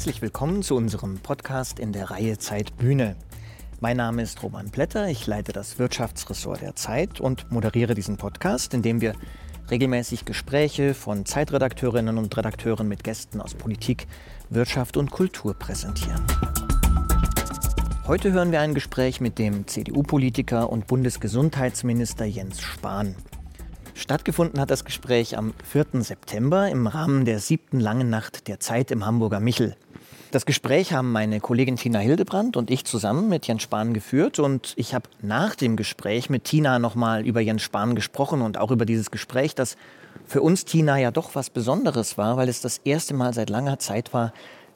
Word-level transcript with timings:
Herzlich 0.00 0.22
willkommen 0.22 0.62
zu 0.62 0.76
unserem 0.76 1.18
Podcast 1.18 1.78
in 1.78 1.92
der 1.92 2.10
Reihe 2.10 2.38
Zeit 2.38 2.74
Bühne. 2.78 3.16
Mein 3.80 3.98
Name 3.98 4.22
ist 4.22 4.42
Roman 4.42 4.70
Blätter, 4.70 5.08
ich 5.08 5.26
leite 5.26 5.52
das 5.52 5.78
Wirtschaftsressort 5.78 6.62
der 6.62 6.74
Zeit 6.74 7.20
und 7.20 7.52
moderiere 7.52 7.94
diesen 7.94 8.16
Podcast, 8.16 8.72
in 8.72 8.80
dem 8.80 9.02
wir 9.02 9.12
regelmäßig 9.70 10.24
Gespräche 10.24 10.94
von 10.94 11.26
Zeitredakteurinnen 11.26 12.16
und 12.16 12.34
Redakteuren 12.34 12.88
mit 12.88 13.04
Gästen 13.04 13.42
aus 13.42 13.54
Politik, 13.54 14.06
Wirtschaft 14.48 14.96
und 14.96 15.10
Kultur 15.10 15.52
präsentieren. 15.52 16.22
Heute 18.06 18.32
hören 18.32 18.52
wir 18.52 18.62
ein 18.62 18.72
Gespräch 18.72 19.20
mit 19.20 19.38
dem 19.38 19.66
CDU-Politiker 19.66 20.70
und 20.70 20.86
Bundesgesundheitsminister 20.86 22.24
Jens 22.24 22.62
Spahn. 22.62 23.16
Stattgefunden 24.00 24.58
hat 24.58 24.70
das 24.70 24.86
Gespräch 24.86 25.36
am 25.36 25.52
4. 25.62 26.02
September 26.02 26.70
im 26.70 26.86
Rahmen 26.86 27.26
der 27.26 27.38
siebten 27.38 27.80
langen 27.80 28.08
Nacht 28.08 28.48
der 28.48 28.58
Zeit 28.58 28.90
im 28.90 29.04
Hamburger 29.04 29.40
Michel. 29.40 29.76
Das 30.30 30.46
Gespräch 30.46 30.92
haben 30.92 31.10
meine 31.10 31.40
Kollegin 31.40 31.74
Tina 31.74 31.98
Hildebrand 31.98 32.56
und 32.56 32.70
ich 32.70 32.84
zusammen 32.84 33.28
mit 33.28 33.48
Jens 33.48 33.62
Spahn 33.62 33.92
geführt 33.92 34.38
und 34.38 34.74
ich 34.76 34.94
habe 34.94 35.08
nach 35.22 35.56
dem 35.56 35.74
Gespräch 35.74 36.30
mit 36.30 36.44
Tina 36.44 36.78
nochmal 36.78 37.26
über 37.26 37.40
Jens 37.40 37.62
Spahn 37.62 37.96
gesprochen 37.96 38.40
und 38.40 38.56
auch 38.56 38.70
über 38.70 38.86
dieses 38.86 39.10
Gespräch, 39.10 39.56
das 39.56 39.76
für 40.24 40.40
uns 40.40 40.64
Tina 40.64 40.98
ja 40.98 41.10
doch 41.10 41.34
was 41.34 41.50
Besonderes 41.50 42.16
war, 42.16 42.36
weil 42.36 42.48
es 42.48 42.60
das 42.60 42.78
erste 42.84 43.12
Mal 43.12 43.34
seit 43.34 43.50
langer 43.50 43.80
Zeit 43.80 44.14
war, 44.14 44.32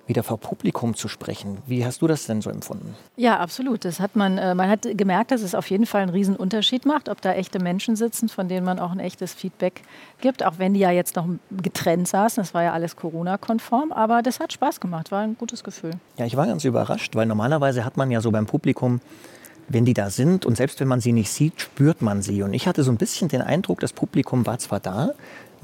wieder 0.06 0.22
vor 0.22 0.38
Publikum 0.38 0.94
zu 0.94 1.08
sprechen. 1.08 1.58
Wie 1.66 1.84
hast 1.84 2.02
du 2.02 2.06
das 2.06 2.26
denn 2.26 2.42
so 2.42 2.50
empfunden? 2.50 2.94
Ja, 3.16 3.38
absolut. 3.38 3.84
Das 3.84 4.00
hat 4.00 4.16
man, 4.16 4.38
äh, 4.38 4.54
man 4.54 4.68
hat 4.68 4.86
gemerkt, 4.96 5.30
dass 5.30 5.42
es 5.42 5.54
auf 5.54 5.70
jeden 5.70 5.86
Fall 5.86 6.02
einen 6.02 6.10
riesen 6.10 6.36
Unterschied 6.36 6.84
macht, 6.84 7.08
ob 7.08 7.20
da 7.20 7.32
echte 7.32 7.58
Menschen 7.58 7.96
sitzen, 7.96 8.28
von 8.28 8.48
denen 8.48 8.66
man 8.66 8.78
auch 8.78 8.92
ein 8.92 9.00
echtes 9.00 9.32
Feedback 9.32 9.82
gibt, 10.20 10.44
auch 10.44 10.58
wenn 10.58 10.74
die 10.74 10.80
ja 10.80 10.90
jetzt 10.90 11.16
noch 11.16 11.26
getrennt 11.50 12.08
saßen. 12.08 12.42
Das 12.42 12.52
war 12.54 12.62
ja 12.62 12.72
alles 12.72 12.96
Corona-konform, 12.96 13.92
aber 13.92 14.22
das 14.22 14.40
hat 14.40 14.52
Spaß 14.52 14.80
gemacht, 14.80 15.10
war 15.10 15.22
ein 15.22 15.36
gutes 15.38 15.64
Gefühl. 15.64 15.92
Ja, 16.18 16.26
ich 16.26 16.36
war 16.36 16.46
ganz 16.46 16.64
überrascht, 16.64 17.14
weil 17.16 17.26
normalerweise 17.26 17.84
hat 17.84 17.96
man 17.96 18.10
ja 18.10 18.20
so 18.20 18.30
beim 18.30 18.46
Publikum 18.46 19.00
wenn 19.68 19.86
die 19.86 19.94
da 19.94 20.10
sind 20.10 20.44
und 20.44 20.56
selbst 20.56 20.80
wenn 20.80 20.88
man 20.88 21.00
sie 21.00 21.12
nicht 21.12 21.30
sieht, 21.30 21.60
spürt 21.60 22.02
man 22.02 22.22
sie. 22.22 22.42
Und 22.42 22.52
ich 22.52 22.66
hatte 22.66 22.82
so 22.82 22.90
ein 22.90 22.98
bisschen 22.98 23.28
den 23.28 23.40
Eindruck, 23.40 23.80
das 23.80 23.94
Publikum 23.94 24.46
war 24.46 24.58
zwar 24.58 24.80
da, 24.80 25.12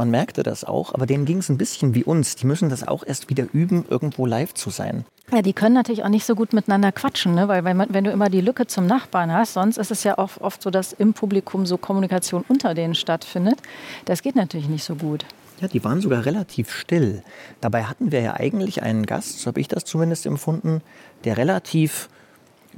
man 0.01 0.11
merkte 0.11 0.43
das 0.43 0.65
auch, 0.65 0.95
aber 0.95 1.05
denen 1.05 1.27
ging 1.27 1.39
es 1.39 1.51
ein 1.51 1.59
bisschen 1.59 1.95
wie 1.95 2.05
uns. 2.05 2.34
Die 2.34 2.47
müssen 2.47 2.70
das 2.70 2.89
auch 2.89 3.05
erst 3.06 3.29
wieder 3.29 3.47
üben, 3.53 3.84
irgendwo 3.87 4.25
live 4.25 4.55
zu 4.55 4.70
sein. 4.70 5.05
Ja, 5.31 5.43
die 5.43 5.53
können 5.53 5.75
natürlich 5.75 6.05
auch 6.05 6.09
nicht 6.09 6.25
so 6.25 6.34
gut 6.34 6.55
miteinander 6.55 6.91
quatschen, 6.91 7.34
ne? 7.34 7.48
weil 7.48 7.65
wenn, 7.65 7.77
man, 7.77 7.89
wenn, 7.91 8.05
du 8.05 8.11
immer 8.11 8.31
die 8.31 8.41
Lücke 8.41 8.67
zum 8.67 8.87
Nachbarn 8.87 9.31
hast, 9.31 9.53
sonst 9.53 9.77
ist 9.77 9.91
es 9.91 10.03
ja 10.03 10.17
oft, 10.17 10.41
oft 10.41 10.62
so, 10.62 10.71
dass 10.71 10.95
im 10.95 11.12
Publikum 11.12 11.67
so 11.67 11.77
Kommunikation 11.77 12.47
unter 12.48 12.73
denen 12.73 12.95
stattfindet. 12.95 13.59
Das 14.06 14.23
geht 14.23 14.37
natürlich 14.37 14.71
nicht 14.71 14.84
so 14.84 14.95
gut. 14.95 15.27
Ja, 15.61 15.69
die 15.69 15.84
waren 15.84 16.01
sogar 16.01 16.25
relativ 16.25 16.73
still. 16.73 17.23
Dabei 17.61 17.84
hatten 17.84 18.11
wir 18.11 18.23
ja 18.23 18.34
eigentlich 18.37 18.83
einen 18.83 19.05
Gast, 19.05 19.41
so 19.41 19.48
habe 19.48 19.61
ich 19.61 19.69
das 19.69 19.84
zumindest 19.84 20.25
empfunden, 20.25 20.81
der 21.25 21.37
relativ 21.37 22.09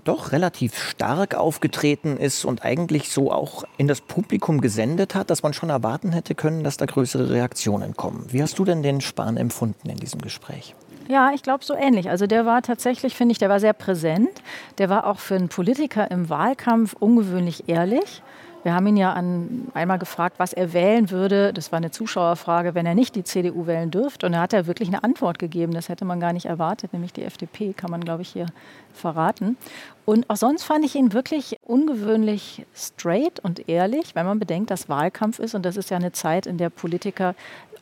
doch 0.04 0.32
relativ 0.32 0.76
stark 0.78 1.34
aufgetreten 1.34 2.16
ist 2.16 2.44
und 2.44 2.64
eigentlich 2.64 3.10
so 3.10 3.30
auch 3.30 3.64
in 3.76 3.88
das 3.88 4.00
Publikum 4.00 4.60
gesendet 4.60 5.14
hat, 5.14 5.30
dass 5.30 5.42
man 5.42 5.52
schon 5.52 5.70
erwarten 5.70 6.12
hätte 6.12 6.34
können, 6.34 6.64
dass 6.64 6.76
da 6.76 6.86
größere 6.86 7.30
Reaktionen 7.30 7.96
kommen. 7.96 8.26
Wie 8.30 8.42
hast 8.42 8.58
du 8.58 8.64
denn 8.64 8.82
den 8.82 9.00
Spahn 9.00 9.36
empfunden 9.36 9.88
in 9.88 9.96
diesem 9.96 10.20
Gespräch? 10.20 10.74
Ja, 11.08 11.32
ich 11.34 11.42
glaube 11.42 11.64
so 11.64 11.74
ähnlich. 11.74 12.10
Also 12.10 12.26
der 12.26 12.46
war 12.46 12.62
tatsächlich, 12.62 13.14
finde 13.14 13.32
ich, 13.32 13.38
der 13.38 13.48
war 13.48 13.60
sehr 13.60 13.72
präsent. 13.72 14.30
Der 14.78 14.88
war 14.88 15.06
auch 15.06 15.18
für 15.18 15.34
einen 15.34 15.48
Politiker 15.48 16.10
im 16.10 16.28
Wahlkampf 16.28 16.94
ungewöhnlich 16.98 17.64
ehrlich. 17.68 18.22
Wir 18.64 18.74
haben 18.74 18.86
ihn 18.86 18.96
ja 18.96 19.12
an, 19.12 19.68
einmal 19.74 19.98
gefragt, 19.98 20.38
was 20.38 20.52
er 20.52 20.72
wählen 20.72 21.10
würde. 21.10 21.52
Das 21.52 21.72
war 21.72 21.78
eine 21.78 21.90
Zuschauerfrage, 21.90 22.74
wenn 22.74 22.86
er 22.86 22.94
nicht 22.94 23.16
die 23.16 23.24
CDU 23.24 23.66
wählen 23.66 23.90
dürfte. 23.90 24.26
Und 24.26 24.32
da 24.32 24.40
hat 24.40 24.52
er 24.52 24.66
wirklich 24.66 24.88
eine 24.88 25.02
Antwort 25.02 25.38
gegeben. 25.38 25.72
Das 25.72 25.88
hätte 25.88 26.04
man 26.04 26.20
gar 26.20 26.32
nicht 26.32 26.46
erwartet, 26.46 26.92
nämlich 26.92 27.12
die 27.12 27.24
FDP, 27.24 27.72
kann 27.72 27.90
man, 27.90 28.02
glaube 28.02 28.22
ich, 28.22 28.28
hier 28.28 28.46
verraten. 28.92 29.56
Und 30.04 30.30
auch 30.30 30.36
sonst 30.36 30.62
fand 30.62 30.84
ich 30.84 30.94
ihn 30.94 31.12
wirklich 31.12 31.56
ungewöhnlich 31.62 32.64
straight 32.74 33.40
und 33.40 33.68
ehrlich, 33.68 34.14
wenn 34.14 34.26
man 34.26 34.38
bedenkt, 34.38 34.70
dass 34.70 34.88
Wahlkampf 34.88 35.40
ist. 35.40 35.54
Und 35.54 35.64
das 35.64 35.76
ist 35.76 35.90
ja 35.90 35.96
eine 35.96 36.12
Zeit, 36.12 36.46
in 36.46 36.58
der 36.58 36.70
Politiker 36.70 37.34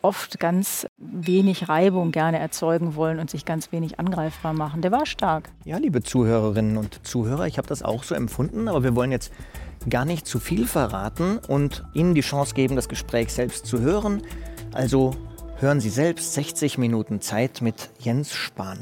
oft 0.03 0.41
ganz 0.41 0.87
wenig 0.97 1.69
Reibung 1.69 2.11
gerne 2.11 2.39
erzeugen 2.39 2.95
wollen 2.95 3.19
und 3.19 3.29
sich 3.29 3.45
ganz 3.45 3.71
wenig 3.71 3.99
angreifbar 3.99 4.55
machen. 4.55 4.81
Der 4.81 4.93
war 4.93 5.05
stark. 5.05 5.51
Ja, 5.65 5.77
liebe 5.77 6.03
Zuhörerinnen 6.03 6.79
und 6.79 7.07
Zuhörer, 7.07 7.47
ich 7.47 7.59
habe 7.59 7.69
das 7.69 7.83
auch 7.83 8.03
so 8.03 8.15
empfunden, 8.15 8.69
aber 8.69 8.83
wir 8.83 8.97
wollen 8.97 9.13
jetzt 9.13 9.31
gar 9.89 10.05
nicht 10.05 10.27
zu 10.27 10.39
viel 10.39 10.67
verraten 10.67 11.39
und 11.39 11.85
Ihnen 11.95 12.15
die 12.15 12.21
Chance 12.21 12.55
geben, 12.55 12.77
das 12.77 12.89
Gespräch 12.89 13.33
selbst 13.33 13.67
zu 13.67 13.81
hören. 13.81 14.23
Also 14.73 15.15
hören 15.57 15.81
Sie 15.81 15.89
selbst 15.89 16.35
60 16.35 16.77
Minuten 16.77 17.21
Zeit 17.21 17.63
mit 17.63 17.91
Jens 17.99 18.35
Spahn. 18.35 18.79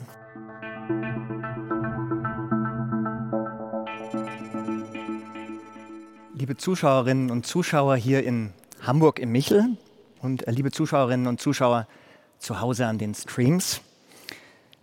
Liebe 6.34 6.56
Zuschauerinnen 6.56 7.30
und 7.30 7.46
Zuschauer 7.46 7.96
hier 7.96 8.24
in 8.24 8.52
Hamburg 8.80 9.18
im 9.18 9.32
Michel 9.32 9.76
und 10.20 10.46
äh, 10.46 10.50
liebe 10.50 10.70
Zuschauerinnen 10.70 11.26
und 11.26 11.40
Zuschauer 11.40 11.86
zu 12.38 12.60
Hause 12.60 12.86
an 12.86 12.98
den 12.98 13.14
Streams, 13.14 13.80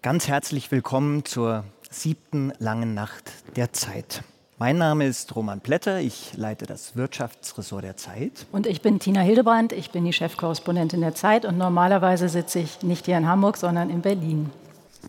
ganz 0.01 0.27
herzlich 0.27 0.71
willkommen 0.71 1.23
zur 1.23 1.63
siebten 1.89 2.51
langen 2.59 2.93
Nacht 2.93 3.31
der 3.55 3.71
Zeit. 3.71 4.23
Mein 4.57 4.77
Name 4.77 5.05
ist 5.05 5.35
Roman 5.35 5.59
Plätter, 5.59 5.99
ich 5.99 6.31
leite 6.37 6.65
das 6.65 6.95
Wirtschaftsressort 6.95 7.83
der 7.83 7.97
Zeit. 7.97 8.45
Und 8.53 8.67
ich 8.67 8.81
bin 8.81 8.99
Tina 8.99 9.19
Hildebrand, 9.19 9.73
ich 9.73 9.91
bin 9.91 10.05
die 10.05 10.13
Chefkorrespondentin 10.13 11.01
der 11.01 11.13
Zeit 11.13 11.43
und 11.43 11.57
normalerweise 11.57 12.29
sitze 12.29 12.59
ich 12.59 12.81
nicht 12.81 13.05
hier 13.05 13.17
in 13.17 13.27
Hamburg, 13.27 13.57
sondern 13.57 13.89
in 13.89 13.99
Berlin. 13.99 14.49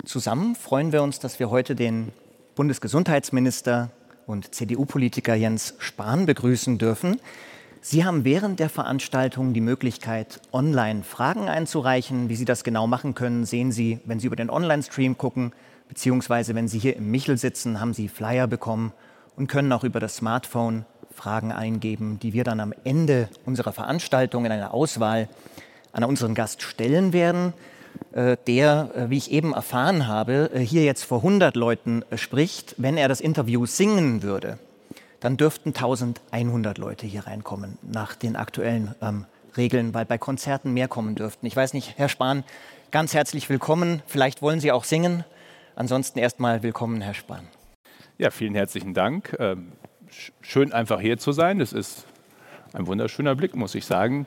Zusammen 0.05 0.57
freuen 0.57 0.91
wir 0.91 1.01
uns, 1.05 1.21
dass 1.21 1.39
wir 1.39 1.49
heute 1.49 1.77
den 1.77 2.11
Bundesgesundheitsminister 2.57 3.91
und 4.27 4.53
CDU-Politiker 4.53 5.37
Jens 5.37 5.75
Spahn 5.79 6.27
begrüßen 6.27 6.79
dürfen. 6.79 7.21
Sie 7.81 8.05
haben 8.05 8.25
während 8.25 8.59
der 8.59 8.69
Veranstaltung 8.69 9.55
die 9.55 9.61
Möglichkeit, 9.61 10.41
online 10.51 11.05
Fragen 11.05 11.49
einzureichen. 11.49 12.29
Wie 12.29 12.35
Sie 12.35 12.47
das 12.47 12.65
genau 12.65 12.89
machen 12.89 13.15
können, 13.15 13.45
sehen 13.45 13.71
Sie, 13.71 14.01
wenn 14.07 14.19
Sie 14.19 14.27
über 14.27 14.35
den 14.35 14.51
Online-Stream 14.51 15.17
gucken, 15.17 15.53
beziehungsweise 15.87 16.57
wenn 16.57 16.67
Sie 16.67 16.81
hier 16.81 16.97
im 16.97 17.13
Michel 17.13 17.39
sitzen, 17.39 17.79
haben 17.79 17.95
Sie 17.95 18.09
Flyer 18.09 18.49
bekommen 18.49 18.93
und 19.37 19.47
können 19.47 19.73
auch 19.73 19.85
über 19.85 20.01
das 20.01 20.17
Smartphone 20.17 20.85
Fragen 21.13 21.53
eingeben, 21.53 22.19
die 22.21 22.33
wir 22.33 22.45
dann 22.45 22.61
am 22.61 22.75
Ende 22.85 23.29
unserer 23.45 23.73
Veranstaltung 23.73 24.45
in 24.45 24.53
einer 24.53 24.75
Auswahl 24.75 25.29
an 25.93 26.05
unseren 26.05 26.35
Gast 26.35 26.63
stellen 26.63 27.13
werden, 27.13 27.55
äh, 28.13 28.37
der, 28.47 28.91
äh, 28.95 29.11
wie 29.11 29.17
ich 29.17 29.31
eben 29.31 29.55
erfahren 29.55 30.07
habe, 30.07 30.51
äh, 30.53 30.61
hier 30.61 30.85
jetzt 30.85 31.05
vor 31.05 31.23
100 31.23 31.57
Leuten 31.57 32.05
spricht. 32.15 32.75
Wenn 32.77 32.99
er 32.99 33.09
das 33.09 33.21
Interview 33.21 33.65
singen 33.65 34.23
würde, 34.23 34.59
dann 35.21 35.39
dürften 35.39 35.73
1100 35.73 36.77
Leute 36.77 37.07
hier 37.07 37.27
reinkommen 37.27 37.79
nach 37.83 38.15
den 38.15 38.37
aktuellen 38.37 38.95
ähm, 39.01 39.25
Regeln, 39.57 39.95
weil 39.95 40.05
bei 40.05 40.19
Konzerten 40.19 40.75
mehr 40.75 40.89
kommen 40.89 41.15
dürften. 41.15 41.47
Ich 41.47 41.57
weiß 41.57 41.73
nicht, 41.73 41.95
Herr 41.97 42.11
Spahn, 42.11 42.45
ganz 42.91 43.15
herzlich 43.15 43.49
willkommen. 43.49 44.03
Vielleicht 44.07 44.43
wollen 44.43 44.61
Sie 44.61 44.71
auch 44.71 44.85
singen. 44.85 45.25
Ansonsten 45.75 46.19
erstmal 46.19 46.63
willkommen, 46.63 47.01
Herr 47.01 47.15
Spahn. 47.15 47.49
Ja, 48.19 48.31
vielen 48.31 48.55
herzlichen 48.55 48.95
Dank. 48.95 49.37
Ähm, 49.39 49.73
schön 50.41 50.73
einfach 50.73 51.01
hier 51.03 51.19
zu 51.19 51.33
sein. 51.33 51.59
Das 51.59 51.75
ist 51.75 52.07
ein 52.73 52.87
wunderschöner 52.87 53.35
Blick, 53.35 53.55
muss 53.55 53.75
ich 53.75 53.85
sagen. 53.85 54.27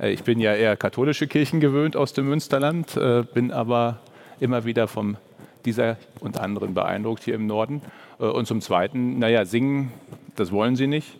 Äh, 0.00 0.10
ich 0.10 0.24
bin 0.24 0.40
ja 0.40 0.54
eher 0.54 0.76
katholische 0.76 1.28
Kirchen 1.28 1.60
gewöhnt 1.60 1.94
aus 1.94 2.12
dem 2.12 2.28
Münsterland, 2.28 2.96
äh, 2.96 3.22
bin 3.22 3.52
aber 3.52 4.00
immer 4.40 4.64
wieder 4.64 4.88
von 4.88 5.18
dieser 5.64 5.98
und 6.18 6.36
anderen 6.36 6.74
beeindruckt 6.74 7.22
hier 7.22 7.36
im 7.36 7.46
Norden. 7.46 7.80
Äh, 8.18 8.24
und 8.24 8.46
zum 8.46 8.60
Zweiten, 8.60 9.20
naja, 9.20 9.44
singen, 9.44 9.92
das 10.34 10.50
wollen 10.50 10.74
sie 10.74 10.88
nicht. 10.88 11.16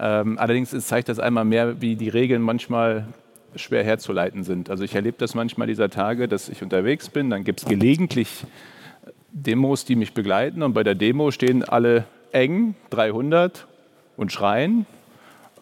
Ähm, 0.00 0.38
allerdings 0.40 0.70
zeigt 0.84 1.08
das 1.08 1.20
einmal 1.20 1.44
mehr, 1.44 1.80
wie 1.80 1.94
die 1.94 2.08
Regeln 2.08 2.42
manchmal 2.42 3.06
schwer 3.54 3.84
herzuleiten 3.84 4.42
sind. 4.42 4.70
Also 4.70 4.82
ich 4.82 4.96
erlebe 4.96 5.18
das 5.18 5.36
manchmal 5.36 5.68
dieser 5.68 5.88
Tage, 5.88 6.26
dass 6.26 6.48
ich 6.48 6.64
unterwegs 6.64 7.10
bin, 7.10 7.30
dann 7.30 7.44
gibt 7.44 7.60
es 7.60 7.68
gelegentlich 7.68 8.44
Demos, 9.32 9.84
die 9.84 9.96
mich 9.96 10.14
begleiten. 10.14 10.62
Und 10.62 10.72
bei 10.72 10.82
der 10.82 10.94
Demo 10.94 11.30
stehen 11.30 11.64
alle 11.64 12.04
eng, 12.32 12.74
300 12.90 13.66
und 14.16 14.32
schreien. 14.32 14.86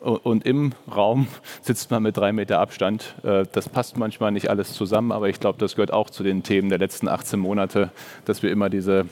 Und 0.01 0.47
im 0.47 0.73
Raum 0.95 1.27
sitzt 1.63 1.91
man 1.91 2.03
mit 2.03 2.17
drei 2.17 2.33
Meter 2.33 2.61
Abstand. 2.61 3.15
Äh, 3.25 3.45
das 3.53 3.69
passt 3.69 3.97
manchmal 3.97 4.31
nicht 4.31 4.49
alles 4.49 4.75
zusammen, 4.75 5.13
aber 5.13 5.29
ich 5.29 5.41
glaube, 5.41 5.59
das 5.59 5.75
gehört 5.75 5.93
auch 5.93 6.11
zu 6.11 6.23
den 6.23 6.43
Themen 6.43 6.69
der 6.69 6.79
letzten 6.79 7.09
18 7.09 7.39
Monate, 7.39 7.91
dass 8.25 8.43
wir 8.43 8.53
immer 8.53 8.71
diese, 8.71 9.07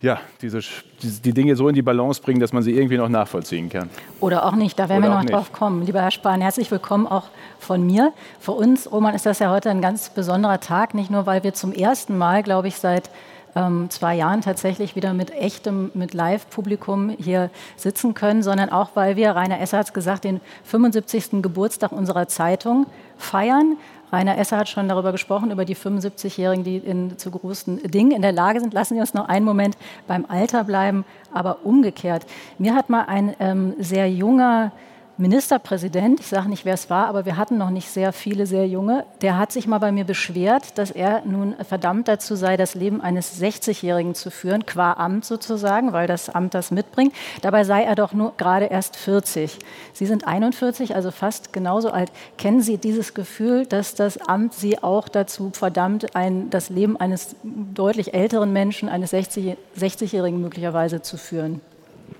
ja, 0.00 0.18
diese, 0.42 0.58
die 1.00 1.32
Dinge 1.32 1.54
so 1.54 1.68
in 1.68 1.76
die 1.76 1.82
Balance 1.82 2.20
bringen, 2.20 2.40
dass 2.40 2.52
man 2.52 2.64
sie 2.64 2.72
irgendwie 2.72 2.96
noch 2.96 3.08
nachvollziehen 3.08 3.68
kann. 3.68 3.88
Oder 4.18 4.44
auch 4.44 4.56
nicht, 4.56 4.76
da 4.76 4.88
werden 4.88 5.04
Oder 5.04 5.12
wir 5.14 5.22
noch 5.22 5.30
drauf 5.30 5.52
kommen. 5.52 5.86
Lieber 5.86 6.02
Herr 6.02 6.10
Spahn, 6.10 6.40
herzlich 6.40 6.68
willkommen 6.72 7.06
auch 7.06 7.28
von 7.60 7.86
mir. 7.86 8.12
Für 8.40 8.52
uns, 8.52 8.90
Roman, 8.90 9.14
ist 9.14 9.24
das 9.24 9.38
ja 9.38 9.52
heute 9.52 9.70
ein 9.70 9.80
ganz 9.80 10.10
besonderer 10.10 10.58
Tag, 10.58 10.94
nicht 10.94 11.12
nur, 11.12 11.26
weil 11.26 11.44
wir 11.44 11.54
zum 11.54 11.72
ersten 11.72 12.18
Mal, 12.18 12.42
glaube 12.42 12.66
ich, 12.66 12.76
seit 12.76 13.08
ähm, 13.56 13.88
zwei 13.90 14.14
Jahren 14.14 14.42
tatsächlich 14.42 14.94
wieder 14.94 15.14
mit 15.14 15.30
echtem, 15.32 15.90
mit 15.94 16.14
Live-Publikum 16.14 17.10
hier 17.18 17.50
sitzen 17.76 18.14
können, 18.14 18.42
sondern 18.42 18.68
auch, 18.68 18.90
weil 18.94 19.16
wir, 19.16 19.30
Rainer 19.32 19.60
Esser 19.60 19.78
hat 19.78 19.86
es 19.86 19.92
gesagt, 19.92 20.24
den 20.24 20.40
75. 20.64 21.42
Geburtstag 21.42 21.90
unserer 21.90 22.28
Zeitung 22.28 22.86
feiern. 23.16 23.76
Rainer 24.12 24.38
Esser 24.38 24.58
hat 24.58 24.68
schon 24.68 24.88
darüber 24.88 25.10
gesprochen, 25.10 25.50
über 25.50 25.64
die 25.64 25.74
75-Jährigen, 25.74 26.62
die 26.62 26.76
in, 26.76 27.18
zu 27.18 27.30
großen 27.30 27.82
Dingen 27.90 28.12
in 28.12 28.22
der 28.22 28.32
Lage 28.32 28.60
sind. 28.60 28.72
Lassen 28.72 28.94
Sie 28.94 29.00
uns 29.00 29.14
noch 29.14 29.28
einen 29.28 29.44
Moment 29.44 29.76
beim 30.06 30.26
Alter 30.28 30.62
bleiben, 30.62 31.04
aber 31.32 31.64
umgekehrt. 31.64 32.24
Mir 32.58 32.74
hat 32.74 32.88
mal 32.88 33.06
ein 33.06 33.34
ähm, 33.40 33.74
sehr 33.78 34.08
junger 34.10 34.70
Ministerpräsident, 35.18 36.20
ich 36.20 36.26
sage 36.26 36.50
nicht, 36.50 36.66
wer 36.66 36.74
es 36.74 36.90
war, 36.90 37.06
aber 37.06 37.24
wir 37.24 37.38
hatten 37.38 37.56
noch 37.56 37.70
nicht 37.70 37.88
sehr 37.88 38.12
viele 38.12 38.44
sehr 38.44 38.68
junge, 38.68 39.06
der 39.22 39.38
hat 39.38 39.50
sich 39.50 39.66
mal 39.66 39.78
bei 39.78 39.90
mir 39.90 40.04
beschwert, 40.04 40.76
dass 40.76 40.90
er 40.90 41.22
nun 41.24 41.54
verdammt 41.66 42.06
dazu 42.06 42.36
sei, 42.36 42.58
das 42.58 42.74
Leben 42.74 43.00
eines 43.00 43.40
60-Jährigen 43.40 44.14
zu 44.14 44.30
führen, 44.30 44.66
qua 44.66 44.92
Amt 44.92 45.24
sozusagen, 45.24 45.94
weil 45.94 46.06
das 46.06 46.28
Amt 46.28 46.52
das 46.52 46.70
mitbringt. 46.70 47.14
Dabei 47.40 47.64
sei 47.64 47.84
er 47.84 47.94
doch 47.94 48.12
nur 48.12 48.34
gerade 48.36 48.66
erst 48.66 48.96
40. 48.96 49.58
Sie 49.94 50.04
sind 50.04 50.26
41, 50.26 50.94
also 50.94 51.10
fast 51.10 51.50
genauso 51.50 51.90
alt. 51.90 52.12
Kennen 52.36 52.60
Sie 52.60 52.76
dieses 52.76 53.14
Gefühl, 53.14 53.64
dass 53.64 53.94
das 53.94 54.18
Amt 54.18 54.52
Sie 54.52 54.82
auch 54.82 55.08
dazu 55.08 55.50
verdammt, 55.54 56.14
ein, 56.14 56.50
das 56.50 56.68
Leben 56.68 56.98
eines 56.98 57.36
deutlich 57.42 58.12
älteren 58.12 58.52
Menschen, 58.52 58.90
eines 58.90 59.14
60-Jährigen 59.14 60.42
möglicherweise 60.42 61.00
zu 61.00 61.16
führen? 61.16 61.62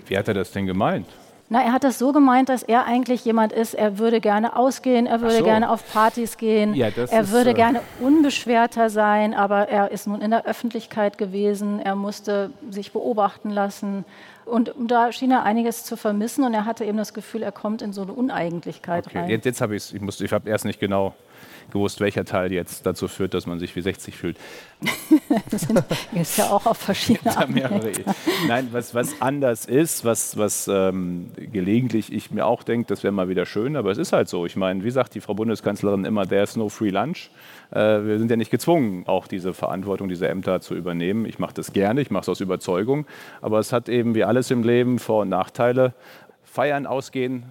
Wie 0.07 0.17
hat 0.17 0.27
er 0.27 0.33
das 0.33 0.51
denn 0.51 0.65
gemeint? 0.65 1.05
Na, 1.49 1.63
er 1.63 1.71
hat 1.71 1.85
das 1.85 1.97
so 1.97 2.11
gemeint, 2.11 2.49
dass 2.49 2.61
er 2.61 2.85
eigentlich 2.85 3.23
jemand 3.23 3.53
ist, 3.53 3.73
er 3.73 3.99
würde 3.99 4.19
gerne 4.19 4.57
ausgehen, 4.57 5.05
er 5.05 5.21
würde 5.21 5.37
so. 5.37 5.43
gerne 5.45 5.69
auf 5.69 5.89
Partys 5.93 6.37
gehen, 6.37 6.73
ja, 6.73 6.87
er 6.87 7.21
ist, 7.21 7.31
würde 7.31 7.51
äh 7.51 7.53
gerne 7.53 7.81
unbeschwerter 8.01 8.89
sein, 8.89 9.33
aber 9.33 9.69
er 9.69 9.91
ist 9.91 10.07
nun 10.07 10.21
in 10.21 10.31
der 10.31 10.45
Öffentlichkeit 10.45 11.17
gewesen, 11.17 11.79
er 11.79 11.95
musste 11.95 12.51
sich 12.69 12.91
beobachten 12.91 13.49
lassen 13.49 14.03
und 14.43 14.73
da 14.77 15.13
schien 15.13 15.31
er 15.31 15.43
einiges 15.43 15.85
zu 15.85 15.95
vermissen 15.95 16.43
und 16.43 16.53
er 16.53 16.65
hatte 16.65 16.83
eben 16.83 16.97
das 16.97 17.13
Gefühl, 17.13 17.43
er 17.43 17.53
kommt 17.53 17.81
in 17.81 17.93
so 17.93 18.01
eine 18.01 18.11
Uneigentlichkeit 18.11 19.07
okay. 19.07 19.19
rein. 19.19 19.29
Jetzt, 19.29 19.45
jetzt 19.45 19.61
habe 19.61 19.75
ich 19.75 19.83
es, 19.83 19.93
ich, 19.93 20.21
ich 20.21 20.33
habe 20.33 20.49
erst 20.49 20.65
nicht 20.65 20.81
genau 20.81 21.13
gewusst, 21.71 21.99
welcher 21.99 22.25
Teil 22.25 22.51
jetzt 22.51 22.85
dazu 22.85 23.07
führt, 23.07 23.33
dass 23.33 23.45
man 23.45 23.59
sich 23.59 23.75
wie 23.75 23.81
60 23.81 24.15
fühlt. 24.15 24.37
das 25.49 25.61
sind, 25.67 25.83
ist 26.13 26.37
ja 26.37 26.45
auch 26.45 26.65
auf 26.65 26.77
verschiedene 26.77 27.35
Arten. 27.35 27.61
Nein, 28.47 28.69
was, 28.71 28.93
was 28.93 29.21
anders 29.21 29.65
ist, 29.65 30.05
was, 30.05 30.37
was 30.37 30.67
ähm, 30.67 31.31
gelegentlich 31.51 32.11
ich 32.11 32.31
mir 32.31 32.45
auch 32.45 32.63
denke, 32.63 32.87
das 32.87 33.03
wäre 33.03 33.11
mal 33.11 33.29
wieder 33.29 33.45
schön, 33.45 33.75
aber 33.75 33.91
es 33.91 33.97
ist 33.97 34.13
halt 34.13 34.29
so. 34.29 34.45
Ich 34.45 34.55
meine, 34.55 34.83
wie 34.83 34.91
sagt 34.91 35.15
die 35.15 35.21
Frau 35.21 35.33
Bundeskanzlerin 35.33 36.05
immer, 36.05 36.27
there's 36.27 36.55
no 36.55 36.69
free 36.69 36.89
lunch. 36.89 37.29
Äh, 37.71 37.77
wir 37.77 38.19
sind 38.19 38.31
ja 38.31 38.37
nicht 38.37 38.51
gezwungen, 38.51 39.05
auch 39.07 39.27
diese 39.27 39.53
Verantwortung, 39.53 40.09
diese 40.09 40.27
Ämter 40.27 40.61
zu 40.61 40.75
übernehmen. 40.75 41.25
Ich 41.25 41.39
mache 41.39 41.53
das 41.53 41.73
gerne, 41.73 42.01
ich 42.01 42.11
mache 42.11 42.21
es 42.21 42.29
aus 42.29 42.39
Überzeugung, 42.39 43.05
aber 43.41 43.59
es 43.59 43.73
hat 43.73 43.89
eben 43.89 44.15
wie 44.15 44.23
alles 44.23 44.51
im 44.51 44.63
Leben 44.63 44.99
Vor- 44.99 45.23
und 45.23 45.29
Nachteile. 45.29 45.93
Feiern, 46.43 46.87
ausgehen, 46.87 47.43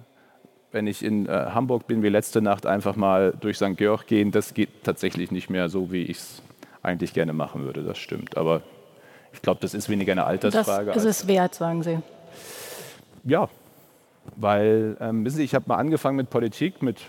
wenn 0.77 0.85
ich 0.85 1.03
in 1.03 1.25
äh, 1.25 1.31
Hamburg 1.31 1.87
bin, 1.87 2.03
wie 2.03 2.09
letzte 2.09 2.39
Nacht 2.39 2.67
einfach 2.67 2.95
mal 2.95 3.33
durch 3.41 3.57
St. 3.57 3.75
Georg 3.77 4.05
gehen, 4.05 4.29
das 4.29 4.53
geht 4.53 4.83
tatsächlich 4.83 5.31
nicht 5.31 5.49
mehr 5.49 5.69
so, 5.69 5.91
wie 5.91 6.03
ich 6.03 6.17
es 6.17 6.43
eigentlich 6.83 7.15
gerne 7.15 7.33
machen 7.33 7.63
würde. 7.65 7.81
Das 7.81 7.97
stimmt. 7.97 8.37
Aber 8.37 8.61
ich 9.33 9.41
glaube, 9.41 9.59
das 9.59 9.73
ist 9.73 9.89
weniger 9.89 10.11
eine 10.11 10.25
Altersfrage. 10.25 10.91
Das 10.91 11.03
ist 11.03 11.23
es 11.23 11.27
wert, 11.27 11.55
sagen 11.55 11.81
Sie. 11.81 11.97
Ja, 13.23 13.49
weil, 14.35 14.97
ähm, 14.99 15.25
wissen 15.25 15.37
Sie, 15.37 15.45
ich 15.45 15.55
habe 15.55 15.65
mal 15.67 15.77
angefangen 15.77 16.15
mit 16.15 16.29
Politik 16.29 16.83
mit 16.83 17.01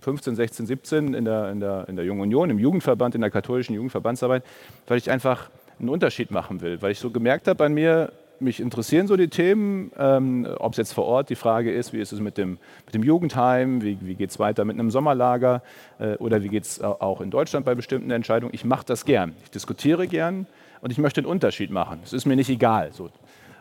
15, 0.00 0.36
16, 0.36 0.66
17 0.66 1.12
in 1.12 1.26
der, 1.26 1.50
in, 1.50 1.60
der, 1.60 1.90
in 1.90 1.96
der 1.96 2.06
Jungen 2.06 2.22
Union, 2.22 2.48
im 2.48 2.58
Jugendverband, 2.58 3.14
in 3.14 3.20
der 3.20 3.30
katholischen 3.30 3.74
Jugendverbandsarbeit, 3.74 4.44
weil 4.86 4.96
ich 4.96 5.10
einfach 5.10 5.50
einen 5.78 5.90
Unterschied 5.90 6.30
machen 6.30 6.62
will. 6.62 6.80
Weil 6.80 6.92
ich 6.92 6.98
so 6.98 7.10
gemerkt 7.10 7.48
habe 7.48 7.66
an 7.66 7.74
mir, 7.74 8.12
mich 8.40 8.60
interessieren 8.60 9.06
so 9.06 9.16
die 9.16 9.28
Themen, 9.28 9.92
ähm, 9.98 10.46
ob 10.58 10.72
es 10.72 10.78
jetzt 10.78 10.92
vor 10.92 11.04
Ort 11.04 11.30
die 11.30 11.34
Frage 11.34 11.72
ist, 11.72 11.92
wie 11.92 11.98
ist 11.98 12.12
es 12.12 12.20
mit 12.20 12.38
dem, 12.38 12.58
mit 12.86 12.94
dem 12.94 13.02
Jugendheim, 13.02 13.82
wie, 13.82 13.98
wie 14.00 14.14
geht 14.14 14.30
es 14.30 14.38
weiter 14.38 14.64
mit 14.64 14.78
einem 14.78 14.90
Sommerlager 14.90 15.62
äh, 15.98 16.16
oder 16.16 16.42
wie 16.42 16.48
geht 16.48 16.64
es 16.64 16.80
auch 16.80 17.20
in 17.20 17.30
Deutschland 17.30 17.66
bei 17.66 17.74
bestimmten 17.74 18.10
Entscheidungen. 18.10 18.54
Ich 18.54 18.64
mache 18.64 18.84
das 18.86 19.04
gern, 19.04 19.34
ich 19.42 19.50
diskutiere 19.50 20.06
gern 20.06 20.46
und 20.80 20.90
ich 20.90 20.98
möchte 20.98 21.20
einen 21.20 21.26
Unterschied 21.26 21.70
machen. 21.70 22.00
Es 22.04 22.12
ist 22.12 22.26
mir 22.26 22.36
nicht 22.36 22.50
egal. 22.50 22.92
So. 22.92 23.10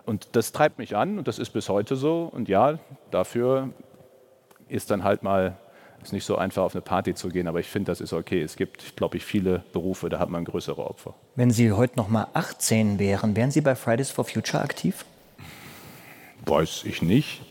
Und 0.05 0.29
das 0.31 0.51
treibt 0.51 0.79
mich 0.79 0.95
an 0.95 1.17
und 1.19 1.27
das 1.27 1.39
ist 1.39 1.51
bis 1.51 1.69
heute 1.69 1.95
so. 1.95 2.29
Und 2.31 2.49
ja, 2.49 2.79
dafür 3.11 3.69
ist 4.67 4.91
dann 4.91 5.03
halt 5.03 5.23
mal 5.23 5.57
ist 6.03 6.13
nicht 6.13 6.25
so 6.25 6.37
einfach, 6.37 6.63
auf 6.63 6.75
eine 6.75 6.81
Party 6.81 7.13
zu 7.13 7.29
gehen, 7.29 7.47
aber 7.47 7.59
ich 7.59 7.67
finde, 7.67 7.91
das 7.91 8.01
ist 8.01 8.13
okay. 8.13 8.41
Es 8.41 8.55
gibt, 8.55 8.95
glaube 8.95 9.17
ich, 9.17 9.25
viele 9.25 9.63
Berufe, 9.73 10.09
da 10.09 10.19
hat 10.19 10.29
man 10.29 10.45
größere 10.45 10.85
Opfer. 10.85 11.13
Wenn 11.35 11.51
Sie 11.51 11.71
heute 11.71 11.97
noch 11.97 12.09
mal 12.09 12.27
18 12.33 12.99
wären, 12.99 13.35
wären 13.35 13.51
Sie 13.51 13.61
bei 13.61 13.75
Fridays 13.75 14.09
for 14.09 14.25
Future 14.25 14.63
aktiv? 14.63 15.05
Weiß 16.45 16.83
ich 16.85 17.01
nicht. 17.01 17.41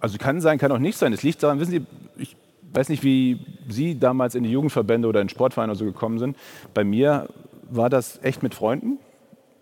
Also 0.00 0.18
kann 0.18 0.40
sein, 0.40 0.58
kann 0.58 0.72
auch 0.72 0.78
nicht 0.78 0.98
sein. 0.98 1.12
Es 1.12 1.22
liegt 1.22 1.42
daran, 1.42 1.60
wissen 1.60 1.70
Sie, 1.70 1.86
ich 2.16 2.36
weiß 2.72 2.88
nicht, 2.88 3.04
wie 3.04 3.38
Sie 3.68 3.98
damals 3.98 4.34
in 4.34 4.42
die 4.42 4.50
Jugendverbände 4.50 5.06
oder 5.06 5.20
in 5.20 5.28
Sportvereine 5.28 5.72
oder 5.72 5.78
so 5.78 5.84
gekommen 5.84 6.18
sind. 6.18 6.36
Bei 6.74 6.84
mir 6.84 7.28
war 7.70 7.88
das 7.88 8.18
echt 8.22 8.42
mit 8.42 8.54
Freunden. 8.54 8.98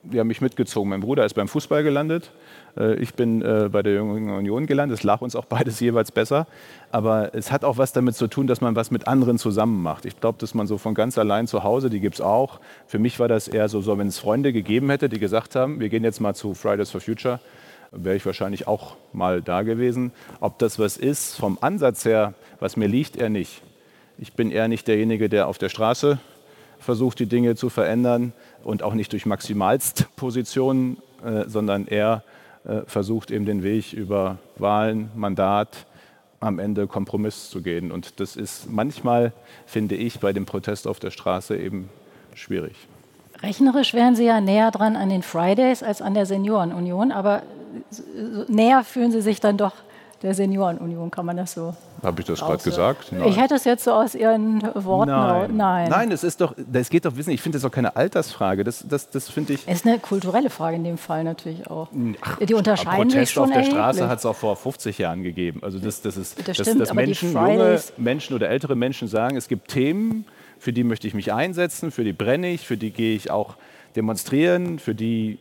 Die 0.02 0.18
haben 0.18 0.28
mich 0.28 0.40
mitgezogen. 0.40 0.88
Mein 0.88 1.00
Bruder 1.00 1.26
ist 1.26 1.34
beim 1.34 1.48
Fußball 1.48 1.82
gelandet. 1.82 2.32
Äh, 2.76 2.94
ich 2.94 3.14
bin 3.14 3.42
äh, 3.42 3.68
bei 3.70 3.82
der 3.82 3.94
Jungen 3.94 4.30
Union 4.30 4.66
gelandet. 4.66 4.98
Es 4.98 5.04
lag 5.04 5.20
uns 5.20 5.36
auch 5.36 5.44
beides 5.46 5.80
jeweils 5.80 6.12
besser. 6.12 6.46
Aber 6.90 7.34
es 7.34 7.52
hat 7.52 7.64
auch 7.64 7.78
was 7.78 7.92
damit 7.92 8.16
zu 8.16 8.26
tun, 8.26 8.46
dass 8.46 8.60
man 8.60 8.76
was 8.76 8.90
mit 8.90 9.06
anderen 9.06 9.38
zusammen 9.38 9.82
macht. 9.82 10.04
Ich 10.04 10.20
glaube, 10.20 10.38
dass 10.38 10.54
man 10.54 10.66
so 10.66 10.78
von 10.78 10.94
ganz 10.94 11.18
allein 11.18 11.46
zu 11.46 11.62
Hause, 11.62 11.90
die 11.90 12.00
gibt 12.00 12.16
es 12.16 12.20
auch. 12.20 12.60
Für 12.86 12.98
mich 12.98 13.18
war 13.20 13.28
das 13.28 13.48
eher 13.48 13.68
so, 13.68 13.80
so 13.80 13.96
wenn 13.98 14.08
es 14.08 14.18
Freunde 14.18 14.52
gegeben 14.52 14.90
hätte, 14.90 15.08
die 15.08 15.18
gesagt 15.18 15.56
haben, 15.56 15.80
wir 15.80 15.88
gehen 15.88 16.04
jetzt 16.04 16.20
mal 16.20 16.34
zu 16.34 16.54
Fridays 16.54 16.90
for 16.90 17.00
Future, 17.00 17.40
wäre 17.92 18.16
ich 18.16 18.26
wahrscheinlich 18.26 18.66
auch 18.66 18.96
mal 19.12 19.42
da 19.42 19.62
gewesen. 19.62 20.12
Ob 20.40 20.58
das 20.58 20.78
was 20.78 20.96
ist, 20.96 21.36
vom 21.36 21.58
Ansatz 21.60 22.04
her, 22.04 22.34
was 22.60 22.76
mir 22.76 22.88
liegt, 22.88 23.16
eher 23.16 23.30
nicht. 23.30 23.62
Ich 24.18 24.34
bin 24.34 24.50
eher 24.50 24.68
nicht 24.68 24.86
derjenige, 24.86 25.28
der 25.28 25.48
auf 25.48 25.58
der 25.58 25.70
Straße 25.70 26.18
versucht, 26.78 27.18
die 27.18 27.26
Dinge 27.26 27.54
zu 27.54 27.68
verändern 27.68 28.32
und 28.64 28.82
auch 28.82 28.94
nicht 28.94 29.12
durch 29.12 29.26
Maximalstpositionen, 29.26 30.98
äh, 31.24 31.44
sondern 31.46 31.86
eher 31.86 32.22
versucht 32.86 33.30
eben 33.30 33.46
den 33.46 33.62
Weg 33.62 33.92
über 33.92 34.38
Wahlen, 34.56 35.10
Mandat, 35.14 35.86
am 36.40 36.58
Ende 36.58 36.86
Kompromiss 36.86 37.50
zu 37.50 37.62
gehen. 37.62 37.92
Und 37.92 38.20
das 38.20 38.36
ist 38.36 38.70
manchmal, 38.70 39.32
finde 39.66 39.94
ich, 39.94 40.20
bei 40.20 40.32
dem 40.32 40.46
Protest 40.46 40.86
auf 40.86 40.98
der 40.98 41.10
Straße 41.10 41.56
eben 41.56 41.90
schwierig. 42.34 42.76
Rechnerisch 43.42 43.94
wären 43.94 44.16
Sie 44.16 44.24
ja 44.24 44.40
näher 44.40 44.70
dran 44.70 44.96
an 44.96 45.08
den 45.08 45.22
Fridays 45.22 45.82
als 45.82 46.02
an 46.02 46.14
der 46.14 46.26
Seniorenunion, 46.26 47.12
aber 47.12 47.42
näher 48.48 48.84
fühlen 48.84 49.12
Sie 49.12 49.22
sich 49.22 49.40
dann 49.40 49.56
doch 49.56 49.74
der 50.22 50.34
Seniorenunion, 50.34 51.10
kann 51.10 51.26
man 51.26 51.36
das 51.36 51.52
so 51.52 51.74
habe 52.02 52.20
ich 52.20 52.26
das 52.26 52.40
gerade 52.40 52.62
gesagt? 52.62 53.12
Nein. 53.12 53.28
Ich 53.28 53.38
hätte 53.38 53.54
es 53.54 53.64
jetzt 53.64 53.84
so 53.84 53.92
aus 53.92 54.14
Ihren 54.14 54.62
Worten. 54.74 55.10
Nein. 55.10 55.56
Nein. 55.56 55.88
Nein, 55.90 56.12
es 56.12 56.24
ist 56.24 56.40
doch, 56.40 56.54
es 56.72 56.88
geht 56.88 57.04
doch, 57.04 57.16
wissen, 57.16 57.30
ich 57.30 57.42
finde 57.42 57.58
das 57.58 57.64
auch 57.64 57.70
keine 57.70 57.94
Altersfrage. 57.94 58.64
Das, 58.64 58.84
das, 58.88 59.10
das 59.10 59.28
finde 59.28 59.54
ich. 59.54 59.62
Es 59.66 59.80
ist 59.80 59.86
eine 59.86 59.98
kulturelle 59.98 60.50
Frage 60.50 60.76
in 60.76 60.84
dem 60.84 60.98
Fall 60.98 61.24
natürlich 61.24 61.70
auch. 61.70 61.88
Ach, 62.20 62.38
die 62.38 62.54
unterscheiden 62.54 63.10
sich 63.10 63.30
schon 63.30 63.44
auf 63.44 63.48
der 63.50 63.58
erheblich. 63.58 63.78
Straße 63.78 64.08
hat 64.08 64.18
es 64.18 64.26
auch 64.26 64.36
vor 64.36 64.56
50 64.56 64.98
Jahren 64.98 65.22
gegeben. 65.22 65.60
Also 65.62 65.78
das, 65.78 66.00
das 66.00 66.16
ist, 66.16 66.48
das 66.48 66.56
stimmt, 66.56 66.80
dass 66.80 66.94
Menschen, 66.94 67.32
junge 67.32 67.80
Menschen 67.98 68.34
oder 68.34 68.48
ältere 68.48 68.76
Menschen 68.76 69.08
sagen, 69.08 69.36
es 69.36 69.48
gibt 69.48 69.68
Themen, 69.68 70.24
für 70.58 70.72
die 70.72 70.84
möchte 70.84 71.06
ich 71.06 71.14
mich 71.14 71.32
einsetzen, 71.32 71.90
für 71.90 72.04
die 72.04 72.12
brenne 72.12 72.50
ich, 72.50 72.66
für 72.66 72.76
die 72.76 72.90
gehe 72.90 73.14
ich 73.14 73.30
auch 73.30 73.56
demonstrieren, 73.96 74.78
für 74.78 74.94
die 74.94 75.38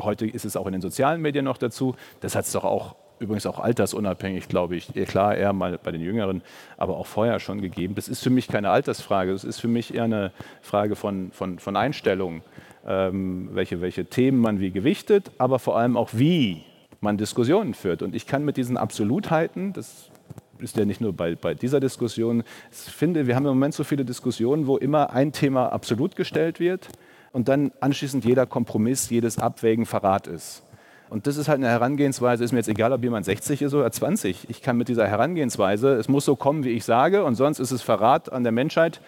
heute 0.00 0.26
ist 0.26 0.44
es 0.44 0.56
auch 0.56 0.66
in 0.66 0.72
den 0.72 0.82
sozialen 0.82 1.22
Medien 1.22 1.44
noch 1.44 1.58
dazu. 1.58 1.94
Das 2.20 2.36
hat 2.36 2.44
es 2.44 2.52
doch 2.52 2.64
auch 2.64 2.96
übrigens 3.18 3.46
auch 3.46 3.58
altersunabhängig, 3.58 4.48
glaube 4.48 4.76
ich. 4.76 4.92
Klar, 5.06 5.36
eher 5.36 5.52
mal 5.52 5.78
bei 5.82 5.92
den 5.92 6.00
Jüngeren, 6.00 6.42
aber 6.76 6.96
auch 6.96 7.06
vorher 7.06 7.40
schon 7.40 7.60
gegeben. 7.60 7.94
Das 7.94 8.08
ist 8.08 8.22
für 8.22 8.30
mich 8.30 8.48
keine 8.48 8.70
Altersfrage, 8.70 9.32
das 9.32 9.44
ist 9.44 9.60
für 9.60 9.68
mich 9.68 9.94
eher 9.94 10.04
eine 10.04 10.32
Frage 10.62 10.96
von, 10.96 11.30
von, 11.32 11.58
von 11.58 11.76
Einstellung, 11.76 12.42
ähm, 12.86 13.50
welche, 13.52 13.80
welche 13.80 14.06
Themen 14.06 14.40
man 14.40 14.60
wie 14.60 14.70
gewichtet, 14.70 15.30
aber 15.38 15.58
vor 15.58 15.76
allem 15.76 15.96
auch 15.96 16.10
wie 16.12 16.62
man 17.00 17.16
Diskussionen 17.16 17.74
führt. 17.74 18.02
Und 18.02 18.14
ich 18.14 18.26
kann 18.26 18.44
mit 18.44 18.56
diesen 18.56 18.76
Absolutheiten, 18.76 19.72
das 19.72 20.10
ist 20.58 20.76
ja 20.76 20.84
nicht 20.84 21.00
nur 21.00 21.12
bei, 21.12 21.34
bei 21.34 21.54
dieser 21.54 21.80
Diskussion, 21.80 22.42
ich 22.70 22.92
finde, 22.92 23.26
wir 23.26 23.36
haben 23.36 23.44
im 23.44 23.50
Moment 23.50 23.74
so 23.74 23.84
viele 23.84 24.04
Diskussionen, 24.04 24.66
wo 24.66 24.76
immer 24.76 25.10
ein 25.10 25.32
Thema 25.32 25.72
absolut 25.72 26.16
gestellt 26.16 26.60
wird 26.60 26.88
und 27.32 27.48
dann 27.48 27.72
anschließend 27.80 28.24
jeder 28.24 28.46
Kompromiss, 28.46 29.10
jedes 29.10 29.38
Abwägen 29.38 29.86
Verrat 29.86 30.26
ist. 30.26 30.65
Und 31.08 31.26
das 31.26 31.36
ist 31.36 31.48
halt 31.48 31.58
eine 31.58 31.68
Herangehensweise, 31.68 32.42
ist 32.42 32.52
mir 32.52 32.58
jetzt 32.58 32.68
egal, 32.68 32.92
ob 32.92 33.02
jemand 33.02 33.24
60 33.24 33.62
ist 33.62 33.74
oder 33.74 33.90
20. 33.90 34.50
Ich 34.50 34.60
kann 34.60 34.76
mit 34.76 34.88
dieser 34.88 35.06
Herangehensweise, 35.06 35.94
es 35.94 36.08
muss 36.08 36.24
so 36.24 36.34
kommen, 36.34 36.64
wie 36.64 36.70
ich 36.70 36.84
sage, 36.84 37.24
und 37.24 37.36
sonst 37.36 37.60
ist 37.60 37.70
es 37.70 37.82
Verrat 37.82 38.32
an 38.32 38.42
der 38.42 38.52
Menschheit, 38.52 39.00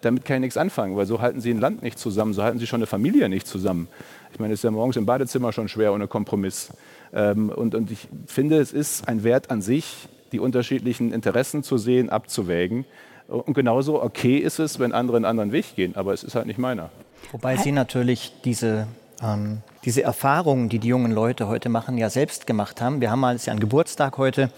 damit 0.00 0.24
kann 0.24 0.36
ich 0.36 0.40
nichts 0.42 0.56
anfangen, 0.56 0.96
weil 0.96 1.06
so 1.06 1.20
halten 1.20 1.40
sie 1.40 1.50
ein 1.50 1.60
Land 1.60 1.82
nicht 1.82 1.98
zusammen, 1.98 2.34
so 2.34 2.42
halten 2.42 2.58
sie 2.58 2.66
schon 2.66 2.78
eine 2.78 2.86
Familie 2.86 3.28
nicht 3.28 3.46
zusammen. 3.46 3.88
Ich 4.32 4.40
meine, 4.40 4.52
es 4.52 4.60
ist 4.60 4.64
ja 4.64 4.70
morgens 4.70 4.96
im 4.96 5.06
Badezimmer 5.06 5.52
schon 5.52 5.68
schwer 5.68 5.92
ohne 5.92 6.08
Kompromiss. 6.08 6.70
Ähm, 7.12 7.48
und, 7.50 7.74
und 7.74 7.90
ich 7.90 8.08
finde, 8.26 8.58
es 8.58 8.72
ist 8.72 9.08
ein 9.08 9.22
Wert 9.22 9.50
an 9.50 9.62
sich, 9.62 10.08
die 10.32 10.40
unterschiedlichen 10.40 11.12
Interessen 11.12 11.62
zu 11.62 11.78
sehen, 11.78 12.10
abzuwägen. 12.10 12.84
Und 13.28 13.54
genauso 13.54 14.02
okay 14.02 14.36
ist 14.36 14.58
es, 14.58 14.78
wenn 14.78 14.92
andere 14.92 15.16
einen 15.16 15.24
anderen 15.24 15.52
Weg 15.52 15.76
gehen, 15.76 15.96
aber 15.96 16.12
es 16.12 16.24
ist 16.24 16.34
halt 16.34 16.46
nicht 16.46 16.58
meiner. 16.58 16.90
Wobei 17.32 17.56
Sie 17.56 17.72
natürlich 17.72 18.32
diese 18.44 18.86
ähm, 19.22 19.62
diese 19.84 20.02
Erfahrungen, 20.02 20.68
die 20.68 20.78
die 20.78 20.88
jungen 20.88 21.12
Leute 21.12 21.48
heute 21.48 21.68
machen, 21.68 21.98
ja 21.98 22.10
selbst 22.10 22.46
gemacht 22.46 22.80
haben. 22.80 23.00
Wir 23.00 23.10
haben 23.10 23.20
mal, 23.20 23.34
es 23.34 23.42
ist 23.42 23.46
ja 23.46 23.52
ein 23.52 23.60
Geburtstag 23.60 24.18
heute, 24.18 24.50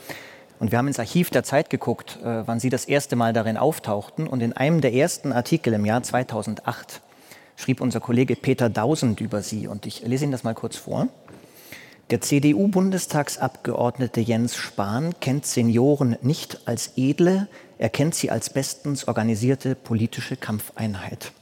und 0.59 0.71
wir 0.71 0.79
haben 0.79 0.89
ins 0.89 0.99
Archiv 0.99 1.31
der 1.31 1.45
Zeit 1.45 1.71
geguckt, 1.71 2.19
äh, 2.23 2.47
wann 2.47 2.61
Sie 2.61 2.71
das 2.71 2.87
erste 2.87 3.17
Mal 3.17 3.33
darin 3.33 3.57
auftauchten. 3.57 4.27
Und 4.27 4.43
in 4.43 4.55
einem 4.55 4.81
der 4.81 4.95
ersten 4.95 5.33
Artikel 5.33 5.73
im 5.75 5.85
Jahr 5.85 6.03
2008 6.03 7.03
schrieb 7.57 7.81
unser 7.81 8.01
Kollege 8.01 8.37
Peter 8.37 8.71
Dausend 8.71 9.21
über 9.21 9.43
Sie. 9.43 9.69
Und 9.69 9.87
ich 9.87 10.03
lese 10.03 10.25
Ihnen 10.25 10.33
das 10.33 10.45
mal 10.45 10.55
kurz 10.55 10.77
vor. 10.77 11.09
Der 12.11 12.21
CDU-Bundestagsabgeordnete 12.21 14.21
Jens 14.21 14.57
Spahn 14.57 15.15
kennt 15.21 15.45
Senioren 15.45 16.17
nicht 16.23 16.61
als 16.65 16.93
edle, 16.97 17.49
er 17.79 17.89
kennt 17.89 18.15
sie 18.15 18.31
als 18.31 18.49
bestens 18.49 19.09
organisierte 19.09 19.75
politische 19.75 20.37
Kampfeinheit. 20.37 21.33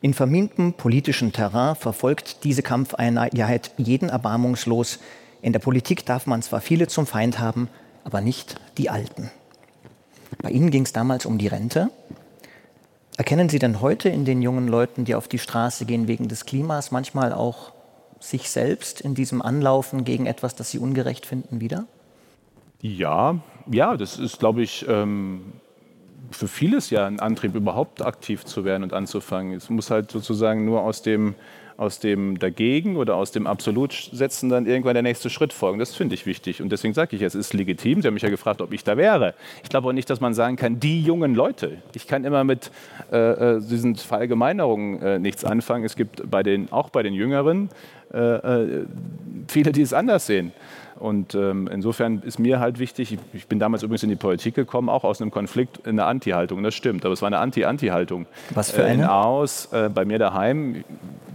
In 0.00 0.14
vermintem 0.14 0.74
politischen 0.74 1.32
Terrain 1.32 1.74
verfolgt 1.74 2.44
diese 2.44 2.62
Kampfeinheit 2.62 3.32
jeden 3.78 4.08
erbarmungslos. 4.08 4.98
In 5.42 5.52
der 5.52 5.60
Politik 5.60 6.04
darf 6.04 6.26
man 6.26 6.42
zwar 6.42 6.60
viele 6.60 6.86
zum 6.86 7.06
Feind 7.06 7.38
haben, 7.38 7.68
aber 8.04 8.20
nicht 8.20 8.60
die 8.78 8.90
Alten. 8.90 9.30
Bei 10.42 10.50
Ihnen 10.50 10.70
ging 10.70 10.84
es 10.84 10.92
damals 10.92 11.24
um 11.24 11.38
die 11.38 11.46
Rente. 11.46 11.90
Erkennen 13.16 13.48
Sie 13.48 13.58
denn 13.58 13.80
heute 13.80 14.10
in 14.10 14.26
den 14.26 14.42
jungen 14.42 14.68
Leuten, 14.68 15.06
die 15.06 15.14
auf 15.14 15.28
die 15.28 15.38
Straße 15.38 15.86
gehen 15.86 16.06
wegen 16.06 16.28
des 16.28 16.44
Klimas, 16.44 16.90
manchmal 16.90 17.32
auch 17.32 17.72
sich 18.20 18.50
selbst 18.50 19.00
in 19.00 19.14
diesem 19.14 19.40
Anlaufen 19.40 20.04
gegen 20.04 20.26
etwas, 20.26 20.54
das 20.54 20.70
Sie 20.70 20.78
ungerecht 20.78 21.24
finden, 21.24 21.60
wieder? 21.60 21.86
Ja, 22.82 23.40
ja, 23.70 23.96
das 23.96 24.18
ist, 24.18 24.38
glaube 24.38 24.62
ich, 24.62 24.84
ähm, 24.88 25.54
für 26.30 26.48
vieles 26.48 26.90
ja 26.90 27.06
ein 27.06 27.20
Antrieb, 27.20 27.54
überhaupt 27.54 28.04
aktiv 28.04 28.44
zu 28.44 28.64
werden 28.64 28.82
und 28.82 28.92
anzufangen. 28.92 29.54
Es 29.54 29.70
muss 29.70 29.90
halt 29.90 30.10
sozusagen 30.10 30.64
nur 30.64 30.82
aus 30.82 31.02
dem, 31.02 31.34
aus 31.76 31.98
dem 31.98 32.38
Dagegen 32.38 32.96
oder 32.96 33.16
aus 33.16 33.32
dem 33.32 33.46
Absolutsetzen 33.46 34.48
dann 34.48 34.66
irgendwann 34.66 34.94
der 34.94 35.02
nächste 35.02 35.30
Schritt 35.30 35.52
folgen. 35.52 35.78
Das 35.78 35.94
finde 35.94 36.14
ich 36.14 36.26
wichtig. 36.26 36.62
Und 36.62 36.70
deswegen 36.70 36.94
sage 36.94 37.16
ich, 37.16 37.22
es 37.22 37.34
ist 37.34 37.52
legitim. 37.54 38.00
Sie 38.00 38.08
haben 38.08 38.14
mich 38.14 38.22
ja 38.22 38.30
gefragt, 38.30 38.60
ob 38.60 38.72
ich 38.72 38.84
da 38.84 38.96
wäre. 38.96 39.34
Ich 39.62 39.68
glaube 39.68 39.88
auch 39.88 39.92
nicht, 39.92 40.08
dass 40.08 40.20
man 40.20 40.34
sagen 40.34 40.56
kann, 40.56 40.80
die 40.80 41.02
jungen 41.02 41.34
Leute. 41.34 41.78
Ich 41.94 42.06
kann 42.06 42.24
immer 42.24 42.44
mit 42.44 42.70
äh, 43.12 43.16
äh 43.56 43.60
diesen 43.60 43.96
Verallgemeinerungen 43.96 45.02
äh, 45.02 45.18
nichts 45.18 45.44
anfangen. 45.44 45.84
Es 45.84 45.96
gibt 45.96 46.30
bei 46.30 46.42
den, 46.42 46.72
auch 46.72 46.90
bei 46.90 47.02
den 47.02 47.14
Jüngeren 47.14 47.68
äh, 48.12 48.18
äh 48.18 48.86
viele, 49.48 49.72
die 49.72 49.82
es 49.82 49.92
anders 49.92 50.26
sehen. 50.26 50.52
Und 50.98 51.34
ähm, 51.34 51.68
insofern 51.70 52.22
ist 52.24 52.38
mir 52.38 52.58
halt 52.58 52.78
wichtig, 52.78 53.12
ich, 53.12 53.18
ich, 53.34 53.46
bin 53.46 53.58
damals 53.58 53.82
übrigens 53.82 54.02
in 54.02 54.08
die 54.08 54.16
Politik 54.16 54.54
gekommen, 54.54 54.88
auch 54.88 55.04
aus 55.04 55.20
einem 55.20 55.30
Konflikt 55.30 55.86
in 55.86 55.96
der 55.96 56.06
Anti-Haltung. 56.06 56.62
Das 56.62 56.74
stimmt, 56.74 57.04
aber 57.04 57.12
es 57.12 57.20
war 57.20 57.26
eine 57.26 57.38
Anti-Anti-Haltung. 57.38 58.26
Was 58.50 58.70
für 58.70 58.84
eine? 58.84 58.90
Äh, 58.90 58.94
in 58.94 59.04
Aarhus, 59.04 59.68
äh, 59.72 59.90
bei 59.92 60.04
mir 60.06 60.18
daheim, 60.18 60.84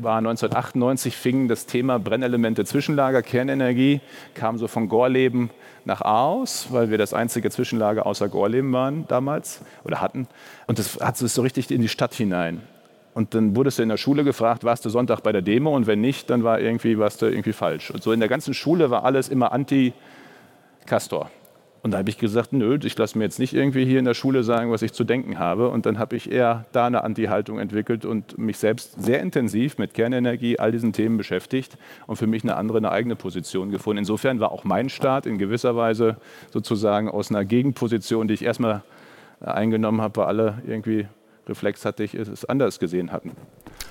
war 0.01 0.17
1998, 0.17 1.15
fing 1.15 1.47
das 1.47 1.67
Thema 1.67 1.99
Brennelemente 1.99 2.65
Zwischenlager, 2.65 3.21
Kernenergie, 3.21 4.01
kam 4.33 4.57
so 4.57 4.67
von 4.67 4.89
Gorleben 4.89 5.51
nach 5.85 6.01
Aarhus, 6.01 6.67
weil 6.71 6.89
wir 6.89 6.97
das 6.97 7.13
einzige 7.13 7.51
Zwischenlager 7.51 8.05
außer 8.05 8.29
Gorleben 8.29 8.73
waren 8.73 9.07
damals 9.07 9.61
oder 9.83 10.01
hatten. 10.01 10.27
Und 10.67 10.79
das 10.79 10.99
hat 10.99 11.17
sich 11.17 11.31
so 11.31 11.41
richtig 11.43 11.69
in 11.69 11.81
die 11.81 11.89
Stadt 11.89 12.13
hinein. 12.13 12.61
Und 13.13 13.33
dann 13.33 13.55
wurdest 13.55 13.79
du 13.79 13.83
in 13.83 13.89
der 13.89 13.97
Schule 13.97 14.23
gefragt, 14.23 14.63
warst 14.63 14.85
du 14.85 14.89
Sonntag 14.89 15.21
bei 15.21 15.31
der 15.31 15.41
Demo? 15.41 15.75
Und 15.75 15.85
wenn 15.85 15.99
nicht, 15.99 16.29
dann 16.29 16.43
war 16.43 16.59
irgendwie, 16.59 16.97
warst 16.97 17.21
du 17.21 17.25
irgendwie 17.25 17.53
falsch. 17.53 17.91
Und 17.91 18.03
so 18.03 18.11
in 18.11 18.19
der 18.19 18.29
ganzen 18.29 18.53
Schule 18.53 18.89
war 18.89 19.03
alles 19.03 19.27
immer 19.27 19.51
anti-Castor. 19.51 21.29
Und 21.83 21.91
da 21.91 21.97
habe 21.97 22.09
ich 22.09 22.19
gesagt, 22.19 22.53
nö, 22.53 22.77
ich 22.83 22.95
lasse 22.95 23.17
mir 23.17 23.23
jetzt 23.23 23.39
nicht 23.39 23.55
irgendwie 23.55 23.85
hier 23.85 23.97
in 23.97 24.05
der 24.05 24.13
Schule 24.13 24.43
sagen, 24.43 24.71
was 24.71 24.83
ich 24.83 24.93
zu 24.93 25.03
denken 25.03 25.39
habe. 25.39 25.69
Und 25.69 25.87
dann 25.87 25.97
habe 25.97 26.15
ich 26.15 26.31
eher 26.31 26.65
da 26.71 26.85
eine 26.85 27.03
Anti-Haltung 27.03 27.57
entwickelt 27.57 28.05
und 28.05 28.37
mich 28.37 28.59
selbst 28.59 29.01
sehr 29.01 29.19
intensiv 29.19 29.79
mit 29.79 29.95
Kernenergie, 29.95 30.59
all 30.59 30.71
diesen 30.71 30.93
Themen 30.93 31.17
beschäftigt 31.17 31.77
und 32.05 32.17
für 32.17 32.27
mich 32.27 32.43
eine 32.43 32.55
andere, 32.55 32.77
eine 32.77 32.91
eigene 32.91 33.15
Position 33.15 33.71
gefunden. 33.71 33.99
Insofern 33.99 34.39
war 34.39 34.51
auch 34.51 34.63
mein 34.63 34.89
Start 34.89 35.25
in 35.25 35.39
gewisser 35.39 35.75
Weise 35.75 36.17
sozusagen 36.51 37.09
aus 37.09 37.31
einer 37.31 37.45
Gegenposition, 37.45 38.27
die 38.27 38.35
ich 38.35 38.45
erstmal 38.45 38.83
eingenommen 39.39 40.01
habe, 40.01 40.17
weil 40.17 40.27
alle 40.27 40.61
irgendwie 40.67 41.07
Reflex 41.51 41.85
hatte 41.85 42.03
ich, 42.03 42.15
es 42.15 42.45
anders 42.45 42.79
gesehen 42.79 43.11
hatten. 43.11 43.31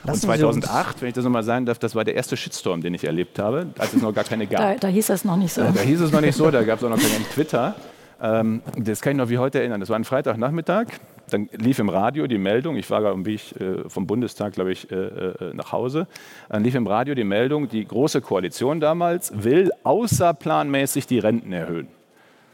Lassen 0.05 0.29
und 0.29 0.62
2008, 0.62 1.02
wenn 1.02 1.09
ich 1.09 1.14
das 1.14 1.25
nochmal 1.25 1.43
sagen 1.43 1.67
darf, 1.67 1.79
das 1.79 1.95
war 1.95 2.05
der 2.05 2.14
erste 2.14 2.37
Shitstorm, 2.37 2.81
den 2.81 2.95
ich 2.95 3.05
erlebt 3.05 3.38
habe, 3.38 3.67
als 3.79 3.93
es 3.93 4.02
noch 4.02 4.14
gar 4.14 4.25
keine 4.25 4.47
gab. 4.47 4.61
Da, 4.61 4.75
da 4.76 4.88
hieß 4.88 5.11
es 5.11 5.25
noch 5.25 5.37
nicht 5.37 5.52
so. 5.52 5.62
Da, 5.62 5.71
da 5.71 5.81
hieß 5.81 6.00
es 6.00 6.11
noch 6.11 6.21
nicht 6.21 6.35
so, 6.35 6.50
da 6.50 6.62
gab 6.62 6.79
es 6.79 6.85
auch 6.85 6.90
noch 6.90 6.99
keinen 6.99 7.25
Twitter. 7.35 7.76
Ähm, 8.23 8.62
das 8.76 9.00
kann 9.00 9.12
ich 9.12 9.19
noch 9.19 9.29
wie 9.29 9.38
heute 9.38 9.61
erinnern. 9.61 9.81
Das 9.81 9.88
war 9.88 9.97
ein 9.97 10.05
Freitagnachmittag. 10.05 10.87
Dann 11.31 11.49
lief 11.52 11.79
im 11.79 11.88
Radio 11.88 12.26
die 12.26 12.38
Meldung, 12.38 12.76
ich 12.76 12.90
war 12.90 13.05
am 13.05 13.25
Weg 13.25 13.55
äh, 13.61 13.88
vom 13.88 14.07
Bundestag, 14.07 14.55
glaube 14.55 14.73
ich, 14.73 14.90
äh, 14.90 14.97
äh, 14.97 15.55
nach 15.55 15.71
Hause. 15.71 16.09
Dann 16.49 16.64
lief 16.64 16.75
im 16.75 16.87
Radio 16.87 17.14
die 17.14 17.25
Meldung, 17.25 17.69
die 17.69 17.85
Große 17.85 18.21
Koalition 18.21 18.81
damals 18.81 19.33
will 19.35 19.71
außerplanmäßig 19.85 21.07
die 21.07 21.21
Renten 21.21 21.52
erhöhen 21.52 21.88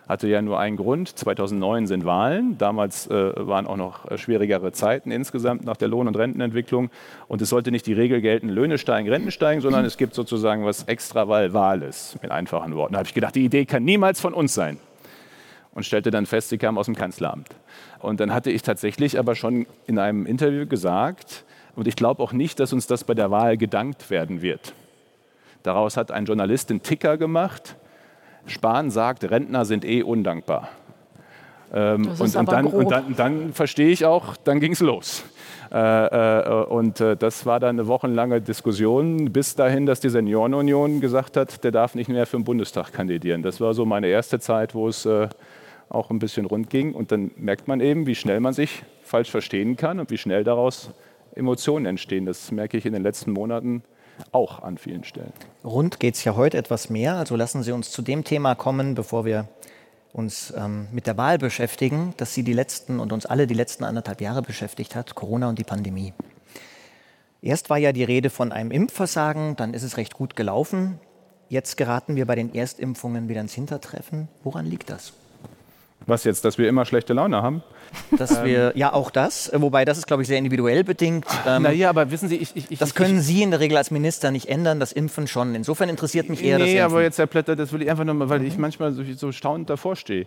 hatte 0.08 0.28
ja 0.28 0.40
nur 0.40 0.58
einen 0.58 0.76
Grund. 0.76 1.08
2009 1.08 1.86
sind 1.86 2.04
Wahlen. 2.04 2.56
Damals 2.58 3.08
äh, 3.08 3.32
waren 3.34 3.66
auch 3.66 3.76
noch 3.76 4.10
äh, 4.10 4.18
schwierigere 4.18 4.72
Zeiten 4.72 5.10
insgesamt 5.10 5.64
nach 5.64 5.76
der 5.76 5.88
Lohn- 5.88 6.06
und 6.06 6.16
Rentenentwicklung. 6.16 6.90
Und 7.28 7.42
es 7.42 7.48
sollte 7.48 7.72
nicht 7.72 7.86
die 7.86 7.92
Regel 7.92 8.20
gelten, 8.20 8.48
Löhne 8.48 8.78
steigen, 8.78 9.08
Renten 9.08 9.30
steigen, 9.30 9.60
sondern 9.60 9.84
es 9.84 9.96
gibt 9.96 10.14
sozusagen 10.14 10.64
was 10.64 10.84
extra, 10.84 11.28
weil 11.28 11.52
Wahl 11.52 11.82
ist, 11.82 12.22
mit 12.22 12.30
einfachen 12.30 12.74
Worten. 12.74 12.92
Da 12.92 13.00
habe 13.00 13.08
ich 13.08 13.14
gedacht, 13.14 13.34
die 13.34 13.44
Idee 13.44 13.64
kann 13.64 13.84
niemals 13.84 14.20
von 14.20 14.32
uns 14.32 14.54
sein. 14.54 14.78
Und 15.72 15.84
stellte 15.84 16.10
dann 16.10 16.24
fest, 16.24 16.48
sie 16.48 16.58
kam 16.58 16.78
aus 16.78 16.86
dem 16.86 16.94
Kanzleramt. 16.94 17.48
Und 17.98 18.20
dann 18.20 18.32
hatte 18.32 18.50
ich 18.50 18.62
tatsächlich 18.62 19.18
aber 19.18 19.34
schon 19.34 19.66
in 19.86 19.98
einem 19.98 20.24
Interview 20.24 20.66
gesagt, 20.66 21.44
und 21.74 21.86
ich 21.86 21.96
glaube 21.96 22.22
auch 22.22 22.32
nicht, 22.32 22.58
dass 22.58 22.72
uns 22.72 22.86
das 22.86 23.04
bei 23.04 23.12
der 23.12 23.30
Wahl 23.30 23.58
gedankt 23.58 24.08
werden 24.08 24.40
wird. 24.40 24.72
Daraus 25.62 25.96
hat 25.96 26.10
ein 26.10 26.24
Journalist 26.24 26.70
einen 26.70 26.82
Ticker 26.82 27.18
gemacht, 27.18 27.76
Spahn 28.46 28.90
sagt, 28.90 29.24
Rentner 29.24 29.64
sind 29.64 29.84
eh 29.84 30.02
undankbar. 30.02 30.68
Ähm, 31.74 32.08
und, 32.18 32.36
und, 32.36 32.52
dann, 32.52 32.66
und, 32.66 32.90
dann, 32.90 33.16
dann, 33.16 33.52
verstehe 33.52 33.88
ich 33.88 34.04
auch, 34.04 34.36
dann 34.36 34.60
ging 34.60 34.72
es 34.72 34.80
los. 34.80 35.24
Äh, 35.72 35.78
äh, 35.78 36.64
und 36.66 37.00
äh, 37.00 37.16
das 37.16 37.44
war 37.44 37.58
dann 37.58 37.78
eine 37.78 37.88
wochenlange 37.88 38.40
Diskussion, 38.40 39.32
bis 39.32 39.56
dahin, 39.56 39.84
dass 39.84 39.98
die 39.98 40.08
Seniorenunion 40.08 41.00
gesagt 41.00 41.36
hat, 41.36 41.64
der 41.64 41.72
darf 41.72 41.94
nicht 41.96 42.08
mehr 42.08 42.26
für 42.26 42.36
den 42.36 42.44
Bundestag 42.44 42.92
kandidieren. 42.92 43.42
Das 43.42 43.60
war 43.60 43.74
so 43.74 43.84
meine 43.84 44.06
erste 44.06 44.38
Zeit, 44.38 44.74
wo 44.74 44.88
es 44.88 45.06
äh, 45.06 45.28
auch 45.88 46.10
ein 46.10 46.18
bisschen 46.18 46.46
rund 46.46 46.70
ging. 46.70 46.94
Und 46.94 47.10
dann 47.10 47.32
merkt 47.36 47.66
man 47.68 47.80
eben, 47.80 48.06
wie 48.06 48.14
schnell 48.14 48.40
man 48.40 48.52
sich 48.52 48.84
falsch 49.02 49.30
verstehen 49.30 49.76
kann 49.76 49.98
und 49.98 50.10
wie 50.10 50.18
schnell 50.18 50.44
daraus 50.44 50.90
Emotionen 51.34 51.86
entstehen. 51.86 52.26
Das 52.26 52.52
merke 52.52 52.76
ich 52.76 52.86
in 52.86 52.92
den 52.92 53.02
letzten 53.02 53.32
Monaten 53.32 53.82
auch 54.32 54.62
an 54.62 54.78
vielen 54.78 55.04
Stellen. 55.04 55.32
Rund 55.64 56.00
geht 56.00 56.14
es 56.14 56.24
ja 56.24 56.36
heute 56.36 56.58
etwas 56.58 56.90
mehr, 56.90 57.14
also 57.14 57.36
lassen 57.36 57.62
Sie 57.62 57.72
uns 57.72 57.90
zu 57.90 58.02
dem 58.02 58.24
Thema 58.24 58.54
kommen, 58.54 58.94
bevor 58.94 59.24
wir 59.24 59.48
uns 60.12 60.52
ähm, 60.56 60.88
mit 60.92 61.06
der 61.06 61.16
Wahl 61.16 61.38
beschäftigen, 61.38 62.14
dass 62.16 62.32
Sie 62.32 62.42
die 62.42 62.54
letzten 62.54 63.00
und 63.00 63.12
uns 63.12 63.26
alle 63.26 63.46
die 63.46 63.54
letzten 63.54 63.84
anderthalb 63.84 64.20
Jahre 64.20 64.42
beschäftigt 64.42 64.94
hat, 64.94 65.14
Corona 65.14 65.48
und 65.48 65.58
die 65.58 65.64
Pandemie. 65.64 66.14
Erst 67.42 67.68
war 67.70 67.78
ja 67.78 67.92
die 67.92 68.04
Rede 68.04 68.30
von 68.30 68.50
einem 68.50 68.70
Impfversagen, 68.70 69.56
dann 69.56 69.74
ist 69.74 69.82
es 69.82 69.98
recht 69.98 70.14
gut 70.14 70.34
gelaufen. 70.34 70.98
Jetzt 71.48 71.76
geraten 71.76 72.16
wir 72.16 72.26
bei 72.26 72.34
den 72.34 72.54
Erstimpfungen 72.54 73.28
wieder 73.28 73.40
ins 73.40 73.54
Hintertreffen. 73.54 74.28
Woran 74.42 74.66
liegt 74.66 74.90
das? 74.90 75.12
Was 76.06 76.22
jetzt, 76.22 76.44
dass 76.44 76.56
wir 76.56 76.68
immer 76.68 76.84
schlechte 76.84 77.14
Laune 77.14 77.42
haben? 77.42 77.62
Dass 78.16 78.44
wir, 78.44 78.72
ja, 78.76 78.92
auch 78.92 79.10
das, 79.10 79.50
wobei 79.52 79.84
das 79.84 79.98
ist, 79.98 80.06
glaube 80.06 80.22
ich, 80.22 80.28
sehr 80.28 80.38
individuell 80.38 80.84
bedingt. 80.84 81.26
Ähm, 81.46 81.62
naja, 81.62 81.90
aber 81.90 82.12
wissen 82.12 82.28
Sie, 82.28 82.36
ich, 82.36 82.54
ich, 82.54 82.70
ich 82.70 82.78
Das 82.78 82.94
können 82.94 83.20
Sie 83.20 83.42
in 83.42 83.50
der 83.50 83.58
Regel 83.58 83.76
als 83.76 83.90
Minister 83.90 84.30
nicht 84.30 84.48
ändern, 84.48 84.78
das 84.78 84.92
Impfen 84.92 85.26
schon. 85.26 85.54
Insofern 85.56 85.88
interessiert 85.88 86.28
mich 86.28 86.44
eher 86.44 86.58
nee, 86.58 86.64
das. 86.64 86.72
Nee, 86.72 86.80
aber 86.80 87.02
jetzt, 87.02 87.18
Herr 87.18 87.26
Plätter, 87.26 87.56
das 87.56 87.72
will 87.72 87.82
ich 87.82 87.90
einfach 87.90 88.04
nur 88.04 88.14
mal, 88.14 88.28
weil 88.28 88.44
ich 88.44 88.56
manchmal 88.56 88.92
so, 88.92 89.02
so 89.14 89.32
staunend 89.32 89.68
davor 89.68 89.96
stehe. 89.96 90.26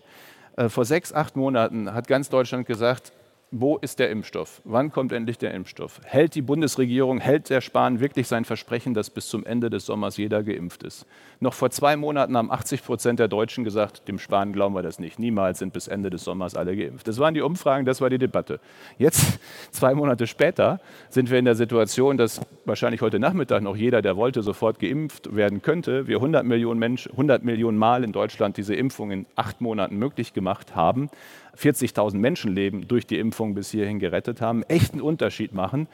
Äh, 0.58 0.68
vor 0.68 0.84
sechs, 0.84 1.14
acht 1.14 1.38
Monaten 1.38 1.94
hat 1.94 2.08
ganz 2.08 2.28
Deutschland 2.30 2.68
gesagt, 2.68 3.14
wo 3.52 3.78
ist 3.78 3.98
der 4.00 4.12
Impfstoff? 4.12 4.62
Wann 4.64 4.92
kommt 4.92 5.12
endlich 5.12 5.38
der 5.38 5.54
Impfstoff? 5.54 6.02
Hält 6.04 6.36
die 6.36 6.42
Bundesregierung, 6.42 7.20
hält 7.20 7.50
der 7.50 7.62
Spahn 7.62 8.00
wirklich 8.00 8.28
sein 8.28 8.46
Versprechen, 8.46 8.94
dass 8.94 9.10
bis 9.10 9.28
zum 9.28 9.46
Ende 9.46 9.70
des 9.70 9.86
Sommers 9.86 10.18
jeder 10.18 10.44
geimpft 10.44 10.84
ist? 10.84 11.06
Noch 11.42 11.54
vor 11.54 11.70
zwei 11.70 11.96
Monaten 11.96 12.36
haben 12.36 12.52
80 12.52 12.84
Prozent 12.84 13.18
der 13.18 13.30
Deutschen 13.30 13.64
gesagt, 13.64 14.10
dem 14.10 14.20
Spahn 14.20 14.52
glauben 14.52 14.76
wir 14.76 14.82
das 14.82 15.00
nicht. 15.00 15.20
Niemals 15.20 15.60
sind 15.60 15.72
bis 15.72 15.88
Ende 15.88 16.10
des 16.10 16.26
Sommers 16.26 16.54
alle 16.54 16.76
geimpft. 16.76 17.08
Das 17.08 17.18
waren 17.18 17.34
die 17.34 17.40
Umfragen, 17.40 17.86
das 17.86 18.02
war 18.02 18.10
die 18.10 18.18
Debatte. 18.18 18.60
Jetzt, 18.98 19.40
zwei 19.72 19.96
Monate 19.96 20.28
später, 20.28 20.82
sind 21.10 21.32
wir 21.32 21.40
in 21.40 21.46
der 21.46 21.56
Situation, 21.56 22.18
dass 22.18 22.42
wahrscheinlich 22.66 23.02
heute 23.02 23.20
Nachmittag 23.20 23.64
noch 23.64 23.78
jeder, 23.78 24.02
der 24.02 24.18
wollte, 24.18 24.44
sofort 24.44 24.80
geimpft 24.80 25.34
werden 25.34 25.62
könnte. 25.62 26.08
Wir 26.08 26.18
100 26.18 26.46
Millionen, 26.46 26.78
Menschen, 26.78 27.14
100 27.14 27.42
Millionen 27.42 27.78
Mal 27.78 28.04
in 28.04 28.12
Deutschland 28.12 28.58
diese 28.58 28.76
Impfung 28.76 29.12
in 29.12 29.26
acht 29.38 29.62
Monaten 29.62 29.96
möglich 29.98 30.34
gemacht 30.34 30.76
haben. 30.76 31.10
40.000 31.58 32.18
Menschenleben 32.18 32.90
durch 32.90 33.08
die 33.08 33.18
Impfung 33.18 33.56
bis 33.56 33.72
hierhin 33.72 34.00
gerettet 34.00 34.42
haben, 34.42 34.64
echten 34.64 35.00
Unterschied 35.00 35.54
machen. 35.54 35.88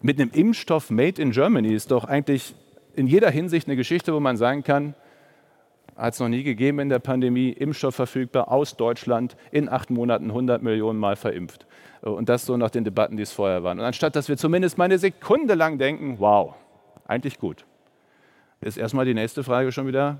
Mit 0.00 0.18
einem 0.18 0.30
Impfstoff 0.32 0.90
Made 0.90 1.20
in 1.20 1.30
Germany 1.30 1.74
ist 1.74 1.90
doch 1.90 2.04
eigentlich 2.04 2.54
in 2.94 3.06
jeder 3.06 3.30
Hinsicht 3.30 3.68
eine 3.68 3.76
Geschichte, 3.76 4.14
wo 4.14 4.20
man 4.20 4.36
sagen 4.36 4.62
kann, 4.62 4.94
hat 5.96 6.14
es 6.14 6.20
noch 6.20 6.28
nie 6.28 6.42
gegeben 6.42 6.78
in 6.78 6.88
der 6.88 6.98
Pandemie, 6.98 7.50
Impfstoff 7.50 7.94
verfügbar 7.94 8.50
aus 8.50 8.76
Deutschland, 8.76 9.36
in 9.50 9.68
acht 9.68 9.90
Monaten 9.90 10.30
100 10.30 10.62
Millionen 10.62 10.98
Mal 10.98 11.16
verimpft. 11.16 11.66
Und 12.00 12.28
das 12.28 12.46
so 12.46 12.56
nach 12.56 12.70
den 12.70 12.84
Debatten, 12.84 13.16
die 13.16 13.22
es 13.22 13.32
vorher 13.32 13.62
waren. 13.62 13.78
Und 13.78 13.84
anstatt, 13.84 14.16
dass 14.16 14.28
wir 14.28 14.36
zumindest 14.36 14.78
mal 14.78 14.84
eine 14.84 14.98
Sekunde 14.98 15.54
lang 15.54 15.78
denken, 15.78 16.16
wow, 16.18 16.54
Eigentlich 17.06 17.38
gut. 17.38 17.64
Ist 18.60 18.78
erstmal 18.78 19.04
die 19.04 19.14
nächste 19.14 19.42
Frage 19.44 19.72
schon 19.72 19.86
wieder 19.86 20.18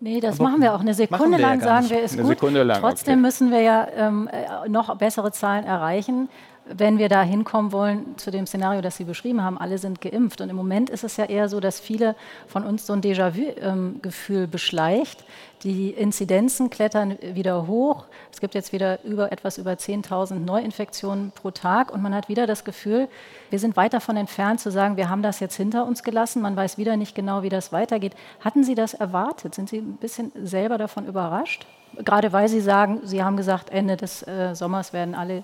Nee, 0.00 0.20
das 0.20 0.38
machen 0.38 0.60
wir 0.60 0.74
auch. 0.74 0.80
Eine 0.80 0.94
Sekunde 0.94 1.38
lang 1.38 1.58
ja 1.58 1.64
sagen 1.64 1.90
wir, 1.90 2.02
ist 2.02 2.12
Eine 2.16 2.22
gut. 2.22 2.52
Lang, 2.52 2.80
Trotzdem 2.80 3.14
okay. 3.14 3.22
müssen 3.22 3.50
wir 3.50 3.62
ja 3.62 3.88
ähm, 3.96 4.28
äh, 4.30 4.68
noch 4.68 4.96
bessere 4.96 5.32
Zahlen 5.32 5.64
erreichen, 5.64 6.28
wenn 6.76 6.98
wir 6.98 7.08
da 7.08 7.22
hinkommen 7.22 7.72
wollen 7.72 8.18
zu 8.18 8.30
dem 8.30 8.46
Szenario, 8.46 8.80
das 8.80 8.96
Sie 8.96 9.04
beschrieben 9.04 9.42
haben. 9.42 9.58
Alle 9.58 9.78
sind 9.78 10.00
geimpft. 10.00 10.40
Und 10.40 10.50
im 10.50 10.56
Moment 10.56 10.90
ist 10.90 11.04
es 11.04 11.16
ja 11.16 11.24
eher 11.24 11.48
so, 11.48 11.60
dass 11.60 11.80
viele 11.80 12.14
von 12.46 12.64
uns 12.64 12.86
so 12.86 12.92
ein 12.92 13.00
Déjà-vu-Gefühl 13.00 14.44
ähm, 14.44 14.50
beschleicht. 14.50 15.24
Die 15.62 15.90
Inzidenzen 15.90 16.70
klettern 16.70 17.18
wieder 17.20 17.66
hoch. 17.66 18.04
Es 18.30 18.40
gibt 18.40 18.54
jetzt 18.54 18.72
wieder 18.72 19.02
über, 19.04 19.32
etwas 19.32 19.58
über 19.58 19.72
10.000 19.72 20.34
Neuinfektionen 20.34 21.32
pro 21.32 21.50
Tag. 21.50 21.92
Und 21.92 22.02
man 22.02 22.14
hat 22.14 22.28
wieder 22.28 22.46
das 22.46 22.64
Gefühl, 22.64 23.08
wir 23.50 23.58
sind 23.58 23.76
weit 23.76 23.92
davon 23.92 24.16
entfernt 24.16 24.60
zu 24.60 24.70
sagen, 24.70 24.96
wir 24.96 25.08
haben 25.08 25.22
das 25.22 25.40
jetzt 25.40 25.56
hinter 25.56 25.86
uns 25.86 26.02
gelassen. 26.02 26.42
Man 26.42 26.56
weiß 26.56 26.78
wieder 26.78 26.96
nicht 26.96 27.14
genau, 27.14 27.42
wie 27.42 27.48
das 27.48 27.72
weitergeht. 27.72 28.14
Hatten 28.40 28.62
Sie 28.62 28.74
das 28.74 28.94
erwartet? 28.94 29.54
Sind 29.54 29.68
Sie 29.68 29.78
ein 29.78 29.96
bisschen 29.96 30.32
selber 30.42 30.78
davon 30.78 31.06
überrascht? 31.06 31.66
Gerade 32.04 32.32
weil 32.32 32.48
Sie 32.48 32.60
sagen, 32.60 33.00
Sie 33.04 33.22
haben 33.22 33.36
gesagt, 33.36 33.70
Ende 33.70 33.96
des 33.96 34.22
äh, 34.26 34.54
Sommers 34.54 34.92
werden 34.92 35.14
alle 35.14 35.42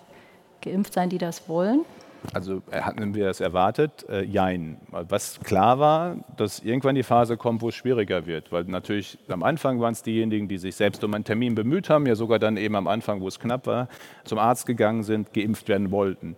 geimpft 0.61 0.93
sein, 0.93 1.09
die 1.09 1.19
das 1.19 1.49
wollen. 1.49 1.85
Also 2.33 2.63
äh, 2.71 2.81
hatten 2.81 3.15
wir 3.15 3.29
es 3.29 3.41
erwartet? 3.41 4.07
Äh, 4.09 4.25
jein. 4.25 4.79
Was 4.91 5.41
klar 5.41 5.79
war, 5.79 6.17
dass 6.37 6.61
irgendwann 6.61 6.95
die 6.95 7.03
Phase 7.03 7.37
kommt, 7.37 7.61
wo 7.61 7.69
es 7.69 7.75
schwieriger 7.75 8.27
wird. 8.27 8.51
Weil 8.51 8.65
natürlich 8.65 9.19
am 9.29 9.43
Anfang 9.43 9.81
waren 9.81 9.93
es 9.93 10.03
diejenigen, 10.03 10.49
die 10.49 10.59
sich 10.59 10.77
selbst 10.77 11.05
um 11.05 11.13
einen 11.13 11.25
Termin 11.25 11.55
bemüht 11.55 11.91
haben, 11.91 12.07
ja 12.07 12.15
sogar 12.15 12.39
dann 12.39 12.57
eben 12.57 12.77
am 12.77 12.87
Anfang, 12.87 13.21
wo 13.21 13.29
es 13.29 13.39
knapp 13.39 13.67
war, 13.67 13.89
zum 14.25 14.39
Arzt 14.39 14.67
gegangen 14.67 15.03
sind, 15.03 15.35
geimpft 15.35 15.69
werden 15.69 15.91
wollten. 15.91 16.37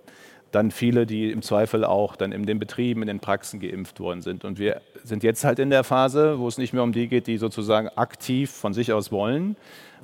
Dann 0.53 0.71
viele, 0.71 1.07
die 1.07 1.31
im 1.31 1.43
Zweifel 1.43 1.85
auch 1.85 2.17
dann 2.17 2.33
in 2.33 2.47
den 2.47 2.59
Betrieben, 2.59 3.03
in 3.03 3.09
den 3.09 3.21
Praxen 3.21 3.61
geimpft 3.61 4.01
worden 4.01 4.23
sind. 4.23 4.45
Und 4.45 4.59
wir 4.59 4.81
sind 5.05 5.23
jetzt 5.23 5.45
halt 5.45 5.59
in 5.59 5.71
der 5.71 5.85
Phase, 5.85 6.39
wo 6.39 6.49
es 6.49 6.57
nicht 6.57 6.73
mehr 6.73 6.83
um 6.83 6.93
die 6.93 7.09
geht, 7.09 7.27
die 7.27 7.37
sozusagen 7.37 7.89
aktiv 7.89 8.51
von 8.51 8.73
sich 8.73 8.93
aus 8.93 9.13
wollen, 9.13 9.57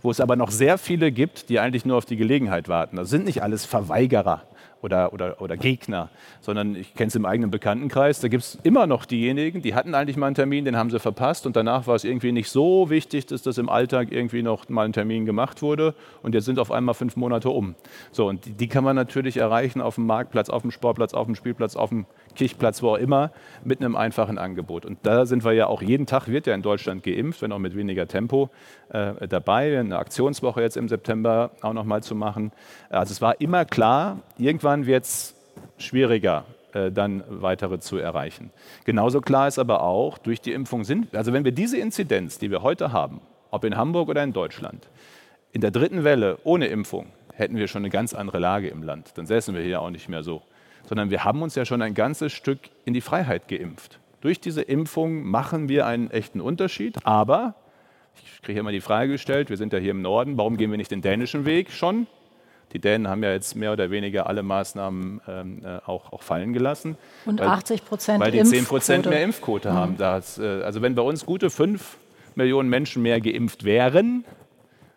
wo 0.02 0.10
es 0.10 0.20
aber 0.20 0.36
noch 0.36 0.50
sehr 0.50 0.78
viele 0.78 1.12
gibt, 1.12 1.48
die 1.48 1.58
eigentlich 1.58 1.84
nur 1.84 1.96
auf 1.96 2.04
die 2.04 2.16
Gelegenheit 2.16 2.68
warten. 2.68 2.96
Das 2.96 3.10
sind 3.10 3.24
nicht 3.24 3.42
alles 3.42 3.64
Verweigerer 3.64 4.42
oder, 4.82 5.12
oder, 5.12 5.40
oder 5.40 5.56
Gegner, 5.56 6.10
sondern 6.40 6.74
ich 6.74 6.94
kenne 6.94 7.08
es 7.08 7.14
im 7.14 7.24
eigenen 7.24 7.50
Bekanntenkreis, 7.50 8.20
da 8.20 8.28
gibt 8.28 8.42
es 8.42 8.58
immer 8.62 8.86
noch 8.86 9.04
diejenigen, 9.04 9.62
die 9.62 9.74
hatten 9.74 9.94
eigentlich 9.94 10.16
mal 10.16 10.26
einen 10.26 10.34
Termin, 10.34 10.64
den 10.64 10.76
haben 10.76 10.90
sie 10.90 10.98
verpasst 10.98 11.46
und 11.46 11.56
danach 11.56 11.86
war 11.86 11.94
es 11.94 12.04
irgendwie 12.04 12.32
nicht 12.32 12.50
so 12.50 12.90
wichtig, 12.90 13.26
dass 13.26 13.42
das 13.42 13.58
im 13.58 13.68
Alltag 13.68 14.08
irgendwie 14.10 14.42
noch 14.42 14.68
mal 14.68 14.84
ein 14.84 14.92
Termin 14.92 15.24
gemacht 15.24 15.62
wurde 15.62 15.94
und 16.22 16.34
jetzt 16.34 16.44
sind 16.44 16.58
auf 16.58 16.72
einmal 16.72 16.94
fünf 16.94 17.16
Monate 17.16 17.50
um. 17.50 17.74
So, 18.10 18.28
und 18.28 18.44
die, 18.44 18.52
die 18.52 18.68
kann 18.68 18.84
man 18.84 18.96
natürlich 18.96 19.36
erreichen 19.36 19.80
auf 19.80 19.94
dem 19.94 20.06
Marktplatz, 20.06 20.50
auf 20.50 20.62
dem 20.62 20.72
Sportplatz, 20.72 21.14
auf 21.14 21.26
dem 21.26 21.36
Spielplatz, 21.36 21.76
auf 21.76 21.90
dem 21.90 22.06
Kirchplatz, 22.34 22.82
wo 22.82 22.90
auch 22.90 22.96
immer, 22.96 23.30
mit 23.64 23.80
einem 23.80 23.96
einfachen 23.96 24.38
Angebot. 24.38 24.84
Und 24.84 24.98
da 25.02 25.26
sind 25.26 25.44
wir 25.44 25.52
ja 25.52 25.66
auch 25.66 25.82
jeden 25.82 26.06
Tag, 26.06 26.28
wird 26.28 26.46
ja 26.46 26.54
in 26.54 26.62
Deutschland 26.62 27.02
geimpft, 27.02 27.42
wenn 27.42 27.52
auch 27.52 27.58
mit 27.58 27.76
weniger 27.76 28.06
Tempo 28.06 28.50
äh, 28.90 29.28
dabei, 29.28 29.78
eine 29.78 29.98
Aktionswoche 29.98 30.62
jetzt 30.62 30.76
im 30.76 30.88
September 30.88 31.50
auch 31.62 31.72
noch 31.72 31.84
mal 31.84 32.02
zu 32.02 32.14
machen. 32.14 32.52
Also 32.90 33.12
es 33.12 33.20
war 33.20 33.40
immer 33.40 33.64
klar, 33.64 34.20
irgendwann 34.38 34.86
wird 34.86 35.04
es 35.04 35.34
schwieriger, 35.78 36.44
äh, 36.72 36.90
dann 36.90 37.22
weitere 37.28 37.78
zu 37.78 37.98
erreichen. 37.98 38.50
Genauso 38.84 39.20
klar 39.20 39.48
ist 39.48 39.58
aber 39.58 39.82
auch, 39.82 40.18
durch 40.18 40.40
die 40.40 40.52
Impfung 40.52 40.84
sind, 40.84 41.14
also 41.14 41.32
wenn 41.32 41.44
wir 41.44 41.52
diese 41.52 41.76
Inzidenz, 41.76 42.38
die 42.38 42.50
wir 42.50 42.62
heute 42.62 42.92
haben, 42.92 43.20
ob 43.50 43.64
in 43.64 43.76
Hamburg 43.76 44.08
oder 44.08 44.22
in 44.22 44.32
Deutschland, 44.32 44.88
in 45.52 45.60
der 45.60 45.70
dritten 45.70 46.04
Welle 46.04 46.38
ohne 46.44 46.66
Impfung, 46.68 47.06
hätten 47.34 47.56
wir 47.56 47.68
schon 47.68 47.82
eine 47.82 47.90
ganz 47.90 48.14
andere 48.14 48.38
Lage 48.38 48.68
im 48.68 48.82
Land. 48.82 49.16
Dann 49.16 49.26
säßen 49.26 49.54
wir 49.54 49.62
hier 49.62 49.80
auch 49.80 49.90
nicht 49.90 50.08
mehr 50.08 50.22
so. 50.22 50.42
Sondern 50.84 51.10
wir 51.10 51.24
haben 51.24 51.42
uns 51.42 51.54
ja 51.54 51.64
schon 51.64 51.82
ein 51.82 51.94
ganzes 51.94 52.32
Stück 52.32 52.58
in 52.84 52.94
die 52.94 53.00
Freiheit 53.00 53.48
geimpft. 53.48 53.98
Durch 54.20 54.40
diese 54.40 54.62
Impfung 54.62 55.24
machen 55.24 55.68
wir 55.68 55.86
einen 55.86 56.10
echten 56.10 56.40
Unterschied. 56.40 56.98
Aber, 57.04 57.54
ich 58.14 58.42
kriege 58.42 58.60
immer 58.60 58.72
die 58.72 58.80
Frage 58.80 59.12
gestellt, 59.12 59.50
wir 59.50 59.56
sind 59.56 59.72
ja 59.72 59.78
hier 59.78 59.90
im 59.90 60.02
Norden, 60.02 60.36
warum 60.36 60.56
gehen 60.56 60.70
wir 60.70 60.78
nicht 60.78 60.90
den 60.90 61.02
dänischen 61.02 61.44
Weg 61.44 61.70
schon? 61.70 62.06
Die 62.72 62.78
Dänen 62.78 63.06
haben 63.08 63.22
ja 63.22 63.32
jetzt 63.32 63.54
mehr 63.54 63.72
oder 63.72 63.90
weniger 63.90 64.26
alle 64.26 64.42
Maßnahmen 64.42 65.20
ähm, 65.28 65.62
äh, 65.64 65.78
auch, 65.84 66.12
auch, 66.12 66.22
fallen 66.22 66.52
gelassen. 66.52 66.96
Und 67.26 67.40
weil, 67.40 67.48
80 67.48 67.84
Prozent 67.84 68.20
Weil 68.20 68.32
die 68.32 68.42
10 68.42 68.64
Prozent 68.64 69.06
mehr 69.06 69.22
Impfquote 69.22 69.70
mhm. 69.70 69.74
haben. 69.74 69.96
Das, 69.98 70.38
äh, 70.38 70.62
also 70.62 70.80
wenn 70.80 70.94
bei 70.94 71.02
uns 71.02 71.26
gute 71.26 71.50
5 71.50 71.98
Millionen 72.34 72.70
Menschen 72.70 73.02
mehr 73.02 73.20
geimpft 73.20 73.64
wären, 73.64 74.24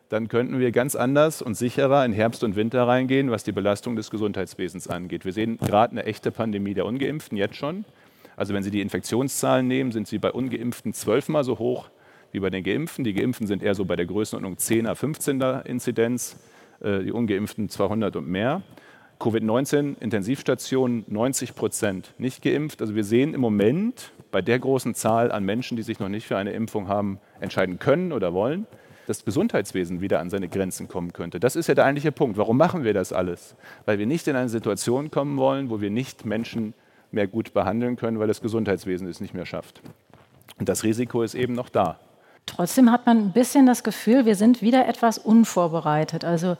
dann 0.09 0.27
könnten 0.27 0.59
wir 0.59 0.71
ganz 0.71 0.95
anders 0.95 1.41
und 1.41 1.55
sicherer 1.55 2.05
in 2.05 2.13
Herbst 2.13 2.43
und 2.43 2.55
Winter 2.55 2.87
reingehen, 2.87 3.31
was 3.31 3.43
die 3.43 3.51
Belastung 3.51 3.95
des 3.95 4.11
Gesundheitswesens 4.11 4.87
angeht. 4.87 5.25
Wir 5.25 5.33
sehen 5.33 5.57
gerade 5.57 5.91
eine 5.91 6.05
echte 6.05 6.31
Pandemie 6.31 6.73
der 6.73 6.85
Ungeimpften 6.85 7.37
jetzt 7.37 7.55
schon. 7.55 7.85
Also 8.37 8.53
wenn 8.53 8.63
Sie 8.63 8.71
die 8.71 8.81
Infektionszahlen 8.81 9.67
nehmen, 9.67 9.91
sind 9.91 10.07
sie 10.07 10.19
bei 10.19 10.31
Ungeimpften 10.31 10.93
zwölfmal 10.93 11.43
so 11.43 11.57
hoch 11.57 11.89
wie 12.31 12.39
bei 12.39 12.49
den 12.49 12.63
Geimpften. 12.63 13.03
Die 13.03 13.13
Geimpften 13.13 13.47
sind 13.47 13.63
eher 13.63 13.75
so 13.75 13.85
bei 13.85 13.95
der 13.95 14.05
Größenordnung 14.05 14.55
10er, 14.55 14.93
15er 14.93 15.65
Inzidenz, 15.65 16.37
äh, 16.81 16.99
die 16.99 17.11
Ungeimpften 17.11 17.69
200 17.69 18.15
und 18.17 18.27
mehr. 18.27 18.61
Covid-19 19.19 20.01
Intensivstationen 20.01 21.05
90 21.07 21.55
Prozent 21.55 22.13
nicht 22.17 22.41
geimpft. 22.41 22.81
Also 22.81 22.95
wir 22.95 23.05
sehen 23.05 23.33
im 23.33 23.39
Moment 23.39 24.11
bei 24.31 24.41
der 24.41 24.59
großen 24.59 24.93
Zahl 24.93 25.31
an 25.31 25.45
Menschen, 25.45 25.77
die 25.77 25.83
sich 25.83 25.99
noch 25.99 26.09
nicht 26.09 26.27
für 26.27 26.35
eine 26.35 26.51
Impfung 26.51 26.89
haben 26.89 27.19
entscheiden 27.39 27.79
können 27.79 28.11
oder 28.11 28.33
wollen, 28.33 28.67
das 29.07 29.25
Gesundheitswesen 29.25 30.01
wieder 30.01 30.19
an 30.19 30.29
seine 30.29 30.47
Grenzen 30.47 30.87
kommen 30.87 31.13
könnte. 31.13 31.39
Das 31.39 31.55
ist 31.55 31.67
ja 31.67 31.75
der 31.75 31.85
eigentliche 31.85 32.11
Punkt. 32.11 32.37
Warum 32.37 32.57
machen 32.57 32.83
wir 32.83 32.93
das 32.93 33.13
alles? 33.13 33.55
Weil 33.85 33.99
wir 33.99 34.05
nicht 34.05 34.27
in 34.27 34.35
eine 34.35 34.49
Situation 34.49 35.11
kommen 35.11 35.37
wollen, 35.37 35.69
wo 35.69 35.81
wir 35.81 35.89
nicht 35.89 36.25
Menschen 36.25 36.73
mehr 37.11 37.27
gut 37.27 37.53
behandeln 37.53 37.95
können, 37.95 38.19
weil 38.19 38.27
das 38.27 38.41
Gesundheitswesen 38.41 39.07
es 39.07 39.21
nicht 39.21 39.33
mehr 39.33 39.45
schafft. 39.45 39.81
Und 40.59 40.69
das 40.69 40.83
Risiko 40.83 41.21
ist 41.21 41.35
eben 41.35 41.53
noch 41.53 41.69
da. 41.69 41.99
Trotzdem 42.45 42.91
hat 42.91 43.05
man 43.05 43.17
ein 43.17 43.31
bisschen 43.31 43.65
das 43.65 43.83
Gefühl, 43.83 44.25
wir 44.25 44.35
sind 44.35 44.61
wieder 44.61 44.87
etwas 44.87 45.17
unvorbereitet. 45.17 46.23
Also 46.23 46.57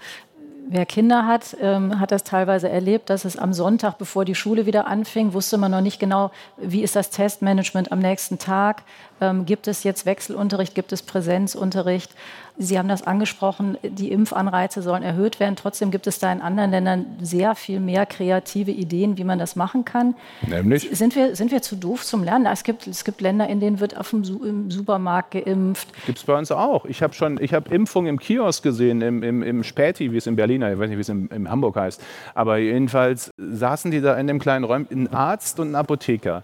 Wer 0.67 0.88
Kinder 0.88 1.27
hat, 1.27 1.55
ähm, 1.62 1.99
hat 1.99 2.12
das 2.12 2.23
teilweise 2.23 2.69
erlebt, 2.69 3.12
dass 3.12 3.23
es 3.23 3.38
am 3.38 3.53
Sonntag, 3.53 3.99
bevor 3.99 4.25
die 4.25 4.34
Schule 4.34 4.65
wieder 4.65 4.88
anfing, 4.88 5.34
wusste 5.34 5.60
man 5.60 5.69
noch 5.69 5.81
nicht 5.81 5.99
genau, 5.99 6.31
wie 6.58 6.81
ist 6.81 6.95
das 6.95 7.12
Testmanagement 7.12 7.91
am 7.91 7.99
nächsten 7.99 8.39
Tag. 8.39 8.81
Ähm, 9.21 9.45
gibt 9.45 9.67
es 9.67 9.84
jetzt 9.84 10.06
Wechselunterricht, 10.06 10.75
gibt 10.75 10.91
es 10.91 11.01
Präsenzunterricht? 11.01 12.12
Sie 12.58 12.80
haben 12.80 12.88
das 12.88 13.06
angesprochen, 13.06 13.78
die 13.84 14.12
Impfanreize 14.12 14.82
sollen 14.82 15.04
erhöht 15.04 15.41
werden. 15.41 15.58
Trotzdem 15.58 15.91
gibt 15.91 16.08
es 16.08 16.19
da 16.19 16.32
in 16.32 16.39
anderen 16.39 16.71
Ländern 16.71 17.06
sehr 17.21 17.54
viel 17.54 17.82
mehr 17.82 18.06
kreative 18.06 18.71
Ideen, 18.71 19.17
wie 19.17 19.25
man 19.25 19.39
das 19.39 19.58
machen 19.58 19.84
kann. 19.84 20.15
Nämlich? 20.47 20.89
Sind 20.91 21.15
wir, 21.17 21.36
sind 21.36 21.51
wir 21.51 21.62
zu 21.62 21.75
doof 21.75 22.06
zum 22.06 22.23
Lernen? 22.23 22.45
Es 22.45 22.63
gibt, 22.63 22.88
es 22.88 23.04
gibt 23.04 23.19
Länder, 23.19 23.47
in 23.47 23.60
denen 23.60 23.82
wird 23.82 23.97
auf 23.97 24.12
dem 24.12 24.23
im 24.23 24.71
Supermarkt 24.71 25.32
geimpft. 25.32 25.89
Gibt 26.06 26.17
es 26.17 26.23
bei 26.23 26.38
uns 26.38 26.49
auch. 26.49 26.86
Ich 26.86 27.04
habe 27.04 27.13
schon, 27.13 27.41
ich 27.41 27.54
habe 27.54 27.73
Impfung 27.73 28.08
im 28.08 28.19
Kiosk 28.19 28.63
gesehen, 28.63 29.01
im, 29.01 29.21
im, 29.21 29.43
im 29.43 29.63
Späti, 29.63 30.13
wie 30.13 30.17
es 30.17 30.28
in 30.28 30.38
Berliner, 30.38 30.71
ich 30.71 30.80
weiß 30.80 30.88
nicht, 30.88 30.97
wie 30.97 31.01
es 31.01 31.10
in, 31.10 31.28
in 31.28 31.49
Hamburg 31.49 31.75
heißt. 31.75 32.01
Aber 32.36 32.58
jedenfalls 32.58 33.32
saßen 33.38 33.91
die 33.91 33.99
da 33.99 34.15
in 34.15 34.28
dem 34.28 34.39
kleinen 34.39 34.63
Räumchen, 34.63 35.04
ein 35.04 35.13
Arzt 35.13 35.60
und 35.60 35.71
ein 35.71 35.75
Apotheker 35.75 36.43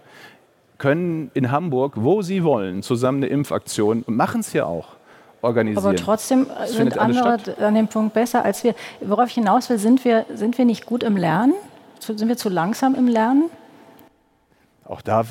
können 0.82 1.30
in 1.32 1.52
Hamburg, 1.52 1.92
wo 1.94 2.22
sie 2.22 2.42
wollen, 2.42 2.82
zusammen 2.82 3.18
eine 3.18 3.28
Impfaktion 3.28 4.02
und 4.02 4.16
machen 4.16 4.40
es 4.40 4.52
ja 4.52 4.64
auch 4.64 4.96
organisieren. 5.40 5.86
Aber 5.86 5.94
trotzdem 5.94 6.48
sind 6.66 6.98
andere 6.98 7.38
an 7.64 7.76
dem 7.76 7.86
Punkt 7.86 8.14
besser 8.14 8.44
als 8.44 8.64
wir. 8.64 8.74
Worauf 9.00 9.28
ich 9.28 9.34
hinaus 9.34 9.70
will, 9.70 9.78
sind 9.78 10.04
wir, 10.04 10.26
sind 10.34 10.58
wir 10.58 10.64
nicht 10.64 10.84
gut 10.84 11.04
im 11.04 11.16
Lernen? 11.16 11.54
Sind 12.00 12.26
wir 12.26 12.36
zu 12.36 12.48
langsam 12.48 12.96
im 12.96 13.06
Lernen? 13.06 13.44
Auch 14.84 15.02
da 15.02 15.22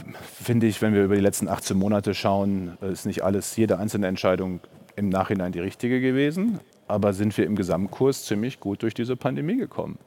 finde 0.42 0.68
ich, 0.68 0.82
wenn 0.82 0.94
wir 0.94 1.04
über 1.04 1.16
die 1.16 1.22
letzten 1.22 1.50
18 1.50 1.78
Monate 1.78 2.14
schauen, 2.14 2.78
ist 2.80 3.06
nicht 3.06 3.22
alles, 3.22 3.58
jede 3.58 3.78
einzelne 3.78 4.08
Entscheidung 4.08 4.62
im 4.96 5.10
Nachhinein 5.10 5.52
die 5.52 5.60
richtige 5.60 6.00
gewesen. 6.00 6.62
Aber 6.88 7.12
sind 7.12 7.38
wir 7.38 7.46
im 7.46 7.58
Gesamtkurs 7.58 8.24
ziemlich 8.24 8.62
gut 8.62 8.84
durch 8.84 8.94
diese 8.94 9.18
Pandemie 9.18 9.58
gekommen. 9.58 9.98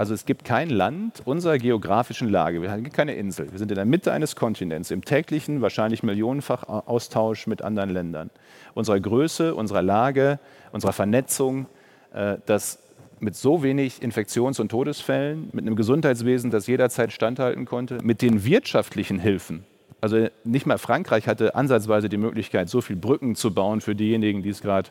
Also 0.00 0.14
es 0.14 0.24
gibt 0.24 0.46
kein 0.46 0.70
Land 0.70 1.20
unserer 1.26 1.58
geografischen 1.58 2.30
Lage, 2.30 2.62
wir 2.62 2.70
haben 2.70 2.90
keine 2.90 3.12
Insel. 3.16 3.52
Wir 3.52 3.58
sind 3.58 3.70
in 3.70 3.74
der 3.74 3.84
Mitte 3.84 4.12
eines 4.12 4.34
Kontinents, 4.34 4.90
im 4.90 5.04
täglichen, 5.04 5.60
wahrscheinlich 5.60 6.02
millionenfach 6.02 6.62
Austausch 6.62 7.46
mit 7.46 7.60
anderen 7.60 7.90
Ländern. 7.90 8.30
Unserer 8.72 8.98
Größe, 8.98 9.54
unserer 9.54 9.82
Lage, 9.82 10.38
unserer 10.72 10.94
Vernetzung, 10.94 11.66
äh, 12.14 12.38
das 12.46 12.78
mit 13.18 13.36
so 13.36 13.62
wenig 13.62 14.00
Infektions- 14.00 14.58
und 14.58 14.70
Todesfällen, 14.70 15.50
mit 15.52 15.66
einem 15.66 15.76
Gesundheitswesen, 15.76 16.50
das 16.50 16.66
jederzeit 16.66 17.12
standhalten 17.12 17.66
konnte, 17.66 17.98
mit 18.02 18.22
den 18.22 18.46
wirtschaftlichen 18.46 19.18
Hilfen. 19.18 19.66
Also 20.00 20.28
nicht 20.44 20.64
mal 20.64 20.78
Frankreich 20.78 21.28
hatte 21.28 21.54
ansatzweise 21.54 22.08
die 22.08 22.16
Möglichkeit, 22.16 22.70
so 22.70 22.80
viele 22.80 22.98
Brücken 22.98 23.34
zu 23.34 23.52
bauen 23.52 23.82
für 23.82 23.94
diejenigen, 23.94 24.42
die 24.42 24.48
es 24.48 24.62
gerade 24.62 24.88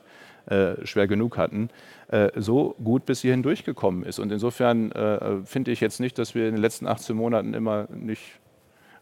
äh, 0.49 0.85
schwer 0.85 1.07
genug 1.07 1.37
hatten, 1.37 1.69
äh, 2.09 2.29
so 2.35 2.75
gut 2.83 3.05
bis 3.05 3.21
hierhin 3.21 3.43
durchgekommen 3.43 4.03
ist. 4.03 4.19
Und 4.19 4.31
insofern 4.31 4.91
äh, 4.91 5.37
finde 5.45 5.71
ich 5.71 5.79
jetzt 5.79 5.99
nicht, 5.99 6.17
dass 6.17 6.35
wir 6.35 6.47
in 6.47 6.55
den 6.55 6.61
letzten 6.61 6.87
18 6.87 7.15
Monaten 7.15 7.53
immer 7.53 7.87
nicht 7.93 8.39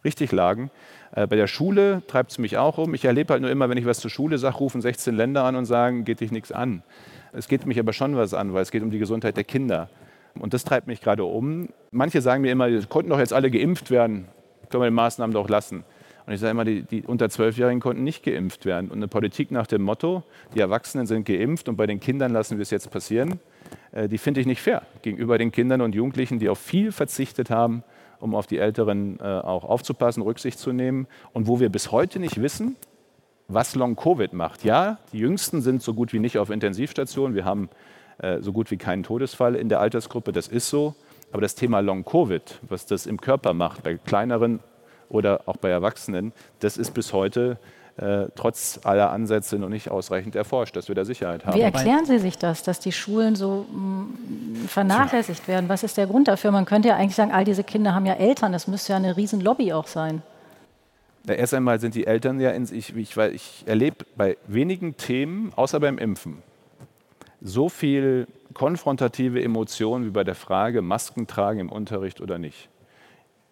richtig 0.04 0.32
lagen. 0.32 0.72
Äh, 1.16 1.28
bei 1.28 1.36
der 1.36 1.48
Schule 1.48 2.02
treibt 2.08 2.32
es 2.32 2.38
mich 2.38 2.58
auch 2.58 2.78
um. 2.78 2.94
Ich 2.94 3.06
erlebe 3.06 3.34
halt 3.34 3.42
nur 3.42 3.52
immer, 3.52 3.70
wenn 3.70 3.78
ich 3.78 3.86
was 3.86 4.00
zur 4.00 4.12
Schule 4.12 4.38
sage, 4.38 4.58
rufen 4.58 4.82
16 4.82 5.16
Länder 5.16 5.44
an 5.44 5.56
und 5.56 5.66
sagen, 5.66 6.06
geht 6.06 6.20
dich 6.20 6.32
nichts 6.32 6.52
an. 6.52 6.84
Es 7.34 7.48
geht 7.48 7.66
mich 7.66 7.80
aber 7.80 7.94
schon 7.94 8.16
was 8.16 8.34
an, 8.34 8.54
weil 8.54 8.64
es 8.64 8.72
geht 8.72 8.84
um 8.84 8.92
die 8.92 9.00
Gesundheit 9.00 9.38
der 9.38 9.44
Kinder. 9.44 9.90
Und 10.40 10.54
das 10.54 10.64
treibt 10.64 10.88
mich 10.88 11.02
gerade 11.02 11.24
um. 11.24 11.70
Manche 11.92 12.22
sagen 12.22 12.42
mir 12.42 12.52
immer, 12.52 12.70
konnten 12.88 13.10
doch 13.10 13.20
jetzt 13.20 13.34
alle 13.34 13.50
geimpft 13.52 13.92
werden, 13.92 14.28
können 14.70 14.84
wir 14.84 14.90
die 14.90 14.96
Maßnahmen 14.96 15.34
doch 15.34 15.50
lassen. 15.50 15.84
Und 16.28 16.34
ich 16.34 16.42
sage 16.42 16.52
immer, 16.52 16.66
die, 16.66 16.84
die 16.84 17.04
unter 17.04 17.30
Zwölfjährigen 17.30 17.80
konnten 17.80 18.04
nicht 18.04 18.22
geimpft 18.22 18.66
werden. 18.66 18.92
Und 18.92 18.98
eine 18.98 19.08
Politik 19.08 19.50
nach 19.50 19.66
dem 19.66 19.82
Motto, 19.82 20.24
die 20.54 20.60
Erwachsenen 20.60 21.08
sind 21.08 21.26
geimpft 21.26 21.70
und 21.70 21.78
bei 21.78 21.88
den 21.88 22.02
Kindern 22.02 22.34
lassen 22.34 22.58
wir 22.58 22.64
es 22.64 22.70
jetzt 22.70 22.92
passieren, 22.92 23.40
äh, 23.94 24.10
die 24.10 24.18
finde 24.18 24.42
ich 24.42 24.46
nicht 24.46 24.62
fair 24.62 24.82
gegenüber 25.02 25.38
den 25.38 25.54
Kindern 25.54 25.80
und 25.80 25.96
Jugendlichen, 25.96 26.38
die 26.38 26.50
auf 26.50 26.60
viel 26.60 26.92
verzichtet 26.92 27.50
haben, 27.50 27.82
um 28.20 28.36
auf 28.36 28.46
die 28.46 28.58
Älteren 28.58 29.20
äh, 29.22 29.24
auch 29.24 29.64
aufzupassen, 29.64 30.22
Rücksicht 30.22 30.60
zu 30.60 30.74
nehmen. 30.74 31.08
Und 31.32 31.48
wo 31.48 31.62
wir 31.62 31.70
bis 31.70 31.94
heute 31.94 32.20
nicht 32.20 32.42
wissen, 32.42 32.76
was 33.48 33.76
Long-Covid 33.76 34.34
macht. 34.34 34.66
Ja, 34.66 34.98
die 35.14 35.20
Jüngsten 35.20 35.62
sind 35.62 35.82
so 35.82 35.94
gut 35.94 36.12
wie 36.12 36.20
nicht 36.20 36.38
auf 36.38 36.50
Intensivstationen. 36.50 37.36
Wir 37.36 37.46
haben 37.46 37.70
äh, 38.18 38.42
so 38.42 38.52
gut 38.52 38.70
wie 38.70 38.78
keinen 38.78 39.04
Todesfall 39.04 39.56
in 39.56 39.70
der 39.70 39.80
Altersgruppe. 39.80 40.34
Das 40.34 40.50
ist 40.50 40.70
so. 40.70 40.94
Aber 41.32 41.42
das 41.42 41.56
Thema 41.56 41.80
Long-Covid, 41.80 42.60
was 42.68 42.86
das 42.86 43.06
im 43.06 43.22
Körper 43.22 43.54
macht, 43.54 43.84
bei 43.84 43.96
kleineren 43.96 44.60
oder 45.10 45.42
auch 45.46 45.58
bei 45.58 45.70
Erwachsenen, 45.70 46.34
das 46.60 46.78
ist 46.78 46.94
bis 46.94 47.14
heute 47.14 47.58
äh, 47.98 48.28
trotz 48.36 48.80
aller 48.84 49.10
Ansätze 49.10 49.58
noch 49.58 49.70
nicht 49.70 49.90
ausreichend 49.90 50.36
erforscht, 50.36 50.76
dass 50.76 50.88
wir 50.88 50.94
da 50.94 51.04
Sicherheit 51.04 51.46
haben. 51.46 51.56
Wie 51.58 51.62
erklären 51.62 52.06
Sie 52.06 52.20
sich 52.20 52.38
das, 52.38 52.62
dass 52.62 52.80
die 52.80 52.92
Schulen 52.92 53.36
so 53.36 53.66
mh, 53.72 53.80
mm, 53.80 54.68
vernachlässigt 54.68 55.48
werden? 55.48 55.68
Was 55.68 55.82
ist 55.82 55.98
der 55.98 56.06
Grund 56.06 56.28
dafür? 56.28 56.52
Man 56.52 56.66
könnte 56.66 56.90
ja 56.90 56.96
eigentlich 56.96 57.16
sagen, 57.16 57.32
all 57.32 57.44
diese 57.44 57.64
Kinder 57.64 57.96
haben 57.96 58.06
ja 58.06 58.14
Eltern, 58.14 58.52
das 58.52 58.68
müsste 58.68 58.94
ja 58.94 58.98
eine 58.98 59.18
Riesenlobby 59.18 59.74
auch 59.74 59.88
sein. 59.88 60.22
Ja, 61.28 61.34
erst 61.34 61.56
einmal 61.56 61.80
sind 61.80 61.96
die 61.96 62.06
Eltern 62.06 62.40
ja 62.40 62.52
in 62.52 62.68
sich, 62.68 62.96
ich, 62.96 63.18
ich 63.18 63.64
erlebe 63.66 64.06
bei 64.16 64.38
wenigen 64.46 64.96
Themen, 64.98 65.52
außer 65.56 65.80
beim 65.80 65.98
Impfen, 65.98 66.44
so 67.42 67.68
viel 67.68 68.28
konfrontative 68.54 69.42
Emotionen 69.42 70.06
wie 70.06 70.12
bei 70.12 70.24
der 70.24 70.36
Frage, 70.36 70.82
Masken 70.82 71.26
tragen 71.28 71.60
im 71.60 71.72
Unterricht 71.72 72.22
oder 72.22 72.38
nicht. 72.38 72.70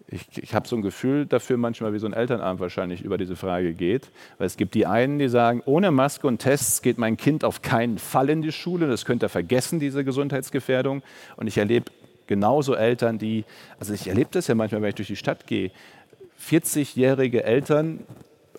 Ich, 0.08 0.28
ich 0.36 0.54
habe 0.54 0.68
so 0.68 0.76
ein 0.76 0.84
Gefühl 0.84 1.26
dafür 1.26 1.58
manchmal, 1.58 1.94
wie 1.94 2.00
so 2.00 2.06
ein 2.06 2.14
Elternabend 2.14 2.60
wahrscheinlich 2.60 3.02
über 3.02 3.18
diese 3.18 3.36
Frage 3.36 3.74
geht. 3.74 4.10
Weil 4.38 4.46
es 4.46 4.56
gibt 4.56 4.76
die 4.76 4.86
einen, 4.86 5.18
die 5.18 5.30
sagen, 5.30 5.64
ohne 5.66 5.90
Maske 5.90 6.28
und 6.28 6.40
Tests 6.40 6.82
geht 6.82 6.98
mein 7.00 7.18
Kind 7.18 7.44
auf 7.44 7.64
keinen 7.64 7.98
Fall 7.98 8.30
in 8.30 8.42
die 8.42 8.52
Schule. 8.52 8.88
Das 8.88 9.06
könnte 9.06 9.26
er 9.26 9.30
vergessen, 9.30 9.80
diese 9.80 10.04
Gesundheitsgefährdung. 10.04 11.02
Und 11.38 11.48
ich 11.48 11.58
erlebe 11.58 11.92
genauso 12.28 12.76
Eltern, 12.76 13.18
die, 13.18 13.46
also 13.80 13.94
ich 13.94 14.08
erlebe 14.08 14.30
das 14.32 14.48
ja 14.48 14.56
manchmal, 14.56 14.82
wenn 14.82 14.90
ich 14.90 14.96
durch 14.96 15.08
die 15.08 15.16
Stadt 15.16 15.48
gehe, 15.48 15.72
40-jährige 16.50 17.44
Eltern, 17.44 18.02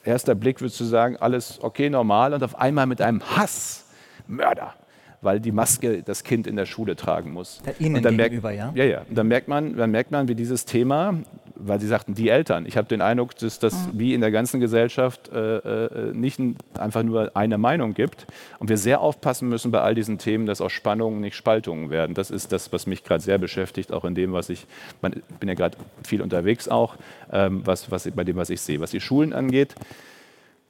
erster 0.04 0.34
Blick 0.34 0.60
würdest 0.60 0.80
du 0.80 0.84
sagen, 0.84 1.16
alles 1.16 1.58
okay, 1.62 1.90
normal 1.90 2.34
und 2.34 2.42
auf 2.42 2.58
einmal 2.58 2.86
mit 2.86 3.00
einem 3.00 3.22
Hass, 3.36 3.84
Mörder, 4.26 4.74
weil 5.20 5.40
die 5.40 5.52
Maske 5.52 6.02
das 6.02 6.24
Kind 6.24 6.46
in 6.46 6.56
der 6.56 6.66
Schule 6.66 6.96
tragen 6.96 7.32
muss. 7.32 7.60
Ihnen 7.78 7.96
und 7.96 8.04
dann 8.04 8.16
gegenüber, 8.16 8.50
merkt, 8.50 8.76
ja? 8.76 8.84
Ja, 8.84 8.90
ja. 8.90 9.00
Und 9.08 9.16
dann 9.16 9.28
merkt 9.28 9.48
man, 9.48 9.76
dann 9.76 9.90
merkt 9.90 10.10
man, 10.10 10.28
wie 10.28 10.34
dieses 10.34 10.64
Thema, 10.64 11.14
weil 11.56 11.80
Sie 11.80 11.86
sagten, 11.86 12.14
die 12.14 12.28
Eltern. 12.28 12.66
Ich 12.66 12.76
habe 12.76 12.86
den 12.86 13.00
Eindruck, 13.00 13.36
dass 13.36 13.58
das 13.58 13.74
mhm. 13.74 13.98
wie 13.98 14.14
in 14.14 14.20
der 14.20 14.30
ganzen 14.30 14.60
Gesellschaft 14.60 15.30
äh, 15.32 15.56
äh, 15.56 16.12
nicht 16.12 16.40
einfach 16.78 17.02
nur 17.02 17.36
eine 17.36 17.58
Meinung 17.58 17.94
gibt. 17.94 18.26
Und 18.58 18.68
wir 18.68 18.76
sehr 18.76 19.00
aufpassen 19.00 19.48
müssen 19.48 19.70
bei 19.70 19.80
all 19.80 19.94
diesen 19.94 20.18
Themen, 20.18 20.46
dass 20.46 20.60
auch 20.60 20.70
Spannungen 20.70 21.20
nicht 21.20 21.34
Spaltungen 21.34 21.90
werden. 21.90 22.14
Das 22.14 22.30
ist 22.30 22.52
das, 22.52 22.72
was 22.72 22.86
mich 22.86 23.04
gerade 23.04 23.22
sehr 23.22 23.38
beschäftigt, 23.38 23.92
auch 23.92 24.04
in 24.04 24.14
dem, 24.14 24.32
was 24.32 24.50
ich, 24.50 24.66
ich 25.02 25.38
bin 25.40 25.48
ja 25.48 25.54
gerade 25.54 25.76
viel 26.04 26.22
unterwegs 26.22 26.68
auch, 26.68 26.96
ähm, 27.32 27.62
was, 27.64 27.90
was, 27.90 28.08
bei 28.10 28.24
dem, 28.24 28.36
was 28.36 28.50
ich 28.50 28.60
sehe. 28.60 28.80
Was 28.80 28.90
die 28.90 29.00
Schulen 29.00 29.32
angeht, 29.32 29.74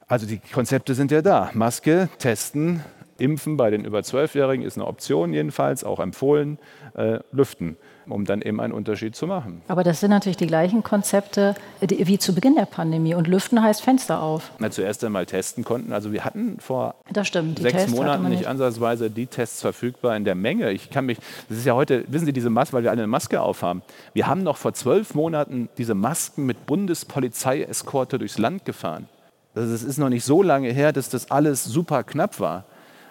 also 0.07 0.25
die 0.25 0.39
Konzepte 0.39 0.95
sind 0.95 1.11
ja 1.11 1.21
da. 1.21 1.51
Maske, 1.53 2.07
testen, 2.17 2.81
Impfen 3.19 3.57
bei 3.57 3.69
den 3.69 3.85
über 3.85 3.99
12-Jährigen 3.99 4.65
ist 4.65 4.77
eine 4.77 4.87
Option 4.87 5.33
jedenfalls, 5.33 5.83
auch 5.83 5.99
empfohlen, 5.99 6.57
äh, 6.95 7.19
lüften, 7.31 7.77
um 8.07 8.25
dann 8.25 8.41
eben 8.41 8.59
einen 8.59 8.73
Unterschied 8.73 9.15
zu 9.15 9.27
machen. 9.27 9.61
Aber 9.67 9.83
das 9.83 9.99
sind 9.99 10.09
natürlich 10.09 10.37
die 10.37 10.47
gleichen 10.47 10.83
Konzepte 10.83 11.55
wie 11.81 12.17
zu 12.17 12.33
Beginn 12.33 12.55
der 12.55 12.65
Pandemie. 12.65 13.13
Und 13.13 13.27
lüften 13.27 13.61
heißt 13.61 13.81
Fenster 13.81 14.21
auf. 14.21 14.51
Na, 14.59 14.71
zuerst 14.71 15.03
einmal 15.03 15.25
testen 15.25 15.63
konnten. 15.63 15.93
Also 15.93 16.11
wir 16.11 16.25
hatten 16.25 16.59
vor 16.59 16.95
stimmt, 17.23 17.59
sechs 17.59 17.73
Tests 17.73 17.91
Monaten 17.91 18.23
nicht. 18.29 18.39
nicht 18.39 18.47
ansatzweise 18.47 19.09
die 19.09 19.27
Tests 19.27 19.61
verfügbar 19.61 20.15
in 20.15 20.25
der 20.25 20.35
Menge. 20.35 20.71
Ich 20.71 20.89
kann 20.89 21.05
mich, 21.05 21.17
das 21.49 21.59
ist 21.59 21.65
ja 21.65 21.73
heute, 21.73 22.03
wissen 22.07 22.25
Sie, 22.25 22.33
diese 22.33 22.49
Maske, 22.49 22.73
weil 22.73 22.83
wir 22.83 22.91
alle 22.91 23.01
eine 23.01 23.07
Maske 23.07 23.41
aufhaben. 23.41 23.81
Wir 24.13 24.27
haben 24.27 24.43
noch 24.43 24.57
vor 24.57 24.73
zwölf 24.73 25.15
Monaten 25.15 25.69
diese 25.77 25.95
Masken 25.95 26.45
mit 26.45 26.65
Bundespolizeieskorte 26.65 28.19
durchs 28.19 28.37
Land 28.37 28.65
gefahren. 28.65 29.07
Das 29.53 29.81
ist 29.81 29.97
noch 29.97 30.09
nicht 30.09 30.23
so 30.23 30.43
lange 30.43 30.69
her, 30.69 30.93
dass 30.93 31.09
das 31.09 31.31
alles 31.31 31.63
super 31.63 32.03
knapp 32.03 32.39
war. 32.39 32.65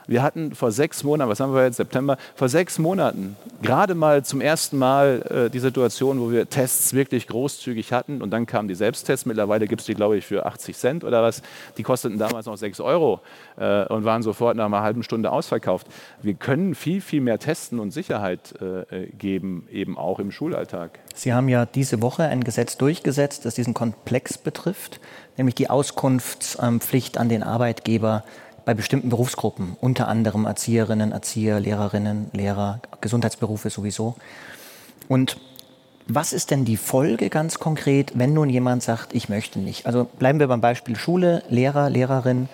Wir 0.07 0.23
hatten 0.23 0.55
vor 0.55 0.71
sechs 0.71 1.03
Monaten, 1.03 1.31
was 1.31 1.41
haben 1.41 1.53
wir 1.53 1.65
jetzt, 1.65 1.77
September, 1.77 2.17
vor 2.35 2.49
sechs 2.49 2.79
Monaten 2.79 3.37
gerade 3.63 3.95
mal 3.95 4.25
zum 4.25 4.41
ersten 4.41 4.79
Mal 4.79 5.47
äh, 5.47 5.51
die 5.51 5.59
Situation, 5.59 6.21
wo 6.21 6.31
wir 6.31 6.49
Tests 6.49 6.93
wirklich 6.95 7.27
großzügig 7.27 7.93
hatten 7.93 8.23
und 8.23 8.31
dann 8.31 8.47
kamen 8.47 8.69
die 8.69 8.75
Selbsttests. 8.75 9.27
Mittlerweile 9.27 9.67
gibt 9.67 9.81
es 9.81 9.87
die, 9.87 9.95
glaube 9.95 10.17
ich, 10.17 10.27
für 10.27 10.47
80 10.47 10.77
Cent 10.77 11.05
oder 11.05 11.23
was. 11.23 11.43
Die 11.77 11.83
kosteten 11.83 12.19
damals 12.19 12.47
noch 12.47 12.57
6 12.57 12.81
Euro 12.81 13.21
äh, 13.57 13.85
und 13.87 14.05
waren 14.05 14.23
sofort 14.23 14.57
nach 14.57 14.67
einer 14.67 14.83
halben 14.83 15.03
Stunde 15.03 15.33
ausverkauft. 15.33 15.87
Wir 16.23 16.35
können 16.35 16.75
viel, 16.75 17.01
viel 17.01 17.21
mehr 17.21 17.39
testen 17.39 17.79
und 17.81 17.91
Sicherheit 17.91 18.55
äh, 18.61 19.07
geben, 19.19 19.67
eben 19.71 19.99
auch 19.99 20.19
im 20.19 20.31
Schulalltag. 20.31 21.01
Sie 21.15 21.33
haben 21.33 21.49
ja 21.49 21.67
diese 21.67 22.03
Woche 22.03 22.25
ein 22.25 22.45
Gesetz 22.45 22.77
durchgesetzt, 22.77 23.45
das 23.45 23.55
diesen 23.55 23.75
Komplex 23.75 24.39
betrifft, 24.39 25.01
nämlich 25.37 25.55
die 25.55 25.71
Auskunftspflicht 25.71 27.19
an 27.19 27.29
den 27.29 27.43
Arbeitgeber 27.43 28.25
bei 28.67 28.75
bestimmten 28.75 29.09
Berufsgruppen, 29.09 29.77
unter 29.81 30.09
anderem 30.09 30.45
Erzieherinnen, 30.45 31.13
Erzieher, 31.13 31.61
Lehrerinnen, 31.61 32.31
Lehrer, 32.33 32.81
Gesundheitsberufe 33.01 33.71
sowieso. 33.71 34.17
Und 35.09 35.39
was 36.09 36.33
ist 36.33 36.51
denn 36.51 36.65
die 36.65 36.77
Folge 36.77 37.31
ganz 37.31 37.61
konkret, 37.61 38.19
wenn 38.19 38.35
nun 38.35 38.51
jemand 38.51 38.83
sagt, 38.83 39.15
ich 39.15 39.29
möchte 39.29 39.61
nicht? 39.61 39.87
Also 39.87 40.05
bleiben 40.05 40.41
wir 40.41 40.49
beim 40.49 40.61
Beispiel 40.61 40.97
Schule, 40.97 41.45
Lehrer, 41.49 41.89
Lehrerin, 41.91 42.49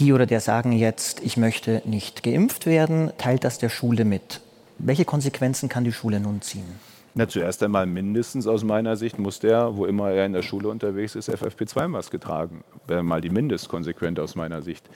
die 0.00 0.12
oder 0.12 0.26
der 0.26 0.40
sagen 0.40 0.72
jetzt, 0.72 1.20
ich 1.20 1.36
möchte 1.36 1.80
nicht 1.84 2.24
geimpft 2.24 2.66
werden, 2.66 3.12
teilt 3.16 3.44
das 3.44 3.58
der 3.58 3.68
Schule 3.68 4.04
mit. 4.04 4.40
Welche 4.78 5.04
Konsequenzen 5.04 5.68
kann 5.68 5.84
die 5.84 5.92
Schule 5.92 6.18
nun 6.18 6.42
ziehen? 6.42 6.80
Na, 7.14 7.28
zuerst 7.28 7.62
einmal 7.62 7.84
mindestens 7.84 8.46
aus 8.46 8.64
meiner 8.64 8.96
Sicht 8.96 9.18
muss 9.18 9.38
der, 9.38 9.76
wo 9.76 9.84
immer 9.84 10.10
er 10.10 10.24
in 10.24 10.32
der 10.32 10.40
Schule 10.40 10.68
unterwegs 10.68 11.14
ist, 11.14 11.28
FFP2-Maske 11.28 12.18
tragen. 12.18 12.64
Wäre 12.86 13.02
mal 13.02 13.20
die 13.20 13.28
Mindestkonsequenz 13.28 14.18
aus 14.18 14.34
meiner 14.34 14.62
Sicht. 14.62 14.88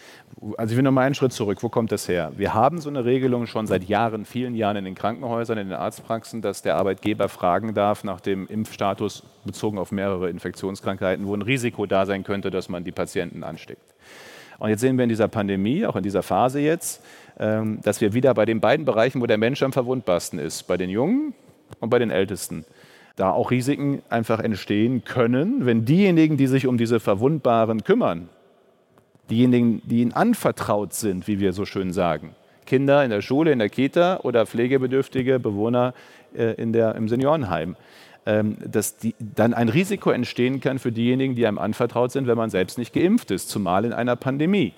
Also 0.56 0.72
ich 0.72 0.76
will 0.78 0.82
noch 0.82 0.92
mal 0.92 1.02
einen 1.02 1.14
Schritt 1.14 1.34
zurück. 1.34 1.62
Wo 1.62 1.68
kommt 1.68 1.92
das 1.92 2.08
her? 2.08 2.32
Wir 2.34 2.54
haben 2.54 2.80
so 2.80 2.88
eine 2.88 3.04
Regelung 3.04 3.46
schon 3.46 3.66
seit 3.66 3.84
Jahren, 3.84 4.24
vielen 4.24 4.54
Jahren 4.54 4.78
in 4.78 4.86
den 4.86 4.94
Krankenhäusern, 4.94 5.58
in 5.58 5.68
den 5.68 5.76
Arztpraxen, 5.76 6.40
dass 6.40 6.62
der 6.62 6.76
Arbeitgeber 6.76 7.28
fragen 7.28 7.74
darf 7.74 8.02
nach 8.02 8.22
dem 8.22 8.46
Impfstatus 8.46 9.22
bezogen 9.44 9.76
auf 9.76 9.92
mehrere 9.92 10.30
Infektionskrankheiten, 10.30 11.26
wo 11.26 11.34
ein 11.34 11.42
Risiko 11.42 11.84
da 11.84 12.06
sein 12.06 12.24
könnte, 12.24 12.50
dass 12.50 12.70
man 12.70 12.82
die 12.82 12.92
Patienten 12.92 13.44
ansteckt. 13.44 13.94
Und 14.58 14.70
jetzt 14.70 14.80
sehen 14.80 14.96
wir 14.96 15.02
in 15.02 15.10
dieser 15.10 15.28
Pandemie, 15.28 15.84
auch 15.84 15.96
in 15.96 16.02
dieser 16.02 16.22
Phase 16.22 16.60
jetzt, 16.60 17.04
ähm, 17.38 17.78
dass 17.82 18.00
wir 18.00 18.14
wieder 18.14 18.32
bei 18.32 18.46
den 18.46 18.60
beiden 18.60 18.86
Bereichen, 18.86 19.20
wo 19.20 19.26
der 19.26 19.36
Mensch 19.36 19.62
am 19.62 19.74
verwundbarsten 19.74 20.38
ist, 20.38 20.62
bei 20.62 20.78
den 20.78 20.88
Jungen, 20.88 21.34
und 21.80 21.90
bei 21.90 21.98
den 21.98 22.10
Ältesten. 22.10 22.64
Da 23.16 23.30
auch 23.30 23.50
Risiken 23.50 24.02
einfach 24.10 24.40
entstehen 24.40 25.04
können, 25.04 25.64
wenn 25.64 25.84
diejenigen, 25.84 26.36
die 26.36 26.46
sich 26.46 26.66
um 26.66 26.76
diese 26.76 27.00
Verwundbaren 27.00 27.82
kümmern, 27.82 28.28
diejenigen, 29.30 29.80
die 29.84 30.02
ihnen 30.02 30.12
anvertraut 30.12 30.92
sind, 30.92 31.26
wie 31.26 31.40
wir 31.40 31.52
so 31.52 31.64
schön 31.64 31.92
sagen, 31.92 32.34
Kinder 32.66 33.04
in 33.04 33.10
der 33.10 33.22
Schule, 33.22 33.52
in 33.52 33.58
der 33.58 33.70
Kita 33.70 34.20
oder 34.22 34.44
pflegebedürftige 34.44 35.38
Bewohner 35.38 35.94
äh, 36.36 36.54
in 36.54 36.72
der, 36.72 36.94
im 36.96 37.08
Seniorenheim, 37.08 37.76
ähm, 38.26 38.56
dass 38.64 38.96
die, 38.98 39.14
dann 39.18 39.54
ein 39.54 39.68
Risiko 39.68 40.10
entstehen 40.10 40.60
kann 40.60 40.78
für 40.78 40.92
diejenigen, 40.92 41.34
die 41.34 41.46
einem 41.46 41.58
anvertraut 41.58 42.12
sind, 42.12 42.26
wenn 42.26 42.36
man 42.36 42.50
selbst 42.50 42.76
nicht 42.76 42.92
geimpft 42.92 43.30
ist, 43.30 43.48
zumal 43.48 43.84
in 43.84 43.92
einer 43.92 44.16
Pandemie. 44.16 44.74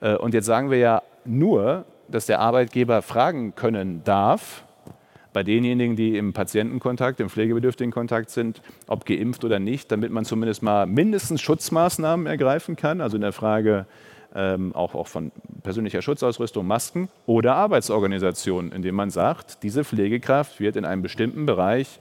Äh, 0.00 0.14
und 0.14 0.32
jetzt 0.32 0.46
sagen 0.46 0.70
wir 0.70 0.78
ja 0.78 1.02
nur, 1.24 1.84
dass 2.08 2.26
der 2.26 2.40
Arbeitgeber 2.40 3.02
fragen 3.02 3.54
können 3.54 4.02
darf, 4.04 4.64
bei 5.38 5.44
denjenigen, 5.44 5.94
die 5.94 6.16
im 6.16 6.32
Patientenkontakt, 6.32 7.20
im 7.20 7.28
pflegebedürftigen 7.28 7.92
Kontakt 7.92 8.30
sind, 8.30 8.60
ob 8.88 9.06
geimpft 9.06 9.44
oder 9.44 9.60
nicht, 9.60 9.92
damit 9.92 10.10
man 10.10 10.24
zumindest 10.24 10.64
mal 10.64 10.84
mindestens 10.84 11.40
Schutzmaßnahmen 11.42 12.26
ergreifen 12.26 12.74
kann, 12.74 13.00
also 13.00 13.16
in 13.16 13.20
der 13.20 13.30
Frage 13.30 13.86
ähm, 14.34 14.74
auch, 14.74 14.96
auch 14.96 15.06
von 15.06 15.30
persönlicher 15.62 16.02
Schutzausrüstung, 16.02 16.66
Masken 16.66 17.08
oder 17.26 17.54
Arbeitsorganisation, 17.54 18.72
indem 18.72 18.96
man 18.96 19.10
sagt, 19.10 19.62
diese 19.62 19.84
Pflegekraft 19.84 20.58
wird 20.58 20.74
in 20.74 20.84
einem 20.84 21.02
bestimmten 21.02 21.46
Bereich 21.46 22.00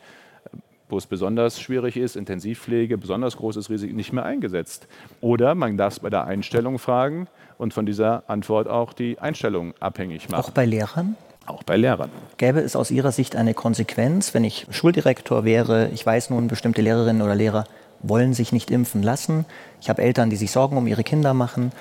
wo 0.89 0.97
es 0.97 1.05
besonders 1.05 1.59
schwierig 1.59 1.97
ist, 1.97 2.15
Intensivpflege, 2.15 2.97
besonders 2.97 3.35
großes 3.35 3.69
Risiko, 3.69 3.93
nicht 3.93 4.13
mehr 4.13 4.23
eingesetzt. 4.23 4.87
Oder 5.19 5.53
man 5.53 5.75
darf 5.75 5.95
es 5.95 5.99
bei 5.99 6.09
der 6.09 6.23
Einstellung 6.23 6.79
fragen 6.79 7.27
und 7.57 7.73
von 7.73 7.85
dieser 7.85 8.23
Antwort 8.29 8.69
auch 8.69 8.93
die 8.93 9.19
Einstellung 9.19 9.73
abhängig 9.81 10.29
machen. 10.29 10.45
Auch 10.45 10.51
bei 10.51 10.65
Lehrern? 10.65 11.17
Auch 11.47 11.63
bei 11.63 11.77
Lehrern. 11.77 12.11
Gäbe 12.37 12.59
es 12.59 12.75
aus 12.75 12.91
Ihrer 12.91 13.11
Sicht 13.11 13.35
eine 13.35 13.53
Konsequenz, 13.55 14.33
wenn 14.35 14.43
ich 14.43 14.67
Schuldirektor 14.69 15.45
wäre, 15.45 15.89
ich 15.93 16.05
weiß 16.05 16.29
nun, 16.29 16.47
bestimmte 16.47 16.81
Lehrerinnen 16.83 17.23
oder 17.23 17.35
Lehrer 17.35 17.63
wollen 18.01 18.33
sich 18.35 18.51
nicht 18.51 18.69
impfen 18.69 19.01
lassen, 19.01 19.45
ich 19.81 19.89
habe 19.89 20.03
Eltern, 20.03 20.29
die 20.29 20.35
sich 20.35 20.51
Sorgen 20.51 20.77
um 20.77 20.85
ihre 20.85 21.03
Kinder 21.03 21.33
machen, 21.33 21.71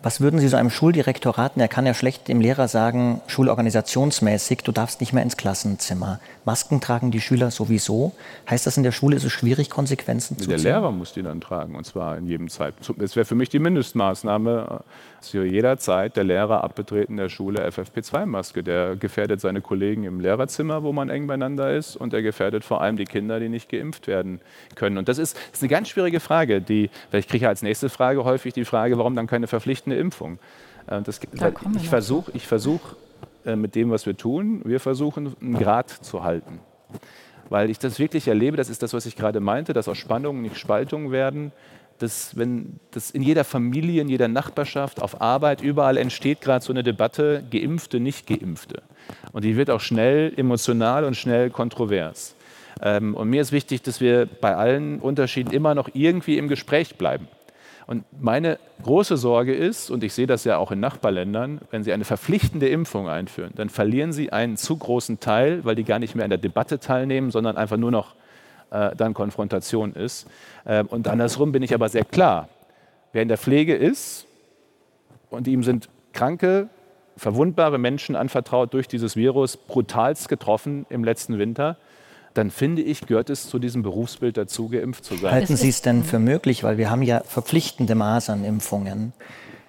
Was 0.00 0.20
würden 0.20 0.38
Sie 0.38 0.46
so 0.46 0.56
einem 0.56 0.70
Schuldirektor 0.70 1.38
raten? 1.38 1.58
Er 1.58 1.66
kann 1.66 1.84
ja 1.84 1.92
schlecht 1.92 2.28
dem 2.28 2.40
Lehrer 2.40 2.68
sagen, 2.68 3.20
schulorganisationsmäßig, 3.26 4.58
du 4.58 4.70
darfst 4.70 5.00
nicht 5.00 5.12
mehr 5.12 5.24
ins 5.24 5.36
Klassenzimmer. 5.36 6.20
Masken 6.48 6.80
tragen 6.80 7.10
die 7.10 7.20
Schüler 7.20 7.50
sowieso. 7.50 8.12
Heißt 8.48 8.66
das, 8.66 8.78
in 8.78 8.82
der 8.82 8.92
Schule 8.92 9.16
ist 9.16 9.24
es 9.24 9.32
schwierig, 9.32 9.68
Konsequenzen 9.68 10.38
zu 10.38 10.44
ziehen? 10.44 10.48
Der 10.48 10.58
Lehrer 10.58 10.90
muss 10.92 11.12
die 11.12 11.22
dann 11.22 11.42
tragen, 11.42 11.74
und 11.74 11.84
zwar 11.84 12.16
in 12.16 12.26
jedem 12.26 12.48
Zeitpunkt. 12.48 13.02
Das 13.02 13.16
wäre 13.16 13.26
für 13.26 13.34
mich 13.34 13.50
die 13.50 13.58
Mindestmaßnahme, 13.58 14.80
dass 15.20 15.28
für 15.28 15.44
jederzeit 15.44 16.16
der 16.16 16.24
Lehrer 16.24 16.64
abbetreten 16.64 17.18
der 17.18 17.28
Schule 17.28 17.68
FFP2-Maske. 17.68 18.62
Der 18.62 18.96
gefährdet 18.96 19.42
seine 19.42 19.60
Kollegen 19.60 20.04
im 20.04 20.20
Lehrerzimmer, 20.20 20.82
wo 20.82 20.94
man 20.94 21.10
eng 21.10 21.26
beieinander 21.26 21.76
ist, 21.76 21.96
und 21.96 22.14
er 22.14 22.22
gefährdet 22.22 22.64
vor 22.64 22.80
allem 22.80 22.96
die 22.96 23.04
Kinder, 23.04 23.40
die 23.40 23.50
nicht 23.50 23.68
geimpft 23.68 24.06
werden 24.06 24.40
können. 24.74 24.96
Und 24.96 25.10
das 25.10 25.18
ist, 25.18 25.36
das 25.36 25.58
ist 25.58 25.62
eine 25.62 25.68
ganz 25.68 25.90
schwierige 25.90 26.18
Frage. 26.18 26.62
Die, 26.62 26.88
ich 27.12 27.28
kriege 27.28 27.42
ja 27.42 27.50
als 27.50 27.60
nächste 27.60 27.90
Frage 27.90 28.24
häufig 28.24 28.54
die 28.54 28.64
Frage, 28.64 28.96
warum 28.96 29.14
dann 29.14 29.26
keine 29.26 29.48
verpflichtende 29.48 29.98
Impfung. 29.98 30.38
Äh, 30.86 31.02
das, 31.02 31.20
da 31.34 31.52
ich 31.76 31.90
versuche 31.90 32.30
ich 32.32 32.46
versuch, 32.46 32.80
äh, 32.92 33.07
mit 33.44 33.74
dem, 33.74 33.90
was 33.90 34.06
wir 34.06 34.16
tun, 34.16 34.62
wir 34.64 34.80
versuchen, 34.80 35.34
einen 35.40 35.58
Grad 35.58 35.90
zu 35.90 36.24
halten. 36.24 36.60
Weil 37.48 37.70
ich 37.70 37.78
das 37.78 37.98
wirklich 37.98 38.28
erlebe, 38.28 38.56
das 38.56 38.68
ist 38.68 38.82
das, 38.82 38.92
was 38.92 39.06
ich 39.06 39.16
gerade 39.16 39.40
meinte, 39.40 39.72
dass 39.72 39.88
aus 39.88 39.98
Spannungen 39.98 40.42
nicht 40.42 40.58
Spaltungen 40.58 41.10
werden. 41.12 41.52
Dass, 41.98 42.36
wenn 42.36 42.78
das 42.92 43.10
in 43.10 43.22
jeder 43.22 43.42
Familie, 43.42 44.02
in 44.02 44.08
jeder 44.08 44.28
Nachbarschaft, 44.28 45.02
auf 45.02 45.20
Arbeit, 45.20 45.62
überall 45.62 45.96
entsteht 45.96 46.40
gerade 46.40 46.64
so 46.64 46.72
eine 46.72 46.84
Debatte, 46.84 47.42
Geimpfte, 47.50 47.98
nicht 47.98 48.26
Geimpfte. 48.26 48.82
Und 49.32 49.44
die 49.44 49.56
wird 49.56 49.68
auch 49.70 49.80
schnell 49.80 50.32
emotional 50.36 51.04
und 51.04 51.16
schnell 51.16 51.50
kontrovers. 51.50 52.36
Ähm, 52.80 53.14
und 53.16 53.28
mir 53.28 53.40
ist 53.40 53.50
wichtig, 53.50 53.82
dass 53.82 54.00
wir 54.00 54.26
bei 54.26 54.54
allen 54.54 55.00
Unterschieden 55.00 55.52
immer 55.52 55.74
noch 55.74 55.88
irgendwie 55.92 56.38
im 56.38 56.46
Gespräch 56.46 56.96
bleiben. 56.96 57.26
Und 57.88 58.04
meine 58.20 58.58
große 58.82 59.16
Sorge 59.16 59.54
ist, 59.54 59.90
und 59.90 60.04
ich 60.04 60.12
sehe 60.12 60.26
das 60.26 60.44
ja 60.44 60.58
auch 60.58 60.72
in 60.72 60.78
Nachbarländern, 60.78 61.62
wenn 61.70 61.82
Sie 61.82 61.90
eine 61.90 62.04
verpflichtende 62.04 62.68
Impfung 62.68 63.08
einführen, 63.08 63.52
dann 63.56 63.70
verlieren 63.70 64.12
Sie 64.12 64.30
einen 64.30 64.58
zu 64.58 64.76
großen 64.76 65.20
Teil, 65.20 65.64
weil 65.64 65.74
die 65.74 65.84
gar 65.84 65.98
nicht 65.98 66.14
mehr 66.14 66.24
an 66.24 66.28
der 66.28 66.38
Debatte 66.38 66.80
teilnehmen, 66.80 67.30
sondern 67.30 67.56
einfach 67.56 67.78
nur 67.78 67.90
noch 67.90 68.14
äh, 68.70 68.94
dann 68.94 69.14
Konfrontation 69.14 69.94
ist. 69.94 70.26
Äh, 70.66 70.84
und 70.84 71.08
andersrum 71.08 71.50
bin 71.50 71.62
ich 71.62 71.72
aber 71.72 71.88
sehr 71.88 72.04
klar. 72.04 72.50
Wer 73.14 73.22
in 73.22 73.28
der 73.28 73.38
Pflege 73.38 73.74
ist 73.74 74.26
und 75.30 75.48
ihm 75.48 75.62
sind 75.62 75.88
kranke, 76.12 76.68
verwundbare 77.16 77.78
Menschen 77.78 78.16
anvertraut 78.16 78.74
durch 78.74 78.86
dieses 78.86 79.16
Virus, 79.16 79.56
brutalst 79.56 80.28
getroffen 80.28 80.84
im 80.90 81.04
letzten 81.04 81.38
Winter, 81.38 81.78
dann 82.34 82.50
finde 82.50 82.82
ich, 82.82 83.06
gehört 83.06 83.30
es 83.30 83.48
zu 83.48 83.58
diesem 83.58 83.82
Berufsbild 83.82 84.36
dazu, 84.36 84.68
geimpft 84.68 85.04
zu 85.04 85.16
sein. 85.16 85.32
Halten 85.32 85.56
Sie 85.56 85.68
es 85.68 85.82
denn 85.82 86.04
für 86.04 86.18
möglich, 86.18 86.64
weil 86.64 86.78
wir 86.78 86.90
haben 86.90 87.02
ja 87.02 87.22
verpflichtende 87.24 87.94
Masernimpfungen. 87.94 89.12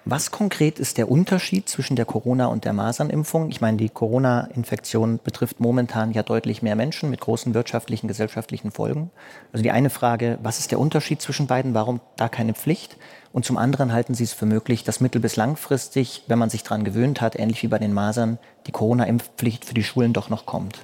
Was 0.06 0.30
konkret 0.30 0.78
ist 0.78 0.96
der 0.96 1.10
Unterschied 1.10 1.68
zwischen 1.68 1.94
der 1.94 2.06
Corona- 2.06 2.46
und 2.46 2.64
der 2.64 2.72
Masernimpfung? 2.72 3.50
Ich 3.50 3.60
meine, 3.60 3.76
die 3.76 3.90
Corona-Infektion 3.90 5.20
betrifft 5.22 5.60
momentan 5.60 6.12
ja 6.12 6.22
deutlich 6.22 6.62
mehr 6.62 6.74
Menschen 6.74 7.10
mit 7.10 7.20
großen 7.20 7.52
wirtschaftlichen, 7.52 8.08
gesellschaftlichen 8.08 8.70
Folgen. 8.70 9.10
Also 9.52 9.62
die 9.62 9.70
eine 9.70 9.90
Frage, 9.90 10.38
was 10.42 10.58
ist 10.58 10.70
der 10.70 10.80
Unterschied 10.80 11.20
zwischen 11.20 11.46
beiden? 11.46 11.74
Warum 11.74 12.00
da 12.16 12.30
keine 12.30 12.54
Pflicht? 12.54 12.96
Und 13.32 13.44
zum 13.44 13.58
anderen 13.58 13.92
halten 13.92 14.14
Sie 14.14 14.24
es 14.24 14.32
für 14.32 14.46
möglich, 14.46 14.84
dass 14.84 15.00
mittel- 15.00 15.20
bis 15.20 15.36
langfristig, 15.36 16.24
wenn 16.28 16.38
man 16.38 16.50
sich 16.50 16.62
daran 16.62 16.84
gewöhnt 16.84 17.20
hat, 17.20 17.38
ähnlich 17.38 17.62
wie 17.62 17.68
bei 17.68 17.78
den 17.78 17.92
Masern, 17.92 18.38
die 18.66 18.72
Corona-Impfpflicht 18.72 19.66
für 19.66 19.74
die 19.74 19.84
Schulen 19.84 20.14
doch 20.14 20.30
noch 20.30 20.46
kommt? 20.46 20.78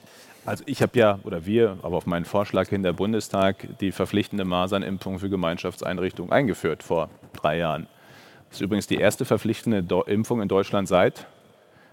Also 0.46 0.62
ich 0.66 0.80
habe 0.80 0.96
ja, 0.96 1.18
oder 1.24 1.44
wir, 1.44 1.76
aber 1.82 1.96
auf 1.96 2.06
meinen 2.06 2.24
Vorschlag 2.24 2.68
hin 2.68 2.84
der 2.84 2.92
Bundestag, 2.92 3.66
die 3.80 3.90
verpflichtende 3.90 4.44
Masernimpfung 4.44 5.18
für 5.18 5.28
Gemeinschaftseinrichtungen 5.28 6.32
eingeführt 6.32 6.84
vor 6.84 7.10
drei 7.32 7.58
Jahren. 7.58 7.88
Das 8.48 8.58
ist 8.58 8.62
übrigens 8.62 8.86
die 8.86 8.96
erste 8.96 9.24
verpflichtende 9.24 9.84
Impfung 10.06 10.40
in 10.40 10.46
Deutschland 10.46 10.86
seit 10.86 11.26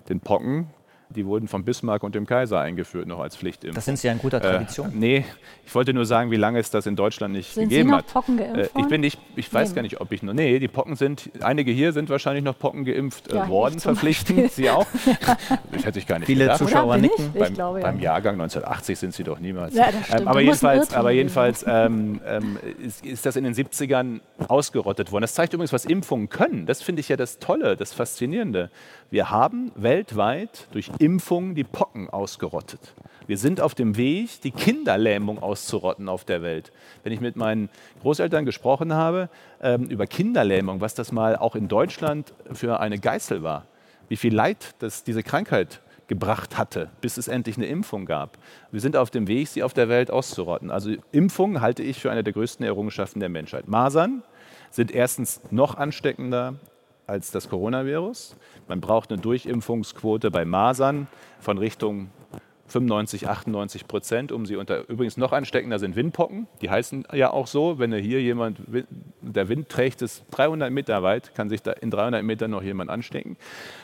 den 0.07 0.19
Pocken 0.19 0.67
die 1.15 1.25
wurden 1.25 1.47
von 1.47 1.63
Bismarck 1.63 2.03
und 2.03 2.15
dem 2.15 2.25
Kaiser 2.25 2.59
eingeführt, 2.59 3.07
noch 3.07 3.19
als 3.19 3.35
Pflichtimpfung. 3.35 3.75
Das 3.75 3.85
sind 3.85 3.97
Sie 3.97 4.07
ja 4.07 4.13
in 4.13 4.19
guter 4.19 4.37
äh, 4.37 4.41
Tradition. 4.41 4.89
Äh, 4.89 4.95
nee, 4.95 5.25
ich 5.65 5.73
wollte 5.73 5.93
nur 5.93 6.05
sagen, 6.05 6.31
wie 6.31 6.35
lange 6.35 6.59
es 6.59 6.69
das 6.69 6.85
in 6.85 6.95
Deutschland 6.95 7.33
nicht 7.33 7.53
sind 7.53 7.69
gegeben 7.69 7.89
Sie 7.89 7.91
noch 7.91 7.97
hat. 7.99 8.07
Pocken 8.07 8.37
geimpft 8.37 8.75
äh, 8.75 8.79
ich 8.79 8.87
bin 8.87 9.01
nicht, 9.01 9.19
ich 9.35 9.53
weiß 9.53 9.69
nee. 9.69 9.75
gar 9.75 9.81
nicht, 9.83 10.01
ob 10.01 10.11
ich 10.11 10.23
noch. 10.23 10.33
Nee, 10.33 10.59
die 10.59 10.67
Pocken 10.67 10.95
sind, 10.95 11.29
einige 11.41 11.71
hier 11.71 11.93
sind 11.93 12.09
wahrscheinlich 12.09 12.43
noch 12.43 12.57
Pocken 12.57 12.85
geimpft 12.85 13.31
äh, 13.31 13.35
ja, 13.35 13.47
worden, 13.47 13.79
verpflichtend. 13.79 14.51
Sie 14.51 14.69
auch? 14.69 14.85
das 15.71 15.85
hätte 15.85 15.99
ich 15.99 16.07
gar 16.07 16.19
nicht 16.19 16.27
Viele 16.27 16.45
gedacht. 16.45 16.59
Zuschauer 16.59 16.97
nicken. 16.97 17.33
Beim, 17.33 17.53
glaube, 17.53 17.79
ja. 17.79 17.87
beim, 17.87 17.99
Jahrgang 17.99 18.33
1980 18.35 18.99
sind 18.99 19.13
sie 19.13 19.23
doch 19.23 19.39
niemals. 19.39 19.73
Ja, 19.73 19.89
ähm, 20.11 20.27
aber, 20.27 20.41
jedenfalls, 20.41 20.93
aber 20.93 21.11
jedenfalls, 21.11 21.63
ähm, 21.67 22.19
ähm, 22.25 22.57
ist, 22.83 23.05
ist 23.05 23.25
das 23.25 23.35
in 23.35 23.43
den 23.43 23.53
70ern 23.53 24.19
ausgerottet 24.47 25.11
worden. 25.11 25.21
Das 25.21 25.33
zeigt 25.33 25.53
übrigens, 25.53 25.73
was 25.73 25.85
Impfungen 25.85 26.29
können. 26.29 26.65
Das 26.65 26.81
finde 26.81 26.99
ich 26.99 27.09
ja 27.09 27.15
das 27.15 27.39
Tolle, 27.39 27.75
das 27.75 27.93
Faszinierende. 27.93 28.69
Wir 29.13 29.29
haben 29.29 29.71
weltweit 29.75 30.67
durch 30.71 30.89
Impfungen 30.97 31.53
die 31.53 31.63
Pocken 31.63 32.09
ausgerottet. 32.09 32.95
Wir 33.27 33.37
sind 33.37 33.61
auf 33.61 33.75
dem 33.75 33.95
Weg, 33.95 34.41
die 34.41 34.49
Kinderlähmung 34.49 35.37
auszurotten 35.37 36.09
auf 36.09 36.25
der 36.25 36.41
Welt. 36.41 36.71
Wenn 37.03 37.13
ich 37.13 37.21
mit 37.21 37.35
meinen 37.35 37.69
Großeltern 38.01 38.43
gesprochen 38.43 38.91
habe 38.91 39.29
ähm, 39.61 39.83
über 39.83 40.07
Kinderlähmung, 40.07 40.81
was 40.81 40.95
das 40.95 41.11
mal 41.11 41.35
auch 41.35 41.55
in 41.55 41.67
Deutschland 41.67 42.33
für 42.53 42.79
eine 42.79 42.97
Geißel 42.97 43.43
war, 43.43 43.67
wie 44.09 44.17
viel 44.17 44.33
Leid 44.33 44.73
das 44.79 45.03
diese 45.03 45.21
Krankheit 45.21 45.83
gebracht 46.07 46.57
hatte, 46.57 46.89
bis 46.99 47.17
es 47.17 47.27
endlich 47.27 47.57
eine 47.57 47.67
Impfung 47.67 48.07
gab. 48.07 48.39
Wir 48.71 48.81
sind 48.81 48.97
auf 48.97 49.11
dem 49.11 49.27
Weg, 49.27 49.47
sie 49.47 49.61
auf 49.61 49.75
der 49.75 49.89
Welt 49.89 50.09
auszurotten. 50.09 50.71
Also 50.71 50.91
Impfung 51.11 51.61
halte 51.61 51.83
ich 51.83 51.99
für 51.99 52.09
eine 52.09 52.23
der 52.23 52.33
größten 52.33 52.65
Errungenschaften 52.65 53.19
der 53.19 53.29
Menschheit. 53.29 53.67
Masern 53.67 54.23
sind 54.71 54.89
erstens 54.89 55.39
noch 55.51 55.75
ansteckender 55.75 56.55
als 57.07 57.31
das 57.31 57.49
Coronavirus. 57.49 58.35
Man 58.67 58.81
braucht 58.81 59.11
eine 59.11 59.21
Durchimpfungsquote 59.21 60.31
bei 60.31 60.45
Masern 60.45 61.07
von 61.39 61.57
Richtung 61.57 62.09
95, 62.67 63.27
98 63.27 63.87
Prozent, 63.87 64.31
um 64.31 64.45
sie 64.45 64.55
unter. 64.55 64.89
Übrigens 64.89 65.17
noch 65.17 65.31
ansteckender 65.31 65.79
sind 65.79 65.95
Windpocken. 65.95 66.47
Die 66.61 66.69
heißen 66.69 67.05
ja 67.13 67.29
auch 67.29 67.45
so, 67.45 67.77
wenn 67.77 67.93
hier 67.93 68.21
jemand, 68.21 68.59
der 69.21 69.49
Wind 69.49 69.69
trägt 69.69 70.01
es 70.01 70.23
300 70.31 70.71
Meter 70.71 71.03
weit, 71.03 71.35
kann 71.35 71.49
sich 71.49 71.61
da 71.61 71.71
in 71.71 71.91
300 71.91 72.23
Metern 72.23 72.51
noch 72.51 72.63
jemand 72.63 72.89
anstecken. 72.89 73.37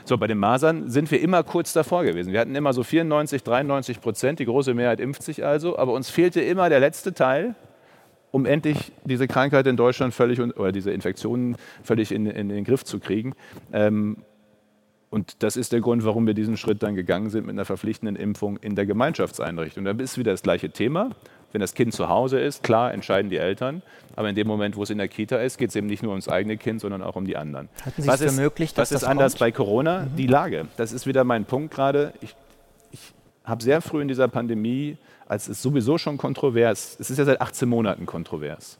So, 0.05 0.17
bei 0.17 0.27
den 0.27 0.39
Masern 0.39 0.89
sind 0.89 1.12
wir 1.12 1.21
immer 1.21 1.43
kurz 1.43 1.73
davor 1.73 2.03
gewesen. 2.03 2.34
Wir 2.34 2.39
hatten 2.39 2.55
immer 2.55 2.73
so 2.73 2.84
94, 2.84 3.43
93 3.43 4.01
Prozent, 4.01 4.39
die 4.39 4.45
große 4.45 4.73
Mehrheit 4.73 4.99
impft 4.99 5.23
sich 5.23 5.45
also, 5.45 5.77
aber 5.77 5.93
uns 5.93 6.10
fehlte 6.10 6.41
immer 6.41 6.69
der 6.69 6.79
letzte 6.79 7.13
Teil, 7.13 7.55
um 8.31 8.45
endlich 8.45 8.91
diese 9.05 9.27
Krankheit 9.27 9.67
in 9.67 9.77
Deutschland 9.77 10.13
völlig 10.13 10.39
oder 10.39 10.71
diese 10.71 10.91
Infektionen 10.91 11.55
völlig 11.83 12.11
in, 12.11 12.25
in 12.25 12.49
den 12.49 12.63
Griff 12.63 12.83
zu 12.83 12.99
kriegen. 12.99 13.33
Ähm, 13.73 14.17
und 15.09 15.41
das 15.41 15.57
ist 15.57 15.73
der 15.73 15.81
Grund, 15.81 16.05
warum 16.05 16.27
wir 16.27 16.35
diesen 16.35 16.55
Schritt 16.55 16.83
dann 16.83 16.93
gegangen 16.93 17.31
sind 17.31 17.47
mit 17.47 17.53
einer 17.55 17.65
verpflichtenden 17.65 18.15
Impfung 18.15 18.57
in 18.57 18.75
der 18.75 18.85
Gemeinschaftseinrichtung. 18.85 19.83
Da 19.83 19.91
ist 19.91 20.19
wieder 20.19 20.31
das 20.31 20.43
gleiche 20.43 20.69
Thema. 20.69 21.09
Wenn 21.51 21.61
das 21.61 21.73
Kind 21.73 21.95
zu 21.95 22.09
Hause 22.09 22.39
ist, 22.39 22.61
klar 22.61 22.93
entscheiden 22.93 23.31
die 23.31 23.37
Eltern. 23.37 23.81
Aber 24.15 24.29
in 24.29 24.35
dem 24.35 24.45
Moment, 24.45 24.75
wo 24.75 24.83
es 24.83 24.91
in 24.91 24.99
der 24.99 25.07
Kita 25.07 25.37
ist, 25.37 25.57
geht 25.57 25.69
es 25.69 25.75
eben 25.75 25.87
nicht 25.87 26.03
nur 26.03 26.11
ums 26.11 26.29
eigene 26.29 26.57
Kind, 26.57 26.81
sondern 26.81 27.01
auch 27.01 27.15
um 27.15 27.25
die 27.25 27.37
anderen. 27.37 27.69
Halten 27.83 28.03
Sie 28.03 28.07
was 28.07 28.21
es 28.21 28.35
für 28.35 28.41
möglich, 28.41 28.75
dass 28.75 28.91
was 28.91 29.01
ist 29.01 29.07
anders 29.07 29.35
bei 29.35 29.51
Corona? 29.51 30.01
Mhm. 30.01 30.15
Die 30.15 30.27
Lage. 30.27 30.67
Das 30.77 30.91
ist 30.91 31.07
wieder 31.07 31.23
mein 31.23 31.45
Punkt 31.45 31.73
gerade. 31.73 32.13
Ich 32.21 32.35
habe 33.49 33.63
sehr 33.63 33.81
früh 33.81 34.01
in 34.01 34.07
dieser 34.07 34.27
Pandemie 34.27 34.97
als 35.29 35.47
es 35.47 35.62
sowieso 35.62 35.97
schon 35.97 36.17
kontrovers, 36.17 36.97
es 36.99 37.12
ist 37.12 37.19
ja 37.19 37.23
seit 37.23 37.39
18 37.39 37.69
Monaten 37.69 38.05
kontrovers. 38.05 38.79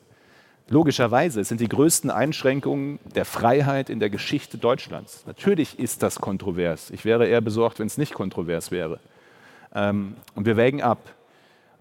Logischerweise 0.68 1.44
sind 1.44 1.62
die 1.62 1.70
größten 1.70 2.10
Einschränkungen 2.10 3.00
der 3.16 3.26
Freiheit 3.26 3.90
in 3.90 4.00
der 4.00 4.10
Geschichte 4.10 4.58
Deutschlands. 4.58 5.24
Natürlich 5.26 5.80
ist 5.80 6.04
das 6.04 6.20
kontrovers. 6.20 6.90
Ich 6.90 7.06
wäre 7.06 7.28
eher 7.28 7.42
besorgt, 7.42 7.80
wenn 7.80 7.88
es 7.88 7.98
nicht 7.98 8.14
kontrovers 8.14 8.72
wäre. 8.72 9.00
Ähm, 9.74 10.16
und 10.36 10.46
wir 10.46 10.58
wägen 10.58 10.82
ab. 10.82 11.14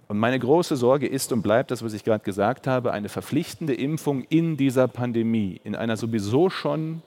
Und 0.06 0.18
meine 0.18 0.38
große 0.38 0.76
Sorge 0.76 1.06
ist 1.06 1.32
und 1.32 1.42
bleibt 1.42 1.70
das, 1.70 1.82
was 1.82 1.92
ich 1.92 2.04
gerade 2.04 2.24
gesagt 2.24 2.66
habe, 2.66 2.92
eine 2.92 3.08
verpflichtende 3.08 3.74
Impfung 3.74 4.24
in 4.24 4.56
dieser 4.56 4.88
Pandemie, 4.88 5.60
in 5.64 5.76
einer 5.76 5.96
sowieso 5.96 6.48
schon 6.48 7.02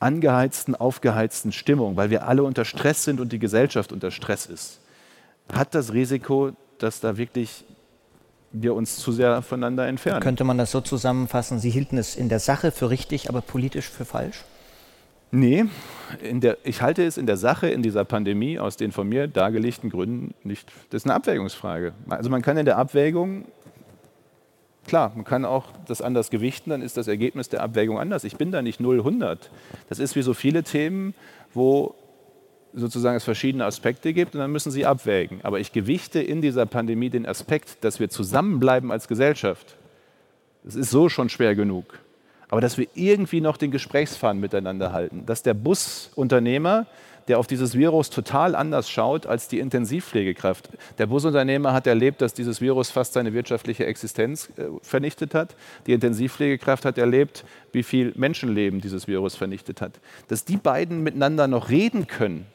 angeheizten, 0.00 0.74
aufgeheizten 0.74 1.52
Stimmung, 1.52 1.96
weil 1.96 2.10
wir 2.10 2.26
alle 2.26 2.42
unter 2.42 2.64
Stress 2.64 3.04
sind 3.04 3.20
und 3.20 3.32
die 3.32 3.38
Gesellschaft 3.38 3.92
unter 3.92 4.10
Stress 4.10 4.46
ist 4.46 4.80
hat 5.52 5.74
das 5.74 5.92
Risiko, 5.92 6.52
dass 6.78 7.00
da 7.00 7.16
wirklich 7.16 7.64
wir 8.52 8.74
uns 8.74 8.96
zu 8.96 9.12
sehr 9.12 9.42
voneinander 9.42 9.86
entfernen. 9.86 10.20
Könnte 10.20 10.44
man 10.44 10.58
das 10.58 10.70
so 10.70 10.80
zusammenfassen, 10.80 11.58
Sie 11.58 11.70
hielten 11.70 11.98
es 11.98 12.16
in 12.16 12.28
der 12.28 12.38
Sache 12.38 12.70
für 12.70 12.90
richtig, 12.90 13.28
aber 13.28 13.40
politisch 13.40 13.88
für 13.88 14.04
falsch? 14.04 14.44
Nee, 15.30 15.66
der, 16.22 16.56
ich 16.64 16.80
halte 16.80 17.04
es 17.04 17.18
in 17.18 17.26
der 17.26 17.36
Sache, 17.36 17.68
in 17.68 17.82
dieser 17.82 18.06
Pandemie, 18.06 18.58
aus 18.58 18.78
den 18.78 18.92
von 18.92 19.06
mir 19.06 19.28
dargelegten 19.28 19.90
Gründen 19.90 20.32
nicht. 20.42 20.72
Das 20.88 21.02
ist 21.02 21.06
eine 21.06 21.14
Abwägungsfrage. 21.14 21.92
Also 22.08 22.30
man 22.30 22.40
kann 22.40 22.56
in 22.56 22.64
der 22.64 22.78
Abwägung, 22.78 23.44
klar, 24.88 25.12
man 25.14 25.24
kann 25.24 25.44
auch 25.44 25.66
das 25.86 26.02
anders 26.02 26.30
gewichten, 26.30 26.70
dann 26.70 26.82
ist 26.82 26.96
das 26.96 27.06
Ergebnis 27.06 27.48
der 27.48 27.62
Abwägung 27.62 28.00
anders. 28.00 28.24
Ich 28.24 28.36
bin 28.36 28.50
da 28.50 28.62
nicht 28.62 28.80
0-100. 28.80 29.38
Das 29.88 30.00
ist 30.00 30.16
wie 30.16 30.22
so 30.22 30.34
viele 30.34 30.64
Themen, 30.64 31.14
wo 31.54 31.94
sozusagen 32.74 33.16
es 33.16 33.24
verschiedene 33.24 33.64
Aspekte 33.64 34.12
gibt 34.12 34.34
und 34.34 34.40
dann 34.40 34.50
müssen 34.50 34.72
sie 34.72 34.84
abwägen. 34.84 35.40
Aber 35.42 35.60
ich 35.60 35.72
gewichte 35.72 36.20
in 36.20 36.42
dieser 36.42 36.66
Pandemie 36.66 37.10
den 37.10 37.26
Aspekt, 37.26 37.84
dass 37.84 38.00
wir 38.00 38.10
zusammenbleiben 38.10 38.90
als 38.90 39.08
Gesellschaft. 39.08 39.76
Das 40.64 40.74
ist 40.74 40.90
so 40.90 41.08
schon 41.08 41.28
schwer 41.28 41.54
genug. 41.54 42.00
aber 42.48 42.60
dass 42.60 42.78
wir 42.78 42.86
irgendwie 42.94 43.40
noch 43.40 43.56
den 43.56 43.70
Gesprächsfaden 43.70 44.40
miteinander 44.40 44.92
halten, 44.92 45.24
dass 45.26 45.42
der 45.42 45.54
Busunternehmer 45.54 46.86
der 47.28 47.38
auf 47.38 47.46
dieses 47.46 47.76
Virus 47.76 48.10
total 48.10 48.54
anders 48.54 48.90
schaut 48.90 49.26
als 49.26 49.48
die 49.48 49.58
Intensivpflegekraft. 49.58 50.70
Der 50.98 51.06
Busunternehmer 51.06 51.72
hat 51.72 51.86
erlebt, 51.86 52.20
dass 52.22 52.34
dieses 52.34 52.60
Virus 52.60 52.90
fast 52.90 53.12
seine 53.12 53.32
wirtschaftliche 53.34 53.86
Existenz 53.86 54.50
äh, 54.56 54.64
vernichtet 54.82 55.34
hat. 55.34 55.54
Die 55.86 55.92
Intensivpflegekraft 55.92 56.84
hat 56.84 56.98
erlebt, 56.98 57.44
wie 57.72 57.82
viel 57.82 58.12
Menschenleben 58.16 58.80
dieses 58.80 59.06
Virus 59.06 59.36
vernichtet 59.36 59.80
hat. 59.80 59.92
Dass 60.28 60.44
die 60.44 60.56
beiden 60.56 61.02
miteinander 61.02 61.46
noch 61.46 61.68
reden 61.68 62.06
können 62.06 62.46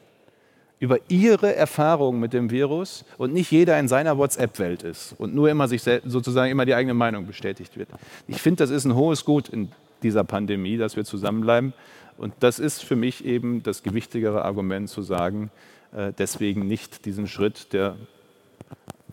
über 0.80 0.98
ihre 1.08 1.54
Erfahrungen 1.54 2.20
mit 2.20 2.32
dem 2.32 2.50
Virus 2.50 3.04
und 3.16 3.32
nicht 3.32 3.50
jeder 3.50 3.78
in 3.78 3.88
seiner 3.88 4.18
WhatsApp-Welt 4.18 4.82
ist 4.82 5.14
und 5.18 5.34
nur 5.34 5.48
immer 5.48 5.68
sich 5.68 5.82
sozusagen 5.82 6.50
immer 6.50 6.66
die 6.66 6.74
eigene 6.74 6.94
Meinung 6.94 7.26
bestätigt 7.26 7.78
wird. 7.78 7.88
Ich 8.26 8.42
finde, 8.42 8.64
das 8.64 8.70
ist 8.70 8.84
ein 8.84 8.94
hohes 8.94 9.24
Gut 9.24 9.48
in 9.48 9.70
dieser 10.02 10.24
Pandemie, 10.24 10.76
dass 10.76 10.96
wir 10.96 11.04
zusammenbleiben. 11.04 11.72
Und 12.16 12.34
das 12.40 12.58
ist 12.58 12.82
für 12.82 12.96
mich 12.96 13.24
eben 13.24 13.62
das 13.62 13.82
gewichtigere 13.82 14.44
Argument 14.44 14.88
zu 14.88 15.02
sagen, 15.02 15.50
äh, 15.92 16.12
deswegen 16.16 16.66
nicht 16.66 17.04
diesen 17.04 17.26
Schritt 17.26 17.72
der 17.72 17.96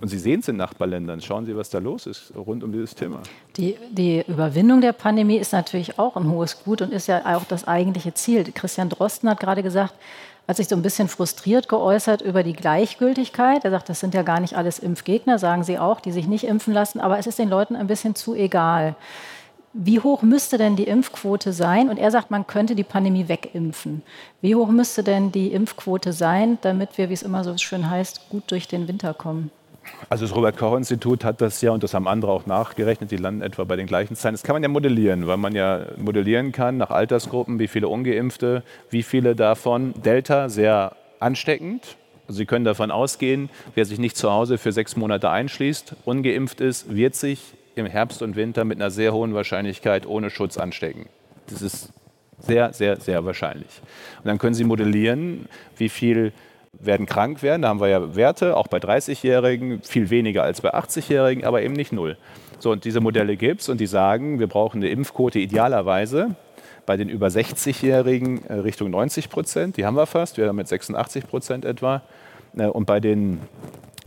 und 0.01 0.07
Sie 0.07 0.17
sehen 0.17 0.39
es 0.39 0.47
in 0.47 0.57
Nachbarländern. 0.57 1.21
Schauen 1.21 1.45
Sie, 1.45 1.55
was 1.55 1.69
da 1.69 1.77
los 1.77 2.07
ist 2.07 2.33
rund 2.35 2.63
um 2.63 2.71
dieses 2.71 2.95
Thema. 2.95 3.21
Die, 3.55 3.77
die, 3.91 4.23
Überwindung 4.27 4.81
der 4.81 4.93
Pandemie 4.93 5.37
ist 5.37 5.53
natürlich 5.53 5.99
auch 5.99 6.15
ein 6.15 6.27
hohes 6.27 6.63
Gut 6.63 6.81
und 6.81 6.91
ist 6.91 7.07
ja 7.07 7.37
auch 7.37 7.43
das 7.43 7.67
eigentliche 7.67 8.11
Ziel. 8.15 8.51
Christian 8.51 8.89
Drosten 8.89 9.29
hat 9.29 9.39
gerade 9.39 9.61
gesagt, 9.61 9.93
hat 10.47 10.57
sich 10.57 10.67
so 10.67 10.75
ein 10.75 10.81
bisschen 10.81 11.07
frustriert 11.07 11.69
geäußert 11.69 12.23
über 12.23 12.41
die 12.41 12.53
Gleichgültigkeit. 12.53 13.63
Er 13.63 13.69
sagt, 13.69 13.89
das 13.89 13.99
sind 13.99 14.15
ja 14.15 14.23
gar 14.23 14.39
nicht 14.39 14.57
alles 14.57 14.79
Impfgegner, 14.79 15.37
sagen 15.37 15.63
Sie 15.63 15.77
auch, 15.77 15.99
die 15.99 16.11
sich 16.11 16.25
nicht 16.25 16.45
impfen 16.45 16.73
lassen, 16.73 16.99
aber 16.99 17.19
es 17.19 17.27
ist 17.27 17.37
den 17.37 17.49
Leuten 17.49 17.75
ein 17.75 17.85
bisschen 17.85 18.15
zu 18.15 18.33
egal 18.33 18.95
wie 19.73 19.99
hoch 19.99 20.21
müsste 20.21 20.57
denn 20.57 20.75
die 20.75 20.83
Impfquote 20.83 21.53
sein? 21.53 21.89
Und 21.89 21.97
er 21.97 22.11
sagt, 22.11 22.31
man 22.31 22.47
könnte 22.47 22.75
die 22.75 22.83
Pandemie 22.83 23.27
wegimpfen. 23.27 24.01
Wie 24.41 24.55
hoch 24.55 24.69
müsste 24.69 25.03
denn 25.03 25.31
die 25.31 25.53
Impfquote 25.53 26.13
sein, 26.13 26.57
damit 26.61 26.97
wir, 26.97 27.09
wie 27.09 27.13
es 27.13 27.23
immer 27.23 27.43
so 27.43 27.57
schön 27.57 27.89
heißt, 27.89 28.29
gut 28.29 28.43
durch 28.51 28.67
den 28.67 28.87
Winter 28.87 29.13
kommen? 29.13 29.51
Also 30.09 30.25
das 30.25 30.35
Robert-Koch-Institut 30.35 31.23
hat 31.23 31.41
das 31.41 31.61
ja, 31.61 31.71
und 31.71 31.83
das 31.83 31.93
haben 31.93 32.07
andere 32.07 32.31
auch 32.31 32.45
nachgerechnet, 32.45 33.11
die 33.11 33.17
landen 33.17 33.41
etwa 33.41 33.63
bei 33.63 33.75
den 33.75 33.87
gleichen 33.87 34.15
Zahlen. 34.15 34.35
Das 34.35 34.43
kann 34.43 34.53
man 34.53 34.61
ja 34.61 34.69
modellieren, 34.69 35.25
weil 35.27 35.37
man 35.37 35.55
ja 35.55 35.85
modellieren 35.97 36.51
kann 36.51 36.77
nach 36.77 36.91
Altersgruppen, 36.91 37.57
wie 37.59 37.67
viele 37.67 37.87
Ungeimpfte, 37.87 38.63
wie 38.89 39.03
viele 39.03 39.35
davon 39.35 39.93
Delta 40.03 40.49
sehr 40.49 40.95
ansteckend. 41.19 41.95
Also 42.27 42.37
Sie 42.37 42.45
können 42.45 42.65
davon 42.65 42.91
ausgehen, 42.91 43.49
wer 43.73 43.85
sich 43.85 43.99
nicht 43.99 44.17
zu 44.17 44.31
Hause 44.31 44.57
für 44.57 44.71
sechs 44.71 44.95
Monate 44.95 45.29
einschließt, 45.29 45.95
ungeimpft 46.05 46.61
ist, 46.61 46.93
wird 46.93 47.15
sich 47.15 47.53
im 47.81 47.91
Herbst 47.91 48.21
und 48.21 48.35
Winter 48.35 48.63
mit 48.63 48.79
einer 48.79 48.91
sehr 48.91 49.13
hohen 49.13 49.33
Wahrscheinlichkeit 49.33 50.05
ohne 50.05 50.29
Schutz 50.29 50.57
anstecken. 50.57 51.07
Das 51.47 51.61
ist 51.61 51.91
sehr, 52.39 52.73
sehr, 52.73 52.99
sehr 52.99 53.25
wahrscheinlich. 53.25 53.81
Und 54.19 54.27
dann 54.27 54.37
können 54.37 54.53
Sie 54.53 54.63
modellieren, 54.63 55.47
wie 55.77 55.89
viel 55.89 56.33
werden 56.73 57.05
krank 57.05 57.43
werden. 57.43 57.63
Da 57.63 57.69
haben 57.69 57.81
wir 57.81 57.89
ja 57.89 58.15
Werte, 58.15 58.55
auch 58.55 58.67
bei 58.67 58.77
30-Jährigen, 58.77 59.81
viel 59.83 60.09
weniger 60.09 60.43
als 60.43 60.61
bei 60.61 60.73
80-Jährigen, 60.73 61.43
aber 61.43 61.61
eben 61.61 61.73
nicht 61.73 61.91
null. 61.91 62.17
So, 62.59 62.71
und 62.71 62.85
diese 62.85 63.01
Modelle 63.01 63.35
gibt 63.37 63.61
es 63.61 63.69
und 63.69 63.79
die 63.79 63.87
sagen, 63.87 64.39
wir 64.39 64.47
brauchen 64.47 64.77
eine 64.77 64.89
Impfquote 64.89 65.39
idealerweise 65.39 66.35
bei 66.85 66.97
den 66.97 67.09
über 67.09 67.27
60-Jährigen 67.27 68.45
äh, 68.45 68.53
Richtung 68.53 68.89
90 68.89 69.29
Prozent. 69.29 69.77
Die 69.77 69.85
haben 69.85 69.95
wir 69.95 70.05
fast, 70.05 70.37
wir 70.37 70.47
haben 70.47 70.55
mit 70.55 70.67
86 70.67 71.27
Prozent 71.27 71.65
etwa. 71.65 72.01
Äh, 72.57 72.65
und 72.65 72.85
bei 72.85 72.99
den 72.99 73.39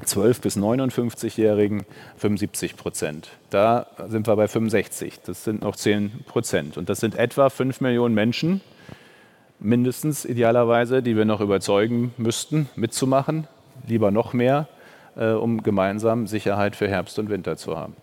12 0.05 0.41
bis 0.41 0.57
59-Jährigen 0.57 1.85
75 2.17 2.77
Prozent. 2.77 3.31
Da 3.51 3.87
sind 4.09 4.27
wir 4.27 4.37
bei 4.37 4.49
65. 4.49 5.21
Das 5.25 5.45
sind 5.45 5.63
noch 5.63 5.77
10 5.77 6.25
Prozent. 6.27 6.77
Und 6.77 6.89
das 6.89 7.01
sind 7.01 7.17
etwa 7.17 7.51
5 7.51 7.81
Millionen 7.81 8.15
Menschen, 8.15 8.61
mindestens 9.59 10.25
idealerweise, 10.25 11.03
die 11.03 11.17
wir 11.17 11.25
noch 11.25 11.41
überzeugen 11.41 12.15
müssten, 12.17 12.69
mitzumachen. 12.77 13.47
Lieber 13.87 14.11
noch 14.11 14.33
mehr, 14.33 14.69
äh, 15.17 15.31
um 15.31 15.63
gemeinsam 15.63 16.27
Sicherheit 16.27 16.77
für 16.77 16.89
Herbst 16.89 17.19
und 17.19 17.29
Winter 17.29 17.57
zu 17.57 17.77
haben. 17.77 17.97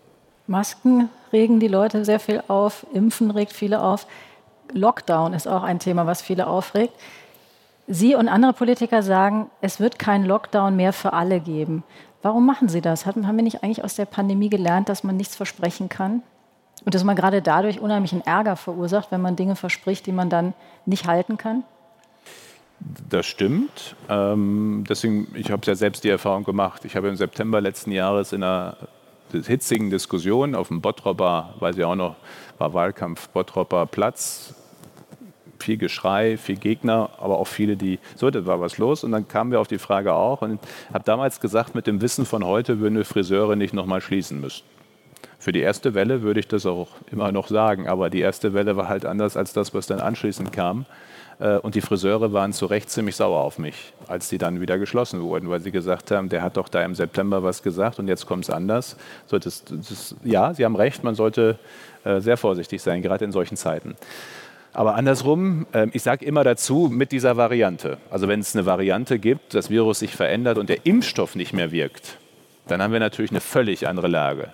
Masken 0.46 1.08
regen 1.32 1.60
die 1.60 1.68
Leute 1.68 2.04
sehr 2.04 2.20
viel 2.20 2.42
auf, 2.48 2.86
Impfen 2.92 3.30
regt 3.30 3.52
viele 3.52 3.82
auf. 3.82 4.06
Lockdown 4.72 5.32
ist 5.34 5.46
auch 5.46 5.62
ein 5.62 5.78
Thema, 5.78 6.06
was 6.06 6.22
viele 6.22 6.46
aufregt. 6.46 6.94
Sie 7.86 8.14
und 8.14 8.28
andere 8.28 8.52
Politiker 8.52 9.02
sagen, 9.02 9.50
es 9.60 9.80
wird 9.80 9.98
keinen 9.98 10.24
Lockdown 10.24 10.76
mehr 10.76 10.92
für 10.92 11.12
alle 11.12 11.40
geben. 11.40 11.82
Warum 12.22 12.46
machen 12.46 12.68
Sie 12.68 12.80
das? 12.80 13.06
Haben 13.06 13.22
wir 13.22 13.42
nicht 13.42 13.64
eigentlich 13.64 13.82
aus 13.82 13.96
der 13.96 14.04
Pandemie 14.04 14.48
gelernt, 14.48 14.88
dass 14.88 15.02
man 15.02 15.16
nichts 15.16 15.34
versprechen 15.34 15.88
kann? 15.88 16.22
Und 16.84 16.94
dass 16.94 17.04
man 17.04 17.16
gerade 17.16 17.42
dadurch 17.42 17.80
unheimlichen 17.80 18.24
Ärger 18.24 18.56
verursacht, 18.56 19.10
wenn 19.10 19.20
man 19.20 19.36
Dinge 19.36 19.56
verspricht, 19.56 20.06
die 20.06 20.12
man 20.12 20.30
dann 20.30 20.54
nicht 20.86 21.06
halten 21.06 21.36
kann? 21.36 21.64
Das 23.08 23.26
stimmt. 23.26 23.94
Ähm, 24.08 24.84
deswegen, 24.88 25.28
ich 25.34 25.50
habe 25.50 25.62
ja 25.66 25.74
selbst 25.74 26.02
die 26.02 26.08
Erfahrung 26.08 26.44
gemacht. 26.44 26.84
Ich 26.84 26.96
habe 26.96 27.08
im 27.08 27.16
September 27.16 27.60
letzten 27.60 27.92
Jahres 27.92 28.32
in 28.32 28.42
einer 28.42 28.76
hitzigen 29.32 29.90
Diskussion 29.90 30.54
auf 30.54 30.68
dem 30.68 30.80
Bottropper, 30.80 31.54
weiß 31.58 31.76
ich 31.76 31.84
auch 31.84 31.94
noch, 31.94 32.16
war 32.58 32.74
Wahlkampf 32.74 33.28
Bottropper 33.28 33.86
Platz, 33.86 34.54
viel 35.62 35.78
Geschrei, 35.78 36.36
viel 36.36 36.56
Gegner, 36.56 37.10
aber 37.18 37.38
auch 37.38 37.46
viele, 37.46 37.76
die, 37.76 37.98
so, 38.16 38.30
da 38.30 38.44
war 38.44 38.60
was 38.60 38.78
los. 38.78 39.04
Und 39.04 39.12
dann 39.12 39.26
kamen 39.28 39.50
wir 39.50 39.60
auf 39.60 39.68
die 39.68 39.78
Frage 39.78 40.12
auch 40.12 40.42
und 40.42 40.60
habe 40.92 41.04
damals 41.04 41.40
gesagt, 41.40 41.74
mit 41.74 41.86
dem 41.86 42.00
Wissen 42.02 42.26
von 42.26 42.44
heute 42.44 42.80
würden 42.80 42.96
wir 42.96 43.04
Friseure 43.04 43.56
nicht 43.56 43.72
nochmal 43.72 44.00
schließen 44.00 44.40
müssen. 44.40 44.64
Für 45.38 45.52
die 45.52 45.60
erste 45.60 45.94
Welle 45.94 46.22
würde 46.22 46.38
ich 46.38 46.46
das 46.46 46.66
auch 46.66 46.88
immer 47.10 47.32
noch 47.32 47.48
sagen, 47.48 47.88
aber 47.88 48.10
die 48.10 48.20
erste 48.20 48.54
Welle 48.54 48.76
war 48.76 48.88
halt 48.88 49.04
anders 49.04 49.36
als 49.36 49.52
das, 49.52 49.74
was 49.74 49.86
dann 49.86 49.98
anschließend 49.98 50.52
kam. 50.52 50.86
Äh, 51.40 51.56
und 51.58 51.74
die 51.74 51.80
Friseure 51.80 52.32
waren 52.32 52.52
zu 52.52 52.66
Recht 52.66 52.90
ziemlich 52.90 53.16
sauer 53.16 53.40
auf 53.40 53.58
mich, 53.58 53.92
als 54.06 54.28
die 54.28 54.38
dann 54.38 54.60
wieder 54.60 54.78
geschlossen 54.78 55.20
wurden, 55.20 55.50
weil 55.50 55.60
sie 55.60 55.72
gesagt 55.72 56.12
haben, 56.12 56.28
der 56.28 56.42
hat 56.42 56.56
doch 56.56 56.68
da 56.68 56.82
im 56.82 56.94
September 56.94 57.42
was 57.42 57.62
gesagt 57.62 57.98
und 57.98 58.06
jetzt 58.06 58.26
kommt 58.26 58.44
es 58.44 58.50
anders. 58.50 58.96
So, 59.26 59.38
das, 59.38 59.64
das, 59.64 60.14
ja, 60.22 60.54
Sie 60.54 60.64
haben 60.64 60.76
recht, 60.76 61.02
man 61.02 61.16
sollte 61.16 61.58
äh, 62.04 62.20
sehr 62.20 62.36
vorsichtig 62.36 62.80
sein, 62.80 63.02
gerade 63.02 63.24
in 63.24 63.32
solchen 63.32 63.56
Zeiten. 63.56 63.96
Aber 64.72 64.94
andersrum, 64.94 65.66
ähm, 65.74 65.90
ich 65.92 66.02
sage 66.02 66.24
immer 66.24 66.44
dazu, 66.44 66.88
mit 66.90 67.12
dieser 67.12 67.36
Variante, 67.36 67.98
also 68.10 68.28
wenn 68.28 68.40
es 68.40 68.56
eine 68.56 68.64
Variante 68.64 69.18
gibt, 69.18 69.54
das 69.54 69.68
Virus 69.68 69.98
sich 69.98 70.16
verändert 70.16 70.58
und 70.58 70.68
der 70.68 70.86
Impfstoff 70.86 71.34
nicht 71.34 71.52
mehr 71.52 71.72
wirkt, 71.72 72.18
dann 72.68 72.80
haben 72.80 72.92
wir 72.92 73.00
natürlich 73.00 73.32
eine 73.32 73.40
völlig 73.40 73.86
andere 73.86 74.08
Lage. 74.08 74.52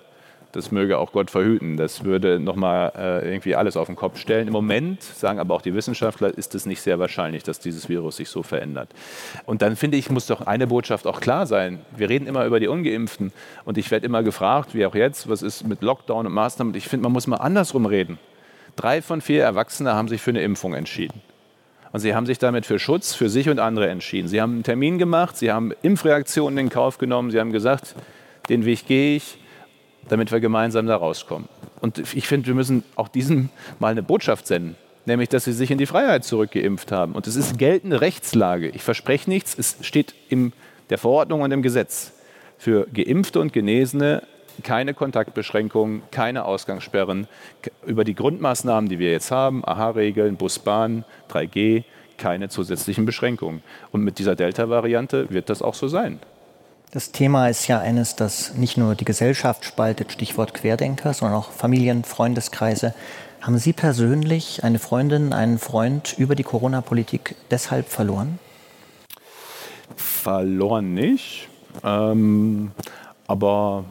Das 0.51 0.71
möge 0.71 0.97
auch 0.97 1.11
Gott 1.11 1.29
verhüten. 1.29 1.77
Das 1.77 2.03
würde 2.03 2.39
nochmal 2.39 2.91
äh, 2.97 3.31
irgendwie 3.31 3.55
alles 3.55 3.77
auf 3.77 3.85
den 3.85 3.95
Kopf 3.95 4.17
stellen. 4.17 4.47
Im 4.47 4.53
Moment, 4.53 5.03
sagen 5.03 5.39
aber 5.39 5.53
auch 5.53 5.61
die 5.61 5.75
Wissenschaftler, 5.75 6.35
ist 6.35 6.55
es 6.55 6.65
nicht 6.65 6.81
sehr 6.81 6.97
wahrscheinlich, 6.97 7.43
dass 7.43 7.59
dieses 7.59 7.87
Virus 7.87 8.17
sich 8.17 8.29
so 8.29 8.41
verändert. 8.41 8.89
Und 9.45 9.61
dann 9.61 9.75
finde 9.75 9.97
ich, 9.97 10.09
muss 10.09 10.25
doch 10.25 10.41
eine 10.41 10.65
Botschaft 10.65 11.05
auch 11.05 11.21
klar 11.21 11.45
sein. 11.45 11.79
Wir 11.95 12.09
reden 12.09 12.25
immer 12.25 12.45
über 12.45 12.59
die 12.59 12.67
Ungeimpften 12.67 13.31
und 13.63 13.77
ich 13.77 13.91
werde 13.91 14.07
immer 14.07 14.23
gefragt, 14.23 14.73
wie 14.73 14.87
auch 14.87 14.95
jetzt, 14.95 15.29
was 15.29 15.43
ist 15.43 15.67
mit 15.67 15.83
Lockdown 15.83 16.25
und 16.25 16.33
Maßnahmen. 16.33 16.73
Ich 16.73 16.87
finde, 16.87 17.03
man 17.03 17.11
muss 17.11 17.27
mal 17.27 17.37
andersrum 17.37 17.85
reden. 17.85 18.17
Drei 18.79 19.01
von 19.01 19.19
vier 19.19 19.43
Erwachsene 19.43 19.93
haben 19.93 20.07
sich 20.07 20.21
für 20.21 20.29
eine 20.29 20.41
Impfung 20.41 20.73
entschieden. 20.73 21.21
Und 21.91 21.99
sie 21.99 22.15
haben 22.15 22.25
sich 22.25 22.39
damit 22.39 22.65
für 22.65 22.79
Schutz 22.79 23.13
für 23.13 23.27
sich 23.27 23.49
und 23.49 23.59
andere 23.59 23.89
entschieden. 23.89 24.29
Sie 24.29 24.39
haben 24.39 24.53
einen 24.53 24.63
Termin 24.63 24.97
gemacht, 24.97 25.35
sie 25.35 25.51
haben 25.51 25.73
Impfreaktionen 25.81 26.57
in 26.57 26.69
Kauf 26.69 26.97
genommen, 26.97 27.29
sie 27.29 27.41
haben 27.41 27.51
gesagt, 27.51 27.93
den 28.47 28.63
Weg 28.63 28.87
gehe 28.87 29.17
ich, 29.17 29.37
damit 30.07 30.31
wir 30.31 30.39
gemeinsam 30.39 30.87
da 30.87 30.95
rauskommen. 30.95 31.49
Und 31.81 31.99
ich 32.15 32.25
finde, 32.25 32.47
wir 32.47 32.53
müssen 32.53 32.85
auch 32.95 33.09
diesem 33.09 33.49
mal 33.79 33.89
eine 33.89 34.01
Botschaft 34.01 34.47
senden, 34.47 34.77
nämlich, 35.05 35.27
dass 35.27 35.43
sie 35.43 35.51
sich 35.51 35.71
in 35.71 35.77
die 35.77 35.85
Freiheit 35.85 36.23
zurückgeimpft 36.23 36.93
haben. 36.93 37.15
Und 37.15 37.27
es 37.27 37.35
ist 37.35 37.57
geltende 37.57 37.99
Rechtslage. 37.99 38.69
Ich 38.69 38.83
verspreche 38.83 39.29
nichts, 39.29 39.57
es 39.59 39.75
steht 39.81 40.15
in 40.29 40.53
der 40.89 40.99
Verordnung 40.99 41.41
und 41.41 41.51
im 41.51 41.63
Gesetz. 41.63 42.13
Für 42.57 42.87
Geimpfte 42.93 43.41
und 43.41 43.51
Genesene 43.51 44.23
keine 44.63 44.93
Kontaktbeschränkungen, 44.93 46.01
keine 46.11 46.45
Ausgangssperren. 46.45 47.27
Über 47.85 48.03
die 48.03 48.15
Grundmaßnahmen, 48.15 48.89
die 48.89 48.99
wir 48.99 49.11
jetzt 49.11 49.31
haben, 49.31 49.63
AHA-Regeln, 49.65 50.35
Busbahn, 50.35 51.05
3G, 51.31 51.83
keine 52.17 52.49
zusätzlichen 52.49 53.05
Beschränkungen. 53.05 53.63
Und 53.91 54.03
mit 54.03 54.19
dieser 54.19 54.35
Delta-Variante 54.35 55.29
wird 55.29 55.49
das 55.49 55.61
auch 55.61 55.73
so 55.73 55.87
sein. 55.87 56.19
Das 56.91 57.11
Thema 57.11 57.49
ist 57.49 57.67
ja 57.67 57.79
eines, 57.79 58.15
das 58.15 58.55
nicht 58.55 58.75
nur 58.75 58.95
die 58.95 59.05
Gesellschaft 59.05 59.63
spaltet, 59.63 60.11
Stichwort 60.11 60.55
Querdenker, 60.55 61.13
sondern 61.13 61.37
auch 61.37 61.51
Familien, 61.51 62.03
Freundeskreise. 62.03 62.95
Haben 63.41 63.57
Sie 63.59 63.73
persönlich 63.73 64.63
eine 64.63 64.79
Freundin, 64.79 65.31
einen 65.31 65.59
Freund 65.59 66.15
über 66.17 66.35
die 66.35 66.43
Corona-Politik 66.43 67.35
deshalb 67.51 67.87
verloren? 67.87 68.39
Verloren 69.95 70.93
nicht. 70.93 71.47
Ähm, 71.83 72.71
aber 73.27 73.85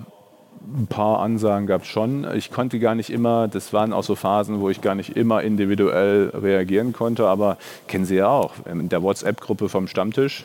ein 0.76 0.86
paar 0.86 1.20
Ansagen 1.20 1.66
gab 1.66 1.82
es 1.82 1.88
schon. 1.88 2.26
Ich 2.34 2.50
konnte 2.50 2.78
gar 2.78 2.94
nicht 2.94 3.10
immer, 3.10 3.48
das 3.48 3.72
waren 3.72 3.92
auch 3.92 4.04
so 4.04 4.14
Phasen, 4.14 4.60
wo 4.60 4.70
ich 4.70 4.80
gar 4.80 4.94
nicht 4.94 5.16
immer 5.16 5.42
individuell 5.42 6.30
reagieren 6.34 6.92
konnte, 6.92 7.26
aber 7.26 7.56
kennen 7.86 8.04
Sie 8.04 8.16
ja 8.16 8.28
auch, 8.28 8.52
in 8.70 8.88
der 8.88 9.02
WhatsApp-Gruppe 9.02 9.68
vom 9.68 9.88
Stammtisch 9.88 10.44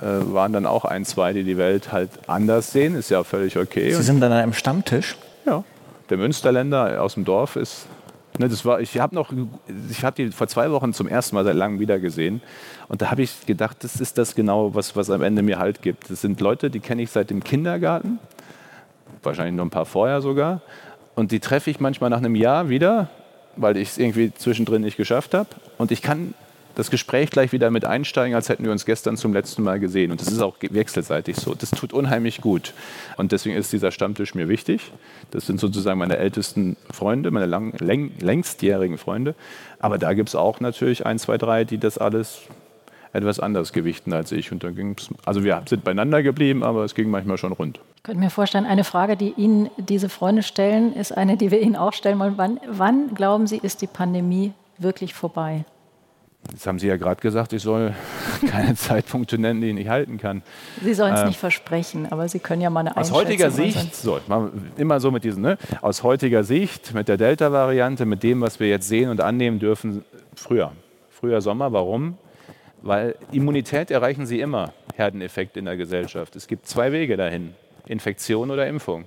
äh, 0.00 0.04
waren 0.32 0.52
dann 0.52 0.66
auch 0.66 0.84
ein, 0.84 1.04
zwei, 1.04 1.32
die 1.32 1.44
die 1.44 1.56
Welt 1.56 1.92
halt 1.92 2.10
anders 2.26 2.72
sehen, 2.72 2.94
ist 2.94 3.10
ja 3.10 3.24
völlig 3.24 3.56
okay. 3.56 3.92
Sie 3.92 4.02
sind 4.02 4.20
dann 4.20 4.32
an 4.32 4.38
einem 4.38 4.52
Stammtisch? 4.52 5.16
Ja, 5.46 5.64
der 6.10 6.18
Münsterländer 6.18 7.02
aus 7.02 7.14
dem 7.14 7.24
Dorf 7.24 7.56
ist 7.56 7.86
Ne, 8.36 8.48
das 8.48 8.64
war, 8.64 8.80
ich 8.80 8.98
habe 8.98 9.14
noch, 9.14 9.30
ich 9.88 10.04
habe 10.04 10.16
die 10.16 10.32
vor 10.32 10.48
zwei 10.48 10.68
Wochen 10.72 10.92
zum 10.92 11.06
ersten 11.06 11.36
Mal 11.36 11.44
seit 11.44 11.54
langem 11.54 11.78
wieder 11.78 12.00
gesehen 12.00 12.42
und 12.88 13.00
da 13.00 13.12
habe 13.12 13.22
ich 13.22 13.46
gedacht, 13.46 13.84
das 13.84 14.00
ist 14.00 14.18
das 14.18 14.34
genau, 14.34 14.74
was, 14.74 14.96
was 14.96 15.08
am 15.10 15.22
Ende 15.22 15.42
mir 15.42 15.60
Halt 15.60 15.82
gibt. 15.82 16.10
Das 16.10 16.20
sind 16.20 16.40
Leute, 16.40 16.68
die 16.68 16.80
kenne 16.80 17.02
ich 17.02 17.10
seit 17.10 17.30
dem 17.30 17.44
Kindergarten, 17.44 18.18
wahrscheinlich 19.24 19.54
noch 19.54 19.64
ein 19.64 19.70
paar 19.70 19.86
vorher 19.86 20.20
sogar 20.20 20.60
und 21.14 21.32
die 21.32 21.40
treffe 21.40 21.70
ich 21.70 21.80
manchmal 21.80 22.10
nach 22.10 22.18
einem 22.18 22.34
Jahr 22.34 22.68
wieder, 22.68 23.08
weil 23.56 23.76
ich 23.76 23.90
es 23.90 23.98
irgendwie 23.98 24.32
zwischendrin 24.32 24.82
nicht 24.82 24.96
geschafft 24.96 25.34
habe 25.34 25.48
und 25.78 25.90
ich 25.92 26.02
kann 26.02 26.34
das 26.74 26.90
Gespräch 26.90 27.30
gleich 27.30 27.52
wieder 27.52 27.70
mit 27.70 27.84
einsteigen, 27.84 28.34
als 28.34 28.48
hätten 28.48 28.64
wir 28.64 28.72
uns 28.72 28.84
gestern 28.84 29.16
zum 29.16 29.32
letzten 29.32 29.62
Mal 29.62 29.78
gesehen. 29.78 30.10
Und 30.10 30.20
das 30.20 30.28
ist 30.28 30.40
auch 30.40 30.56
wechselseitig 30.60 31.36
so. 31.36 31.54
Das 31.54 31.70
tut 31.70 31.92
unheimlich 31.92 32.40
gut. 32.40 32.74
Und 33.16 33.32
deswegen 33.32 33.56
ist 33.56 33.72
dieser 33.72 33.90
Stammtisch 33.90 34.34
mir 34.34 34.48
wichtig. 34.48 34.92
Das 35.30 35.46
sind 35.46 35.60
sozusagen 35.60 35.98
meine 35.98 36.16
ältesten 36.16 36.76
Freunde, 36.90 37.30
meine 37.30 37.46
lang, 37.46 37.74
läng, 37.78 38.12
längstjährigen 38.18 38.98
Freunde. 38.98 39.34
Aber 39.78 39.98
da 39.98 40.14
gibt 40.14 40.30
es 40.30 40.34
auch 40.34 40.60
natürlich 40.60 41.06
ein, 41.06 41.18
zwei, 41.18 41.38
drei, 41.38 41.64
die 41.64 41.78
das 41.78 41.98
alles 41.98 42.42
etwas 43.14 43.40
anders 43.40 43.72
gewichten 43.72 44.12
als 44.12 44.32
ich. 44.32 44.52
Und 44.52 44.64
dann 44.64 44.74
ging's, 44.74 45.08
also 45.24 45.44
wir 45.44 45.62
sind 45.66 45.84
beieinander 45.84 46.22
geblieben, 46.22 46.62
aber 46.62 46.84
es 46.84 46.94
ging 46.94 47.10
manchmal 47.10 47.38
schon 47.38 47.52
rund. 47.52 47.80
Ich 47.96 48.02
könnte 48.02 48.20
mir 48.20 48.30
vorstellen, 48.30 48.66
eine 48.66 48.84
Frage, 48.84 49.16
die 49.16 49.32
Ihnen 49.36 49.70
diese 49.78 50.08
Freunde 50.08 50.42
stellen, 50.42 50.92
ist 50.94 51.16
eine, 51.16 51.36
die 51.36 51.50
wir 51.50 51.60
Ihnen 51.60 51.76
auch 51.76 51.92
stellen 51.92 52.18
wollen. 52.18 52.34
Wann, 52.36 52.60
wann 52.68 53.14
glauben 53.14 53.46
Sie, 53.46 53.56
ist 53.56 53.80
die 53.80 53.86
Pandemie 53.86 54.52
wirklich 54.78 55.14
vorbei? 55.14 55.64
Jetzt 56.50 56.66
haben 56.66 56.78
Sie 56.78 56.88
ja 56.88 56.96
gerade 56.96 57.20
gesagt, 57.20 57.52
ich 57.54 57.62
soll 57.62 57.94
keine 58.50 58.74
Zeitpunkte 58.74 59.38
nennen, 59.38 59.60
die 59.60 59.68
ich 59.68 59.74
nicht 59.74 59.88
halten 59.88 60.18
kann. 60.18 60.42
Sie 60.82 60.92
sollen 60.92 61.14
es 61.14 61.22
äh, 61.22 61.26
nicht 61.26 61.38
versprechen, 61.38 62.10
aber 62.10 62.28
Sie 62.28 62.40
können 62.40 62.60
ja 62.60 62.68
mal 62.68 62.80
eine 62.80 62.96
Aus 62.96 63.12
heutiger 63.12 63.50
Sicht, 63.50 63.94
so, 63.94 64.20
immer 64.76 65.00
so 65.00 65.10
mit 65.10 65.24
diesen, 65.24 65.42
ne? 65.42 65.56
aus 65.80 66.02
heutiger 66.02 66.44
Sicht, 66.44 66.92
mit 66.92 67.08
der 67.08 67.16
Delta-Variante, 67.16 68.04
mit 68.04 68.22
dem, 68.22 68.40
was 68.40 68.60
wir 68.60 68.68
jetzt 68.68 68.88
sehen 68.88 69.08
und 69.08 69.20
annehmen 69.20 69.60
dürfen, 69.60 70.04
früher. 70.34 70.72
Früher 71.10 71.40
Sommer. 71.40 71.72
Warum? 71.72 72.18
Weil 72.84 73.14
Immunität 73.32 73.90
erreichen 73.90 74.26
Sie 74.26 74.40
immer, 74.40 74.74
Herdeneffekt 74.94 75.56
in 75.56 75.64
der 75.64 75.78
Gesellschaft. 75.78 76.36
Es 76.36 76.46
gibt 76.46 76.66
zwei 76.66 76.92
Wege 76.92 77.16
dahin, 77.16 77.54
Infektion 77.86 78.50
oder 78.50 78.66
Impfung. 78.66 79.06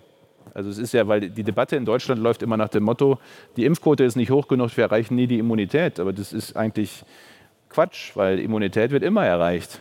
Also 0.55 0.71
es 0.71 0.79
ist 0.79 0.95
ja, 0.95 1.07
weil 1.07 1.29
die 1.29 1.43
Debatte 1.43 1.75
in 1.75 1.85
Deutschland 1.85 2.19
läuft 2.19 2.41
immer 2.41 2.57
nach 2.57 2.69
dem 2.69 2.81
Motto, 2.81 3.19
die 3.55 3.65
Impfquote 3.65 4.03
ist 4.03 4.15
nicht 4.15 4.31
hoch 4.31 4.47
genug, 4.47 4.75
wir 4.75 4.85
erreichen 4.85 5.13
nie 5.13 5.27
die 5.27 5.37
Immunität. 5.37 5.99
Aber 5.99 6.11
das 6.11 6.33
ist 6.33 6.57
eigentlich 6.57 7.03
Quatsch, 7.69 8.15
weil 8.15 8.39
Immunität 8.39 8.89
wird 8.89 9.03
immer 9.03 9.23
erreicht. 9.23 9.79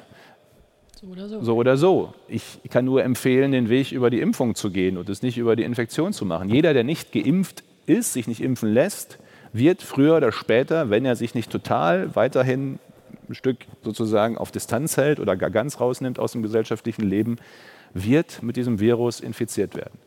So 1.01 1.07
oder 1.07 1.28
so. 1.28 1.42
So 1.42 1.57
oder 1.57 1.76
so. 1.78 2.12
Ich 2.28 2.61
kann 2.68 2.84
nur 2.84 3.03
empfehlen, 3.03 3.53
den 3.53 3.70
Weg 3.70 3.92
über 3.92 4.11
die 4.11 4.20
Impfung 4.20 4.55
zu 4.55 4.70
gehen 4.70 4.99
und 4.99 5.09
es 5.09 5.22
nicht 5.22 5.38
über 5.38 5.57
die 5.57 5.62
Infektion 5.62 6.12
zu 6.12 6.26
machen. 6.26 6.51
Jeder, 6.51 6.74
der 6.74 6.84
nicht 6.84 7.12
geimpft 7.12 7.64
ist, 7.86 8.12
sich 8.12 8.28
nicht 8.28 8.42
impfen 8.42 8.74
lässt, 8.74 9.18
wird 9.55 9.80
früher 9.80 10.18
oder 10.18 10.32
später, 10.32 10.90
wenn 10.90 11.07
er 11.07 11.16
sich 11.16 11.34
nicht 11.34 11.51
total 11.51 12.14
weiterhin 12.14 12.78
ein 13.29 13.35
Stück 13.35 13.59
sozusagen 13.83 14.39
auf 14.39 14.51
Distanz 14.51 14.97
hält 14.97 15.20
oder 15.20 15.37
gar 15.37 15.51
ganz 15.51 15.81
rausnimmt 15.81 16.18
aus 16.18 16.33
dem 16.33 16.43
gesellschaftlichen 16.43 17.03
Leben, 17.03 17.37
wird 17.95 18.43
mit 18.43 18.57
diesem 18.57 18.81
Virus 18.81 19.20
infiziert 19.20 19.74
werden. 19.74 19.99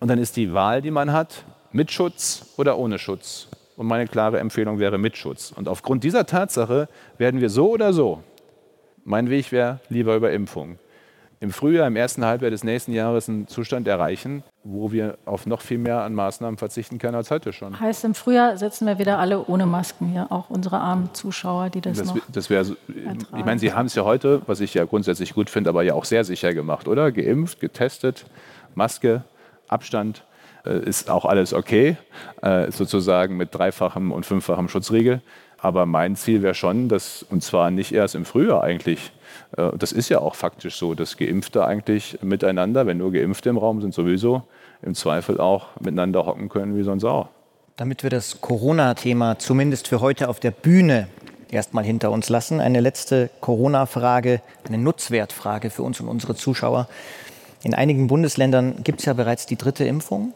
Und 0.00 0.08
dann 0.08 0.18
ist 0.18 0.36
die 0.36 0.52
Wahl, 0.52 0.82
die 0.82 0.90
man 0.90 1.12
hat, 1.12 1.44
mit 1.72 1.92
Schutz 1.92 2.46
oder 2.56 2.78
ohne 2.78 2.98
Schutz. 2.98 3.48
Und 3.76 3.86
meine 3.86 4.06
klare 4.06 4.40
Empfehlung 4.40 4.78
wäre 4.78 4.98
mit 4.98 5.16
Schutz. 5.16 5.52
Und 5.52 5.68
aufgrund 5.68 6.04
dieser 6.04 6.26
Tatsache 6.26 6.88
werden 7.18 7.40
wir 7.40 7.50
so 7.50 7.70
oder 7.70 7.92
so, 7.92 8.22
mein 9.04 9.30
Weg 9.30 9.52
wäre 9.52 9.80
lieber 9.88 10.16
über 10.16 10.32
Impfung, 10.32 10.78
im 11.42 11.52
Frühjahr, 11.52 11.86
im 11.86 11.96
ersten 11.96 12.22
Halbjahr 12.22 12.50
des 12.50 12.64
nächsten 12.64 12.92
Jahres 12.92 13.28
einen 13.28 13.48
Zustand 13.48 13.88
erreichen, 13.88 14.42
wo 14.62 14.92
wir 14.92 15.16
auf 15.24 15.46
noch 15.46 15.62
viel 15.62 15.78
mehr 15.78 16.02
an 16.02 16.14
Maßnahmen 16.14 16.58
verzichten 16.58 16.98
können 16.98 17.14
als 17.14 17.30
heute 17.30 17.54
schon. 17.54 17.80
Heißt, 17.80 18.04
im 18.04 18.14
Frühjahr 18.14 18.58
setzen 18.58 18.86
wir 18.86 18.98
wieder 18.98 19.18
alle 19.18 19.46
ohne 19.46 19.64
Masken 19.64 20.08
hier, 20.08 20.26
auch 20.30 20.50
unsere 20.50 20.78
armen 20.78 21.14
Zuschauer, 21.14 21.70
die 21.70 21.80
das, 21.80 21.96
das 21.96 22.08
noch 22.08 22.18
das 22.30 22.50
wäre, 22.50 22.76
Ich 23.36 23.44
meine, 23.44 23.58
Sie 23.58 23.72
haben 23.72 23.86
es 23.86 23.94
ja 23.94 24.04
heute, 24.04 24.42
was 24.46 24.60
ich 24.60 24.74
ja 24.74 24.84
grundsätzlich 24.84 25.32
gut 25.32 25.48
finde, 25.48 25.70
aber 25.70 25.82
ja 25.82 25.94
auch 25.94 26.04
sehr 26.04 26.24
sicher 26.24 26.52
gemacht, 26.52 26.86
oder? 26.86 27.10
Geimpft, 27.10 27.58
getestet, 27.58 28.26
Maske, 28.74 29.24
Abstand, 29.66 30.24
äh, 30.66 30.78
ist 30.80 31.08
auch 31.08 31.24
alles 31.24 31.54
okay, 31.54 31.96
äh, 32.42 32.70
sozusagen 32.70 33.38
mit 33.38 33.54
dreifachem 33.54 34.12
und 34.12 34.26
fünffachem 34.26 34.68
Schutzriegel. 34.68 35.22
Aber 35.56 35.86
mein 35.86 36.16
Ziel 36.16 36.42
wäre 36.42 36.54
schon, 36.54 36.88
dass, 36.88 37.22
und 37.22 37.42
zwar 37.42 37.70
nicht 37.70 37.92
erst 37.92 38.14
im 38.14 38.26
Frühjahr 38.26 38.62
eigentlich, 38.62 39.12
das 39.52 39.92
ist 39.92 40.08
ja 40.08 40.20
auch 40.20 40.34
faktisch 40.34 40.76
so, 40.76 40.94
dass 40.94 41.16
Geimpfte 41.16 41.64
eigentlich 41.64 42.18
miteinander, 42.22 42.86
wenn 42.86 42.98
nur 42.98 43.12
Geimpfte 43.12 43.48
im 43.48 43.58
Raum 43.58 43.80
sind, 43.80 43.94
sowieso 43.94 44.42
im 44.82 44.94
Zweifel 44.94 45.40
auch 45.40 45.68
miteinander 45.80 46.24
hocken 46.24 46.48
können 46.48 46.76
wie 46.76 46.82
sonst 46.82 47.04
auch. 47.04 47.28
Damit 47.76 48.02
wir 48.02 48.10
das 48.10 48.40
Corona-Thema 48.40 49.38
zumindest 49.38 49.88
für 49.88 50.00
heute 50.00 50.28
auf 50.28 50.38
der 50.38 50.50
Bühne 50.50 51.08
erstmal 51.50 51.84
hinter 51.84 52.10
uns 52.10 52.28
lassen, 52.28 52.60
eine 52.60 52.80
letzte 52.80 53.30
Corona-Frage, 53.40 54.40
eine 54.66 54.78
Nutzwertfrage 54.78 55.70
für 55.70 55.82
uns 55.82 56.00
und 56.00 56.08
unsere 56.08 56.34
Zuschauer. 56.34 56.88
In 57.62 57.74
einigen 57.74 58.06
Bundesländern 58.06 58.82
gibt 58.84 59.00
es 59.00 59.06
ja 59.06 59.12
bereits 59.12 59.46
die 59.46 59.56
dritte 59.56 59.84
Impfung. 59.84 60.32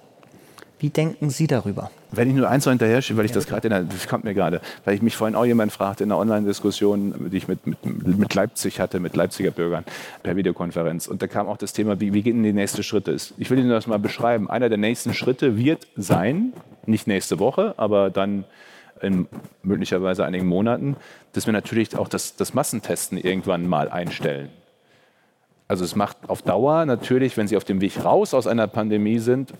Wie 0.78 0.90
denken 0.90 1.30
Sie 1.30 1.46
darüber? 1.46 1.90
Wenn 2.10 2.28
ich 2.28 2.34
nur 2.34 2.48
eins 2.48 2.66
noch 2.66 2.72
hinterher 2.72 3.00
schiebe, 3.00 3.18
weil 3.18 3.24
ich 3.24 3.32
das 3.32 3.46
gerade, 3.46 3.68
das 3.68 4.08
kommt 4.08 4.24
mir 4.24 4.34
gerade, 4.34 4.60
weil 4.84 4.94
ich 4.94 5.02
mich 5.02 5.16
vorhin 5.16 5.36
auch 5.36 5.44
jemand 5.44 5.72
fragte 5.72 6.04
in 6.04 6.10
einer 6.10 6.20
Online-Diskussion, 6.20 7.30
die 7.30 7.36
ich 7.36 7.48
mit, 7.48 7.66
mit, 7.66 7.84
mit, 7.84 8.34
Leipzig 8.34 8.80
hatte, 8.80 9.00
mit 9.00 9.14
Leipziger 9.16 9.50
Bürgern 9.50 9.84
per 10.22 10.36
Videokonferenz. 10.36 11.06
Und 11.06 11.22
da 11.22 11.26
kam 11.26 11.46
auch 11.46 11.56
das 11.56 11.72
Thema, 11.72 12.00
wie, 12.00 12.12
wie 12.12 12.22
gehen 12.22 12.42
die 12.42 12.52
nächsten 12.52 12.82
Schritte? 12.82 13.16
Ich 13.38 13.50
will 13.50 13.58
Ihnen 13.58 13.70
das 13.70 13.86
mal 13.86 13.98
beschreiben. 13.98 14.50
Einer 14.50 14.68
der 14.68 14.78
nächsten 14.78 15.14
Schritte 15.14 15.56
wird 15.56 15.86
sein, 15.96 16.52
nicht 16.86 17.06
nächste 17.06 17.38
Woche, 17.38 17.74
aber 17.76 18.10
dann 18.10 18.44
in 19.00 19.28
möglicherweise 19.62 20.24
einigen 20.24 20.46
Monaten, 20.46 20.96
dass 21.32 21.46
wir 21.46 21.52
natürlich 21.52 21.96
auch 21.96 22.08
das, 22.08 22.36
das 22.36 22.54
Massentesten 22.54 23.18
irgendwann 23.18 23.68
mal 23.68 23.88
einstellen. 23.88 24.50
Also 25.68 25.84
es 25.84 25.96
macht 25.96 26.16
auf 26.28 26.42
Dauer 26.42 26.84
natürlich, 26.84 27.36
wenn 27.36 27.48
Sie 27.48 27.56
auf 27.56 27.64
dem 27.64 27.80
Weg 27.80 28.04
raus 28.04 28.34
aus 28.34 28.46
einer 28.46 28.66
Pandemie 28.66 29.18
sind, 29.18 29.54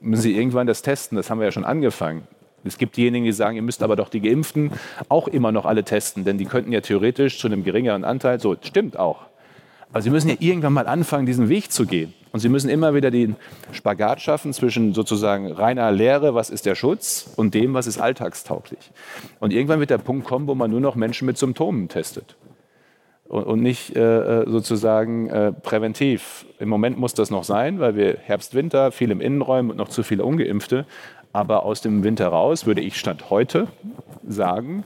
müssen 0.00 0.22
Sie 0.22 0.36
irgendwann 0.36 0.66
das 0.66 0.82
testen. 0.82 1.16
Das 1.16 1.30
haben 1.30 1.38
wir 1.38 1.46
ja 1.46 1.52
schon 1.52 1.64
angefangen. 1.64 2.26
Es 2.64 2.78
gibt 2.78 2.96
diejenigen, 2.96 3.24
die 3.24 3.32
sagen, 3.32 3.56
ihr 3.56 3.62
müsst 3.62 3.82
aber 3.82 3.96
doch 3.96 4.08
die 4.08 4.20
Geimpften 4.20 4.72
auch 5.08 5.28
immer 5.28 5.52
noch 5.52 5.66
alle 5.66 5.84
testen, 5.84 6.24
denn 6.24 6.36
die 6.36 6.46
könnten 6.46 6.72
ja 6.72 6.80
theoretisch 6.80 7.38
zu 7.38 7.46
einem 7.46 7.62
geringeren 7.62 8.04
Anteil, 8.04 8.40
so 8.40 8.56
stimmt 8.60 8.98
auch. 8.98 9.26
Aber 9.90 10.02
Sie 10.02 10.10
müssen 10.10 10.28
ja 10.28 10.36
irgendwann 10.40 10.72
mal 10.72 10.88
anfangen, 10.88 11.26
diesen 11.26 11.48
Weg 11.48 11.70
zu 11.70 11.86
gehen. 11.86 12.12
Und 12.32 12.40
Sie 12.40 12.48
müssen 12.48 12.68
immer 12.68 12.92
wieder 12.94 13.10
den 13.10 13.36
Spagat 13.72 14.20
schaffen 14.20 14.52
zwischen 14.52 14.94
sozusagen 14.94 15.52
reiner 15.52 15.90
Lehre, 15.92 16.34
was 16.34 16.50
ist 16.50 16.66
der 16.66 16.74
Schutz, 16.74 17.30
und 17.36 17.54
dem, 17.54 17.72
was 17.72 17.86
ist 17.86 17.98
alltagstauglich. 17.98 18.90
Und 19.38 19.52
irgendwann 19.52 19.80
wird 19.80 19.90
der 19.90 19.98
Punkt 19.98 20.26
kommen, 20.26 20.48
wo 20.48 20.54
man 20.54 20.70
nur 20.70 20.80
noch 20.80 20.96
Menschen 20.96 21.26
mit 21.26 21.38
Symptomen 21.38 21.88
testet 21.88 22.36
und, 23.28 23.62
nicht 23.62 23.96
äh, 23.96 24.42
äh, 24.42 24.50
sozusagen 24.50 25.28
äh, 25.28 25.52
präventiv. 25.52 26.46
Im 26.58 26.68
Moment 26.68 26.98
muss 26.98 27.14
das 27.14 27.30
noch 27.30 27.44
sein, 27.44 27.80
weil 27.80 27.96
wir 27.96 28.18
Herbst, 28.22 28.54
Winter, 28.54 28.92
viel 28.92 29.10
im 29.10 29.20
Innenräumen 29.20 29.70
und 29.70 29.76
noch 29.76 29.88
zu 29.88 30.02
viele 30.02 30.24
Ungeimpfte. 30.24 30.86
Aber 31.32 31.64
aus 31.64 31.80
dem 31.80 32.02
Winter 32.02 32.28
raus 32.28 32.66
würde 32.66 32.80
ich 32.80 32.98
Stand 32.98 33.28
heute 33.30 33.68
sagen, 34.26 34.84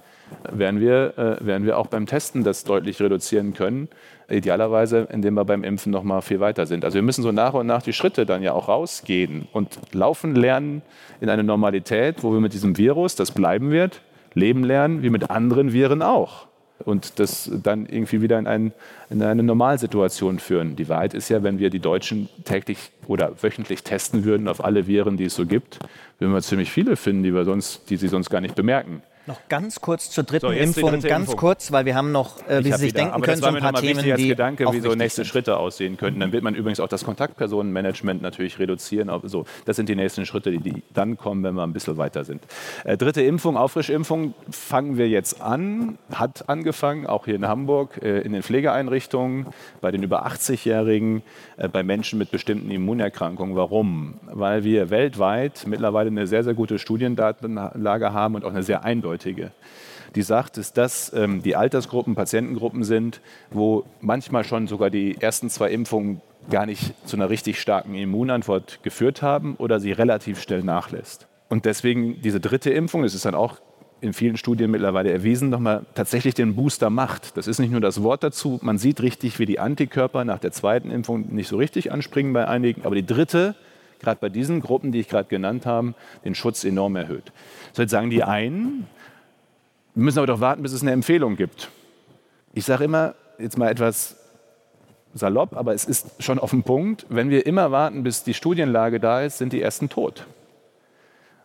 werden 0.50 0.80
wir, 0.80 1.14
äh, 1.16 1.46
werden 1.46 1.64
wir 1.66 1.78
auch 1.78 1.86
beim 1.86 2.06
Testen 2.06 2.44
das 2.44 2.64
deutlich 2.64 3.00
reduzieren 3.00 3.54
können. 3.54 3.88
Idealerweise, 4.28 5.08
indem 5.12 5.34
wir 5.34 5.44
beim 5.44 5.64
Impfen 5.64 5.92
noch 5.92 6.04
mal 6.04 6.20
viel 6.20 6.40
weiter 6.40 6.66
sind. 6.66 6.84
Also 6.84 6.94
wir 6.94 7.02
müssen 7.02 7.22
so 7.22 7.32
nach 7.32 7.54
und 7.54 7.66
nach 7.66 7.82
die 7.82 7.92
Schritte 7.92 8.26
dann 8.26 8.42
ja 8.42 8.52
auch 8.52 8.68
rausgehen 8.68 9.48
und 9.52 9.78
laufen 9.92 10.34
lernen 10.34 10.82
in 11.20 11.28
eine 11.28 11.44
Normalität, 11.44 12.22
wo 12.22 12.32
wir 12.32 12.40
mit 12.40 12.52
diesem 12.52 12.78
Virus, 12.78 13.16
das 13.16 13.32
bleiben 13.32 13.70
wird, 13.70 14.02
leben 14.34 14.64
lernen, 14.64 15.02
wie 15.02 15.10
mit 15.10 15.30
anderen 15.30 15.72
Viren 15.72 16.00
auch 16.00 16.49
und 16.84 17.18
das 17.18 17.50
dann 17.62 17.86
irgendwie 17.86 18.22
wieder 18.22 18.38
in, 18.38 18.46
ein, 18.46 18.72
in, 19.10 19.22
eine 19.22 19.42
Normalsituation 19.42 20.38
führen. 20.38 20.76
Die 20.76 20.88
Wahrheit 20.88 21.14
ist 21.14 21.28
ja, 21.28 21.42
wenn 21.42 21.58
wir 21.58 21.70
die 21.70 21.80
Deutschen 21.80 22.28
täglich 22.44 22.90
oder 23.06 23.42
wöchentlich 23.42 23.82
testen 23.82 24.24
würden 24.24 24.48
auf 24.48 24.64
alle 24.64 24.86
Viren, 24.86 25.16
die 25.16 25.24
es 25.24 25.34
so 25.34 25.46
gibt, 25.46 25.78
würden 26.18 26.32
wir 26.32 26.42
ziemlich 26.42 26.70
viele 26.70 26.96
finden, 26.96 27.22
die, 27.22 27.34
wir 27.34 27.44
sonst, 27.44 27.90
die 27.90 27.96
sie 27.96 28.08
sonst 28.08 28.30
gar 28.30 28.40
nicht 28.40 28.54
bemerken. 28.54 29.02
Noch 29.30 29.48
ganz 29.48 29.80
kurz 29.80 30.10
zur 30.10 30.24
dritten 30.24 30.48
so, 30.48 30.52
Impfung, 30.52 30.90
dritte 30.90 31.06
ganz 31.06 31.26
Impfung. 31.26 31.38
kurz, 31.38 31.70
weil 31.70 31.84
wir 31.84 31.94
haben 31.94 32.10
noch, 32.10 32.44
äh, 32.48 32.64
wie 32.64 32.72
Sie 32.72 32.78
sich 32.78 32.88
wieder. 32.88 33.02
denken 33.02 33.14
Aber 33.14 33.24
können, 33.24 33.40
so 33.40 33.46
ein 33.46 33.58
paar 33.60 33.74
Themen, 33.74 34.10
als 34.10 34.20
Gedanke, 34.20 34.72
wie 34.72 34.80
so 34.80 34.92
nächste 34.96 35.22
sind. 35.22 35.26
Schritte 35.26 35.56
aussehen 35.56 35.96
könnten. 35.96 36.18
Dann 36.18 36.32
wird 36.32 36.42
man 36.42 36.56
übrigens 36.56 36.80
auch 36.80 36.88
das 36.88 37.04
Kontaktpersonenmanagement 37.04 38.22
natürlich 38.22 38.58
reduzieren. 38.58 39.08
So, 39.24 39.44
das 39.66 39.76
sind 39.76 39.88
die 39.88 39.94
nächsten 39.94 40.26
Schritte, 40.26 40.50
die 40.50 40.82
dann 40.92 41.16
kommen, 41.16 41.44
wenn 41.44 41.54
wir 41.54 41.62
ein 41.62 41.72
bisschen 41.72 41.96
weiter 41.96 42.24
sind. 42.24 42.42
Äh, 42.82 42.96
dritte 42.96 43.22
Impfung, 43.22 43.56
Auffrischimpfung, 43.56 44.34
fangen 44.50 44.96
wir 44.96 45.08
jetzt 45.08 45.40
an, 45.40 45.96
hat 46.12 46.48
angefangen, 46.48 47.06
auch 47.06 47.26
hier 47.26 47.36
in 47.36 47.46
Hamburg, 47.46 48.02
äh, 48.02 48.22
in 48.22 48.32
den 48.32 48.42
Pflegeeinrichtungen, 48.42 49.46
bei 49.80 49.92
den 49.92 50.02
über 50.02 50.26
80-Jährigen, 50.26 51.22
äh, 51.56 51.68
bei 51.68 51.84
Menschen 51.84 52.18
mit 52.18 52.32
bestimmten 52.32 52.68
Immunerkrankungen. 52.72 53.54
Warum? 53.54 54.14
Weil 54.26 54.64
wir 54.64 54.90
weltweit 54.90 55.66
mittlerweile 55.68 56.08
eine 56.08 56.26
sehr, 56.26 56.42
sehr 56.42 56.54
gute 56.54 56.80
Studiendatenlage 56.80 58.12
haben 58.12 58.34
und 58.34 58.44
auch 58.44 58.50
eine 58.50 58.64
sehr 58.64 58.82
eindeutige 58.82 59.19
eindeutige. 59.20 59.52
Die 60.16 60.22
sagt, 60.22 60.56
dass 60.56 60.72
das 60.72 61.12
ähm, 61.14 61.42
die 61.42 61.54
Altersgruppen, 61.54 62.14
Patientengruppen 62.14 62.82
sind, 62.82 63.20
wo 63.50 63.84
manchmal 64.00 64.44
schon 64.44 64.66
sogar 64.66 64.90
die 64.90 65.16
ersten 65.20 65.48
zwei 65.50 65.70
Impfungen 65.70 66.20
gar 66.50 66.66
nicht 66.66 66.94
zu 67.06 67.16
einer 67.16 67.30
richtig 67.30 67.60
starken 67.60 67.94
Immunantwort 67.94 68.82
geführt 68.82 69.22
haben 69.22 69.54
oder 69.56 69.78
sie 69.78 69.92
relativ 69.92 70.40
schnell 70.40 70.62
nachlässt. 70.62 71.26
und 71.48 71.64
deswegen 71.64 72.20
diese 72.22 72.40
dritte 72.40 72.70
Impfung, 72.70 73.02
das 73.02 73.14
ist 73.14 73.24
dann 73.24 73.34
auch 73.34 73.58
in 74.00 74.12
vielen 74.14 74.36
Studien 74.36 74.70
mittlerweile 74.70 75.12
erwiesen, 75.12 75.50
nochmal 75.50 75.84
tatsächlich 75.94 76.34
den 76.34 76.56
Booster 76.56 76.88
macht. 76.90 77.36
Das 77.36 77.46
ist 77.46 77.58
nicht 77.58 77.70
nur 77.70 77.82
das 77.82 78.02
Wort 78.02 78.22
dazu, 78.22 78.58
man 78.62 78.78
sieht 78.78 79.02
richtig, 79.02 79.38
wie 79.38 79.46
die 79.46 79.58
Antikörper 79.58 80.24
nach 80.24 80.38
der 80.38 80.52
zweiten 80.52 80.90
Impfung 80.90 81.34
nicht 81.34 81.48
so 81.48 81.56
richtig 81.56 81.92
anspringen 81.92 82.32
bei 82.32 82.48
einigen, 82.48 82.84
aber 82.84 82.94
die 82.94 83.04
dritte, 83.04 83.56
gerade 84.00 84.18
bei 84.20 84.28
diesen 84.28 84.60
Gruppen, 84.60 84.90
die 84.90 85.00
ich 85.00 85.08
gerade 85.08 85.28
genannt 85.28 85.66
habe, 85.66 85.94
den 86.24 86.34
Schutz 86.34 86.64
enorm 86.64 86.96
erhöht. 86.96 87.32
So 87.72 87.82
jetzt 87.82 87.90
sagen 87.90 88.10
die 88.10 88.24
einen, 88.24 88.86
wir 89.94 90.02
müssen 90.04 90.18
aber 90.18 90.26
doch 90.26 90.40
warten, 90.40 90.62
bis 90.62 90.72
es 90.72 90.82
eine 90.82 90.92
Empfehlung 90.92 91.36
gibt. 91.36 91.70
Ich 92.52 92.64
sage 92.64 92.84
immer, 92.84 93.14
jetzt 93.38 93.58
mal 93.58 93.70
etwas 93.70 94.16
salopp, 95.14 95.56
aber 95.56 95.74
es 95.74 95.84
ist 95.84 96.22
schon 96.22 96.38
auf 96.38 96.50
den 96.50 96.62
Punkt, 96.62 97.06
wenn 97.08 97.30
wir 97.30 97.46
immer 97.46 97.70
warten, 97.70 98.02
bis 98.02 98.22
die 98.22 98.34
Studienlage 98.34 99.00
da 99.00 99.22
ist, 99.22 99.38
sind 99.38 99.52
die 99.52 99.60
ersten 99.60 99.88
tot 99.88 100.26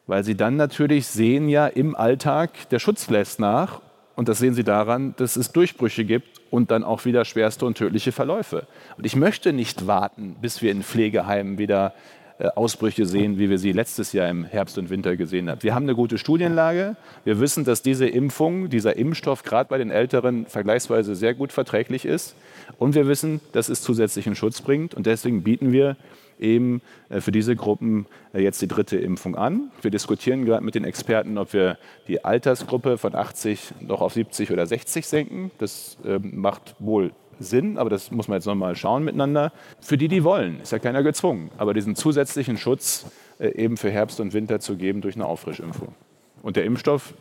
weil 0.08 0.24
sie 0.24 0.36
dann 0.36 0.56
natürlich 0.56 1.08
sehen 1.08 1.50
ja 1.50 1.68
im 1.68 1.96
Alltag, 1.96 2.70
der 2.70 2.80
Schutz 2.80 3.10
lässt 3.10 3.39
nach 3.39 3.82
und 4.16 4.30
das 4.30 4.39
sehen 4.39 4.54
sie 4.54 4.64
daran, 4.64 5.16
dass 5.18 5.36
es 5.36 5.52
Durchbrüche 5.52 6.06
gibt 6.06 6.41
und 6.52 6.72
dann 6.72 6.84
auch 6.84 7.06
wieder 7.06 7.26
schwerste 7.26 7.66
und 7.66 7.78
tödliche 7.78 8.12
Verläufe. 8.12 8.68
Und 8.98 9.06
ich 9.06 9.16
möchte 9.16 9.52
nicht 9.52 9.88
warten, 9.88 10.36
bis 10.41 10.62
wir 10.62 10.72
in 10.72 10.84
Pflegeheimen 10.84 11.58
wieder 11.58 11.93
Ausbrüche 12.40 13.06
sehen, 13.06 13.40
wie 13.40 13.50
wir 13.50 13.58
sie 13.58 13.72
letztes 13.72 14.12
Jahr 14.12 14.30
im 14.30 14.44
Herbst 14.44 14.78
und 14.78 14.90
Winter 14.90 15.16
gesehen 15.16 15.50
haben. 15.50 15.64
Wir 15.64 15.74
haben 15.74 15.84
eine 15.84 15.96
gute 15.96 16.18
Studienlage. 16.18 16.98
Wir 17.24 17.40
wissen, 17.40 17.64
dass 17.64 17.82
diese 17.82 18.08
Impfung, 18.08 18.70
dieser 18.70 18.98
Impfstoff 18.98 19.44
gerade 19.44 19.70
bei 19.70 19.78
den 19.78 19.90
Älteren 19.90 20.46
vergleichsweise 20.46 21.16
sehr 21.16 21.34
gut 21.34 21.54
verträglich 21.54 22.04
ist. 22.04 22.36
Und 22.78 22.94
wir 22.94 23.08
wissen, 23.08 23.40
dass 23.54 23.70
es 23.70 23.82
zusätzlichen 23.82 24.36
Schutz 24.36 24.62
bringt. 24.62 24.94
Und 24.94 25.06
deswegen 25.06 25.44
bieten 25.44 25.72
wir 25.72 25.96
eben 26.40 26.82
äh, 27.10 27.22
für 27.22 27.32
diese 27.32 27.56
Gruppen 27.56 28.06
äh, 28.34 28.42
jetzt 28.42 28.62
die 28.62 28.68
dritte 28.68 28.98
Impfung 28.98 29.36
an. 29.36 29.72
Wir 29.82 29.92
diskutieren 29.92 30.46
gerade 30.46 30.64
mit 30.64 30.76
den 30.76 30.84
Experten, 30.84 31.38
ob 31.38 31.54
wir 31.54 31.78
die 32.08 32.26
Altersgruppe 32.26 32.98
von 32.98 33.16
80 33.16 33.76
noch 33.82 34.02
auf 34.02 34.14
70 34.14 34.52
oder 34.52 34.66
60 34.66 35.08
senken. 35.08 35.52
Das 35.58 35.98
ähm, 36.06 36.32
macht 36.36 36.76
wohl 36.80 37.12
Sinn, 37.40 37.78
aber 37.78 37.90
das 37.90 38.12
muss 38.12 38.28
man 38.28 38.38
jetzt 38.38 38.46
nochmal 38.46 38.76
schauen 38.76 39.04
miteinander. 39.04 39.52
Für 39.82 39.98
die, 39.98 40.08
die 40.08 40.24
wollen, 40.24 40.62
ist 40.62 40.72
ja 40.72 40.80
keiner 40.80 41.04
gezwungen, 41.04 41.52
aber 41.58 41.74
diesen 41.74 41.96
zusätzlichen 41.96 42.58
Schutz 42.58 43.06
äh, 43.40 43.50
eben 43.50 43.78
für 43.78 43.90
Herbst 43.92 44.20
und 44.20 44.34
Winter 44.34 44.60
zu 44.60 44.78
geben 44.78 45.02
durch 45.02 45.16
eine 45.16 45.26
Auffrischimpfung. 45.26 45.94
Und 46.42 46.56
der 46.56 46.66
Impfstoff 46.66 47.14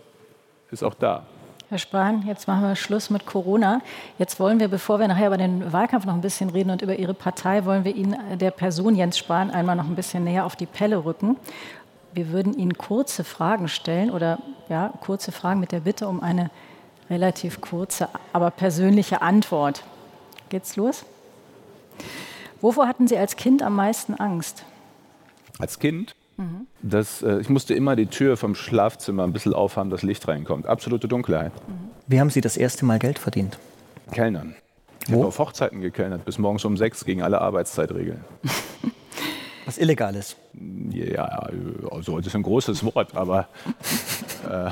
ist 0.70 0.82
auch 0.82 0.94
da. 0.94 1.26
Herr 1.70 1.78
Spahn, 1.78 2.24
jetzt 2.26 2.46
machen 2.46 2.62
wir 2.62 2.76
Schluss 2.76 3.08
mit 3.10 3.26
Corona. 3.26 3.80
Jetzt 4.18 4.38
wollen 4.38 4.60
wir, 4.60 4.68
bevor 4.68 5.00
wir 5.00 5.08
nachher 5.08 5.28
über 5.28 5.38
den 5.38 5.72
Wahlkampf 5.72 6.04
noch 6.04 6.14
ein 6.14 6.20
bisschen 6.20 6.50
reden 6.50 6.70
und 6.70 6.82
über 6.82 6.96
Ihre 6.96 7.14
Partei, 7.14 7.64
wollen 7.64 7.84
wir 7.84 7.96
Ihnen 7.96 8.14
äh, 8.30 8.36
der 8.36 8.50
Person 8.50 8.94
Jens 8.94 9.18
Spahn 9.18 9.50
einmal 9.50 9.74
noch 9.74 9.86
ein 9.86 9.96
bisschen 9.96 10.24
näher 10.24 10.44
auf 10.44 10.56
die 10.56 10.66
Pelle 10.66 11.04
rücken. 11.04 11.36
Wir 12.12 12.30
würden 12.30 12.56
Ihnen 12.56 12.78
kurze 12.78 13.24
Fragen 13.24 13.68
stellen 13.68 14.10
oder 14.10 14.38
ja, 14.68 14.92
kurze 15.00 15.32
Fragen 15.32 15.58
mit 15.58 15.72
der 15.72 15.80
Bitte 15.80 16.06
um 16.06 16.22
eine 16.22 16.50
relativ 17.10 17.60
kurze, 17.60 18.08
aber 18.32 18.50
persönliche 18.50 19.22
Antwort. 19.22 19.84
Geht's 20.54 20.76
los? 20.76 21.04
Wovor 22.60 22.86
hatten 22.86 23.08
Sie 23.08 23.18
als 23.18 23.34
Kind 23.34 23.60
am 23.60 23.74
meisten 23.74 24.14
Angst? 24.14 24.64
Als 25.58 25.80
Kind? 25.80 26.14
Mhm. 26.36 26.68
Das, 26.80 27.22
äh, 27.22 27.40
ich 27.40 27.48
musste 27.48 27.74
immer 27.74 27.96
die 27.96 28.06
Tür 28.06 28.36
vom 28.36 28.54
Schlafzimmer 28.54 29.24
ein 29.24 29.32
bisschen 29.32 29.52
aufhaben, 29.52 29.90
dass 29.90 30.04
Licht 30.04 30.28
reinkommt. 30.28 30.66
Absolute 30.66 31.08
Dunkelheit. 31.08 31.50
Mhm. 31.66 31.90
Wie 32.06 32.20
haben 32.20 32.30
Sie 32.30 32.40
das 32.40 32.56
erste 32.56 32.84
Mal 32.84 33.00
Geld 33.00 33.18
verdient? 33.18 33.58
Kellnern. 34.12 34.54
Ich 35.08 35.12
habe 35.12 35.26
auf 35.26 35.40
Hochzeiten 35.40 35.80
gekellnert, 35.80 36.24
bis 36.24 36.38
morgens 36.38 36.64
um 36.64 36.76
sechs 36.76 37.04
gegen 37.04 37.20
alle 37.20 37.40
Arbeitszeitregeln. 37.40 38.24
Was 39.64 39.76
illegal 39.76 40.14
ist. 40.14 40.36
Ja, 40.92 41.48
also 41.90 42.18
das 42.18 42.28
ist 42.28 42.36
ein 42.36 42.44
großes 42.44 42.84
Wort, 42.84 43.16
aber 43.16 43.48
äh, 44.48 44.70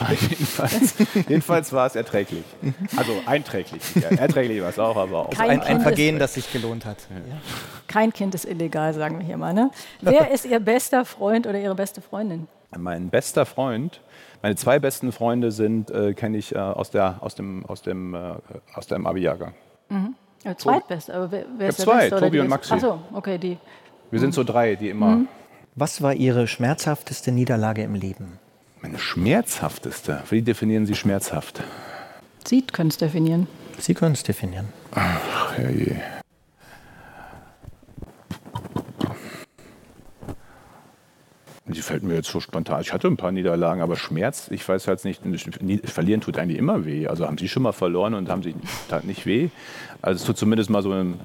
jedenfalls, 0.20 0.94
jedenfalls, 1.28 1.72
war 1.72 1.86
es 1.86 1.96
erträglich. 1.96 2.44
Also 2.96 3.12
einträglich. 3.26 3.82
Ja, 3.96 4.08
erträglich 4.10 4.60
war 4.62 4.70
es 4.70 4.78
auch, 4.78 4.96
aber 4.96 5.26
auch 5.26 5.38
ein, 5.38 5.60
ein 5.60 5.80
Vergehen, 5.80 6.18
das 6.18 6.34
sich 6.34 6.52
gelohnt 6.52 6.84
hat. 6.84 6.98
Ja. 7.10 7.36
Kein 7.86 8.12
Kind 8.12 8.34
ist 8.34 8.44
illegal, 8.44 8.94
sagen 8.94 9.18
wir 9.18 9.26
hier 9.26 9.36
mal. 9.36 9.52
Ne? 9.52 9.70
Wer 10.00 10.30
ist 10.30 10.44
Ihr 10.44 10.60
bester 10.60 11.04
Freund 11.04 11.46
oder 11.46 11.60
Ihre 11.60 11.74
beste 11.74 12.00
Freundin? 12.00 12.48
Mein 12.76 13.10
bester 13.10 13.46
Freund, 13.46 14.00
meine 14.42 14.56
zwei 14.56 14.78
besten 14.78 15.12
Freunde 15.12 15.50
sind, 15.50 15.90
äh, 15.90 16.14
kenne 16.14 16.38
ich 16.38 16.54
äh, 16.54 16.58
aus, 16.58 16.90
der, 16.90 17.18
aus 17.20 17.34
dem, 17.34 17.66
aus 17.66 17.82
dem, 17.82 18.14
äh, 18.14 18.34
aus 18.74 18.86
dem 18.86 19.06
Abi-Jahrgang. 19.06 19.54
Mhm. 19.88 20.14
Ja, 20.44 20.56
zweitbest, 20.56 21.10
aber 21.10 21.30
wer, 21.30 21.44
wer 21.58 21.68
ist 21.68 21.78
der 21.80 21.84
zwei, 21.84 22.08
Beste? 22.08 22.20
Tobi 22.20 22.40
und 22.40 22.48
Maxi. 22.48 22.72
Achso, 22.72 22.98
okay, 23.12 23.36
die. 23.36 23.58
Wir 24.10 24.18
mhm. 24.18 24.22
sind 24.22 24.34
so 24.34 24.44
drei, 24.44 24.76
die 24.76 24.88
immer. 24.88 25.16
Mhm. 25.16 25.28
Was 25.74 26.00
war 26.02 26.14
Ihre 26.14 26.46
schmerzhafteste 26.46 27.32
Niederlage 27.32 27.82
im 27.82 27.94
Leben? 27.94 28.38
Meine 28.82 28.98
schmerzhafteste? 28.98 30.22
Wie 30.30 30.42
definieren 30.42 30.86
Sie 30.86 30.94
schmerzhaft? 30.94 31.62
Sie 32.46 32.62
können 32.62 32.88
es 32.88 32.96
definieren. 32.96 33.46
Sie 33.78 33.94
können 33.94 34.14
es 34.14 34.22
definieren. 34.22 34.68
Ach, 34.92 35.56
herrje. 35.56 36.00
Die 41.66 41.82
fällt 41.82 42.02
mir 42.02 42.14
jetzt 42.14 42.28
so 42.28 42.40
spontan. 42.40 42.80
Ich 42.80 42.92
hatte 42.92 43.06
ein 43.06 43.16
paar 43.16 43.30
Niederlagen, 43.30 43.80
aber 43.80 43.96
Schmerz, 43.96 44.48
ich 44.50 44.66
weiß 44.68 44.88
halt 44.88 45.04
nicht, 45.04 45.22
verlieren 45.84 46.20
tut 46.20 46.36
eigentlich 46.38 46.58
immer 46.58 46.84
weh. 46.84 47.06
Also 47.06 47.26
haben 47.26 47.38
Sie 47.38 47.48
schon 47.48 47.62
mal 47.62 47.72
verloren 47.72 48.14
und 48.14 48.28
haben 48.28 48.42
Sie 48.42 48.54
tat 48.88 49.04
nicht 49.04 49.24
weh? 49.24 49.50
Also 50.02 50.20
es 50.20 50.24
tut 50.24 50.36
zumindest 50.36 50.70
mal 50.70 50.82
so 50.82 50.90
ein 50.90 51.20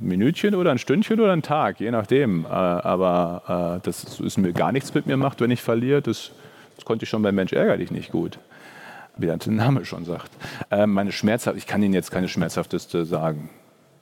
Minütchen 0.00 0.54
oder 0.54 0.70
ein 0.70 0.78
Stündchen 0.78 1.20
oder 1.20 1.32
ein 1.32 1.42
Tag, 1.42 1.80
je 1.80 1.90
nachdem. 1.90 2.44
Äh, 2.44 2.48
aber 2.48 3.78
äh, 3.78 3.84
das 3.84 4.20
ist 4.20 4.38
mir 4.38 4.52
gar 4.52 4.72
nichts 4.72 4.94
mit 4.94 5.06
mir 5.06 5.16
macht, 5.16 5.40
wenn 5.40 5.50
ich 5.50 5.60
verliere. 5.60 6.00
Das, 6.00 6.30
das 6.84 6.86
konnte 6.86 7.04
ich 7.04 7.08
schon 7.08 7.22
beim 7.22 7.34
Mensch 7.34 7.54
ärgerlich 7.54 7.90
nicht 7.90 8.12
gut. 8.12 8.38
Wie 9.16 9.24
der 9.24 9.38
Name 9.46 9.86
schon 9.86 10.04
sagt. 10.04 10.30
Äh, 10.70 10.86
meine 10.86 11.12
schmerzhaft, 11.12 11.56
ich 11.56 11.66
kann 11.66 11.82
Ihnen 11.82 11.94
jetzt 11.94 12.10
keine 12.10 12.28
schmerzhafteste 12.28 13.06
sagen. 13.06 13.48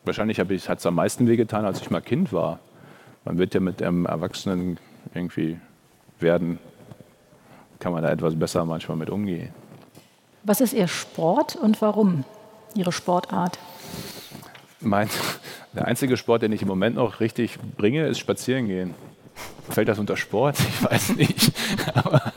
Wahrscheinlich 0.05 0.41
hat 0.41 0.51
es 0.51 0.87
am 0.87 0.97
meisten 0.97 1.29
wehgetan, 1.29 1.65
als 1.65 1.81
ich 1.81 1.91
mal 1.91 2.01
Kind 2.01 2.33
war. 2.33 2.59
Man 3.25 3.39
wird 3.39 3.55
ja 3.55 3.61
mit 3.61 3.81
einem 3.81 4.07
Erwachsenen 4.07 4.81
irgendwie 5.15 5.61
werden, 6.19 6.59
kann 7.79 7.93
man 7.93 8.03
da 8.03 8.11
etwas 8.11 8.35
besser 8.35 8.65
manchmal 8.65 8.97
mit 8.97 9.11
umgehen. 9.11 9.55
Was 10.43 10.61
ist 10.61 10.73
Ihr 10.73 10.89
Sport 10.89 11.55
und 11.55 11.81
warum? 11.83 12.25
Ihre 12.75 12.91
Sportart? 12.91 13.61
Mein, 14.81 15.09
der 15.73 15.87
einzige 15.87 16.17
Sport, 16.17 16.43
den 16.43 16.51
ich 16.51 16.63
im 16.63 16.69
Moment 16.69 16.97
noch 16.97 17.21
richtig 17.21 17.61
bringe, 17.77 18.09
ist 18.09 18.19
Spazieren 18.19 18.67
gehen. 18.67 18.95
Fällt 19.71 19.89
das 19.89 19.99
unter 19.99 20.17
Sport? 20.17 20.59
Ich 20.59 20.85
weiß 20.85 21.17
nicht. 21.17 21.53
Aber 21.95 22.32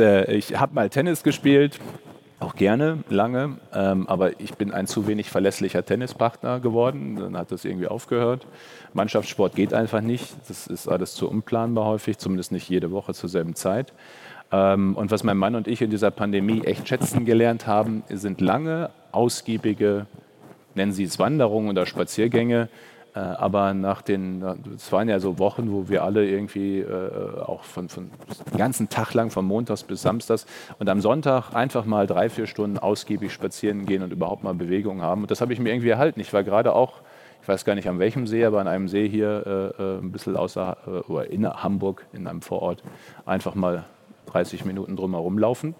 äh, 0.00 0.32
ich 0.32 0.58
habe 0.58 0.74
mal 0.74 0.90
Tennis 0.90 1.22
gespielt, 1.22 1.78
auch 2.40 2.54
gerne, 2.54 3.04
lange, 3.10 3.58
ähm, 3.74 4.08
aber 4.08 4.40
ich 4.40 4.54
bin 4.54 4.72
ein 4.72 4.86
zu 4.86 5.06
wenig 5.06 5.30
verlässlicher 5.30 5.84
Tennispartner 5.84 6.58
geworden. 6.58 7.16
Dann 7.16 7.36
hat 7.36 7.52
das 7.52 7.66
irgendwie 7.66 7.86
aufgehört. 7.86 8.46
Mannschaftssport 8.94 9.54
geht 9.54 9.74
einfach 9.74 10.00
nicht. 10.00 10.34
Das 10.48 10.66
ist 10.66 10.88
alles 10.88 11.14
zu 11.14 11.28
unplanbar 11.28 11.84
häufig, 11.84 12.16
zumindest 12.16 12.50
nicht 12.50 12.68
jede 12.68 12.90
Woche 12.90 13.12
zur 13.12 13.28
selben 13.28 13.54
Zeit. 13.54 13.92
Ähm, 14.52 14.96
und 14.96 15.10
was 15.10 15.22
mein 15.22 15.36
Mann 15.36 15.54
und 15.54 15.68
ich 15.68 15.82
in 15.82 15.90
dieser 15.90 16.10
Pandemie 16.10 16.62
echt 16.64 16.88
schätzen 16.88 17.26
gelernt 17.26 17.66
haben, 17.66 18.02
sind 18.08 18.40
lange, 18.40 18.90
ausgiebige, 19.12 20.06
nennen 20.74 20.92
Sie 20.92 21.04
es 21.04 21.18
Wanderungen 21.18 21.68
oder 21.68 21.84
Spaziergänge, 21.84 22.68
äh, 23.14 23.18
aber 23.18 23.74
nach 23.74 24.02
den, 24.02 24.42
es 24.74 24.90
waren 24.92 25.08
ja 25.08 25.18
so 25.20 25.38
Wochen, 25.38 25.72
wo 25.72 25.88
wir 25.88 26.04
alle 26.04 26.28
irgendwie 26.28 26.80
äh, 26.80 27.40
auch 27.40 27.64
von, 27.64 27.88
von 27.88 28.10
den 28.50 28.58
ganzen 28.58 28.88
Tag 28.88 29.14
lang, 29.14 29.30
von 29.30 29.44
Montags 29.44 29.82
bis 29.82 30.02
Samstags 30.02 30.46
und 30.78 30.88
am 30.88 31.00
Sonntag 31.00 31.54
einfach 31.54 31.84
mal 31.84 32.06
drei, 32.06 32.28
vier 32.28 32.46
Stunden 32.46 32.78
ausgiebig 32.78 33.32
spazieren 33.32 33.86
gehen 33.86 34.02
und 34.02 34.12
überhaupt 34.12 34.44
mal 34.44 34.54
Bewegung 34.54 35.02
haben. 35.02 35.22
Und 35.22 35.30
das 35.30 35.40
habe 35.40 35.52
ich 35.52 35.58
mir 35.58 35.70
irgendwie 35.70 35.88
erhalten. 35.88 36.20
Ich 36.20 36.32
war 36.32 36.44
gerade 36.44 36.74
auch, 36.74 37.00
ich 37.42 37.48
weiß 37.48 37.64
gar 37.64 37.74
nicht 37.74 37.88
an 37.88 37.98
welchem 37.98 38.26
See, 38.26 38.44
aber 38.44 38.60
an 38.60 38.68
einem 38.68 38.88
See 38.88 39.08
hier 39.08 39.74
äh, 39.78 39.98
ein 39.98 40.12
bisschen 40.12 40.36
außer, 40.36 41.04
oder 41.08 41.30
in 41.30 41.48
Hamburg, 41.48 42.06
in 42.12 42.26
einem 42.26 42.42
Vorort, 42.42 42.82
einfach 43.26 43.54
mal 43.54 43.84
30 44.26 44.64
Minuten 44.64 44.96
drumherum 44.96 45.38
laufen. 45.38 45.74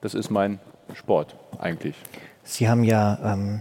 Das 0.00 0.14
ist 0.14 0.30
mein 0.30 0.60
Sport 0.94 1.36
eigentlich. 1.58 1.96
Sie 2.42 2.68
haben 2.68 2.84
ja 2.84 3.18
ähm, 3.24 3.60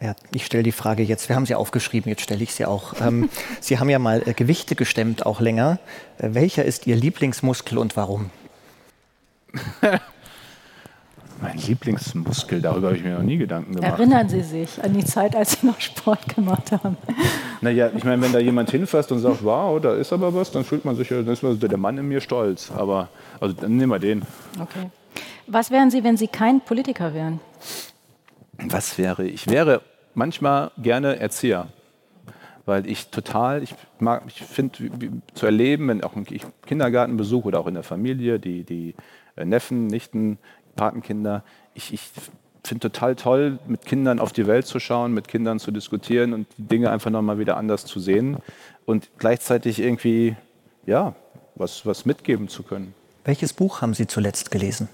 ja, 0.00 0.14
ich 0.32 0.46
stelle 0.46 0.62
die 0.62 0.72
Frage 0.72 1.02
jetzt, 1.02 1.28
wir 1.28 1.36
haben 1.36 1.46
sie 1.46 1.54
aufgeschrieben, 1.54 2.10
jetzt 2.10 2.22
stelle 2.22 2.42
ich 2.42 2.54
sie 2.54 2.66
auch. 2.66 2.94
Ähm, 3.00 3.28
sie 3.60 3.78
haben 3.78 3.88
ja 3.90 3.98
mal 3.98 4.22
äh, 4.26 4.34
Gewichte 4.34 4.74
gestemmt, 4.74 5.26
auch 5.26 5.40
länger. 5.40 5.78
Äh, 6.18 6.30
welcher 6.32 6.64
ist 6.64 6.86
Ihr 6.86 6.96
Lieblingsmuskel 6.96 7.78
und 7.78 7.96
warum? 7.96 8.30
mein 11.40 11.56
Lieblingsmuskel, 11.56 12.60
darüber 12.60 12.88
habe 12.88 12.98
ich 12.98 13.02
mir 13.02 13.14
noch 13.14 13.22
nie 13.22 13.38
Gedanken 13.38 13.74
gemacht. 13.74 13.92
Erinnern 13.92 14.28
Sie 14.28 14.42
sich 14.42 14.82
an 14.82 14.92
die 14.92 15.04
Zeit, 15.04 15.34
als 15.34 15.60
Sie 15.60 15.66
noch 15.66 15.80
Sport 15.80 16.34
gemacht 16.34 16.72
haben? 16.72 16.96
Naja, 17.62 17.90
ich 17.94 18.04
meine, 18.04 18.22
wenn 18.22 18.32
da 18.32 18.38
jemand 18.38 18.70
hinfasst 18.70 19.12
und 19.12 19.18
sagt, 19.18 19.44
wow, 19.44 19.78
da 19.78 19.92
ist 19.92 20.14
aber 20.14 20.32
was, 20.32 20.50
dann 20.50 20.64
fühlt 20.64 20.86
man 20.86 20.96
sich 20.96 21.10
ja, 21.10 21.20
dann 21.20 21.34
ist 21.34 21.42
der 21.42 21.76
Mann 21.76 21.98
in 21.98 22.08
mir 22.08 22.22
stolz. 22.22 22.70
Aber 22.74 23.10
also 23.38 23.54
dann 23.54 23.76
nehmen 23.76 23.92
wir 23.92 23.98
den. 23.98 24.22
Okay. 24.58 24.88
Was 25.46 25.70
wären 25.70 25.90
Sie, 25.90 26.02
wenn 26.02 26.16
Sie 26.16 26.26
kein 26.26 26.62
Politiker 26.62 27.12
wären? 27.12 27.38
Was 28.66 28.98
wäre 28.98 29.24
ich? 29.26 29.46
wäre 29.48 29.82
manchmal 30.14 30.70
gerne 30.78 31.18
Erzieher. 31.18 31.68
weil 32.66 32.86
ich 32.86 33.08
total, 33.08 33.62
ich 33.62 33.74
mag, 33.98 34.22
ich 34.28 34.42
finde 34.42 34.90
zu 35.34 35.46
erleben, 35.46 35.88
wenn 35.88 36.04
auch 36.04 36.14
im 36.14 36.24
Kindergartenbesuch 36.66 37.44
oder 37.44 37.58
auch 37.58 37.66
in 37.66 37.74
der 37.74 37.82
Familie, 37.82 38.38
die, 38.38 38.64
die 38.64 38.94
äh, 39.36 39.44
Neffen, 39.44 39.86
Nichten, 39.86 40.38
Patenkinder, 40.76 41.42
ich, 41.74 41.92
ich 41.92 42.02
finde 42.64 42.90
total 42.90 43.16
toll, 43.16 43.58
mit 43.66 43.86
Kindern 43.86 44.18
auf 44.18 44.32
die 44.32 44.46
Welt 44.46 44.66
zu 44.66 44.78
schauen, 44.78 45.12
mit 45.12 45.26
Kindern 45.26 45.58
zu 45.58 45.70
diskutieren 45.70 46.32
und 46.32 46.46
Dinge 46.58 46.90
einfach 46.90 47.10
nochmal 47.10 47.38
wieder 47.38 47.56
anders 47.56 47.86
zu 47.86 47.98
sehen 47.98 48.36
und 48.86 49.08
gleichzeitig 49.18 49.80
irgendwie, 49.80 50.36
ja, 50.86 51.14
was, 51.54 51.86
was 51.86 52.06
mitgeben 52.06 52.48
zu 52.48 52.62
können. 52.62 52.94
Welches 53.24 53.52
Buch 53.52 53.82
haben 53.82 53.94
Sie 53.94 54.06
zuletzt 54.06 54.50
gelesen? 54.50 54.88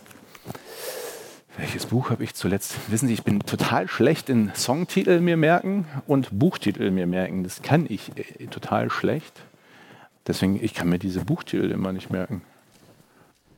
Welches 1.59 1.87
Buch 1.87 2.11
habe 2.11 2.23
ich 2.23 2.35
zuletzt? 2.35 2.75
Wissen 2.89 3.09
Sie, 3.09 3.15
ich 3.15 3.25
bin 3.25 3.41
total 3.41 3.89
schlecht 3.89 4.29
in 4.29 4.53
Songtitel 4.55 5.21
mir 5.21 5.39
merken 5.39 5.87
und 6.07 6.39
Buchtitel 6.39 6.91
mir 6.91 7.07
merken. 7.07 7.45
Das 7.45 7.63
kann 7.63 7.87
ich 7.89 8.13
äh, 8.19 8.47
total 8.49 8.91
schlecht. 8.91 9.33
Deswegen, 10.27 10.63
ich 10.63 10.75
kann 10.75 10.91
mir 10.91 10.99
diese 10.99 11.25
Buchtitel 11.25 11.71
immer 11.71 11.95
nicht 11.95 12.11
merken. 12.11 12.43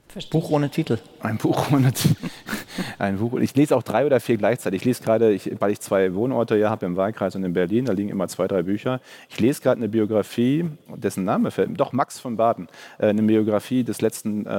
Verstehe. 0.06 0.40
Buch 0.40 0.50
ohne 0.50 0.70
Titel. 0.70 0.98
Ein 1.20 1.38
Buch 1.38 1.72
ohne 1.72 1.92
Titel. 1.92 2.28
Ein 2.98 3.18
Buch. 3.18 3.34
Ich 3.40 3.56
lese 3.56 3.76
auch 3.76 3.82
drei 3.82 4.06
oder 4.06 4.20
vier 4.20 4.36
gleichzeitig. 4.36 4.82
Ich 4.82 4.84
lese 4.84 5.02
gerade, 5.02 5.32
ich, 5.32 5.50
weil 5.58 5.72
ich 5.72 5.80
zwei 5.80 6.14
Wohnorte 6.14 6.56
ja 6.56 6.70
habe 6.70 6.86
im 6.86 6.96
Wahlkreis 6.96 7.34
und 7.34 7.42
in 7.42 7.52
Berlin, 7.52 7.86
da 7.86 7.92
liegen 7.94 8.10
immer 8.10 8.28
zwei, 8.28 8.46
drei 8.46 8.62
Bücher. 8.62 9.00
Ich 9.28 9.40
lese 9.40 9.60
gerade 9.60 9.78
eine 9.78 9.88
Biografie, 9.88 10.66
dessen 10.94 11.24
Name 11.24 11.50
fällt, 11.50 11.78
doch 11.80 11.92
Max 11.92 12.20
von 12.20 12.36
Baden, 12.36 12.68
äh, 12.98 13.08
eine 13.08 13.22
Biografie 13.24 13.82
des 13.82 14.00
letzten 14.00 14.46
äh, 14.46 14.50
äh, 14.50 14.54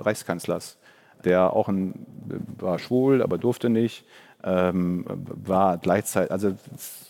Reichskanzlers 0.00 0.78
der 1.24 1.52
auch 1.52 1.68
ein, 1.68 2.06
war 2.58 2.78
schwul, 2.78 3.22
aber 3.22 3.38
durfte 3.38 3.68
nicht. 3.68 4.04
Ähm, 4.46 5.06
war 5.06 5.78
gleichzeitig, 5.78 6.30
also 6.30 6.54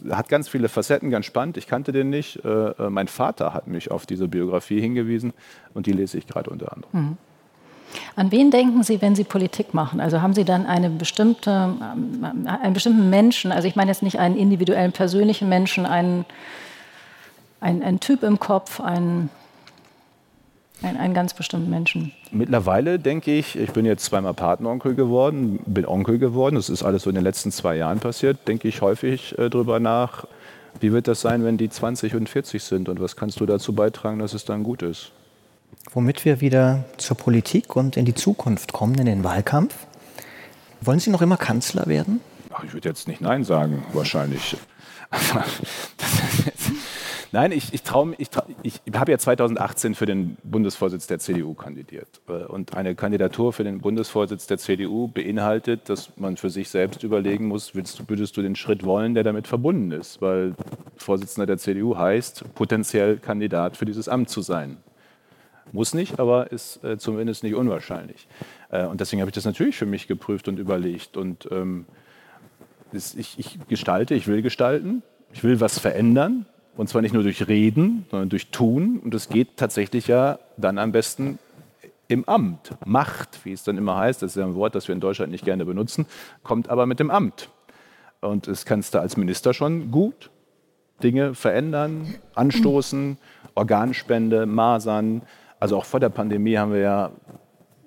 hat 0.09 0.29
ganz 0.29 0.49
viele 0.49 0.69
Facetten, 0.69 1.11
ganz 1.11 1.27
spannend. 1.27 1.57
Ich 1.57 1.67
kannte 1.67 1.91
den 1.91 2.09
nicht. 2.09 2.45
Äh, 2.45 2.49
äh, 2.49 2.91
mein 2.91 3.09
Vater 3.09 3.53
hat 3.53 3.67
mich 3.67 3.91
auf 3.91 4.07
diese 4.07 4.29
Biografie 4.29 4.81
hingewiesen 4.81 5.33
und 5.75 5.87
die 5.87 5.93
lese 5.93 6.17
ich 6.17 6.29
gerade 6.29 6.51
unter 6.51 6.73
anderem. 6.73 6.93
Mhm. 6.93 7.17
An 8.17 8.31
wen 8.31 8.51
denken 8.51 8.83
Sie, 8.83 9.03
wenn 9.03 9.17
Sie 9.17 9.25
Politik 9.25 9.75
machen? 9.75 10.01
Also 10.01 10.23
haben 10.23 10.35
Sie 10.35 10.45
dann 10.45 10.67
eine 10.67 10.91
bestimmte, 10.91 11.51
ähm, 11.51 12.47
einen 12.47 12.75
bestimmten 12.75 13.11
Menschen, 13.11 13.51
also 13.51 13.67
ich 13.67 13.77
meine 13.77 13.91
jetzt 13.91 14.03
nicht 14.03 14.19
einen 14.19 14.37
individuellen, 14.37 14.93
persönlichen 14.93 15.49
Menschen, 15.49 15.87
einen, 15.87 16.25
einen, 17.61 17.83
einen 17.83 18.01
Typ 18.01 18.23
im 18.23 18.39
Kopf, 18.39 18.81
einen 18.81 19.31
ein, 20.85 20.97
einen 20.97 21.15
ganz 21.15 21.35
bestimmten 21.35 21.71
Menschen. 21.71 22.13
Mittlerweile 22.31 22.99
denke 22.99 23.33
ich, 23.33 23.57
ich 23.57 23.73
bin 23.73 23.87
jetzt 23.87 24.05
zweimal 24.05 24.35
Patenonkel 24.35 24.95
geworden, 24.95 25.61
bin 25.67 25.87
Onkel 25.87 26.19
geworden. 26.19 26.57
Das 26.57 26.69
ist 26.69 26.83
alles 26.83 27.03
so 27.03 27.11
in 27.11 27.15
den 27.15 27.25
letzten 27.25 27.51
zwei 27.51 27.77
Jahren 27.77 27.99
passiert. 27.99 28.47
Denke 28.47 28.69
ich 28.69 28.81
häufig 28.81 29.39
äh, 29.39 29.51
darüber 29.51 29.81
nach, 29.81 30.27
wie 30.81 30.93
wird 30.93 31.09
das 31.09 31.21
sein, 31.21 31.45
wenn 31.45 31.57
die 31.57 31.69
20 31.69 32.15
und 32.15 32.29
40 32.29 32.63
sind 32.63 32.89
und 32.89 33.01
was 33.01 33.17
kannst 33.17 33.41
du 33.41 33.47
dazu 33.47 33.73
beitragen, 33.73 34.19
dass 34.19 34.35
es 34.35 34.45
dann 34.45 34.63
gut 34.63 34.83
ist? 34.83 35.13
Womit 35.93 36.25
wir 36.25 36.41
wieder 36.41 36.85
zur 36.97 37.17
Politik 37.17 37.77
und 37.77 37.97
in 37.97 38.05
die 38.05 38.15
Zukunft 38.15 38.73
kommen, 38.73 38.95
in 38.95 39.07
den 39.07 39.25
Wahlkampf. 39.25 39.75
Wollen 40.81 40.99
Sie 40.99 41.11
noch 41.11 41.23
immer 41.23 41.37
Kanzler 41.37 41.87
werden? 41.87 42.21
Ach, 42.53 42.63
ich 42.65 42.73
würde 42.73 42.89
jetzt 42.89 43.09
nicht 43.09 43.21
Nein 43.21 43.45
sagen, 43.45 43.83
wahrscheinlich. 43.93 44.57
das 45.11 46.47
ist 46.47 46.54
Nein, 47.35 47.51
ich, 47.51 47.75
ich, 47.75 47.83
ich, 48.63 48.81
ich 48.85 48.95
habe 48.95 49.11
ja 49.11 49.19
2018 49.19 49.97
für 49.97 50.07
den 50.07 50.37
Bundesvorsitz 50.45 51.09
der 51.09 51.19
CDU 51.19 51.55
kandidiert. 51.55 52.21
Äh, 52.29 52.45
und 52.45 52.77
eine 52.77 52.95
Kandidatur 52.95 53.53
für 53.53 53.65
den 53.65 53.81
Bundesvorsitz 53.81 54.47
der 54.47 54.57
CDU 54.57 55.09
beinhaltet, 55.09 55.89
dass 55.89 56.17
man 56.17 56.37
für 56.37 56.49
sich 56.49 56.69
selbst 56.69 57.03
überlegen 57.03 57.49
muss, 57.49 57.75
willst, 57.75 58.09
würdest 58.09 58.37
du 58.37 58.43
den 58.43 58.55
Schritt 58.55 58.85
wollen, 58.85 59.15
der 59.15 59.25
damit 59.25 59.49
verbunden 59.49 59.91
ist? 59.91 60.23
Weil 60.23 60.55
Vorsitzender 60.97 61.45
der 61.45 61.59
CDU 61.59 61.99
heißt, 61.99 62.55
potenziell 62.55 63.17
Kandidat 63.17 63.77
für 63.77 63.85
dieses 63.85 64.09
Amt 64.09 64.29
zu 64.29 64.41
sein. 64.41 64.77
Muss 65.73 65.93
nicht, 65.93 66.21
aber 66.21 66.53
ist 66.53 66.85
äh, 66.85 66.99
zumindest 66.99 67.43
nicht 67.43 67.57
unwahrscheinlich. 67.57 68.29
Äh, 68.71 68.87
und 68.87 69.01
deswegen 69.01 69.21
habe 69.21 69.31
ich 69.31 69.35
das 69.35 69.45
natürlich 69.45 69.77
für 69.77 69.87
mich 69.87 70.07
geprüft 70.07 70.47
und 70.47 70.61
überlegt. 70.61 71.17
Und 71.17 71.49
ähm, 71.51 71.87
ich, 72.93 73.41
ich 73.41 73.59
gestalte, 73.67 74.15
ich 74.15 74.29
will 74.29 74.41
gestalten, 74.41 75.03
ich 75.33 75.43
will 75.43 75.59
was 75.59 75.81
verändern 75.81 76.47
und 76.77 76.89
zwar 76.89 77.03
nicht 77.03 77.15
nur 77.15 77.23
durch 77.23 77.47
Reden, 77.47 78.07
sondern 78.11 78.29
durch 78.29 78.51
Tun. 78.51 79.01
Und 79.03 79.15
das 79.15 79.29
geht 79.29 79.57
tatsächlich 79.57 80.09
ja 80.09 80.39
dann 80.57 80.79
am 80.79 80.93
besten 80.93 81.39
im 82.09 82.29
Amt. 82.29 82.71
Macht, 82.85 83.45
wie 83.45 83.53
es 83.53 83.63
dann 83.65 83.79
immer 83.79 83.97
heißt, 83.97 84.23
das 84.23 84.33
ist 84.33 84.37
ja 84.37 84.45
ein 84.45 84.55
Wort, 84.55 84.75
das 84.75 84.89
wir 84.89 84.95
in 84.95 85.01
Deutschland 85.01 85.33
nicht 85.33 85.45
gerne 85.45 85.65
benutzen, 85.65 86.07
kommt 86.43 86.69
aber 86.69 86.87
mit 86.87 87.01
dem 87.01 87.11
Amt. 87.11 87.49
Und 88.21 88.49
es 88.49 88.65
kannst 88.65 88.95
du 88.95 88.99
als 88.99 89.17
Minister 89.17 89.55
schon 89.55 89.91
gut 89.91 90.31
Dinge 91.03 91.35
verändern, 91.35 92.15
anstoßen, 92.35 93.19
Organspende, 93.55 94.47
Masern. 94.47 95.23
Also 95.61 95.77
auch 95.77 95.85
vor 95.85 96.01
der 96.01 96.09
Pandemie 96.09 96.57
haben 96.57 96.73
wir 96.73 96.81
ja 96.81 97.11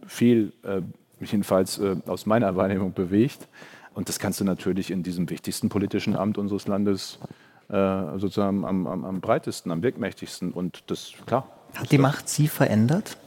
viel, 0.06 0.54
äh, 0.64 0.82
jedenfalls 1.20 1.80
äh, 1.80 1.98
aus 2.06 2.26
meiner 2.26 2.56
Wahrnehmung, 2.56 2.94
bewegt. 2.94 3.48
Und 3.94 4.10
das 4.10 4.20
kannst 4.20 4.40
du 4.40 4.44
natürlich 4.44 4.92
in 4.92 5.04
diesem 5.04 5.30
wichtigsten 5.30 5.70
politischen 5.70 6.16
Amt 6.16 6.38
unseres 6.38 6.68
Landes 6.68 7.20
äh, 7.24 7.47
sozusagen 7.70 8.66
am, 8.66 8.88
am, 8.88 9.06
am, 9.06 9.22
breitesten, 9.22 9.72
am 9.72 9.84
wirkmächtigsten. 9.84 10.52
Und 10.52 10.90
das, 10.90 11.14
klar. 11.26 11.48
Hat 11.76 11.92
die 11.92 11.98
Macht 11.98 12.30
Sie 12.30 12.48
verändert? 12.48 13.18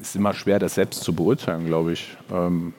Es 0.00 0.08
ist 0.08 0.16
immer 0.16 0.34
schwer, 0.34 0.58
das 0.58 0.74
selbst 0.74 1.04
zu 1.04 1.14
beurteilen, 1.14 1.66
glaube 1.66 1.92
ich. 1.92 2.16
Ähm, 2.32 2.74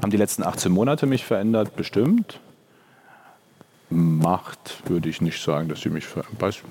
haben 0.00 0.10
die 0.10 0.18
letzten 0.18 0.42
18 0.42 0.70
Monate 0.70 1.06
mich 1.06 1.24
verändert? 1.24 1.74
Bestimmt. 1.74 2.40
Macht 3.88 4.82
würde 4.88 5.08
ich 5.08 5.20
nicht 5.20 5.42
sagen, 5.42 5.68
dass 5.68 5.80
sie 5.80 5.90
mich 5.90 6.06
verändert. 6.06 6.62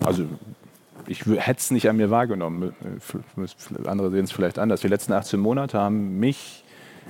Also 0.00 0.24
ich 1.06 1.24
hätte 1.26 1.60
es 1.60 1.70
nicht 1.70 1.88
an 1.88 1.96
mir 1.96 2.10
wahrgenommen. 2.10 2.74
Andere 3.84 4.10
sehen 4.10 4.24
es 4.24 4.32
vielleicht 4.32 4.58
anders. 4.58 4.80
Die 4.80 4.88
letzten 4.88 5.12
18 5.12 5.38
Monate 5.40 5.78
haben 5.78 6.18
mich 6.18 6.61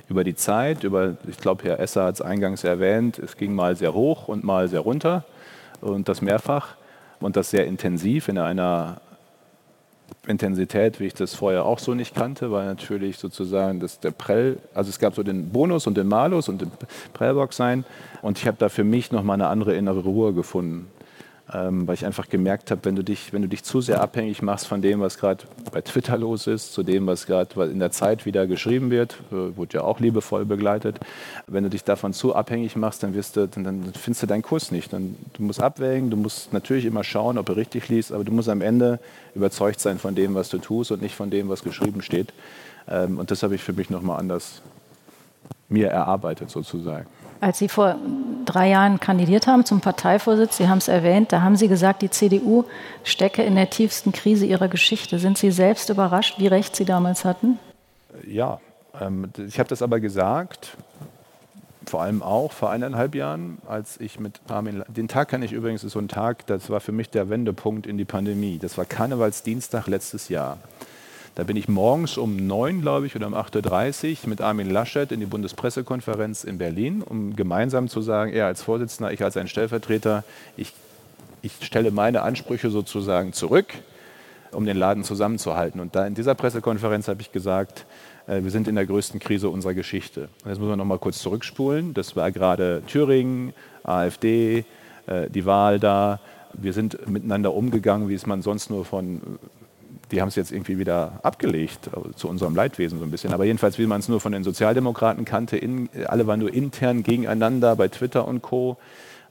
über 0.09 0.23
die 0.23 0.35
Zeit, 0.35 0.83
über, 0.83 1.17
ich 1.27 1.37
glaube, 1.37 1.63
Herr 1.63 1.79
Esser 1.79 2.05
hat 2.05 2.15
es 2.15 2.21
eingangs 2.21 2.63
erwähnt, 2.63 3.19
es 3.19 3.37
ging 3.37 3.53
mal 3.53 3.75
sehr 3.75 3.93
hoch 3.93 4.27
und 4.27 4.43
mal 4.43 4.67
sehr 4.67 4.81
runter 4.81 5.23
und 5.81 6.09
das 6.09 6.21
mehrfach 6.21 6.75
und 7.19 7.35
das 7.35 7.49
sehr 7.49 7.65
intensiv 7.65 8.27
in 8.27 8.37
einer 8.37 9.01
Intensität, 10.27 10.99
wie 10.99 11.07
ich 11.07 11.13
das 11.13 11.35
vorher 11.35 11.65
auch 11.65 11.79
so 11.79 11.93
nicht 11.93 12.15
kannte, 12.15 12.51
weil 12.51 12.65
natürlich 12.65 13.17
sozusagen 13.17 13.79
das, 13.79 13.99
der 13.99 14.11
Prell, 14.11 14.57
also 14.73 14.89
es 14.89 14.99
gab 14.99 15.15
so 15.15 15.23
den 15.23 15.49
Bonus 15.49 15.87
und 15.87 15.97
den 15.97 16.07
Malus 16.07 16.47
und 16.47 16.61
den 16.61 16.71
Prellbox 17.13 17.57
sein 17.57 17.83
und 18.21 18.37
ich 18.37 18.47
habe 18.47 18.57
da 18.57 18.69
für 18.69 18.83
mich 18.83 19.11
nochmal 19.11 19.35
eine 19.35 19.47
andere 19.47 19.75
innere 19.75 20.01
Ruhe 20.01 20.33
gefunden 20.33 20.89
ähm, 21.51 21.87
weil 21.87 21.95
ich 21.95 22.05
einfach 22.05 22.29
gemerkt 22.29 22.71
habe, 22.71 22.85
wenn 22.85 22.95
du 22.95 23.03
dich, 23.03 23.33
wenn 23.33 23.41
du 23.41 23.49
dich 23.49 23.63
zu 23.63 23.81
sehr 23.81 24.01
abhängig 24.01 24.41
machst 24.41 24.65
von 24.65 24.81
dem, 24.81 25.01
was 25.01 25.17
gerade 25.17 25.43
bei 25.73 25.81
Twitter 25.81 26.17
los 26.17 26.47
ist, 26.47 26.73
zu 26.73 26.83
dem, 26.83 27.05
was 27.05 27.25
gerade 27.25 27.65
in 27.65 27.79
der 27.79 27.91
Zeit 27.91 28.25
wieder 28.25 28.47
geschrieben 28.47 28.89
wird, 28.91 29.19
äh, 29.31 29.57
wurde 29.57 29.77
ja 29.79 29.83
auch 29.83 29.99
liebevoll 29.99 30.45
begleitet, 30.45 30.99
wenn 31.47 31.63
du 31.63 31.69
dich 31.69 31.83
davon 31.83 32.13
zu 32.13 32.33
abhängig 32.33 32.77
machst, 32.77 33.03
dann, 33.03 33.13
wirst 33.13 33.35
du, 33.35 33.47
dann, 33.47 33.65
dann 33.65 33.83
findest 33.93 34.23
du 34.23 34.27
deinen 34.27 34.41
Kurs 34.41 34.71
nicht. 34.71 34.93
Dann, 34.93 35.17
du 35.33 35.43
musst 35.43 35.61
abwägen, 35.61 36.09
du 36.09 36.17
musst 36.17 36.53
natürlich 36.53 36.85
immer 36.85 37.03
schauen, 37.03 37.37
ob 37.37 37.47
du 37.47 37.53
richtig 37.53 37.89
liest, 37.89 38.13
aber 38.13 38.23
du 38.23 38.31
musst 38.31 38.47
am 38.47 38.61
Ende 38.61 38.99
überzeugt 39.35 39.81
sein 39.81 39.99
von 39.99 40.15
dem, 40.15 40.35
was 40.35 40.47
du 40.47 40.59
tust 40.59 40.91
und 40.91 41.01
nicht 41.01 41.15
von 41.15 41.29
dem, 41.29 41.49
was 41.49 41.63
geschrieben 41.63 42.01
steht. 42.01 42.33
Ähm, 42.87 43.19
und 43.19 43.31
das 43.31 43.43
habe 43.43 43.55
ich 43.55 43.61
für 43.61 43.73
mich 43.73 43.89
nochmal 43.89 44.19
anders 44.19 44.61
mir 45.67 45.89
erarbeitet 45.89 46.49
sozusagen. 46.49 47.07
Als 47.43 47.59
Sie 47.59 47.67
vor 47.67 47.97
drei 48.45 48.69
Jahren 48.69 49.01
kandidiert 49.01 49.47
haben 49.47 49.65
zum 49.65 49.81
Parteivorsitz, 49.81 50.55
Sie 50.55 50.69
haben 50.69 50.77
es 50.77 50.87
erwähnt, 50.87 51.33
da 51.33 51.41
haben 51.41 51.57
Sie 51.57 51.67
gesagt, 51.67 52.01
die 52.01 52.09
CDU 52.09 52.63
stecke 53.03 53.43
in 53.43 53.55
der 53.55 53.69
tiefsten 53.69 54.13
Krise 54.13 54.45
ihrer 54.45 54.69
Geschichte. 54.69 55.19
Sind 55.19 55.37
Sie 55.37 55.51
selbst 55.51 55.89
überrascht, 55.89 56.39
wie 56.39 56.47
recht 56.47 56.73
Sie 56.73 56.85
damals 56.85 57.25
hatten? 57.25 57.59
Ja, 58.25 58.61
ähm, 59.01 59.29
ich 59.45 59.59
habe 59.59 59.67
das 59.67 59.81
aber 59.81 59.99
gesagt, 59.99 60.77
vor 61.85 62.01
allem 62.01 62.23
auch 62.23 62.53
vor 62.53 62.69
eineinhalb 62.69 63.13
Jahren, 63.13 63.57
als 63.67 63.99
ich 63.99 64.21
mit 64.21 64.39
Armin, 64.47 64.81
den 64.87 65.09
Tag 65.09 65.27
kann 65.27 65.43
ich 65.43 65.51
übrigens, 65.51 65.83
ist 65.83 65.91
so 65.91 65.99
ein 65.99 66.07
Tag, 66.07 66.47
das 66.47 66.69
war 66.69 66.79
für 66.79 66.93
mich 66.93 67.09
der 67.09 67.29
Wendepunkt 67.29 67.87
in 67.87 67.97
die 67.97 68.05
Pandemie. 68.05 68.57
Das 68.57 68.77
war 68.77 68.85
Karnevalsdienstag 68.85 69.87
letztes 69.87 70.29
Jahr. 70.29 70.59
Da 71.35 71.43
bin 71.43 71.57
ich 71.57 71.67
morgens 71.67 72.17
um 72.17 72.35
neun, 72.35 72.81
glaube 72.81 73.07
ich, 73.07 73.15
oder 73.15 73.25
um 73.25 73.33
8.30 73.33 74.23
Uhr 74.23 74.29
mit 74.29 74.39
Armin 74.39 74.69
Laschet 74.69 75.11
in 75.11 75.19
die 75.19 75.25
Bundespressekonferenz 75.25 76.43
in 76.43 76.59
Berlin, 76.59 77.01
um 77.01 77.35
gemeinsam 77.35 77.87
zu 77.87 78.01
sagen, 78.01 78.31
er 78.31 78.45
als 78.45 78.61
Vorsitzender, 78.61 79.11
ich 79.11 79.23
als 79.23 79.35
ein 79.35 79.47
Stellvertreter, 79.47 80.23
ich, 80.57 80.73
ich 81.41 81.53
stelle 81.63 81.89
meine 81.89 82.21
Ansprüche 82.21 82.69
sozusagen 82.69 83.33
zurück, 83.33 83.73
um 84.51 84.67
den 84.67 84.77
Laden 84.77 85.03
zusammenzuhalten. 85.03 85.81
Und 85.81 85.95
da 85.95 86.05
in 86.05 86.13
dieser 86.13 86.35
Pressekonferenz 86.35 87.07
habe 87.07 87.21
ich 87.21 87.31
gesagt, 87.31 87.87
äh, 88.27 88.43
wir 88.43 88.51
sind 88.51 88.67
in 88.67 88.75
der 88.75 88.85
größten 88.85 89.19
Krise 89.19 89.49
unserer 89.49 89.73
Geschichte. 89.73 90.29
Und 90.43 90.51
jetzt 90.51 90.59
muss 90.59 90.69
man 90.69 90.77
noch 90.77 90.85
mal 90.85 90.99
kurz 90.99 91.17
zurückspulen. 91.17 91.95
Das 91.95 92.15
war 92.15 92.31
gerade 92.31 92.83
Thüringen, 92.85 93.53
AfD, 93.81 94.65
äh, 95.07 95.31
die 95.31 95.47
Wahl 95.47 95.79
da. 95.79 96.19
Wir 96.53 96.73
sind 96.73 97.09
miteinander 97.09 97.55
umgegangen, 97.55 98.07
wie 98.07 98.13
es 98.13 98.27
man 98.27 98.43
sonst 98.43 98.69
nur 98.69 98.85
von 98.85 99.39
die 100.13 100.21
haben 100.21 100.29
es 100.29 100.35
jetzt 100.35 100.51
irgendwie 100.51 100.77
wieder 100.77 101.19
abgelegt, 101.23 101.87
äh, 101.87 102.15
zu 102.15 102.29
unserem 102.29 102.55
Leidwesen 102.55 102.99
so 102.99 103.05
ein 103.05 103.11
bisschen. 103.11 103.33
Aber 103.33 103.45
jedenfalls, 103.45 103.79
wie 103.79 103.87
man 103.87 103.99
es 103.99 104.07
nur 104.07 104.21
von 104.21 104.31
den 104.31 104.43
Sozialdemokraten 104.43 105.25
kannte, 105.25 105.57
in, 105.57 105.89
alle 106.05 106.27
waren 106.27 106.39
nur 106.39 106.53
intern 106.53 107.03
gegeneinander 107.03 107.75
bei 107.75 107.87
Twitter 107.87 108.27
und 108.27 108.41
Co. 108.41 108.77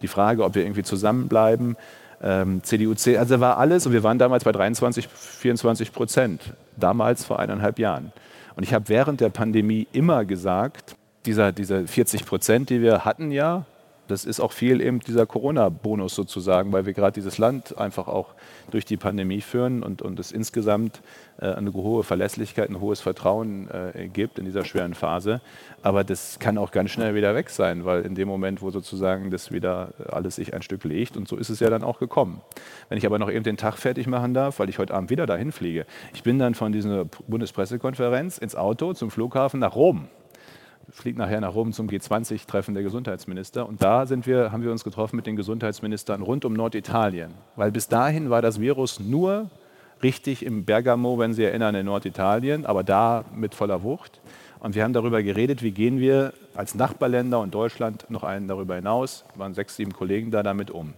Die 0.03 0.09
Frage, 0.09 0.45
ob 0.45 0.57
wir 0.57 0.63
irgendwie 0.63 0.83
zusammenbleiben. 0.83 1.77
Ähm, 2.21 2.63
CDU, 2.63 2.95
C, 2.95 3.17
also 3.17 3.41
war 3.41 3.59
alles 3.59 3.87
und 3.87 3.93
wir 3.93 4.03
waren 4.03 4.19
damals 4.19 4.45
bei 4.45 4.53
23, 4.53 5.09
24 5.09 5.93
Prozent, 5.93 6.55
damals 6.77 7.25
vor 7.25 7.39
eineinhalb 7.39 7.79
Jahren. 7.79 8.13
Und 8.57 8.65
ich 8.65 8.75
habe 8.75 8.89
während 8.89 9.21
der 9.21 9.31
Pandemie 9.31 9.87
immer 9.93 10.25
gesagt, 10.25 10.97
dieser, 11.27 11.53
diese 11.53 11.87
40 11.87 12.27
Prozent, 12.27 12.71
die 12.71 12.83
wir 12.83 13.05
hatten 13.05 13.31
ja, 13.31 13.65
das 14.13 14.25
ist 14.25 14.41
auch 14.41 14.53
viel 14.53 14.81
eben 14.81 15.01
dieser 15.01 15.27
Corona-Bonus 15.27 16.15
sozusagen, 16.15 16.71
weil 16.73 16.87
wir 16.87 16.93
gerade 16.93 17.15
dieses 17.15 17.39
Land 17.39 17.79
einfach 17.79 18.09
auch 18.09 18.35
durch 18.71 18.85
die 18.85 18.99
Pandemie 18.99 19.41
führen 19.41 19.83
und, 19.83 20.03
und 20.03 20.21
es 20.21 20.33
insgesamt 20.33 21.01
äh, 21.41 21.47
eine 21.47 21.73
hohe 21.73 22.05
Verlässlichkeit, 22.05 22.69
ein 22.69 22.81
hohes 22.81 23.01
Vertrauen 23.01 23.69
äh, 23.71 24.09
gibt 24.09 24.39
in 24.39 24.45
dieser 24.45 24.65
schweren 24.65 24.95
Phase. 24.95 25.41
Aber 25.83 26.05
das 26.05 26.39
kann 26.39 26.59
auch 26.59 26.71
ganz 26.71 26.91
schnell 26.91 27.15
wieder 27.15 27.35
weg 27.35 27.49
sein, 27.49 27.85
weil 27.87 28.03
in 28.03 28.15
dem 28.15 28.29
Moment, 28.29 28.61
wo 28.61 28.71
sozusagen 28.71 29.31
das 29.31 29.51
wieder 29.51 29.95
alles 30.09 30.37
sich 30.37 30.53
ein 30.53 30.63
Stück 30.63 30.85
legt, 30.85 31.17
und 31.17 31.27
so 31.27 31.37
ist 31.37 31.49
es 31.49 31.61
ja 31.61 31.71
dann 31.71 31.83
auch 31.83 31.99
gekommen. 31.99 32.43
Wenn 32.91 32.99
ich 32.99 33.07
aber 33.07 33.19
noch 33.19 33.31
eben 33.31 33.45
den 33.45 33.57
Tag 33.57 33.79
fertig 33.79 34.07
machen 34.07 34.35
darf, 34.35 34.59
weil 34.59 34.69
ich 34.69 34.79
heute 34.79 34.93
Abend 34.95 35.09
wieder 35.11 35.27
dahin 35.27 35.53
fliege, 35.53 35.87
ich 36.13 36.23
bin 36.23 36.39
dann 36.39 36.55
von 36.55 36.73
dieser 36.73 37.07
Bundespressekonferenz 37.27 38.37
ins 38.37 38.55
Auto 38.57 38.93
zum 38.93 39.11
Flughafen 39.11 39.59
nach 39.59 39.75
Rom 39.75 40.09
fliegt 40.93 41.19
nachher 41.19 41.41
nach 41.41 41.55
Rom 41.55 41.73
zum 41.73 41.89
G20-Treffen 41.89 42.75
der 42.75 42.83
Gesundheitsminister. 42.83 43.67
Und 43.67 43.83
da 43.83 44.07
sind 44.07 44.27
wir, 44.27 44.53
haben 44.53 44.63
wir 44.63 44.71
uns 44.71 44.85
getroffen 44.85 45.17
mit 45.17 45.27
den 45.27 45.37
Gesundheitsministern 45.37 46.23
rund 46.23 46.45
um 46.45 46.53
Norditalien. 46.53 47.33
Weil 47.57 47.73
bis 47.73 47.89
dahin 47.89 48.31
war 48.31 48.43
das 48.43 48.61
Virus 48.61 49.01
nur 49.01 49.51
richtig 50.03 50.45
im 50.45 50.65
Bergamo, 50.65 51.19
wenn 51.19 51.33
Sie 51.33 51.45
erinnern, 51.45 51.75
in 51.75 51.87
Norditalien, 51.87 52.67
aber 52.67 52.85
da 52.85 53.25
mit 53.35 53.55
voller 53.55 53.83
Wucht. 53.83 54.21
Und 54.61 54.75
wir 54.75 54.85
haben 54.85 54.93
darüber 54.93 55.23
geredet, 55.23 55.63
wie 55.63 55.73
gehen 55.73 55.99
wir 55.99 56.35
als 56.55 56.75
Nachbarländer 56.75 57.41
und 57.41 57.55
Deutschland 57.55 58.07
noch 58.11 58.23
einen 58.23 58.47
darüber 58.47 58.77
hinaus, 58.77 59.25
waren 59.35 59.55
sechs, 59.55 59.77
sieben 59.77 59.93
Kollegen 59.93 60.31
da 60.31 60.43
damit 60.43 60.71
um. 60.71 60.93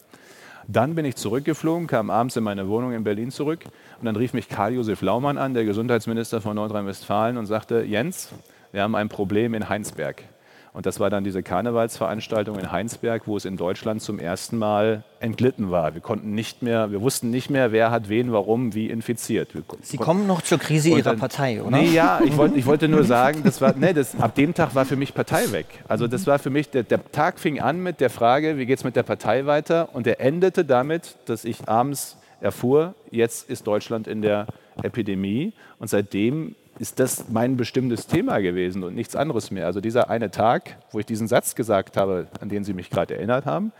Dann 0.66 0.94
bin 0.94 1.04
ich 1.04 1.16
zurückgeflogen, 1.16 1.86
kam 1.86 2.10
abends 2.10 2.36
in 2.36 2.42
meine 2.42 2.68
Wohnung 2.68 2.92
in 2.92 3.04
Berlin 3.04 3.30
zurück 3.30 3.64
und 3.98 4.06
dann 4.06 4.16
rief 4.16 4.32
mich 4.32 4.48
Karl-Josef 4.48 5.02
Laumann 5.02 5.38
an, 5.38 5.54
der 5.54 5.64
Gesundheitsminister 5.64 6.40
von 6.40 6.56
Nordrhein-Westfalen, 6.56 7.36
und 7.36 7.46
sagte, 7.46 7.82
Jens, 7.82 8.30
wir 8.74 8.82
haben 8.82 8.96
ein 8.96 9.08
Problem 9.08 9.54
in 9.54 9.68
Heinsberg. 9.68 10.24
Und 10.72 10.84
das 10.84 10.98
war 10.98 11.08
dann 11.08 11.22
diese 11.22 11.44
Karnevalsveranstaltung 11.44 12.58
in 12.58 12.72
Heinsberg, 12.72 13.28
wo 13.28 13.36
es 13.36 13.44
in 13.44 13.56
Deutschland 13.56 14.02
zum 14.02 14.18
ersten 14.18 14.58
Mal 14.58 15.04
entglitten 15.20 15.70
war. 15.70 15.94
Wir 15.94 16.00
konnten 16.00 16.34
nicht 16.34 16.60
mehr, 16.60 16.90
wir 16.90 17.00
wussten 17.00 17.30
nicht 17.30 17.48
mehr, 17.48 17.70
wer 17.70 17.92
hat 17.92 18.08
wen, 18.08 18.32
warum, 18.32 18.74
wie 18.74 18.90
infiziert. 18.90 19.50
Sie 19.82 19.96
kommen 19.96 20.26
noch 20.26 20.42
zur 20.42 20.58
Krise 20.58 20.88
Ihrer 20.88 21.02
dann, 21.02 21.20
Partei, 21.20 21.62
oder? 21.62 21.70
Nee, 21.70 21.90
ja, 21.90 22.20
ich, 22.24 22.36
wollt, 22.36 22.56
ich 22.56 22.66
wollte 22.66 22.88
nur 22.88 23.04
sagen, 23.04 23.42
das 23.44 23.60
war, 23.60 23.76
nee, 23.76 23.92
das, 23.92 24.18
ab 24.18 24.34
dem 24.34 24.52
Tag 24.52 24.74
war 24.74 24.84
für 24.84 24.96
mich 24.96 25.14
Partei 25.14 25.52
weg. 25.52 25.66
Also 25.86 26.08
das 26.08 26.26
war 26.26 26.40
für 26.40 26.50
mich, 26.50 26.68
der, 26.70 26.82
der 26.82 27.12
Tag 27.12 27.38
fing 27.38 27.60
an 27.60 27.80
mit 27.80 28.00
der 28.00 28.10
Frage, 28.10 28.58
wie 28.58 28.66
geht 28.66 28.78
es 28.78 28.84
mit 28.84 28.96
der 28.96 29.04
Partei 29.04 29.46
weiter? 29.46 29.90
Und 29.92 30.08
er 30.08 30.20
endete 30.20 30.64
damit, 30.64 31.14
dass 31.26 31.44
ich 31.44 31.68
abends 31.68 32.16
erfuhr, 32.40 32.94
jetzt 33.12 33.48
ist 33.48 33.68
Deutschland 33.68 34.08
in 34.08 34.20
der 34.20 34.48
Epidemie. 34.82 35.52
Und 35.78 35.88
seitdem 35.88 36.56
ist 36.78 36.98
das 36.98 37.28
mein 37.28 37.56
bestimmtes 37.56 38.06
Thema 38.06 38.38
gewesen 38.38 38.82
und 38.82 38.94
nichts 38.94 39.16
anderes 39.16 39.50
mehr. 39.50 39.66
Also 39.66 39.80
dieser 39.80 40.10
eine 40.10 40.30
Tag, 40.30 40.76
wo 40.90 40.98
ich 40.98 41.06
diesen 41.06 41.28
Satz 41.28 41.54
gesagt 41.54 41.96
habe, 41.96 42.26
an 42.40 42.48
den 42.48 42.64
Sie 42.64 42.74
mich 42.74 42.90
gerade 42.90 43.14
erinnert 43.14 43.46
haben, 43.46 43.72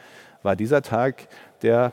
war 0.43 0.57
dieser 0.57 0.83
Tag, 0.83 1.29
der 1.63 1.93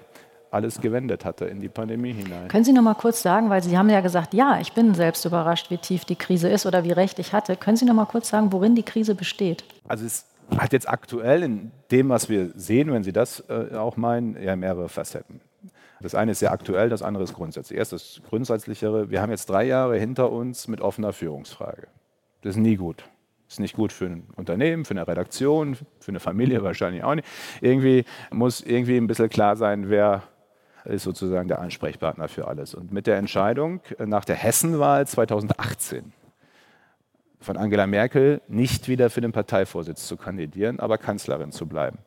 alles 0.51 0.81
gewendet 0.81 1.23
hatte 1.23 1.45
in 1.45 1.61
die 1.61 1.69
Pandemie 1.69 2.13
hinein. 2.13 2.49
Können 2.49 2.65
Sie 2.65 2.73
noch 2.73 2.81
mal 2.81 2.93
kurz 2.93 3.21
sagen, 3.21 3.49
weil 3.49 3.63
Sie 3.63 3.77
haben 3.77 3.89
ja 3.89 4.01
gesagt, 4.01 4.33
ja, 4.33 4.59
ich 4.59 4.73
bin 4.73 4.93
selbst 4.93 5.23
überrascht, 5.25 5.71
wie 5.71 5.77
tief 5.77 6.03
die 6.03 6.17
Krise 6.17 6.49
ist 6.49 6.65
oder 6.65 6.83
wie 6.83 6.91
recht 6.91 7.19
ich 7.19 7.33
hatte. 7.33 7.55
Können 7.55 7.77
Sie 7.77 7.85
noch 7.85 7.93
mal 7.93 8.05
kurz 8.05 8.29
sagen, 8.29 8.51
worin 8.51 8.75
die 8.75 8.83
Krise 8.83 9.15
besteht? 9.15 9.63
Also 9.87 10.05
es 10.05 10.25
hat 10.57 10.73
jetzt 10.73 10.89
aktuell 10.89 11.43
in 11.43 11.71
dem, 11.89 12.09
was 12.09 12.27
wir 12.27 12.51
sehen, 12.55 12.91
wenn 12.91 13.03
Sie 13.03 13.13
das 13.13 13.43
äh, 13.49 13.75
auch 13.75 13.95
meinen, 13.95 14.41
ja 14.41 14.55
mehrere 14.57 14.89
Facetten. 14.89 15.39
Das 16.01 16.15
eine 16.15 16.31
ist 16.31 16.39
sehr 16.39 16.51
aktuell, 16.51 16.89
das 16.89 17.01
andere 17.01 17.23
ist 17.23 17.33
grundsätzlich. 17.33 17.77
Erst 17.77 17.93
das 17.93 18.21
Grundsätzlichere. 18.27 19.09
Wir 19.09 19.21
haben 19.21 19.31
jetzt 19.31 19.49
drei 19.49 19.65
Jahre 19.65 19.97
hinter 19.97 20.31
uns 20.31 20.67
mit 20.67 20.81
offener 20.81 21.13
Führungsfrage. 21.13 21.87
Das 22.41 22.55
ist 22.55 22.61
nie 22.61 22.75
gut. 22.75 23.03
Das 23.45 23.55
ist 23.55 23.59
nicht 23.59 23.75
gut 23.75 23.91
für 23.91 24.05
ein 24.05 24.27
Unternehmen, 24.35 24.85
für 24.85 24.91
eine 24.91 25.07
Redaktion, 25.07 25.75
für 25.75 26.09
eine 26.09 26.19
Familie 26.19 26.63
wahrscheinlich 26.63 27.03
auch 27.03 27.15
nicht. 27.15 27.27
Irgendwie 27.59 28.05
muss 28.31 28.61
irgendwie 28.61 28.97
ein 28.97 29.07
bisschen 29.07 29.29
klar 29.29 29.55
sein, 29.55 29.89
wer 29.89 30.23
ist 30.85 31.03
sozusagen 31.03 31.47
der 31.47 31.59
Ansprechpartner 31.59 32.27
für 32.27 32.47
alles. 32.47 32.73
Und 32.73 32.91
mit 32.91 33.07
der 33.07 33.17
Entscheidung 33.17 33.81
nach 33.99 34.25
der 34.25 34.35
Hessenwahl 34.35 35.05
2018 35.05 36.13
von 37.39 37.57
Angela 37.57 37.87
Merkel 37.87 38.41
nicht 38.47 38.87
wieder 38.87 39.09
für 39.09 39.21
den 39.21 39.31
Parteivorsitz 39.31 40.07
zu 40.07 40.15
kandidieren, 40.15 40.79
aber 40.79 40.97
Kanzlerin 40.97 41.51
zu 41.51 41.65
bleiben, 41.65 41.97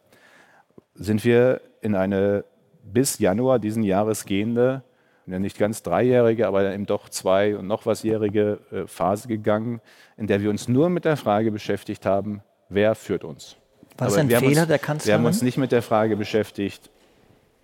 sind 0.95 1.25
wir 1.25 1.61
in 1.81 1.95
eine 1.95 2.45
bis 2.85 3.19
Januar 3.19 3.59
diesen 3.59 3.83
Jahres 3.83 4.25
gehende, 4.25 4.83
ja 5.27 5.39
nicht 5.39 5.59
ganz 5.59 5.83
dreijährige, 5.83 6.47
aber 6.47 6.73
eben 6.73 6.87
doch 6.87 7.09
zwei 7.09 7.57
und 7.57 7.67
noch 7.67 7.87
wasjährige 7.87 8.59
äh, 8.71 8.87
Phase 8.87 9.29
gegangen, 9.29 9.81
in 10.17 10.27
der 10.27 10.43
wir 10.43 10.51
uns 10.51 10.69
nur 10.69 10.91
mit 10.91 11.05
der 11.05 11.17
Frage 11.17 11.51
beschäftigt 11.51 12.05
haben, 12.05 12.43
wer 12.69 12.95
führt 12.95 13.25
uns. 13.25 13.57
Was 13.97 14.13
ist 14.13 14.19
ein 14.19 14.29
Fehler 14.29 14.63
uns, 14.63 14.69
der 14.69 14.79
Kanzlerin? 14.79 15.07
Wir 15.07 15.15
haben 15.15 15.27
uns 15.27 15.43
nicht 15.43 15.57
mit 15.57 15.73
der 15.73 15.83
Frage 15.83 16.17
beschäftigt, 16.17 16.91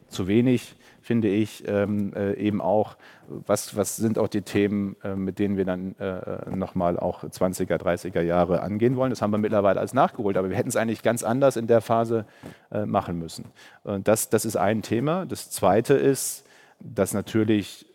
zu 0.08 0.26
wenig, 0.26 0.74
finde 1.00 1.28
ich, 1.28 1.66
ähm, 1.66 2.12
äh, 2.14 2.34
eben 2.34 2.60
auch, 2.60 2.96
was, 3.28 3.76
was 3.76 3.96
sind 3.96 4.18
auch 4.18 4.28
die 4.28 4.42
Themen, 4.42 4.96
äh, 5.02 5.14
mit 5.14 5.38
denen 5.38 5.56
wir 5.56 5.64
dann 5.64 5.96
äh, 5.98 6.54
nochmal 6.54 6.98
auch 6.98 7.24
20er, 7.24 7.76
30er 7.76 8.22
Jahre 8.22 8.62
angehen 8.62 8.96
wollen. 8.96 9.10
Das 9.10 9.22
haben 9.22 9.30
wir 9.30 9.38
mittlerweile 9.38 9.78
alles 9.78 9.94
nachgeholt, 9.94 10.36
aber 10.36 10.50
wir 10.50 10.56
hätten 10.56 10.68
es 10.68 10.76
eigentlich 10.76 11.02
ganz 11.02 11.22
anders 11.22 11.56
in 11.56 11.66
der 11.66 11.80
Phase 11.80 12.26
äh, 12.70 12.86
machen 12.86 13.18
müssen. 13.18 13.46
Und 13.84 14.08
das, 14.08 14.28
das 14.28 14.44
ist 14.44 14.56
ein 14.56 14.82
Thema. 14.82 15.26
Das 15.26 15.50
zweite 15.50 15.94
ist, 15.94 16.46
dass 16.80 17.14
natürlich 17.14 17.86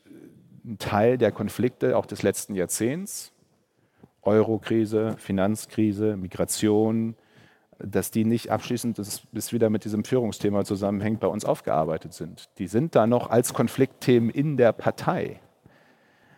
ein 0.66 0.78
Teil 0.78 1.18
der 1.18 1.32
Konflikte 1.32 1.98
auch 1.98 2.06
des 2.06 2.24
letzten 2.24 2.56
Jahrzehnts, 2.56 3.32
Eurokrise, 4.22 5.16
Finanzkrise, 5.18 6.18
Migration, 6.18 7.16
dass 7.80 8.12
die 8.12 8.26
nicht 8.26 8.52
abschließend, 8.52 8.98
das 8.98 9.22
bis 9.32 9.52
wieder 9.52 9.70
mit 9.70 9.84
diesem 9.84 10.04
Führungsthema 10.04 10.64
zusammenhängt, 10.64 11.20
bei 11.20 11.28
uns 11.28 11.46
aufgearbeitet 11.46 12.14
sind. 12.14 12.50
Die 12.58 12.68
sind 12.68 12.96
da 12.96 13.06
noch 13.08 13.30
als 13.30 13.54
Konfliktthemen 13.54 14.30
in 14.30 14.58
der 14.58 14.72
Partei. 14.72 15.40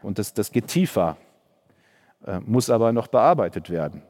Und 0.01 0.19
das, 0.19 0.33
das 0.33 0.51
geht 0.51 0.67
tiefer, 0.67 1.17
äh, 2.25 2.39
muss 2.39 2.69
aber 2.69 2.91
noch 2.91 3.07
bearbeitet 3.07 3.69
werden. 3.69 4.01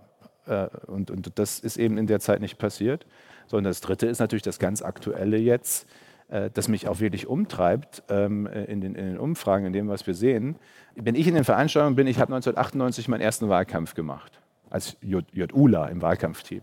Äh, 0.45 0.67
und, 0.88 1.11
und 1.11 1.38
das 1.38 1.59
ist 1.59 1.78
eben 1.78 1.97
in 1.97 2.07
der 2.07 2.19
Zeit 2.19 2.39
nicht 2.39 2.57
passiert. 2.57 3.05
Sondern 3.47 3.71
das 3.71 3.82
Dritte 3.82 4.07
ist 4.07 4.19
natürlich 4.19 4.43
das 4.43 4.59
ganz 4.59 4.82
Aktuelle 4.82 5.38
jetzt, 5.38 5.88
äh, 6.30 6.49
das 6.53 6.67
mich 6.67 6.88
auch 6.88 6.99
wirklich 6.99 7.28
umtreibt 7.28 8.03
ähm, 8.09 8.45
in, 8.47 8.82
den, 8.82 8.95
in 8.95 9.05
den 9.05 9.17
Umfragen, 9.17 9.65
in 9.65 9.73
dem, 9.73 9.88
was 9.89 10.07
wir 10.07 10.13
sehen. 10.13 10.55
Wenn 10.95 11.15
ich 11.15 11.28
in 11.28 11.36
den 11.36 11.43
Veranstaltungen 11.43 11.95
bin, 11.95 12.07
ich 12.07 12.19
habe 12.19 12.34
1998 12.34 13.07
meinen 13.07 13.21
ersten 13.21 13.49
Wahlkampf 13.49 13.93
gemacht, 13.93 14.39
als 14.69 14.97
JULA 15.01 15.88
im 15.88 16.01
Wahlkampfteam. 16.01 16.61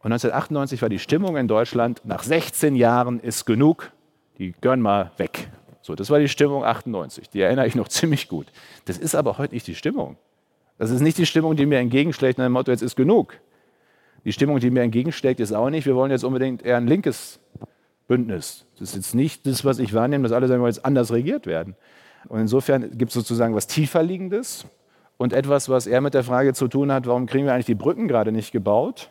Und 0.00 0.12
1998 0.12 0.80
war 0.80 0.88
die 0.88 0.98
Stimmung 0.98 1.36
in 1.36 1.48
Deutschland, 1.48 2.02
nach 2.04 2.22
16 2.22 2.76
Jahren 2.76 3.18
ist 3.18 3.46
genug, 3.46 3.92
die 4.38 4.54
gönnen 4.60 4.82
mal 4.82 5.10
weg. 5.16 5.50
So, 5.82 5.94
das 5.94 6.10
war 6.10 6.18
die 6.18 6.28
Stimmung 6.28 6.64
98. 6.64 7.30
Die 7.30 7.40
erinnere 7.40 7.66
ich 7.66 7.74
noch 7.74 7.88
ziemlich 7.88 8.28
gut. 8.28 8.46
Das 8.84 8.98
ist 8.98 9.14
aber 9.14 9.38
heute 9.38 9.54
nicht 9.54 9.66
die 9.66 9.74
Stimmung. 9.74 10.16
Das 10.78 10.90
ist 10.90 11.00
nicht 11.00 11.18
die 11.18 11.26
Stimmung, 11.26 11.56
die 11.56 11.66
mir 11.66 11.78
entgegenschlägt 11.78 12.38
nach 12.38 12.46
dem 12.46 12.52
Motto, 12.52 12.70
jetzt 12.70 12.82
ist 12.82 12.94
genug. 12.94 13.34
Die 14.24 14.32
Stimmung, 14.32 14.60
die 14.60 14.70
mir 14.70 14.82
entgegenschlägt, 14.82 15.40
ist 15.40 15.52
auch 15.52 15.70
nicht, 15.70 15.86
wir 15.86 15.96
wollen 15.96 16.10
jetzt 16.10 16.24
unbedingt 16.24 16.62
eher 16.62 16.76
ein 16.76 16.86
linkes 16.86 17.40
Bündnis. 18.06 18.66
Das 18.78 18.90
ist 18.90 18.96
jetzt 18.96 19.14
nicht 19.14 19.46
das, 19.46 19.64
was 19.64 19.78
ich 19.80 19.94
wahrnehme, 19.94 20.22
dass 20.22 20.32
alle 20.32 20.46
sagen, 20.46 20.62
wir 20.62 20.68
jetzt 20.68 20.84
anders 20.84 21.12
regiert 21.12 21.46
werden. 21.46 21.74
Und 22.28 22.40
insofern 22.40 22.96
gibt 22.96 23.10
es 23.10 23.14
sozusagen 23.14 23.54
was 23.54 23.66
tieferliegendes 23.66 24.66
und 25.16 25.32
etwas, 25.32 25.68
was 25.68 25.86
eher 25.86 26.00
mit 26.00 26.14
der 26.14 26.24
Frage 26.24 26.52
zu 26.54 26.68
tun 26.68 26.92
hat, 26.92 27.06
warum 27.06 27.26
kriegen 27.26 27.46
wir 27.46 27.54
eigentlich 27.54 27.66
die 27.66 27.74
Brücken 27.74 28.06
gerade 28.08 28.30
nicht 28.30 28.52
gebaut? 28.52 29.10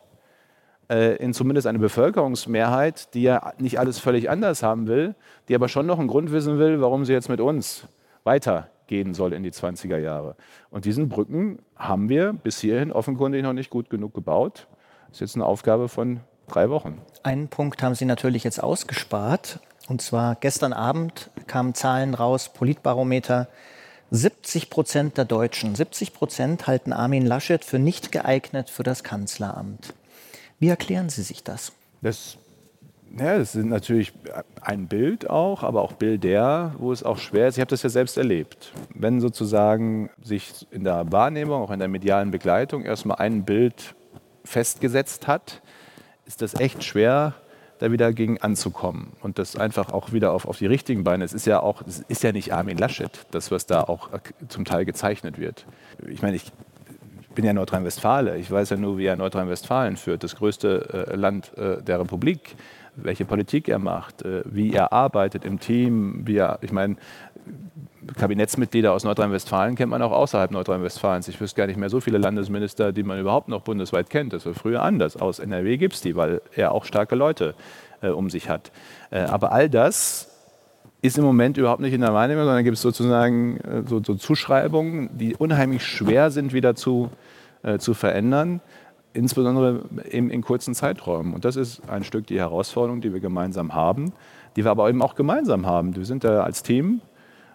Äh, 0.89 1.17
in 1.17 1.33
zumindest 1.33 1.67
eine 1.67 1.79
Bevölkerungsmehrheit, 1.79 3.13
die 3.13 3.23
ja 3.23 3.53
nicht 3.57 3.79
alles 3.79 3.99
völlig 3.99 4.29
anders 4.29 4.63
haben 4.63 4.87
will, 4.87 5.15
die 5.49 5.55
aber 5.55 5.67
schon 5.67 5.85
noch 5.85 5.99
einen 5.99 6.07
Grund 6.07 6.31
wissen 6.31 6.59
will, 6.59 6.79
warum 6.79 7.03
sie 7.03 7.11
jetzt 7.11 7.27
mit 7.27 7.41
uns 7.41 7.87
weitergehen 8.23 9.13
soll 9.13 9.33
in 9.33 9.43
die 9.43 9.51
20er 9.51 9.97
Jahre. 9.97 10.35
Und 10.69 10.85
diesen 10.85 11.09
Brücken 11.09 11.59
haben 11.75 12.07
wir 12.07 12.31
bis 12.31 12.59
hierhin 12.59 12.93
offenkundig 12.93 13.43
noch 13.43 13.53
nicht 13.53 13.69
gut 13.69 13.89
genug 13.89 14.13
gebaut. 14.13 14.67
Das 15.07 15.17
ist 15.17 15.19
jetzt 15.21 15.35
eine 15.35 15.45
Aufgabe 15.45 15.89
von 15.89 16.21
drei 16.47 16.69
Wochen. 16.69 17.01
Einen 17.23 17.49
Punkt 17.49 17.83
haben 17.83 17.95
Sie 17.95 18.05
natürlich 18.05 18.45
jetzt 18.45 18.63
ausgespart. 18.63 19.59
Und 19.89 20.01
zwar 20.01 20.35
gestern 20.35 20.73
Abend 20.73 21.29
kamen 21.47 21.73
Zahlen 21.73 22.13
raus, 22.13 22.49
Politbarometer. 22.53 23.47
70 24.11 24.69
Prozent 24.69 25.17
der 25.17 25.25
Deutschen, 25.25 25.75
70 25.75 26.13
Prozent 26.13 26.67
halten 26.67 26.93
Armin 26.93 27.25
Laschet 27.25 27.65
für 27.65 27.77
nicht 27.77 28.13
geeignet 28.13 28.69
für 28.69 28.83
das 28.83 29.03
Kanzleramt. 29.03 29.93
Wie 30.59 30.69
erklären 30.69 31.09
Sie 31.09 31.21
sich 31.21 31.43
das? 31.43 31.71
Das 32.01 32.37
Ja, 33.17 33.37
das 33.37 33.53
sind 33.53 33.69
natürlich 33.69 34.13
ein 34.61 34.87
Bild 34.87 35.29
auch, 35.29 35.63
aber 35.63 35.81
auch 35.81 35.93
Bilder, 35.93 36.75
wo 36.77 36.91
es 36.91 37.03
auch 37.03 37.17
schwer 37.17 37.47
ist. 37.47 37.57
Ich 37.57 37.61
habe 37.61 37.69
das 37.69 37.83
ja 37.83 37.89
selbst 37.89 38.17
erlebt. 38.17 38.73
Wenn 38.93 39.21
sozusagen 39.21 40.09
sich 40.21 40.67
in 40.71 40.83
der 40.83 41.11
Wahrnehmung, 41.11 41.61
auch 41.61 41.71
in 41.71 41.79
der 41.79 41.87
medialen 41.87 42.31
Begleitung 42.31 42.83
erstmal 42.83 43.17
ein 43.17 43.43
Bild 43.43 43.95
festgesetzt 44.43 45.27
hat, 45.27 45.61
ist 46.25 46.41
das 46.41 46.55
echt 46.55 46.83
schwer, 46.83 47.35
da 47.79 47.91
wieder 47.91 48.11
gegen 48.11 48.39
anzukommen 48.41 49.13
und 49.21 49.39
das 49.39 49.55
einfach 49.55 49.93
auch 49.93 50.11
wieder 50.11 50.31
auf, 50.33 50.45
auf 50.45 50.57
die 50.57 50.65
richtigen 50.65 51.03
Beine. 51.03 51.23
Es 51.23 51.33
ist 51.33 51.45
ja 51.45 51.59
auch, 51.59 51.83
es 51.85 51.99
ist 52.07 52.23
ja 52.23 52.31
nicht 52.31 52.53
Armin 52.53 52.77
Laschet, 52.77 53.25
das, 53.31 53.51
was 53.51 53.65
da 53.65 53.83
auch 53.83 54.09
zum 54.47 54.65
Teil 54.65 54.85
gezeichnet 54.85 55.37
wird. 55.37 55.65
Ich 56.07 56.21
meine, 56.21 56.35
ich 56.35 56.51
bin 57.37 57.45
ja 57.45 57.53
Nordrhein-Westfale. 57.53 58.37
Ich 58.37 58.49
weiß 58.49 58.71
ja 58.71 58.77
nur, 58.77 58.97
wie 58.97 59.05
er 59.05 59.15
Nordrhein-Westfalen 59.15 59.95
führt, 59.95 60.23
das 60.23 60.35
größte 60.35 61.07
äh, 61.11 61.15
Land 61.15 61.55
äh, 61.55 61.81
der 61.83 61.99
Republik 61.99 62.55
welche 62.97 63.25
Politik 63.25 63.69
er 63.69 63.79
macht, 63.79 64.23
äh, 64.23 64.41
wie 64.45 64.73
er 64.73 64.91
arbeitet 64.91 65.45
im 65.45 65.59
Team, 65.59 66.21
wie 66.25 66.37
er, 66.37 66.59
ich 66.61 66.71
meine, 66.71 66.97
Kabinettsmitglieder 68.17 68.93
aus 68.93 69.03
Nordrhein-Westfalen 69.03 69.75
kennt 69.75 69.91
man 69.91 70.01
auch 70.01 70.11
außerhalb 70.11 70.51
Nordrhein-Westfalens. 70.51 71.27
Ich 71.27 71.39
wüsste 71.39 71.57
gar 71.57 71.67
nicht 71.67 71.77
mehr 71.77 71.89
so 71.89 71.99
viele 71.99 72.17
Landesminister, 72.17 72.93
die 72.93 73.03
man 73.03 73.19
überhaupt 73.19 73.49
noch 73.49 73.61
bundesweit 73.61 74.09
kennt. 74.09 74.33
Das 74.33 74.45
war 74.45 74.53
früher 74.53 74.81
anders. 74.81 75.17
Aus 75.17 75.39
NRW 75.39 75.77
gibt 75.77 75.93
es 75.95 76.01
die, 76.01 76.15
weil 76.15 76.41
er 76.55 76.71
auch 76.71 76.85
starke 76.85 77.15
Leute 77.15 77.53
äh, 78.01 78.09
um 78.09 78.29
sich 78.29 78.49
hat. 78.49 78.71
Äh, 79.11 79.19
aber 79.19 79.51
all 79.51 79.69
das 79.69 80.36
ist 81.01 81.17
im 81.17 81.23
Moment 81.23 81.57
überhaupt 81.57 81.81
nicht 81.81 81.93
in 81.93 82.01
der 82.01 82.13
Wahrnehmung, 82.13 82.45
sondern 82.45 82.63
gibt 82.63 82.77
es 82.77 82.81
sozusagen 82.81 83.57
äh, 83.57 83.83
so, 83.87 84.01
so, 84.03 84.15
Zuschreibungen, 84.15 85.09
die 85.17 85.35
unheimlich 85.35 85.83
schwer 85.85 86.31
sind 86.31 86.53
wieder 86.53 86.75
zu, 86.75 87.09
äh, 87.63 87.77
zu 87.77 87.93
verändern 87.93 88.61
insbesondere 89.17 89.81
in, 90.09 90.29
in 90.29 90.41
kurzen 90.41 90.75
Zeiträumen. 90.75 91.33
Und 91.33 91.43
das 91.43 91.55
ist 91.55 91.81
ein 91.89 92.03
Stück 92.03 92.27
die 92.27 92.39
Herausforderung, 92.39 93.01
die 93.01 93.11
wir 93.11 93.19
gemeinsam 93.19 93.73
haben, 93.73 94.13
die 94.55 94.63
wir 94.63 94.71
aber 94.71 94.87
eben 94.89 95.01
auch 95.01 95.15
gemeinsam 95.15 95.65
haben. 95.65 95.95
Wir 95.95 96.05
sind 96.05 96.23
da 96.23 96.43
als 96.43 96.61
Team 96.61 97.01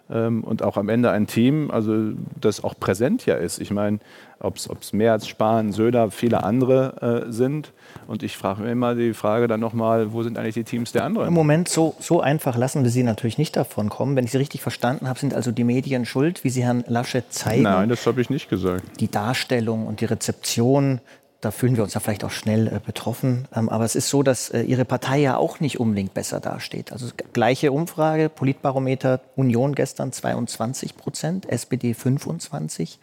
und 0.09 0.61
auch 0.61 0.77
am 0.77 0.89
Ende 0.89 1.11
ein 1.11 1.27
Team, 1.27 1.71
also 1.71 2.11
das 2.39 2.63
auch 2.63 2.77
präsent 2.77 3.25
ja 3.25 3.35
ist. 3.35 3.59
Ich 3.59 3.71
meine, 3.71 3.99
ob 4.43 4.57
es 4.57 4.93
Merz, 4.93 5.27
Spahn, 5.27 5.71
Söder, 5.71 6.11
viele 6.11 6.43
andere 6.43 7.25
äh, 7.27 7.31
sind. 7.31 7.71
Und 8.07 8.21
ich 8.21 8.35
frage 8.35 8.63
mir 8.63 8.71
immer 8.71 8.95
die 8.95 9.13
Frage 9.13 9.47
dann 9.47 9.61
nochmal, 9.61 10.11
wo 10.11 10.21
sind 10.21 10.37
eigentlich 10.37 10.55
die 10.55 10.65
Teams 10.65 10.91
der 10.91 11.05
anderen? 11.05 11.29
Im 11.29 11.33
Moment 11.33 11.69
so, 11.69 11.95
so 11.99 12.19
einfach 12.19 12.57
lassen 12.57 12.83
wir 12.83 12.91
sie 12.91 13.03
natürlich 13.03 13.37
nicht 13.37 13.55
davon 13.55 13.89
kommen. 13.89 14.15
Wenn 14.15 14.25
ich 14.25 14.31
Sie 14.31 14.37
richtig 14.37 14.61
verstanden 14.61 15.07
habe, 15.07 15.17
sind 15.17 15.33
also 15.33 15.51
die 15.51 15.63
Medien 15.63 16.05
schuld, 16.05 16.43
wie 16.43 16.49
Sie 16.49 16.63
Herrn 16.63 16.83
Laschet 16.87 17.23
zeigen. 17.29 17.63
Nein, 17.63 17.87
das 17.87 18.05
habe 18.05 18.19
ich 18.19 18.29
nicht 18.29 18.49
gesagt. 18.49 18.83
Die 18.99 19.09
Darstellung 19.09 19.87
und 19.87 20.01
die 20.01 20.05
Rezeption 20.05 20.99
da 21.43 21.51
fühlen 21.51 21.75
wir 21.75 21.83
uns 21.83 21.93
ja 21.93 21.99
vielleicht 21.99 22.23
auch 22.23 22.31
schnell 22.31 22.67
äh, 22.67 22.79
betroffen. 22.83 23.47
Ähm, 23.53 23.69
aber 23.69 23.83
es 23.83 23.95
ist 23.95 24.09
so, 24.09 24.23
dass 24.23 24.49
äh, 24.49 24.61
Ihre 24.61 24.85
Partei 24.85 25.19
ja 25.19 25.37
auch 25.37 25.59
nicht 25.59 25.79
unbedingt 25.79 26.13
besser 26.13 26.39
dasteht. 26.39 26.91
Also 26.91 27.07
gleiche 27.33 27.71
Umfrage, 27.71 28.29
Politbarometer, 28.29 29.21
Union 29.35 29.75
gestern 29.75 30.11
22 30.11 30.95
Prozent, 30.95 31.49
SPD 31.49 31.93
25. 31.93 32.99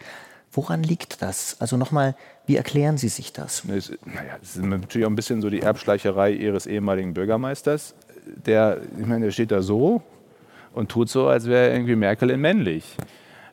Woran 0.52 0.82
liegt 0.82 1.22
das? 1.22 1.56
Also 1.60 1.76
nochmal, 1.76 2.16
wie 2.46 2.56
erklären 2.56 2.96
Sie 2.96 3.08
sich 3.08 3.32
das? 3.32 3.62
Es, 3.68 3.92
naja, 4.04 4.36
es 4.42 4.56
ist 4.56 4.64
natürlich 4.64 5.06
auch 5.06 5.10
ein 5.10 5.16
bisschen 5.16 5.42
so 5.42 5.50
die 5.50 5.60
Erbschleicherei 5.60 6.32
Ihres 6.32 6.66
ehemaligen 6.66 7.14
Bürgermeisters. 7.14 7.94
Der, 8.46 8.80
ich 8.98 9.06
meine, 9.06 9.26
der 9.26 9.32
steht 9.32 9.50
da 9.50 9.62
so 9.62 10.02
und 10.72 10.88
tut 10.88 11.08
so, 11.08 11.28
als 11.28 11.46
wäre 11.46 11.72
irgendwie 11.72 11.94
Merkel 11.94 12.30
in 12.30 12.40
männlich 12.40 12.96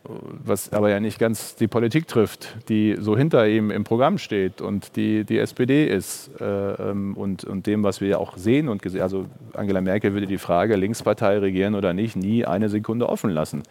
was 0.08 0.72
aber 0.72 0.90
ja 0.90 1.00
nicht 1.00 1.20
ganz 1.20 1.56
die 1.56 1.68
Politik 1.68 2.08
trifft, 2.08 2.56
die 2.70 2.96
so 3.00 3.18
hinter 3.18 3.48
ihm 3.48 3.72
im 3.72 3.84
Programm 3.84 4.18
steht 4.18 4.62
und 4.62 4.96
die 4.96 5.24
die 5.24 5.38
SPD 5.38 5.88
ist 5.88 6.30
äh, 6.40 6.46
ähm, 6.46 7.16
und, 7.16 7.44
und 7.44 7.68
dem, 7.68 7.84
was 7.84 8.02
wir 8.02 8.08
ja 8.08 8.18
auch 8.18 8.38
sehen 8.38 8.70
und 8.70 8.82
gesehen, 8.82 9.02
also 9.02 9.26
Angela 9.54 9.82
Merkel 9.82 10.14
würde 10.14 10.28
die 10.28 10.38
Frage 10.38 10.76
Linkspartei 10.76 11.40
regieren 11.40 11.76
oder 11.76 11.94
nicht 11.94 12.16
nie 12.16 12.46
eine 12.46 12.70
Sekunde 12.70 13.10
offen 13.10 13.30
lassen 13.30 13.64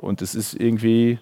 und 0.00 0.22
es 0.22 0.34
ist 0.34 0.54
irgendwie 0.54 1.18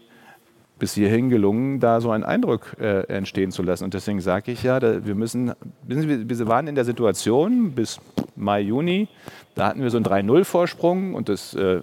bis 0.79 0.95
hierhin 0.95 1.31
gelungen, 1.31 1.81
da 1.81 2.01
so 2.01 2.11
einen 2.11 2.25
Eindruck 2.25 2.77
äh, 2.81 3.03
entstehen 3.07 3.53
zu 3.53 3.63
lassen. 3.63 3.85
Und 3.85 3.95
deswegen 3.95 4.21
sage 4.21 4.53
ich 4.53 4.63
ja, 4.63 4.81
da, 4.81 5.07
wir 5.07 5.15
müssen, 5.15 5.53
wir 5.87 6.49
waren 6.49 6.67
in 6.67 6.75
der 6.75 6.85
Situation 6.85 7.73
bis 7.73 8.01
Mai, 8.37 8.61
Juni, 8.61 9.09
da 9.55 9.67
hatten 9.67 9.83
wir 9.83 9.91
so 9.91 9.99
einen 9.99 10.07
3-0-Vorsprung 10.07 11.15
und 11.15 11.29
das, 11.29 11.55
äh, 11.55 11.81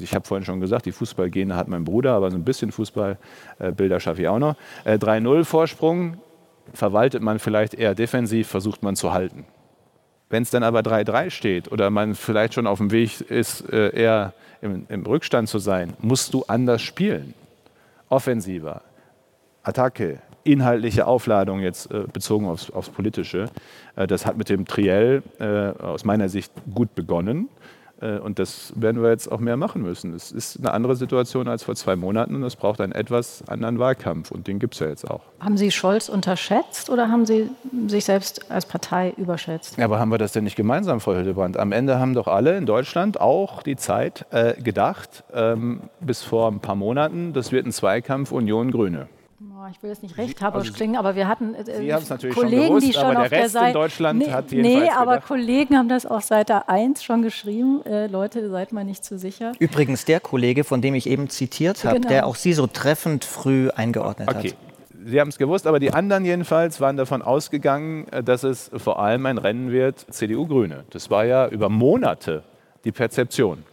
ich 0.00 0.14
habe 0.14 0.26
vorhin 0.26 0.44
schon 0.44 0.60
gesagt, 0.60 0.86
die 0.86 0.92
Fußballgene 0.92 1.56
hat 1.56 1.68
mein 1.68 1.84
Bruder, 1.84 2.12
aber 2.12 2.30
so 2.30 2.36
ein 2.36 2.44
bisschen 2.44 2.72
Fußballbilder 2.72 4.00
schaffe 4.00 4.22
ich 4.22 4.28
auch 4.28 4.38
noch. 4.38 4.56
Äh, 4.84 4.94
3-0-Vorsprung 4.94 6.18
verwaltet 6.72 7.22
man 7.22 7.38
vielleicht 7.38 7.74
eher 7.74 7.94
defensiv, 7.94 8.48
versucht 8.48 8.82
man 8.82 8.96
zu 8.96 9.12
halten. 9.12 9.44
Wenn 10.30 10.42
es 10.42 10.50
dann 10.50 10.62
aber 10.62 10.80
3-3 10.80 11.30
steht 11.30 11.72
oder 11.72 11.90
man 11.90 12.14
vielleicht 12.14 12.54
schon 12.54 12.66
auf 12.66 12.78
dem 12.78 12.90
Weg 12.90 13.20
ist, 13.20 13.70
äh, 13.72 13.90
eher 13.94 14.34
im, 14.60 14.86
im 14.88 15.06
Rückstand 15.06 15.48
zu 15.48 15.58
sein, 15.58 15.94
musst 16.00 16.34
du 16.34 16.44
anders 16.46 16.82
spielen 16.82 17.34
offensiver, 18.14 18.82
Attacke, 19.62 20.20
inhaltliche 20.44 21.06
Aufladung 21.06 21.60
jetzt 21.60 21.90
äh, 21.90 22.04
bezogen 22.12 22.46
aufs, 22.46 22.70
aufs 22.70 22.90
Politische. 22.90 23.46
Äh, 23.96 24.06
das 24.06 24.26
hat 24.26 24.36
mit 24.36 24.48
dem 24.48 24.66
Triell 24.66 25.22
äh, 25.38 25.44
aus 25.82 26.04
meiner 26.04 26.28
Sicht 26.28 26.52
gut 26.72 26.94
begonnen. 26.94 27.48
Äh, 28.00 28.18
und 28.18 28.38
das 28.38 28.72
werden 28.76 29.02
wir 29.02 29.10
jetzt 29.10 29.30
auch 29.30 29.40
mehr 29.40 29.56
machen 29.56 29.82
müssen. 29.82 30.14
Es 30.14 30.32
ist 30.32 30.58
eine 30.58 30.72
andere 30.72 30.96
Situation 30.96 31.48
als 31.48 31.62
vor 31.62 31.74
zwei 31.74 31.96
Monaten 31.96 32.36
und 32.36 32.42
es 32.42 32.56
braucht 32.56 32.80
einen 32.80 32.92
etwas 32.92 33.42
anderen 33.48 33.78
Wahlkampf 33.78 34.30
und 34.30 34.46
den 34.46 34.58
gibt 34.58 34.74
es 34.74 34.80
ja 34.80 34.88
jetzt 34.88 35.10
auch. 35.10 35.22
Haben 35.40 35.56
Sie 35.56 35.70
Scholz 35.70 36.08
unterschätzt 36.08 36.90
oder 36.90 37.08
haben 37.08 37.26
Sie 37.26 37.50
sich 37.86 38.04
selbst 38.04 38.50
als 38.50 38.66
Partei 38.66 39.14
überschätzt? 39.16 39.78
Ja, 39.78 39.86
aber 39.86 39.98
haben 39.98 40.10
wir 40.10 40.18
das 40.18 40.32
denn 40.32 40.44
nicht 40.44 40.56
gemeinsam, 40.56 41.00
Frau 41.00 41.14
Hildebrand? 41.14 41.56
Am 41.56 41.72
Ende 41.72 41.98
haben 41.98 42.14
doch 42.14 42.28
alle 42.28 42.56
in 42.56 42.66
Deutschland 42.66 43.20
auch 43.20 43.62
die 43.62 43.76
Zeit 43.76 44.26
äh, 44.30 44.60
gedacht, 44.60 45.24
ähm, 45.32 45.82
bis 46.00 46.22
vor 46.22 46.50
ein 46.50 46.60
paar 46.60 46.76
Monaten, 46.76 47.32
das 47.32 47.52
wird 47.52 47.66
ein 47.66 47.72
Zweikampf 47.72 48.32
Union-Grüne 48.32 49.08
ich 49.70 49.82
will 49.82 49.90
jetzt 49.90 50.02
nicht 50.02 50.16
rechthaberisch 50.18 50.68
also, 50.68 50.76
klingen, 50.76 50.96
aber 50.96 51.16
wir 51.16 51.28
hatten 51.28 51.54
äh, 51.54 51.86
natürlich 52.08 52.34
Kollegen, 52.34 52.62
schon 52.62 52.68
gewusst, 52.68 52.86
die 52.86 52.92
schon 52.92 53.16
auf 53.16 53.28
der 53.28 53.48
Seite. 53.48 53.66
in 53.66 53.72
Deutschland 53.72 54.18
nee, 54.18 54.30
hat 54.30 54.52
Nee, 54.52 54.90
aber 54.90 55.14
gedacht. 55.14 55.28
Kollegen 55.28 55.76
haben 55.76 55.88
das 55.88 56.06
auf 56.06 56.24
Seite 56.24 56.68
1 56.68 57.02
schon 57.02 57.22
geschrieben. 57.22 57.84
Äh, 57.84 58.06
Leute, 58.06 58.50
seid 58.50 58.72
mal 58.72 58.84
nicht 58.84 59.04
zu 59.04 59.18
sicher. 59.18 59.52
Übrigens 59.58 60.04
der 60.04 60.20
Kollege, 60.20 60.64
von 60.64 60.82
dem 60.82 60.94
ich 60.94 61.08
eben 61.08 61.28
zitiert 61.30 61.84
habe, 61.84 61.96
genau. 61.96 62.08
der 62.08 62.26
auch 62.26 62.36
Sie 62.36 62.52
so 62.52 62.66
treffend 62.66 63.24
früh 63.24 63.70
eingeordnet 63.70 64.28
okay. 64.28 64.50
hat. 64.50 64.56
Sie 65.06 65.20
haben 65.20 65.28
es 65.28 65.36
gewusst, 65.36 65.66
aber 65.66 65.80
die 65.80 65.92
anderen 65.92 66.24
jedenfalls 66.24 66.80
waren 66.80 66.96
davon 66.96 67.20
ausgegangen, 67.22 68.08
äh, 68.08 68.22
dass 68.22 68.42
es 68.42 68.70
vor 68.76 69.00
allem 69.00 69.26
ein 69.26 69.38
Rennen 69.38 69.70
wird 69.70 70.06
CDU-Grüne. 70.10 70.84
Das 70.90 71.10
war 71.10 71.24
ja 71.24 71.48
über 71.48 71.68
Monate 71.68 72.42
die 72.84 72.92
Perzeption, 72.92 73.64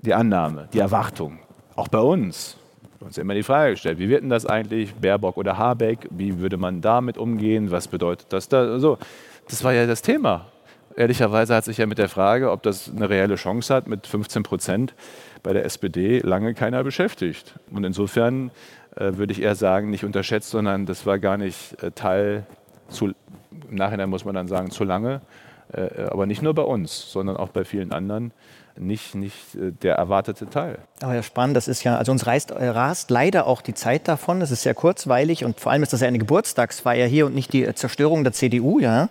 die 0.00 0.14
Annahme, 0.14 0.68
die 0.72 0.78
Erwartung. 0.78 1.38
Auch 1.74 1.88
bei 1.88 2.00
uns 2.00 2.56
uns 3.02 3.18
immer 3.18 3.34
die 3.34 3.42
Frage 3.42 3.72
gestellt, 3.72 3.98
wie 3.98 4.08
wird 4.08 4.22
denn 4.22 4.30
das 4.30 4.46
eigentlich, 4.46 4.94
Baerbock 4.94 5.36
oder 5.36 5.58
Habeck, 5.58 6.08
wie 6.10 6.38
würde 6.38 6.56
man 6.56 6.80
damit 6.80 7.18
umgehen, 7.18 7.70
was 7.70 7.88
bedeutet 7.88 8.26
das 8.30 8.48
da? 8.48 8.78
So, 8.78 8.98
das 9.48 9.62
war 9.64 9.72
ja 9.72 9.86
das 9.86 10.02
Thema. 10.02 10.46
Ehrlicherweise 10.96 11.54
hat 11.54 11.64
sich 11.64 11.78
ja 11.78 11.86
mit 11.86 11.98
der 11.98 12.08
Frage, 12.08 12.50
ob 12.50 12.62
das 12.62 12.90
eine 12.94 13.08
reelle 13.08 13.36
Chance 13.36 13.74
hat, 13.74 13.88
mit 13.88 14.06
15 14.06 14.42
Prozent 14.42 14.94
bei 15.42 15.52
der 15.52 15.64
SPD 15.64 16.20
lange 16.20 16.54
keiner 16.54 16.84
beschäftigt. 16.84 17.54
Und 17.70 17.84
insofern 17.84 18.50
äh, 18.96 19.16
würde 19.16 19.32
ich 19.32 19.40
eher 19.40 19.54
sagen, 19.54 19.90
nicht 19.90 20.04
unterschätzt, 20.04 20.50
sondern 20.50 20.84
das 20.84 21.06
war 21.06 21.18
gar 21.18 21.38
nicht 21.38 21.82
äh, 21.82 21.92
Teil, 21.92 22.46
zu, 22.88 23.12
im 23.70 23.76
Nachhinein 23.76 24.10
muss 24.10 24.24
man 24.24 24.34
dann 24.34 24.48
sagen, 24.48 24.70
zu 24.70 24.84
lange, 24.84 25.22
äh, 25.72 26.02
aber 26.10 26.26
nicht 26.26 26.42
nur 26.42 26.54
bei 26.54 26.62
uns, 26.62 27.10
sondern 27.10 27.38
auch 27.38 27.48
bei 27.48 27.64
vielen 27.64 27.92
anderen 27.92 28.32
nicht, 28.78 29.14
nicht 29.14 29.54
äh, 29.54 29.72
der 29.72 29.96
erwartete 29.96 30.48
Teil. 30.48 30.78
Aber 31.00 31.14
ja, 31.14 31.22
spannend, 31.22 31.56
das 31.56 31.68
ist 31.68 31.84
ja, 31.84 31.96
also 31.96 32.12
uns 32.12 32.26
reißt, 32.26 32.52
äh, 32.52 32.68
rast 32.68 33.10
leider 33.10 33.46
auch 33.46 33.62
die 33.62 33.74
Zeit 33.74 34.08
davon. 34.08 34.40
Es 34.40 34.50
ist 34.50 34.62
sehr 34.62 34.74
kurzweilig 34.74 35.44
und 35.44 35.60
vor 35.60 35.72
allem 35.72 35.82
ist 35.82 35.92
das 35.92 36.00
ja 36.00 36.08
eine 36.08 36.18
Geburtstagsfeier 36.18 37.06
hier 37.06 37.26
und 37.26 37.34
nicht 37.34 37.52
die 37.52 37.64
äh, 37.64 37.74
Zerstörung 37.74 38.24
der 38.24 38.32
CDU, 38.32 38.78
ja. 38.78 39.08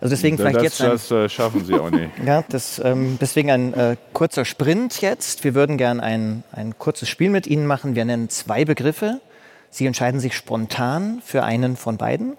Also 0.00 0.14
deswegen 0.14 0.38
das, 0.38 0.46
vielleicht 0.46 0.62
jetzt 0.62 0.80
ein, 0.80 0.90
das 0.90 1.10
äh, 1.10 1.28
schaffen 1.28 1.64
Sie 1.64 1.74
auch 1.74 1.90
nicht. 1.90 2.10
ja, 2.24 2.42
das, 2.48 2.80
ähm, 2.82 3.18
deswegen 3.20 3.50
ein 3.50 3.74
äh, 3.74 3.96
kurzer 4.12 4.44
Sprint 4.44 5.02
jetzt. 5.02 5.44
Wir 5.44 5.54
würden 5.54 5.76
gern 5.76 6.00
ein, 6.00 6.42
ein 6.52 6.78
kurzes 6.78 7.08
Spiel 7.08 7.30
mit 7.30 7.46
Ihnen 7.46 7.66
machen. 7.66 7.94
Wir 7.94 8.04
nennen 8.04 8.30
zwei 8.30 8.64
Begriffe. 8.64 9.20
Sie 9.68 9.86
entscheiden 9.86 10.18
sich 10.18 10.34
spontan 10.34 11.20
für 11.24 11.44
einen 11.44 11.76
von 11.76 11.96
beiden. 11.96 12.36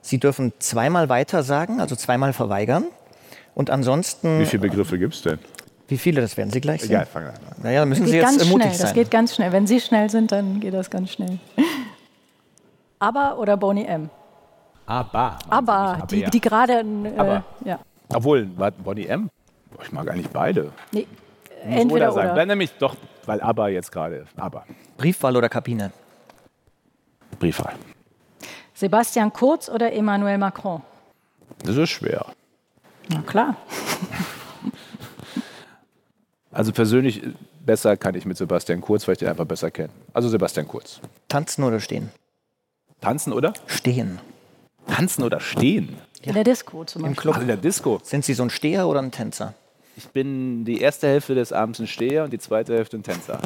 Sie 0.00 0.18
dürfen 0.18 0.52
zweimal 0.58 1.08
weiter 1.08 1.42
sagen, 1.42 1.80
also 1.80 1.94
zweimal 1.96 2.32
verweigern. 2.32 2.84
Und 3.54 3.70
ansonsten. 3.70 4.40
Wie 4.40 4.46
viele 4.46 4.62
Begriffe 4.62 4.98
gibt 4.98 5.14
es 5.14 5.22
denn? 5.22 5.38
Wie 5.88 5.98
viele, 5.98 6.20
das 6.20 6.36
werden 6.36 6.50
Sie 6.50 6.60
gleich 6.60 6.82
sehen. 6.82 6.92
Ja, 6.92 7.04
fangen 7.04 7.28
an. 7.28 7.34
Naja, 7.62 7.80
dann 7.80 7.88
müssen 7.88 8.06
Sie 8.06 8.16
jetzt 8.16 8.24
ganz 8.24 8.44
mutig 8.46 8.66
schnell. 8.66 8.74
sein. 8.74 8.86
Das 8.86 8.94
geht 8.94 9.10
ganz 9.10 9.34
schnell. 9.34 9.52
Wenn 9.52 9.66
Sie 9.66 9.80
schnell 9.80 10.08
sind, 10.10 10.32
dann 10.32 10.60
geht 10.60 10.74
das 10.74 10.88
ganz 10.90 11.10
schnell. 11.10 11.38
Aber 12.98 13.38
oder 13.38 13.56
Boney 13.56 13.84
M? 13.84 14.10
Aber. 14.86 15.38
Aber, 15.48 16.06
die, 16.10 16.24
die 16.24 16.40
gerade. 16.40 16.84
Äh, 16.84 17.68
ja. 17.68 17.78
Obwohl, 18.08 18.46
Bonnie 18.46 19.06
M? 19.06 19.30
Ich 19.82 19.92
mag 19.92 20.08
eigentlich 20.10 20.28
beide. 20.28 20.70
Nee, 20.92 21.06
Muss 21.64 21.80
entweder 21.80 22.12
oder. 22.12 22.28
Sein. 22.28 22.36
Dann 22.36 22.48
nämlich 22.48 22.72
doch, 22.78 22.96
weil 23.26 23.40
aber 23.40 23.68
jetzt 23.68 23.90
gerade. 23.90 24.26
Aber. 24.36 24.64
Briefwahl 24.96 25.36
oder 25.36 25.48
Kabine? 25.48 25.92
Briefwahl. 27.38 27.74
Sebastian 28.74 29.32
Kurz 29.32 29.68
oder 29.68 29.92
Emmanuel 29.92 30.38
Macron? 30.38 30.82
Das 31.64 31.76
ist 31.76 31.90
schwer. 31.90 32.26
Na 33.08 33.22
klar. 33.22 33.56
Also 36.52 36.72
persönlich 36.72 37.22
besser 37.64 37.96
kann 37.96 38.14
ich 38.14 38.26
mit 38.26 38.36
Sebastian 38.36 38.80
Kurz, 38.80 39.06
weil 39.08 39.14
ich 39.14 39.18
den 39.18 39.28
einfach 39.28 39.46
besser 39.46 39.70
kenne. 39.70 39.88
Also 40.12 40.28
Sebastian 40.28 40.68
Kurz. 40.68 41.00
Tanzen 41.28 41.64
oder 41.64 41.80
stehen? 41.80 42.10
Tanzen 43.00 43.32
oder? 43.32 43.52
Stehen. 43.66 44.20
Tanzen 44.86 45.22
oder 45.24 45.40
stehen? 45.40 45.96
In 46.22 46.34
der 46.34 46.44
Disco 46.44 46.84
zum 46.84 47.02
Im 47.04 47.08
Beispiel. 47.12 47.22
Club. 47.22 47.34
Ach, 47.36 47.40
in 47.40 47.46
der 47.48 47.56
Disco. 47.56 48.00
Sind 48.02 48.24
Sie 48.24 48.34
so 48.34 48.42
ein 48.44 48.50
Steher 48.50 48.86
oder 48.86 49.00
ein 49.00 49.10
Tänzer? 49.10 49.54
Ich 49.96 50.08
bin 50.08 50.64
die 50.64 50.80
erste 50.80 51.06
Hälfte 51.08 51.34
des 51.34 51.52
Abends 51.52 51.78
ein 51.80 51.86
Steher 51.86 52.24
und 52.24 52.32
die 52.32 52.38
zweite 52.38 52.74
Hälfte 52.74 52.96
ein 52.96 53.02
Tänzer. 53.02 53.40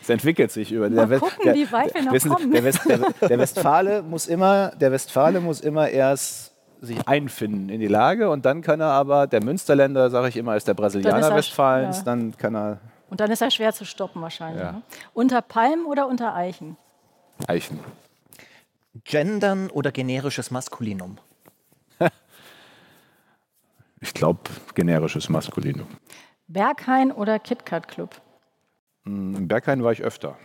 Es 0.00 0.08
entwickelt 0.08 0.52
sich 0.52 0.70
über 0.72 0.88
Mal 0.88 1.10
West- 1.10 1.22
gucken, 1.22 1.54
wie 1.54 1.70
weit 1.72 1.92
wir 1.94 2.02
noch 2.02 2.16
Sie, 2.18 2.28
kommen. 2.28 2.52
Der, 2.52 2.64
West, 2.64 2.80
der, 2.88 2.98
der 3.28 3.38
Westfale 3.38 4.02
muss 4.02 4.26
immer, 4.28 4.68
der 4.80 4.92
Westfale 4.92 5.40
muss 5.40 5.60
immer 5.60 5.88
erst 5.88 6.52
sich 6.80 7.06
einfinden 7.08 7.68
in 7.68 7.80
die 7.80 7.86
Lage 7.88 8.28
und 8.30 8.44
dann 8.44 8.62
kann 8.62 8.80
er 8.80 8.88
aber, 8.88 9.26
der 9.26 9.42
Münsterländer, 9.42 10.10
sage 10.10 10.28
ich 10.28 10.36
immer, 10.36 10.56
ist 10.56 10.66
der 10.68 10.74
Dann 10.74 10.86
ist 10.86 10.92
Brasilianer 10.94 11.28
er- 11.30 11.36
Westfalens, 11.36 11.98
ja. 11.98 12.02
dann 12.04 12.36
kann 12.36 12.54
er 12.54 12.80
Und 13.10 13.20
dann 13.20 13.30
ist 13.30 13.40
er 13.42 13.50
schwer 13.50 13.72
zu 13.72 13.84
stoppen 13.84 14.20
wahrscheinlich. 14.22 14.62
Ja. 14.62 14.72
Ne? 14.72 14.82
Unter 15.14 15.40
Palmen 15.42 15.86
oder 15.86 16.06
unter 16.08 16.34
Eichen? 16.34 16.76
eichen. 17.46 17.78
Gendern 19.04 19.68
oder 19.70 19.92
generisches 19.92 20.50
Maskulinum? 20.50 21.18
Ich 24.00 24.12
glaube, 24.14 24.40
generisches 24.74 25.28
Maskulinum. 25.28 25.86
Berghain 26.48 27.10
oder 27.10 27.38
KitKat 27.38 27.88
Club? 27.88 28.20
In 29.04 29.48
Berghain 29.48 29.82
war 29.82 29.92
ich 29.92 30.02
öfter. 30.02 30.36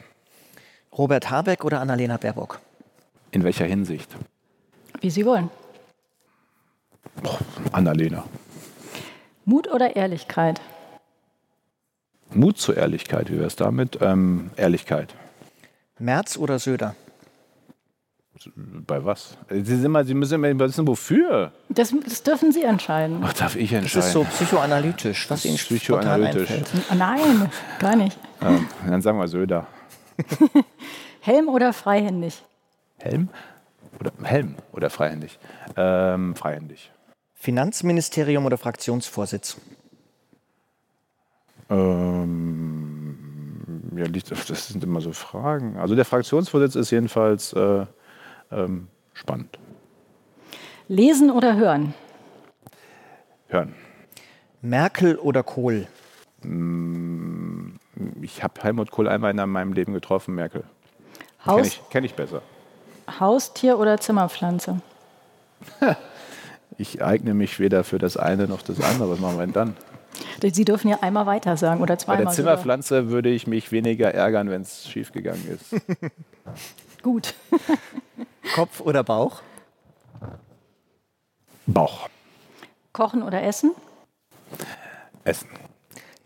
Robert 0.98 1.30
Habeck 1.30 1.64
oder 1.64 1.80
Annalena 1.82 2.18
Baerbock? 2.18 2.60
In 3.32 3.44
welcher 3.44 3.66
Hinsicht? 3.66 4.10
Wie 5.02 5.10
Sie 5.10 5.26
wollen. 5.26 5.50
Annalena. 7.72 8.24
Mut 9.46 9.68
oder 9.72 9.96
Ehrlichkeit? 9.96 10.62
Mut 12.34 12.58
zur 12.58 12.78
Ehrlichkeit, 12.78 13.30
wie 13.30 13.36
wäre 13.38 13.48
es 13.48 13.56
damit? 13.56 13.98
Ähm, 14.02 14.52
Ehrlichkeit. 14.56 15.14
Merz 16.00 16.38
oder 16.38 16.60
Söder? 16.60 16.96
Bei 18.56 19.04
was? 19.06 19.38
Sie, 19.50 19.64
sind 19.64 19.86
immer, 19.86 20.04
Sie 20.04 20.16
müssen 20.16 20.44
immer 20.44 20.68
wissen, 20.68 20.88
wofür. 20.88 21.52
Das, 21.70 21.94
das 22.04 22.24
dürfen 22.24 22.52
Sie 22.52 22.64
entscheiden. 22.64 23.20
Ach, 23.24 23.34
darf 23.34 23.56
ich 23.56 23.70
Das 23.70 23.80
entscheiden? 23.82 24.08
ist 24.08 24.14
so 24.14 24.24
psychoanalytisch, 24.24 25.30
was 25.30 25.46
Ihnen 25.46 25.58
Psychoanalytisch. 25.58 26.50
Nein, 26.96 27.52
gar 27.78 27.96
nicht. 27.96 28.18
Ähm, 28.42 28.68
dann 28.88 29.02
sagen 29.02 29.20
wir 29.20 29.28
Söder. 29.28 29.68
Helm 31.20 31.50
oder 31.50 31.72
freihändig? 31.72 32.42
Helm? 32.98 33.30
Oder 34.00 34.12
Helm 34.24 34.56
oder 34.72 34.90
freihändig? 34.90 35.38
Ähm, 35.78 36.36
freihändig. 36.36 36.92
Finanzministerium 37.42 38.46
oder 38.46 38.56
Fraktionsvorsitz? 38.56 39.58
Ähm, 41.72 43.18
ja, 43.96 44.06
das 44.08 44.68
sind 44.68 44.84
immer 44.84 45.02
so 45.02 45.12
Fragen. 45.12 45.76
Also 45.78 45.96
der 45.96 46.06
Fraktionsvorsitz 46.06 46.76
ist 46.76 46.92
jedenfalls 46.92 47.54
äh, 47.54 47.88
ähm, 48.52 48.90
spannend. 49.14 49.58
Lesen 50.88 51.32
oder 51.32 51.56
hören? 51.56 51.96
Hören. 53.48 53.74
Merkel 54.62 55.16
oder 55.16 55.42
Kohl? 55.42 55.88
Ich 58.22 58.44
habe 58.44 58.62
Helmut 58.62 58.92
Kohl 58.92 59.08
einmal 59.08 59.32
in 59.32 59.50
meinem 59.50 59.74
Leben 59.74 59.94
getroffen, 59.94 60.36
Merkel. 60.36 60.64
Kenne 61.44 61.58
Haus, 61.58 61.68
ich, 61.68 61.82
kenn 61.90 62.04
ich 62.04 62.14
besser. 62.14 62.44
Haustier 63.20 63.80
oder 63.80 64.00
Zimmerpflanze? 64.00 64.80
Ich 66.82 67.04
eigne 67.04 67.36
mich 67.36 67.60
weder 67.60 67.84
für 67.84 68.00
das 68.00 68.18
eine 68.18 68.48
noch 68.48 68.64
das 68.64 68.82
andere. 68.82 69.12
Was 69.12 69.20
machen 69.20 69.38
wir 69.38 69.46
denn 69.46 69.54
dann? 69.54 69.78
Sie 70.52 70.66
dürfen 70.66 70.88
ja 70.90 70.98
einmal 71.02 71.28
weiter 71.28 71.56
sagen 71.56 71.80
oder 71.80 71.94
Bei 71.94 71.98
zweimal. 72.00 72.24
der 72.26 72.34
sogar. 72.34 72.36
Zimmerpflanze 72.56 73.10
würde 73.12 73.30
ich 73.30 73.46
mich 73.46 73.72
weniger 73.72 74.12
ärgern, 74.16 74.50
wenn 74.50 74.64
es 74.64 74.90
schiefgegangen 74.90 75.48
ist. 75.48 75.80
Gut. 77.04 77.36
Kopf 78.56 78.82
oder 78.82 79.04
Bauch? 79.04 79.44
Bauch. 81.68 82.10
Kochen 82.94 83.22
oder 83.22 83.44
essen? 83.44 83.76
Essen. 85.24 85.50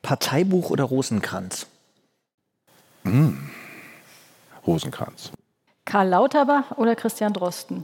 Parteibuch 0.01 0.69
oder 0.69 0.85
Rosenkranz? 0.85 1.67
Rosenkranz. 4.65 5.31
Karl 5.83 6.07
Lauterbach 6.07 6.71
oder 6.77 6.95
Christian 6.95 7.33
Drosten? 7.33 7.83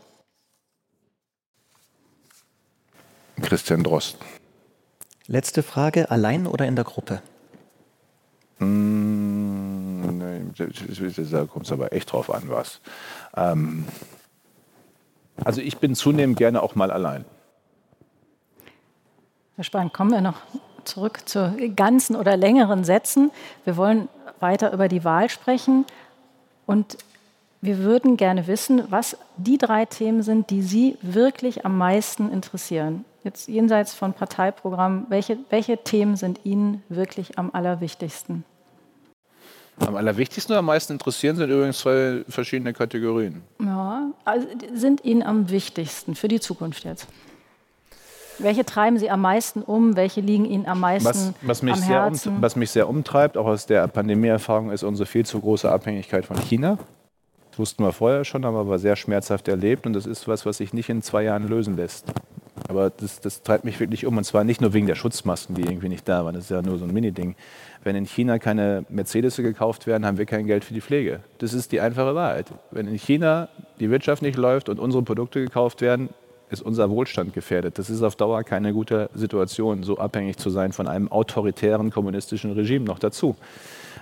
Christian 3.41 3.83
Drosten. 3.83 4.25
Letzte 5.27 5.63
Frage, 5.63 6.11
allein 6.11 6.47
oder 6.47 6.65
in 6.65 6.75
der 6.75 6.85
Gruppe? 6.85 7.21
Mm, 8.59 10.17
nee, 10.17 10.41
da 11.31 11.45
kommt 11.45 11.65
es 11.65 11.71
aber 11.71 11.93
echt 11.93 12.11
drauf 12.11 12.33
an, 12.33 12.43
was. 12.47 12.81
Ähm, 13.35 13.85
also 15.43 15.61
ich 15.61 15.77
bin 15.77 15.95
zunehmend 15.95 16.37
gerne 16.37 16.61
auch 16.61 16.75
mal 16.75 16.91
allein. 16.91 17.25
Herr 19.55 19.63
Spahn, 19.63 19.91
kommen 19.91 20.11
wir 20.11 20.21
noch 20.21 20.41
zurück 20.83 21.27
zu 21.27 21.55
ganzen 21.75 22.15
oder 22.15 22.37
längeren 22.37 22.83
Sätzen. 22.83 23.31
Wir 23.65 23.77
wollen 23.77 24.09
weiter 24.39 24.73
über 24.73 24.87
die 24.87 25.03
Wahl 25.03 25.29
sprechen 25.29 25.85
und 26.65 26.97
wir 27.61 27.79
würden 27.79 28.17
gerne 28.17 28.47
wissen, 28.47 28.83
was 28.89 29.17
die 29.37 29.59
drei 29.59 29.85
Themen 29.85 30.23
sind, 30.23 30.49
die 30.49 30.63
Sie 30.63 30.97
wirklich 31.01 31.63
am 31.63 31.77
meisten 31.77 32.31
interessieren. 32.31 33.05
Jetzt 33.23 33.47
jenseits 33.47 33.93
von 33.93 34.13
Parteiprogramm, 34.13 35.05
welche, 35.09 35.37
welche 35.49 35.77
Themen 35.77 36.15
sind 36.15 36.39
Ihnen 36.43 36.83
wirklich 36.89 37.37
am 37.37 37.51
allerwichtigsten? 37.53 38.43
Am 39.79 39.95
allerwichtigsten 39.95 40.53
oder 40.53 40.59
am 40.59 40.65
meisten 40.65 40.93
interessieren 40.93 41.35
sind 41.35 41.49
übrigens 41.49 41.79
zwei 41.79 42.23
verschiedene 42.27 42.73
Kategorien. 42.73 43.41
Ja, 43.59 44.11
also 44.25 44.47
sind 44.73 45.05
Ihnen 45.05 45.23
am 45.23 45.49
wichtigsten 45.49 46.15
für 46.15 46.27
die 46.27 46.39
Zukunft 46.39 46.83
jetzt? 46.83 47.07
Welche 48.39 48.65
treiben 48.65 48.97
Sie 48.97 49.11
am 49.11 49.21
meisten 49.21 49.61
um? 49.61 49.95
Welche 49.95 50.21
liegen 50.21 50.45
Ihnen 50.45 50.65
am 50.65 50.79
meisten 50.79 51.07
Was, 51.07 51.33
was, 51.41 51.61
mich 51.61 51.73
am 51.73 51.79
sehr 51.79 51.97
um, 51.99 52.03
Herzen? 52.03 52.37
was 52.41 52.55
mich 52.55 52.71
sehr 52.71 52.89
umtreibt, 52.89 53.37
auch 53.37 53.45
aus 53.45 53.67
der 53.67 53.87
Pandemieerfahrung, 53.87 54.71
ist 54.71 54.81
unsere 54.83 55.05
viel 55.05 55.25
zu 55.25 55.39
große 55.39 55.71
Abhängigkeit 55.71 56.25
von 56.25 56.37
China. 56.37 56.79
Das 57.51 57.59
wussten 57.59 57.83
wir 57.83 57.91
vorher 57.91 58.23
schon, 58.25 58.45
aber 58.45 58.67
war 58.67 58.79
sehr 58.79 58.95
schmerzhaft 58.95 59.47
erlebt 59.47 59.85
und 59.85 59.93
das 59.93 60.07
ist 60.07 60.27
was, 60.27 60.45
was 60.45 60.57
sich 60.57 60.73
nicht 60.73 60.89
in 60.89 61.03
zwei 61.03 61.23
Jahren 61.23 61.47
lösen 61.47 61.75
lässt. 61.75 62.05
Aber 62.67 62.89
das, 62.89 63.19
das 63.21 63.43
treibt 63.43 63.63
mich 63.63 63.79
wirklich 63.79 64.05
um 64.05 64.17
und 64.17 64.23
zwar 64.23 64.43
nicht 64.43 64.61
nur 64.61 64.73
wegen 64.73 64.87
der 64.87 64.95
Schutzmasken, 64.95 65.55
die 65.55 65.63
irgendwie 65.63 65.89
nicht 65.89 66.07
da 66.07 66.25
waren. 66.25 66.35
Das 66.35 66.45
ist 66.45 66.51
ja 66.51 66.61
nur 66.61 66.77
so 66.77 66.85
ein 66.85 66.93
Mini-Ding. 66.93 67.35
Wenn 67.83 67.95
in 67.95 68.05
China 68.05 68.39
keine 68.39 68.85
Mercedes 68.89 69.37
gekauft 69.37 69.87
werden, 69.87 70.05
haben 70.05 70.17
wir 70.17 70.25
kein 70.25 70.45
Geld 70.45 70.63
für 70.65 70.73
die 70.73 70.81
Pflege. 70.81 71.21
Das 71.39 71.53
ist 71.53 71.71
die 71.71 71.79
einfache 71.79 72.13
Wahrheit. 72.13 72.47
Wenn 72.71 72.87
in 72.87 72.97
China 72.97 73.49
die 73.79 73.89
Wirtschaft 73.89 74.21
nicht 74.21 74.37
läuft 74.37 74.69
und 74.69 74.79
unsere 74.79 75.01
Produkte 75.03 75.41
gekauft 75.41 75.81
werden, 75.81 76.09
ist 76.51 76.61
unser 76.61 76.89
Wohlstand 76.89 77.33
gefährdet. 77.33 77.79
Das 77.79 77.89
ist 77.89 78.03
auf 78.03 78.15
Dauer 78.15 78.43
keine 78.43 78.73
gute 78.73 79.09
Situation, 79.15 79.83
so 79.83 79.97
abhängig 79.97 80.37
zu 80.37 80.49
sein 80.49 80.73
von 80.73 80.87
einem 80.87 81.09
autoritären 81.09 81.91
kommunistischen 81.91 82.51
Regime 82.51 82.85
noch 82.85 82.99
dazu. 82.99 83.37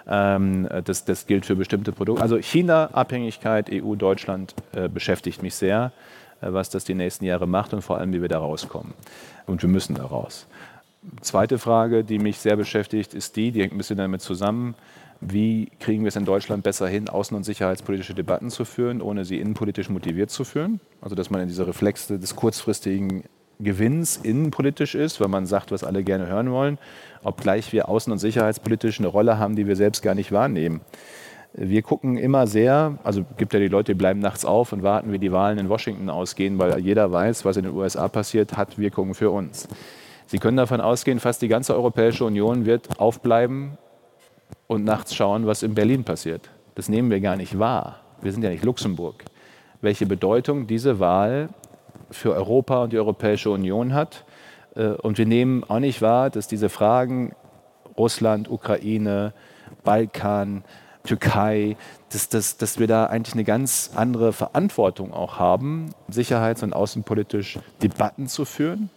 Ähm, 0.08 0.68
das, 0.84 1.06
das 1.06 1.28
gilt 1.28 1.46
für 1.46 1.56
bestimmte 1.56 1.92
Produkte. 1.92 2.24
Also 2.24 2.38
China-Abhängigkeit, 2.38 3.70
EU, 3.72 3.96
Deutschland 3.96 4.56
äh, 4.74 4.90
beschäftigt 4.90 5.44
mich 5.44 5.54
sehr, 5.54 5.92
was 6.42 6.70
das 6.70 6.84
die 6.84 6.94
nächsten 6.94 7.26
Jahre 7.26 7.48
macht 7.48 7.74
und 7.74 7.82
vor 7.82 7.98
allem, 7.98 8.14
wie 8.14 8.22
wir 8.22 8.30
da 8.30 8.40
rauskommen. 8.40 8.94
Und 9.46 9.62
wir 9.62 9.70
müssen 9.70 9.96
da 9.96 10.06
raus. 10.06 10.48
Zweite 11.22 11.60
Frage, 11.60 12.04
die 12.04 12.20
mich 12.20 12.40
sehr 12.40 12.56
beschäftigt, 12.56 13.14
ist 13.14 13.36
die, 13.36 13.52
die 13.52 13.62
hängt 13.62 13.74
ein 13.74 13.78
bisschen 13.78 13.98
damit 13.98 14.22
zusammen, 14.22 14.76
wie 15.22 15.70
kriegen 15.80 16.04
wir 16.04 16.10
es 16.10 16.16
in 16.16 16.26
Deutschland 16.26 16.64
besser 16.64 16.88
hin, 16.88 17.08
außen- 17.08 17.36
und 17.36 17.44
sicherheitspolitische 17.44 18.14
Debatten 18.14 18.50
zu 18.50 18.64
führen, 18.64 19.02
ohne 19.02 19.26
sie 19.26 19.40
innenpolitisch 19.40 19.90
motiviert 19.90 20.30
zu 20.30 20.46
führen? 20.46 20.80
Also, 21.02 21.16
dass 21.16 21.30
man 21.30 21.42
in 21.42 21.50
diese 21.50 21.68
Reflexe 21.68 22.20
des 22.20 22.36
kurzfristigen 22.36 23.24
Gewinns 23.60 24.16
innenpolitisch 24.16 24.96
ist, 24.96 25.20
weil 25.20 25.28
man 25.28 25.46
sagt, 25.46 25.72
was 25.72 25.84
alle 25.84 26.04
gerne 26.04 26.28
hören 26.28 26.52
wollen, 26.52 26.78
obgleich 27.24 27.74
wir 27.74 27.90
außen- 27.90 28.12
und 28.12 28.20
sicherheitspolitisch 28.20 29.00
eine 29.00 29.10
Rolle 29.10 29.38
haben, 29.38 29.58
die 29.58 29.68
wir 29.68 29.76
selbst 29.76 30.02
gar 30.02 30.16
nicht 30.16 30.32
wahrnehmen. 30.32 30.80
Wir 31.54 31.82
gucken 31.82 32.18
immer 32.18 32.46
sehr, 32.46 33.00
also 33.04 33.26
gibt 33.38 33.54
ja 33.54 33.60
die 33.60 33.68
Leute, 33.68 33.94
die 33.94 33.98
bleiben 33.98 34.20
nachts 34.20 34.46
auf 34.46 34.72
und 34.72 34.84
warten, 34.84 35.12
wie 35.12 35.20
die 35.20 35.32
Wahlen 35.32 35.58
in 35.58 35.68
Washington 35.68 36.10
ausgehen, 36.10 36.60
weil 36.60 36.80
jeder 36.80 37.12
weiß, 37.12 37.44
was 37.44 37.58
in 37.58 37.64
den 37.64 37.74
USA 37.74 38.08
passiert, 38.08 38.56
hat 38.56 38.78
Wirkungen 38.78 39.16
für 39.16 39.32
uns. 39.32 39.68
Sie 40.28 40.38
können 40.38 40.58
davon 40.58 40.80
ausgehen, 40.80 41.20
fast 41.20 41.42
die 41.42 41.48
ganze 41.48 41.74
Europäische 41.74 42.24
Union 42.24 42.66
wird 42.66 43.00
aufbleiben 43.00 43.80
und 44.68 44.84
nachts 44.84 45.16
schauen, 45.16 45.48
was 45.48 45.64
in 45.64 45.74
Berlin 45.74 46.04
passiert. 46.04 46.50
Das 46.76 46.88
nehmen 46.88 47.10
wir 47.10 47.20
gar 47.20 47.36
nicht 47.36 47.58
wahr. 47.58 48.02
Wir 48.22 48.32
sind 48.32 48.44
ja 48.44 48.52
nicht 48.52 48.64
Luxemburg. 48.64 49.26
Welche 49.82 50.06
Bedeutung 50.06 50.68
diese 50.68 51.00
Wahl 51.00 51.50
für 52.12 52.34
Europa 52.36 52.84
und 52.84 52.94
die 52.94 53.00
Europäische 53.00 53.50
Union 53.50 53.94
hat. 53.94 54.24
Äh, 54.76 54.90
Und 54.90 55.18
wir 55.18 55.26
nehmen 55.26 55.64
auch 55.64 55.80
nicht 55.80 56.02
wahr, 56.02 56.30
dass 56.30 56.48
diese 56.48 56.70
Fragen 56.70 57.34
Russland, 57.98 58.50
Ukraine, 58.50 59.34
Balkan, 59.84 60.64
Türkei, 61.04 61.78
dass, 62.12 62.30
dass, 62.30 62.58
dass 62.58 62.80
wir 62.80 62.88
da 62.88 63.06
eigentlich 63.06 63.34
eine 63.34 63.44
ganz 63.44 63.92
andere 63.96 64.34
Verantwortung 64.34 65.14
auch 65.14 65.40
haben, 65.40 65.94
sicherheits- 66.10 66.64
und 66.64 66.74
außenpolitisch 66.74 67.60
Debatten 67.82 68.28
zu 68.28 68.46
führen 68.46 68.90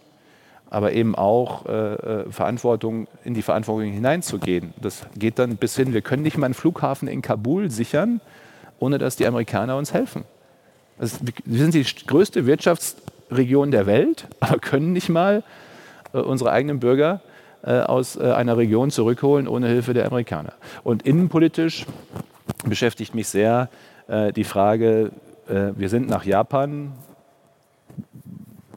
aber 0.73 0.91
eben 0.93 1.13
auch 1.13 1.67
äh, 1.67 1.71
äh, 1.71 2.31
Verantwortung, 2.31 3.07
in 3.23 3.35
die 3.35 3.43
Verantwortung 3.43 3.91
hineinzugehen. 3.91 4.73
Das 4.81 5.05
geht 5.15 5.37
dann 5.37 5.57
bis 5.57 5.75
hin, 5.75 5.93
wir 5.93 6.01
können 6.01 6.23
nicht 6.23 6.35
mal 6.35 6.47
einen 6.47 6.55
Flughafen 6.55 7.07
in 7.07 7.21
Kabul 7.21 7.69
sichern, 7.69 8.21
ohne 8.79 8.97
dass 8.97 9.15
die 9.15 9.27
Amerikaner 9.27 9.77
uns 9.77 9.93
helfen. 9.93 10.23
Also, 10.97 11.17
wir 11.45 11.59
sind 11.59 11.75
die 11.75 11.85
größte 12.07 12.47
Wirtschaftsregion 12.47 13.69
der 13.69 13.85
Welt, 13.85 14.27
aber 14.39 14.57
können 14.57 14.93
nicht 14.93 15.09
mal 15.09 15.43
äh, 16.11 16.17
unsere 16.17 16.51
eigenen 16.51 16.79
Bürger 16.79 17.21
aus 17.69 18.15
äh, 18.15 18.31
einer 18.31 18.57
Region 18.57 18.91
zurückholen 18.91 19.47
ohne 19.47 19.67
Hilfe 19.67 19.93
der 19.93 20.05
Amerikaner. 20.05 20.53
Und 20.83 21.03
innenpolitisch 21.03 21.85
beschäftigt 22.65 23.15
mich 23.15 23.27
sehr 23.27 23.69
äh, 24.07 24.33
die 24.33 24.43
Frage, 24.43 25.11
äh, 25.47 25.71
wir 25.75 25.89
sind 25.89 26.09
nach 26.09 26.25
Japan 26.25 26.93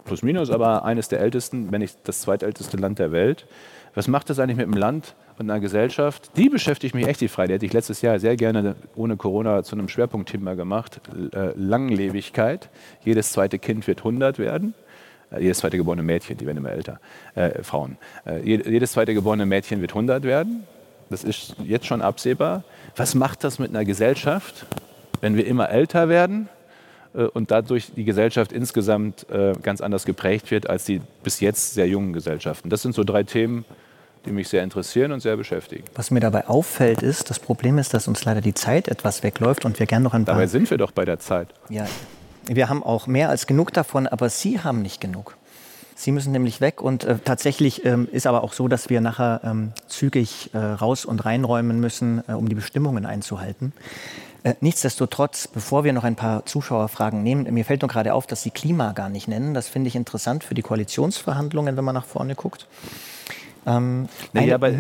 plus 0.05 0.22
minus, 0.22 0.51
aber 0.51 0.84
eines 0.84 1.09
der 1.09 1.20
ältesten, 1.20 1.72
wenn 1.72 1.80
nicht 1.80 1.99
das 2.05 2.20
zweitälteste 2.20 2.76
Land 2.76 2.99
der 2.99 3.12
Welt. 3.12 3.47
Was 3.95 4.09
macht 4.09 4.30
das 4.30 4.39
eigentlich 4.39 4.59
mit 4.59 4.66
einem 4.66 4.76
Land 4.76 5.14
und 5.39 5.51
einer 5.51 5.59
Gesellschaft? 5.59 6.30
Die 6.37 6.49
beschäftigt 6.49 6.95
mich 6.95 7.07
echt 7.07 7.20
die 7.20 7.28
Frage. 7.28 7.49
Die 7.49 7.55
hätte 7.55 7.66
ich 7.66 7.72
letztes 7.72 8.03
Jahr 8.03 8.18
sehr 8.18 8.37
gerne 8.37 8.76
ohne 8.95 9.16
Corona 9.16 9.62
zu 9.62 9.74
einem 9.74 9.89
Schwerpunktthema 9.89 10.55
gemacht. 10.55 11.01
Äh, 11.32 11.53
Langlebigkeit. 11.57 12.68
Jedes 13.05 13.32
zweite 13.32 13.59
Kind 13.59 13.87
wird 13.87 14.01
100 14.01 14.39
werden. 14.39 14.74
Äh, 15.31 15.43
jedes 15.43 15.59
zweite 15.59 15.77
geborene 15.77 16.03
Mädchen, 16.03 16.37
die 16.37 16.47
werden 16.47 16.59
immer 16.59 16.72
älter, 16.72 17.01
äh, 17.35 17.62
Frauen. 17.62 17.97
Äh, 18.24 18.41
jedes 18.43 18.93
zweite 18.93 19.14
geborene 19.14 19.47
Mädchen 19.47 19.81
wird 19.81 19.93
100 19.93 20.24
werden. 20.24 20.64
Das 21.11 21.24
ist 21.24 21.55
jetzt 21.62 21.87
schon 21.87 22.03
absehbar. 22.03 22.64
Was 22.97 23.14
macht 23.14 23.45
das 23.45 23.59
mit 23.59 23.70
einer 23.70 23.85
Gesellschaft, 23.85 24.66
wenn 25.20 25.37
wir 25.37 25.47
immer 25.47 25.70
älter 25.70 26.09
werden 26.09 26.49
äh, 27.14 27.24
und 27.24 27.51
dadurch 27.51 27.93
die 27.95 28.05
Gesellschaft 28.05 28.53
insgesamt 28.53 29.29
äh, 29.31 29.53
ganz 29.62 29.81
anders 29.81 30.05
geprägt 30.05 30.51
wird 30.51 30.68
als 30.68 30.85
die 30.85 31.01
bis 31.22 31.41
jetzt 31.41 31.74
sehr 31.74 31.89
jungen 31.89 32.12
Gesellschaften. 32.12 32.70
Das 32.70 32.83
sind 32.83 32.95
so 32.95 33.05
drei 33.05 33.22
Themen, 33.22 33.64
die 34.24 34.33
mich 34.33 34.49
sehr 34.49 34.64
interessieren 34.64 35.12
und 35.12 35.20
sehr 35.20 35.37
beschäftigen. 35.37 35.85
Was 35.95 36.11
mir 36.11 36.20
dabei 36.20 36.49
auffällt, 36.49 37.03
ist, 37.03 37.31
das 37.31 37.39
Problem 37.39 37.79
ist, 37.79 37.95
dass 37.95 38.09
uns 38.09 38.24
leider 38.24 38.41
die 38.41 38.55
Zeit 38.55 38.89
etwas 38.89 39.22
wegläuft 39.22 39.64
und 39.64 39.79
wir 39.79 39.87
gerne 39.87 40.03
noch 40.03 40.14
ein 40.14 40.24
paar... 40.24 40.35
Dabei 40.35 40.49
sind 40.49 40.68
wir 40.68 40.79
doch 40.79 40.91
bei 40.91 41.05
der 41.05 41.20
Zeit. 41.20 41.49
Ja, 41.68 41.87
wir 42.49 42.68
haben 42.68 42.82
auch 42.82 43.07
mehr 43.07 43.28
als 43.28 43.47
genug 43.47 43.72
davon, 43.72 44.07
aber 44.07 44.28
Sie 44.28 44.61
haben 44.61 44.82
nicht 44.82 45.01
genug. 45.01 45.36
Sie 45.99 46.12
müssen 46.12 46.30
nämlich 46.30 46.61
weg 46.61 46.82
und 46.82 47.05
äh, 47.05 47.18
tatsächlich 47.24 47.84
ähm, 47.86 48.07
ist 48.12 48.26
aber 48.26 48.44
auch 48.44 48.53
so, 48.53 48.68
dass 48.68 48.90
wir 48.90 49.01
nachher 49.01 49.40
ähm, 49.44 49.72
zügig 49.88 50.51
äh, 50.53 50.59
raus 50.59 51.07
und 51.07 51.24
reinräumen 51.24 51.80
müssen, 51.80 52.22
äh, 52.28 52.32
um 52.32 52.51
die 52.51 52.55
Bestimmungen 52.55 53.07
einzuhalten. 53.07 53.72
Äh, 54.42 54.55
nichtsdestotrotz, 54.61 55.49
bevor 55.49 55.84
wir 55.84 55.94
noch 55.94 56.05
ein 56.05 56.14
paar 56.14 56.44
Zuschauerfragen 56.44 57.22
nehmen, 57.22 57.53
mir 57.53 57.64
fällt 57.64 57.80
nur 57.80 57.88
gerade 57.88 58.12
auf, 58.12 58.26
dass 58.26 58.42
Sie 58.42 58.51
Klima 58.51 58.92
gar 58.92 59.09
nicht 59.09 59.26
nennen. 59.26 59.55
Das 59.55 59.68
finde 59.68 59.88
ich 59.88 59.97
interessant 59.97 60.44
für 60.44 60.55
die 60.55 60.62
Koalitionsverhandlungen, 60.62 61.78
wenn 61.78 61.84
man 61.84 61.94
nach 61.94 62.05
vorne 62.05 62.34
guckt. 62.34 62.66
Ähm, 63.66 64.09
naja, 64.34 64.55
aber 64.55 64.72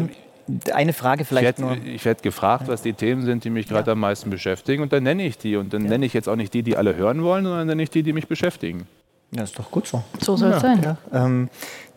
eine 0.72 0.92
Frage 0.92 1.24
vielleicht 1.24 1.58
ich 1.58 1.64
werd, 1.64 1.78
nur. 1.78 1.86
Ich 1.92 2.04
werde 2.04 2.22
gefragt, 2.22 2.68
was 2.68 2.82
die 2.82 2.92
Themen 2.92 3.22
sind, 3.24 3.44
die 3.44 3.50
mich 3.50 3.68
gerade 3.68 3.88
ja. 3.88 3.92
am 3.92 4.00
meisten 4.00 4.30
beschäftigen. 4.30 4.82
Und 4.82 4.92
dann 4.92 5.02
nenne 5.02 5.24
ich 5.24 5.38
die. 5.38 5.56
Und 5.56 5.72
dann 5.72 5.84
ja. 5.84 5.90
nenne 5.90 6.06
ich 6.06 6.12
jetzt 6.12 6.28
auch 6.28 6.36
nicht 6.36 6.54
die, 6.54 6.62
die 6.62 6.76
alle 6.76 6.96
hören 6.96 7.22
wollen, 7.22 7.44
sondern 7.44 7.66
nenne 7.66 7.82
ich 7.82 7.90
die, 7.90 8.02
die 8.02 8.12
mich 8.12 8.28
beschäftigen. 8.28 8.86
Ja, 9.32 9.42
ist 9.42 9.58
doch 9.58 9.70
gut 9.70 9.86
so. 9.86 10.02
So 10.20 10.36
soll 10.36 10.50
es 10.50 10.56
ja, 10.56 10.60
sein. 10.60 10.82
Ja. 10.82 10.96
Ähm, 11.12 11.48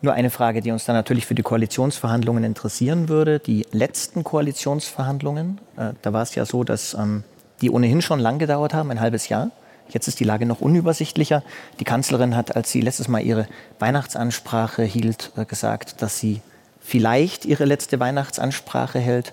nur 0.02 0.14
eine 0.14 0.30
Frage, 0.30 0.60
die 0.62 0.72
uns 0.72 0.84
dann 0.84 0.96
natürlich 0.96 1.26
für 1.26 1.34
die 1.34 1.42
Koalitionsverhandlungen 1.42 2.42
interessieren 2.42 3.08
würde. 3.08 3.38
Die 3.38 3.66
letzten 3.70 4.24
Koalitionsverhandlungen, 4.24 5.60
äh, 5.76 5.92
da 6.02 6.12
war 6.12 6.22
es 6.22 6.34
ja 6.34 6.44
so, 6.44 6.64
dass 6.64 6.94
ähm, 6.94 7.22
die 7.60 7.70
ohnehin 7.70 8.02
schon 8.02 8.18
lang 8.18 8.38
gedauert 8.38 8.74
haben, 8.74 8.90
ein 8.90 9.00
halbes 9.00 9.28
Jahr. 9.28 9.50
Jetzt 9.88 10.08
ist 10.08 10.20
die 10.20 10.24
Lage 10.24 10.46
noch 10.46 10.60
unübersichtlicher. 10.60 11.42
Die 11.78 11.84
Kanzlerin 11.84 12.36
hat, 12.36 12.56
als 12.56 12.70
sie 12.70 12.80
letztes 12.80 13.08
Mal 13.08 13.20
ihre 13.20 13.46
Weihnachtsansprache 13.78 14.82
hielt, 14.82 15.32
äh, 15.36 15.44
gesagt, 15.44 16.02
dass 16.02 16.18
sie 16.18 16.40
vielleicht 16.90 17.44
ihre 17.44 17.64
letzte 17.64 18.00
Weihnachtsansprache 18.00 18.98
hält. 18.98 19.32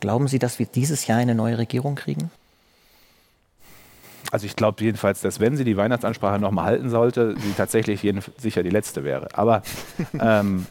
Glauben 0.00 0.28
Sie, 0.28 0.38
dass 0.38 0.58
wir 0.58 0.66
dieses 0.66 1.06
Jahr 1.06 1.18
eine 1.18 1.34
neue 1.34 1.56
Regierung 1.58 1.94
kriegen? 1.94 2.30
Also 4.32 4.46
ich 4.46 4.56
glaube 4.56 4.82
jedenfalls, 4.82 5.20
dass 5.20 5.40
wenn 5.40 5.56
sie 5.56 5.64
die 5.64 5.76
Weihnachtsansprache 5.76 6.38
noch 6.38 6.50
mal 6.50 6.64
halten 6.64 6.90
sollte, 6.90 7.34
sie 7.36 7.52
tatsächlich 7.56 8.02
jeden, 8.02 8.22
sicher 8.38 8.62
die 8.62 8.70
letzte 8.70 9.04
wäre. 9.04 9.28
Aber 9.32 9.62
ähm, 10.20 10.66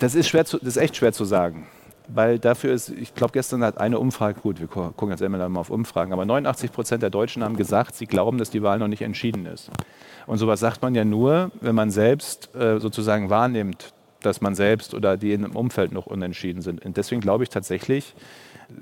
das, 0.00 0.14
ist 0.14 0.28
schwer 0.28 0.44
zu, 0.44 0.58
das 0.58 0.68
ist 0.68 0.76
echt 0.78 0.96
schwer 0.96 1.12
zu 1.12 1.24
sagen 1.24 1.66
weil 2.08 2.38
dafür 2.38 2.72
ist, 2.72 2.88
ich 2.90 3.14
glaube, 3.14 3.32
gestern 3.32 3.64
hat 3.64 3.78
eine 3.78 3.98
Umfrage, 3.98 4.40
gut, 4.40 4.60
wir 4.60 4.68
gucken 4.68 5.10
jetzt 5.10 5.22
immer 5.22 5.48
mal 5.48 5.60
auf 5.60 5.70
Umfragen, 5.70 6.12
aber 6.12 6.24
89 6.24 6.72
Prozent 6.72 7.02
der 7.02 7.10
Deutschen 7.10 7.42
haben 7.42 7.56
gesagt, 7.56 7.94
sie 7.94 8.06
glauben, 8.06 8.38
dass 8.38 8.50
die 8.50 8.62
Wahl 8.62 8.78
noch 8.78 8.88
nicht 8.88 9.02
entschieden 9.02 9.46
ist. 9.46 9.70
Und 10.26 10.38
sowas 10.38 10.60
sagt 10.60 10.82
man 10.82 10.94
ja 10.94 11.04
nur, 11.04 11.50
wenn 11.60 11.74
man 11.74 11.90
selbst 11.90 12.54
äh, 12.54 12.78
sozusagen 12.78 13.30
wahrnimmt, 13.30 13.92
dass 14.20 14.40
man 14.40 14.54
selbst 14.54 14.94
oder 14.94 15.16
die 15.16 15.32
im 15.32 15.56
Umfeld 15.56 15.92
noch 15.92 16.06
unentschieden 16.06 16.62
sind. 16.62 16.84
Und 16.84 16.96
deswegen 16.96 17.20
glaube 17.20 17.44
ich 17.44 17.50
tatsächlich, 17.50 18.14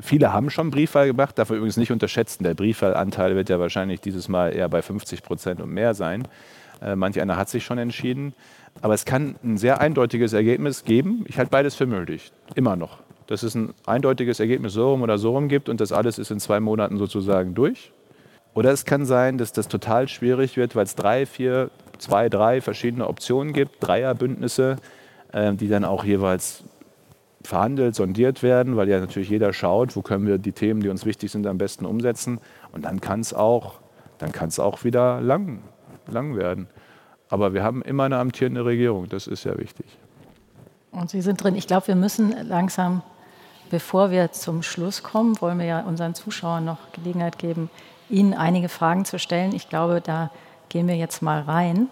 viele 0.00 0.32
haben 0.32 0.50
schon 0.50 0.70
Briefwahl 0.70 1.06
gemacht, 1.06 1.38
darf 1.38 1.50
man 1.50 1.58
übrigens 1.58 1.76
nicht 1.76 1.92
unterschätzen. 1.92 2.44
Der 2.44 2.54
Briefwahlanteil 2.54 3.36
wird 3.36 3.48
ja 3.48 3.58
wahrscheinlich 3.58 4.00
dieses 4.00 4.28
Mal 4.28 4.54
eher 4.54 4.68
bei 4.68 4.82
50 4.82 5.22
Prozent 5.22 5.60
und 5.60 5.70
mehr 5.70 5.94
sein. 5.94 6.26
Äh, 6.80 6.96
manch 6.96 7.20
einer 7.20 7.36
hat 7.36 7.48
sich 7.48 7.64
schon 7.64 7.78
entschieden. 7.78 8.34
Aber 8.80 8.94
es 8.94 9.04
kann 9.04 9.36
ein 9.44 9.56
sehr 9.56 9.80
eindeutiges 9.80 10.32
Ergebnis 10.32 10.84
geben. 10.84 11.24
Ich 11.28 11.38
halte 11.38 11.50
beides 11.50 11.74
für 11.74 11.86
möglich, 11.86 12.32
immer 12.54 12.76
noch 12.76 13.04
dass 13.26 13.42
es 13.42 13.54
ein 13.54 13.74
eindeutiges 13.86 14.40
Ergebnis 14.40 14.74
so 14.74 14.90
rum 14.90 15.02
oder 15.02 15.18
so 15.18 15.32
rum 15.32 15.48
gibt 15.48 15.68
und 15.68 15.80
das 15.80 15.92
alles 15.92 16.18
ist 16.18 16.30
in 16.30 16.40
zwei 16.40 16.60
Monaten 16.60 16.98
sozusagen 16.98 17.54
durch. 17.54 17.92
Oder 18.54 18.70
es 18.70 18.84
kann 18.84 19.04
sein, 19.04 19.38
dass 19.38 19.52
das 19.52 19.66
total 19.66 20.08
schwierig 20.08 20.56
wird, 20.56 20.76
weil 20.76 20.84
es 20.84 20.94
drei, 20.94 21.26
vier, 21.26 21.70
zwei, 21.98 22.28
drei 22.28 22.60
verschiedene 22.60 23.08
Optionen 23.08 23.52
gibt, 23.52 23.76
Dreierbündnisse, 23.80 24.76
die 25.34 25.68
dann 25.68 25.84
auch 25.84 26.04
jeweils 26.04 26.62
verhandelt, 27.42 27.94
sondiert 27.94 28.42
werden, 28.42 28.76
weil 28.76 28.88
ja 28.88 29.00
natürlich 29.00 29.28
jeder 29.28 29.52
schaut, 29.52 29.96
wo 29.96 30.02
können 30.02 30.26
wir 30.26 30.38
die 30.38 30.52
Themen, 30.52 30.80
die 30.80 30.88
uns 30.88 31.04
wichtig 31.04 31.30
sind, 31.30 31.46
am 31.46 31.58
besten 31.58 31.84
umsetzen. 31.84 32.38
Und 32.72 32.84
dann 32.84 33.00
kann 33.00 33.20
es 33.20 33.34
auch, 33.34 33.74
auch 34.58 34.84
wieder 34.84 35.20
lang, 35.20 35.62
lang 36.06 36.36
werden. 36.36 36.68
Aber 37.28 37.52
wir 37.52 37.62
haben 37.62 37.82
immer 37.82 38.04
eine 38.04 38.18
amtierende 38.18 38.64
Regierung, 38.64 39.08
das 39.08 39.26
ist 39.26 39.44
ja 39.44 39.58
wichtig. 39.58 39.86
Und 40.92 41.10
Sie 41.10 41.20
sind 41.20 41.42
drin. 41.42 41.56
Ich 41.56 41.66
glaube, 41.66 41.88
wir 41.88 41.96
müssen 41.96 42.34
langsam 42.46 43.02
Bevor 43.70 44.10
wir 44.10 44.30
zum 44.30 44.62
Schluss 44.62 45.02
kommen, 45.02 45.40
wollen 45.40 45.58
wir 45.58 45.66
ja 45.66 45.80
unseren 45.80 46.14
Zuschauern 46.14 46.64
noch 46.64 46.78
Gelegenheit 46.92 47.38
geben, 47.38 47.70
Ihnen 48.10 48.34
einige 48.34 48.68
Fragen 48.68 49.04
zu 49.04 49.18
stellen. 49.18 49.54
Ich 49.54 49.68
glaube, 49.68 50.00
da 50.00 50.30
gehen 50.68 50.86
wir 50.86 50.96
jetzt 50.96 51.22
mal 51.22 51.40
rein. 51.40 51.88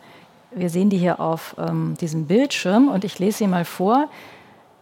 Wir 0.54 0.70
sehen 0.70 0.90
die 0.90 0.98
hier 0.98 1.20
auf 1.20 1.56
ähm, 1.58 1.94
diesem 2.00 2.26
Bildschirm 2.26 2.88
und 2.88 3.04
ich 3.04 3.18
lese 3.18 3.38
sie 3.38 3.46
mal 3.46 3.64
vor. 3.64 4.08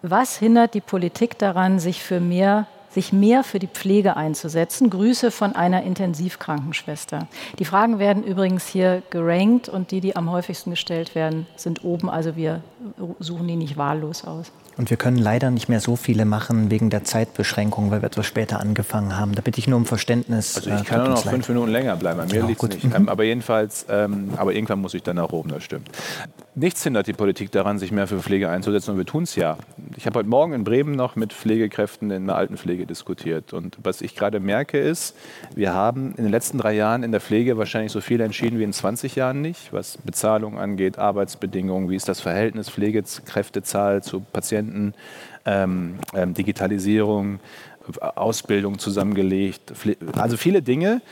Was 0.02 0.38
hindert 0.38 0.74
die 0.74 0.80
Politik 0.80 1.38
daran, 1.38 1.78
sich, 1.78 2.02
für 2.02 2.20
mehr, 2.20 2.66
sich 2.88 3.12
mehr 3.12 3.44
für 3.44 3.58
die 3.58 3.66
Pflege 3.66 4.16
einzusetzen? 4.16 4.90
Grüße 4.90 5.30
von 5.30 5.54
einer 5.54 5.82
Intensivkrankenschwester. 5.82 7.28
Die 7.58 7.64
Fragen 7.64 7.98
werden 7.98 8.24
übrigens 8.24 8.66
hier 8.66 9.02
gerankt 9.10 9.68
und 9.68 9.90
die, 9.90 10.00
die 10.00 10.16
am 10.16 10.30
häufigsten 10.30 10.70
gestellt 10.70 11.14
werden, 11.14 11.46
sind 11.56 11.84
oben. 11.84 12.08
Also 12.08 12.34
wir 12.34 12.62
suchen 13.18 13.46
die 13.46 13.56
nicht 13.56 13.76
wahllos 13.76 14.24
aus. 14.24 14.50
Und 14.80 14.88
wir 14.88 14.96
können 14.96 15.18
leider 15.18 15.50
nicht 15.50 15.68
mehr 15.68 15.80
so 15.80 15.94
viele 15.94 16.24
machen 16.24 16.70
wegen 16.70 16.88
der 16.88 17.04
Zeitbeschränkung, 17.04 17.90
weil 17.90 18.00
wir 18.00 18.06
etwas 18.06 18.24
später 18.24 18.60
angefangen 18.60 19.14
haben. 19.18 19.34
Da 19.34 19.42
bitte 19.42 19.58
ich 19.58 19.68
nur 19.68 19.76
um 19.76 19.84
Verständnis. 19.84 20.56
Also 20.56 20.70
ich 20.70 20.80
äh, 20.80 20.84
kann 20.84 21.00
nur 21.00 21.10
noch 21.10 21.22
fünf 21.22 21.46
Minuten 21.50 21.70
länger 21.70 21.96
bleiben. 21.96 22.16
Bei 22.16 22.24
mir 22.24 22.32
genau, 22.32 22.46
liegt 22.46 22.62
es 22.62 22.82
nicht. 22.82 22.96
Ähm, 22.96 23.10
aber 23.10 23.24
jedenfalls, 23.24 23.84
ähm, 23.90 24.30
aber 24.38 24.54
irgendwann 24.54 24.80
muss 24.80 24.94
ich 24.94 25.02
dann 25.02 25.16
nach 25.16 25.32
oben, 25.32 25.50
das 25.50 25.64
stimmt. 25.64 25.90
Nichts 26.54 26.82
hindert 26.82 27.06
die 27.06 27.12
Politik 27.12 27.52
daran, 27.52 27.78
sich 27.78 27.92
mehr 27.92 28.06
für 28.06 28.20
Pflege 28.20 28.48
einzusetzen 28.48 28.92
und 28.92 28.96
wir 28.96 29.04
tun 29.04 29.24
es 29.24 29.36
ja. 29.36 29.58
Ich 29.96 30.06
habe 30.06 30.18
heute 30.18 30.28
Morgen 30.28 30.52
in 30.52 30.64
Bremen 30.64 30.92
noch 30.96 31.14
mit 31.14 31.32
Pflegekräften 31.32 32.10
in 32.10 32.26
der 32.26 32.36
Altenpflege 32.36 32.86
diskutiert. 32.86 33.52
Und 33.52 33.76
was 33.82 34.00
ich 34.00 34.16
gerade 34.16 34.40
merke 34.40 34.78
ist, 34.78 35.14
wir 35.54 35.74
haben 35.74 36.14
in 36.16 36.24
den 36.24 36.30
letzten 36.30 36.58
drei 36.58 36.72
Jahren 36.72 37.02
in 37.02 37.12
der 37.12 37.20
Pflege 37.20 37.56
wahrscheinlich 37.56 37.92
so 37.92 38.00
viel 38.00 38.20
entschieden 38.20 38.58
wie 38.58 38.64
in 38.64 38.72
20 38.72 39.14
Jahren 39.14 39.42
nicht, 39.42 39.72
was 39.72 39.98
Bezahlung 39.98 40.58
angeht, 40.58 40.98
Arbeitsbedingungen, 40.98 41.88
wie 41.90 41.96
ist 41.96 42.08
das 42.08 42.20
Verhältnis 42.20 42.70
Pflegekräftezahl 42.70 44.02
zu 44.02 44.20
Patienten, 44.20 44.69
ähm, 45.46 45.98
ähm, 46.14 46.34
Digitalisierung, 46.34 47.40
Ausbildung 48.00 48.78
zusammengelegt. 48.78 49.72
Also 50.16 50.36
viele 50.36 50.62
Dinge. 50.62 51.02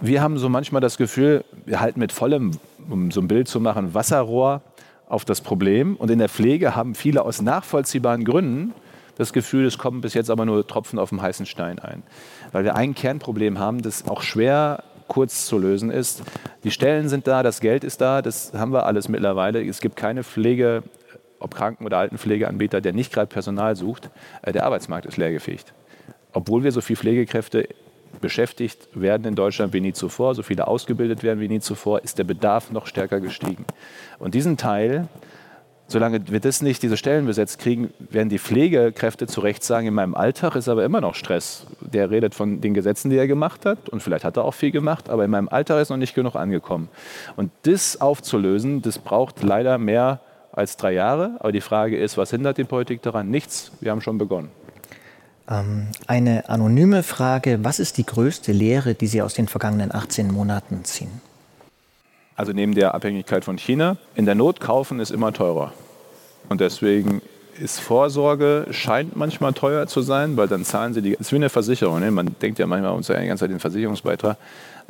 Wir 0.00 0.22
haben 0.22 0.38
so 0.38 0.48
manchmal 0.48 0.80
das 0.80 0.98
Gefühl, 0.98 1.44
wir 1.66 1.80
halten 1.80 2.00
mit 2.00 2.12
vollem, 2.12 2.52
um 2.88 3.10
so 3.10 3.20
ein 3.20 3.28
Bild 3.28 3.48
zu 3.48 3.60
machen, 3.60 3.94
Wasserrohr 3.94 4.62
auf 5.08 5.24
das 5.24 5.40
Problem. 5.40 5.96
Und 5.96 6.10
in 6.10 6.18
der 6.18 6.28
Pflege 6.28 6.76
haben 6.76 6.94
viele 6.94 7.22
aus 7.24 7.40
nachvollziehbaren 7.40 8.24
Gründen 8.24 8.74
das 9.16 9.32
Gefühl, 9.32 9.66
es 9.66 9.78
kommen 9.78 10.00
bis 10.00 10.14
jetzt 10.14 10.30
aber 10.30 10.46
nur 10.46 10.64
Tropfen 10.66 10.98
auf 10.98 11.08
dem 11.08 11.20
heißen 11.20 11.44
Stein 11.44 11.80
ein. 11.80 12.04
Weil 12.52 12.64
wir 12.64 12.76
ein 12.76 12.94
Kernproblem 12.94 13.58
haben, 13.58 13.82
das 13.82 14.06
auch 14.06 14.22
schwer 14.22 14.84
kurz 15.08 15.46
zu 15.46 15.58
lösen 15.58 15.90
ist. 15.90 16.22
Die 16.62 16.70
Stellen 16.70 17.08
sind 17.08 17.26
da, 17.26 17.42
das 17.42 17.60
Geld 17.60 17.82
ist 17.82 18.00
da, 18.00 18.22
das 18.22 18.52
haben 18.54 18.72
wir 18.72 18.86
alles 18.86 19.08
mittlerweile. 19.08 19.66
Es 19.66 19.80
gibt 19.80 19.96
keine 19.96 20.22
Pflege, 20.22 20.84
ob 21.40 21.54
Kranken- 21.54 21.86
oder 21.86 21.98
Altenpflegeanbieter, 21.98 22.80
der 22.80 22.92
nicht 22.92 23.12
gerade 23.12 23.28
Personal 23.28 23.76
sucht. 23.76 24.10
Äh, 24.42 24.52
der 24.52 24.64
Arbeitsmarkt 24.64 25.06
ist 25.06 25.16
leergefegt. 25.16 25.72
Obwohl 26.32 26.64
wir 26.64 26.72
so 26.72 26.80
viele 26.80 26.98
Pflegekräfte 26.98 27.68
beschäftigt 28.20 28.88
werden 28.94 29.26
in 29.26 29.34
Deutschland 29.34 29.72
wie 29.72 29.80
nie 29.80 29.92
zuvor, 29.92 30.34
so 30.34 30.42
viele 30.42 30.66
ausgebildet 30.66 31.22
werden 31.22 31.40
wie 31.40 31.48
nie 31.48 31.60
zuvor, 31.60 32.02
ist 32.02 32.18
der 32.18 32.24
Bedarf 32.24 32.70
noch 32.70 32.86
stärker 32.86 33.20
gestiegen. 33.20 33.64
Und 34.18 34.34
diesen 34.34 34.56
Teil 34.56 35.08
solange 35.88 36.20
wir 36.28 36.38
das 36.38 36.62
nicht, 36.62 36.82
diese 36.82 36.98
Stellen 36.98 37.26
besetzt 37.26 37.58
kriegen, 37.58 37.92
werden 37.98 38.28
die 38.28 38.38
Pflegekräfte 38.38 39.26
zu 39.26 39.40
Recht 39.40 39.64
sagen, 39.64 39.86
in 39.86 39.94
meinem 39.94 40.14
Alltag 40.14 40.54
ist 40.54 40.68
aber 40.68 40.84
immer 40.84 41.00
noch 41.00 41.14
Stress. 41.14 41.66
Der 41.80 42.10
redet 42.10 42.34
von 42.34 42.60
den 42.60 42.74
Gesetzen, 42.74 43.10
die 43.10 43.16
er 43.16 43.26
gemacht 43.26 43.64
hat 43.64 43.88
und 43.88 44.02
vielleicht 44.02 44.24
hat 44.24 44.36
er 44.36 44.44
auch 44.44 44.54
viel 44.54 44.70
gemacht, 44.70 45.08
aber 45.08 45.24
in 45.24 45.30
meinem 45.30 45.48
Alltag 45.48 45.80
ist 45.80 45.88
noch 45.88 45.96
nicht 45.96 46.14
genug 46.14 46.36
angekommen. 46.36 46.88
Und 47.36 47.50
das 47.62 48.00
aufzulösen, 48.00 48.82
das 48.82 48.98
braucht 48.98 49.42
leider 49.42 49.78
mehr 49.78 50.20
als 50.58 50.76
drei 50.76 50.92
Jahre. 50.92 51.36
Aber 51.40 51.52
die 51.52 51.60
Frage 51.60 51.96
ist, 51.96 52.18
was 52.18 52.30
hindert 52.30 52.58
die 52.58 52.64
Politik 52.64 53.02
daran? 53.02 53.30
Nichts, 53.30 53.72
wir 53.80 53.90
haben 53.90 54.00
schon 54.00 54.18
begonnen. 54.18 54.50
Ähm, 55.48 55.88
eine 56.06 56.48
anonyme 56.48 57.02
Frage, 57.02 57.60
was 57.62 57.78
ist 57.78 57.96
die 57.96 58.04
größte 58.04 58.52
Lehre, 58.52 58.94
die 58.94 59.06
Sie 59.06 59.22
aus 59.22 59.34
den 59.34 59.48
vergangenen 59.48 59.94
18 59.94 60.30
Monaten 60.30 60.84
ziehen? 60.84 61.22
Also 62.36 62.52
neben 62.52 62.74
der 62.74 62.94
Abhängigkeit 62.94 63.44
von 63.44 63.56
China, 63.58 63.96
in 64.14 64.26
der 64.26 64.34
Not 64.34 64.60
kaufen 64.60 65.00
ist 65.00 65.10
immer 65.10 65.32
teurer. 65.32 65.72
Und 66.48 66.60
deswegen 66.60 67.22
ist 67.60 67.80
Vorsorge, 67.80 68.66
scheint 68.70 69.16
manchmal 69.16 69.52
teuer 69.52 69.86
zu 69.86 70.00
sein, 70.00 70.36
weil 70.36 70.48
dann 70.48 70.64
zahlen 70.64 70.94
sie 70.94 71.02
die, 71.02 71.14
es 71.14 71.20
ist 71.20 71.32
wie 71.32 71.36
eine 71.36 71.48
Versicherung, 71.48 72.00
ne? 72.00 72.10
man 72.10 72.34
denkt 72.40 72.58
ja 72.58 72.66
manchmal 72.66 72.92
uns 72.92 73.08
ja 73.08 73.18
die 73.18 73.26
ganze 73.26 73.44
Zeit 73.44 73.50
den 73.50 73.60
Versicherungsbeitrag, 73.60 74.36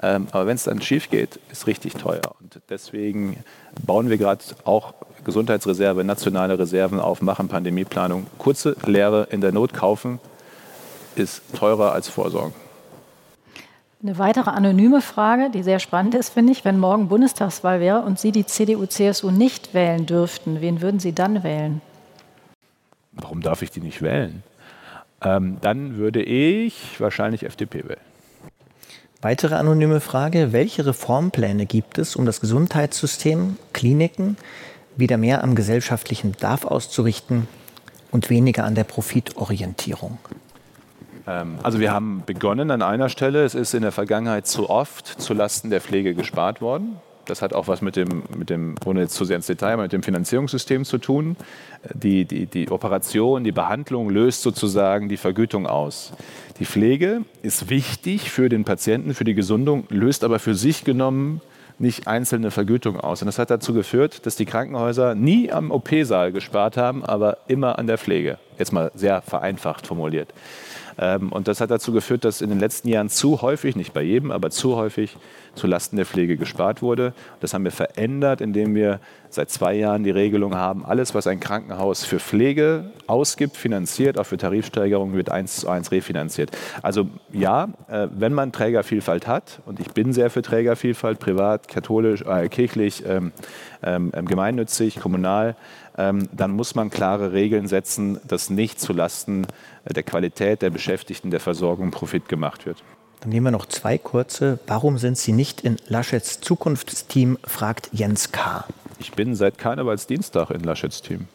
ähm, 0.03 0.29
aber 0.31 0.47
wenn 0.47 0.57
es 0.57 0.65
dann 0.65 0.81
schief 0.81 1.11
geht, 1.11 1.41
ist 1.51 1.67
richtig 1.67 1.95
teuer. 1.95 2.23
Und 2.41 2.61
deswegen 2.71 3.43
bauen 3.85 4.09
wir 4.09 4.19
gerade 4.19 4.43
auch 4.65 4.95
Gesundheitsreserve, 5.25 6.05
nationale 6.05 6.59
Reserven 6.59 7.01
auf, 7.01 7.21
machen 7.21 7.49
Pandemieplanung. 7.49 8.27
Kurze 8.39 8.77
Lehre 8.87 9.27
in 9.31 9.41
der 9.41 9.53
Not 9.53 9.75
kaufen 9.75 10.21
ist 11.17 11.43
teurer 11.55 11.93
als 11.93 12.09
Vorsorgen. 12.09 12.55
Eine 14.01 14.17
weitere 14.17 14.51
anonyme 14.51 15.01
Frage, 15.01 15.51
die 15.51 15.65
sehr 15.65 15.81
spannend 15.81 16.15
ist, 16.15 16.29
finde 16.29 16.53
ich, 16.53 16.65
wenn 16.65 16.79
morgen 16.79 17.09
Bundestagswahl 17.09 17.81
wäre 17.81 18.03
und 18.03 18.21
Sie 18.21 18.31
die 18.31 18.47
CDU-CSU 18.47 19.33
nicht 19.33 19.75
wählen 19.75 20.07
dürften, 20.07 20.61
wen 20.61 20.81
würden 20.81 21.01
Sie 21.01 21.13
dann 21.13 21.43
wählen? 21.43 21.81
Warum 23.21 23.41
darf 23.41 23.63
ich 23.63 23.71
die 23.71 23.81
nicht 23.81 24.03
wählen? 24.03 24.43
Ähm, 25.23 25.59
dann 25.61 25.97
würde 25.97 26.23
ich 26.23 27.01
wahrscheinlich 27.01 27.45
FDP 27.45 27.85
wählen. 27.85 28.01
Weitere 29.21 29.57
anonyme 29.57 30.01
Frage, 30.01 30.53
welche 30.53 30.87
Reformpläne 30.87 31.67
gibt 31.67 31.99
es, 31.99 32.15
um 32.15 32.25
das 32.25 32.41
Gesundheitssystem, 32.41 33.57
Kliniken 33.73 34.37
wieder 34.97 35.17
mehr 35.17 35.43
am 35.43 35.57
gesellschaftlichen 35.57 36.33
Bedarf 36.33 36.65
auszurichten 36.65 37.49
und 38.13 38.31
weniger 38.31 38.65
an 38.65 38.77
der 38.77 38.85
Profitorientierung? 38.85 40.19
Ähm, 41.27 41.59
also 41.65 41.81
wir 41.81 41.93
haben 41.93 42.23
begonnen 42.27 42.71
an 42.71 42.83
einer 42.83 43.09
Stelle. 43.09 43.45
Es 43.45 43.57
ist 43.57 43.75
in 43.75 43.83
der 43.83 43.93
Vergangenheit 43.93 44.47
zu 44.47 44.71
oft 44.71 45.21
zulasten 45.21 45.71
der 45.71 45.81
Pflege 45.81 46.15
gespart 46.15 46.61
worden. 46.61 46.97
Das 47.31 47.43
hat 47.43 47.53
auch 47.53 47.69
was 47.69 47.83
mit 47.83 47.97
dem, 47.97 48.23
mit 48.37 48.51
dem 48.51 48.75
ohne 48.85 49.01
jetzt 49.01 49.15
zu 49.15 49.25
sehr 49.25 49.37
ins 49.37 49.47
Detail, 49.47 49.77
mit 49.77 49.93
dem 49.93 50.03
Finanzierungssystem 50.03 50.85
zu 50.85 50.99
tun. 50.99 51.37
Die, 51.95 52.25
die, 52.25 52.47
die 52.47 52.71
Operation, 52.71 53.45
die 53.45 53.53
Behandlung 53.53 54.11
löst 54.11 54.43
sozusagen 54.43 55.09
die 55.09 55.17
Vergütung 55.17 55.67
aus. 55.67 56.13
Die 56.59 56.65
Pflege 56.65 57.23
ist 57.43 57.71
wichtig 57.71 58.31
für 58.31 58.49
den 58.49 58.65
Patienten, 58.65 59.15
für 59.15 59.25
die 59.25 59.35
Gesundung, 59.35 59.85
löst 59.91 60.25
aber 60.25 60.39
für 60.39 60.55
sich 60.55 60.85
genommen 60.85 61.41
nicht 61.79 62.09
einzelne 62.09 62.51
Vergütung 62.51 62.99
aus. 62.99 63.23
Und 63.23 63.27
das 63.27 63.39
hat 63.39 63.51
dazu 63.51 63.73
geführt, 63.73 64.27
dass 64.27 64.37
die 64.37 64.47
Krankenhäuser 64.47 65.15
nie 65.15 65.53
am 65.53 65.71
OP-Saal 65.71 66.33
gespart 66.33 66.77
haben, 66.77 67.05
aber 67.05 67.39
immer 67.47 67.79
an 67.79 67.87
der 67.87 67.99
Pflege. 67.99 68.39
Jetzt 68.59 68.73
mal 68.73 68.91
sehr 68.95 69.23
vereinfacht 69.23 69.87
formuliert. 69.87 70.33
Ähm, 70.99 71.31
und 71.31 71.47
das 71.47 71.61
hat 71.61 71.71
dazu 71.71 71.93
geführt, 71.93 72.25
dass 72.25 72.41
in 72.41 72.51
den 72.51 72.59
letzten 72.59 72.89
Jahren 72.89 73.09
zu 73.09 73.43
häufig, 73.43 73.77
nicht 73.77 73.93
bei 73.93 74.03
jedem, 74.03 74.33
aber 74.33 74.51
zu 74.51 74.77
häufig 74.77 75.17
zulasten 75.55 75.97
der 75.97 76.07
Pflege 76.07 76.37
gespart 76.37 76.83
wurde. 76.83 77.13
Das 77.41 77.55
haben 77.55 77.65
wir 77.65 77.71
verändert, 77.71 78.41
indem 78.41 78.75
wir 78.75 79.01
seit 79.31 79.51
zwei 79.51 79.75
Jahren 79.75 80.05
die 80.05 80.11
Regelung 80.11 80.55
haben, 80.55 80.85
alles, 80.85 81.15
was 81.15 81.27
ein 81.27 81.41
Krankenhaus 81.41 82.05
für 82.05 82.19
Pflege 82.19 82.91
ausgibt, 83.07 83.57
finanziert, 83.57 84.19
auch 84.19 84.25
für 84.25 84.39
Tarifsteigerungen, 84.39 85.15
wird 85.15 85.31
eins 85.31 85.57
zu 85.57 85.69
eins 85.69 85.91
refinanziert. 85.91 86.51
Also 86.83 87.09
ja, 87.33 87.69
äh, 87.89 88.09
wenn 88.11 88.33
man 88.33 88.53
Trägervielfalt 88.53 89.27
hat, 89.27 89.61
und 89.67 89.81
ich 89.81 89.89
bin 89.89 90.13
sehr 90.13 90.31
für 90.31 90.43
Trägervielfalt, 90.43 91.19
privat, 91.19 91.69
katholisch, 91.69 92.23
äh, 92.23 92.49
kirchlich, 92.49 93.05
ähm, 93.07 93.33
ähm, 93.83 94.13
ähm 94.15 94.27
gemeinnützig, 94.27 94.99
kommunal, 94.99 95.57
ähm, 95.97 96.29
dann 96.33 96.53
muss 96.53 96.75
man 96.75 96.91
klare 96.91 97.33
Regeln 97.33 97.67
setzen, 97.67 98.21
dass 98.27 98.51
nicht 98.51 98.81
zulasten 98.81 99.47
der 99.85 100.03
Qualität 100.05 100.63
der 100.63 100.71
Beschäftigten, 100.71 101.31
der 101.31 101.41
Versorgung 101.41 101.91
Profit 101.91 102.29
gemacht 102.29 102.67
wird. 102.67 102.83
Dann 103.21 103.31
nehmen 103.31 103.47
wir 103.47 103.51
noch 103.51 103.67
zwei 103.67 103.99
kurze. 103.99 104.59
Warum 104.67 104.99
sind 104.99 105.19
Sie 105.19 105.33
nicht 105.33 105.63
in 105.63 105.77
Laschets 105.89 106.41
Zukunftsteam, 106.41 107.39
fragt 107.45 107.91
Jens 107.93 108.33
K. 108.33 108.65
Ich 109.01 109.13
bin 109.13 109.35
seit 109.35 109.59
Karnevalsdienstag 109.59 110.51
in 110.51 110.63
Laschets 110.63 111.03
Team. 111.03 111.27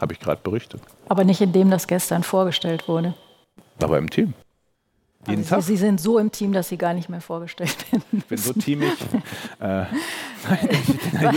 Habe 0.00 0.14
ich 0.14 0.20
gerade 0.20 0.40
berichtet. 0.42 0.80
Aber 1.08 1.24
nicht 1.24 1.40
in 1.40 1.52
dem, 1.52 1.70
das 1.70 1.86
gestern 1.86 2.22
vorgestellt 2.22 2.88
wurde. 2.88 3.14
Aber 3.80 3.98
im 3.98 4.10
Team. 4.10 4.34
Jeden 5.26 5.42
also 5.42 5.56
Tag? 5.56 5.62
Sie 5.64 5.76
sind 5.76 6.00
so 6.00 6.18
im 6.18 6.32
Team, 6.32 6.52
dass 6.52 6.68
Sie 6.68 6.76
gar 6.76 6.94
nicht 6.94 7.08
mehr 7.08 7.20
vorgestellt 7.20 7.76
werden. 7.92 8.04
Ich 8.12 8.24
bin 8.24 8.38
so 8.38 8.52
teamig. 8.52 8.92
äh, 9.60 9.82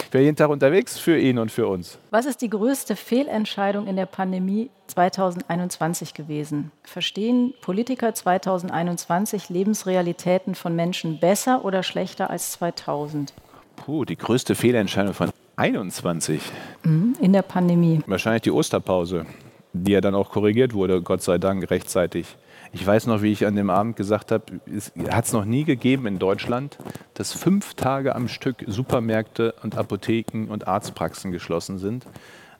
ich 0.00 0.10
bin 0.10 0.22
jeden 0.22 0.36
Tag 0.36 0.50
unterwegs 0.50 0.98
für 0.98 1.18
ihn 1.18 1.38
und 1.38 1.50
für 1.50 1.66
uns. 1.66 1.98
Was 2.10 2.26
ist 2.26 2.42
die 2.42 2.50
größte 2.50 2.94
Fehlentscheidung 2.94 3.86
in 3.86 3.96
der 3.96 4.04
Pandemie 4.04 4.70
2021 4.88 6.12
gewesen? 6.12 6.72
Verstehen 6.82 7.54
Politiker 7.62 8.14
2021 8.14 9.48
Lebensrealitäten 9.48 10.54
von 10.54 10.76
Menschen 10.76 11.18
besser 11.18 11.64
oder 11.64 11.82
schlechter 11.82 12.28
als 12.28 12.52
2000? 12.52 13.32
Puh, 13.76 14.04
die 14.04 14.16
größte 14.16 14.54
Fehlentscheidung 14.54 15.14
von 15.14 15.30
21. 15.56 16.40
Mhm, 16.82 17.16
in 17.20 17.32
der 17.32 17.42
Pandemie. 17.42 18.00
Wahrscheinlich 18.06 18.42
die 18.42 18.50
Osterpause, 18.50 19.24
die 19.72 19.92
ja 19.92 20.02
dann 20.02 20.14
auch 20.14 20.30
korrigiert 20.30 20.74
wurde, 20.74 21.00
Gott 21.00 21.22
sei 21.22 21.38
Dank 21.38 21.70
rechtzeitig. 21.70 22.36
Ich 22.72 22.86
weiß 22.86 23.06
noch, 23.06 23.22
wie 23.22 23.32
ich 23.32 23.46
an 23.46 23.56
dem 23.56 23.70
Abend 23.70 23.96
gesagt 23.96 24.32
habe, 24.32 24.60
es 24.66 24.92
hat 25.10 25.26
es 25.26 25.32
noch 25.32 25.44
nie 25.44 25.64
gegeben 25.64 26.06
in 26.06 26.18
Deutschland, 26.18 26.78
dass 27.14 27.32
fünf 27.32 27.74
Tage 27.74 28.14
am 28.14 28.28
Stück 28.28 28.64
Supermärkte 28.66 29.54
und 29.62 29.76
Apotheken 29.76 30.48
und 30.48 30.66
Arztpraxen 30.66 31.32
geschlossen 31.32 31.78
sind. 31.78 32.06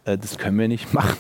Äh, 0.05 0.19
das 0.19 0.39
können 0.39 0.59
wir 0.59 0.69
nicht 0.69 0.95
machen. 0.95 1.17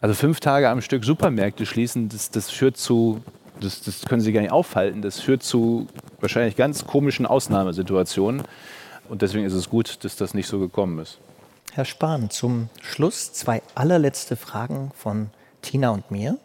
Also 0.00 0.14
fünf 0.14 0.40
Tage 0.40 0.68
am 0.68 0.82
Stück 0.82 1.04
Supermärkte 1.04 1.66
schließen, 1.66 2.08
das, 2.08 2.30
das 2.30 2.50
führt 2.50 2.76
zu, 2.76 3.22
das, 3.60 3.80
das 3.82 4.02
können 4.02 4.20
Sie 4.20 4.32
gar 4.32 4.42
nicht 4.42 4.52
aufhalten, 4.52 5.00
das 5.00 5.20
führt 5.20 5.42
zu 5.42 5.86
wahrscheinlich 6.20 6.56
ganz 6.56 6.86
komischen 6.86 7.26
Ausnahmesituationen. 7.26 8.42
Und 9.08 9.22
deswegen 9.22 9.44
ist 9.44 9.54
es 9.54 9.70
gut, 9.70 10.04
dass 10.04 10.16
das 10.16 10.34
nicht 10.34 10.46
so 10.46 10.58
gekommen 10.58 10.98
ist. 10.98 11.18
Herr 11.72 11.84
Spahn, 11.84 12.30
zum 12.30 12.68
Schluss 12.82 13.32
zwei 13.32 13.62
allerletzte 13.74 14.36
Fragen 14.36 14.92
von 14.96 15.30
Tina 15.60 15.90
und 15.90 16.10
mir. 16.10 16.38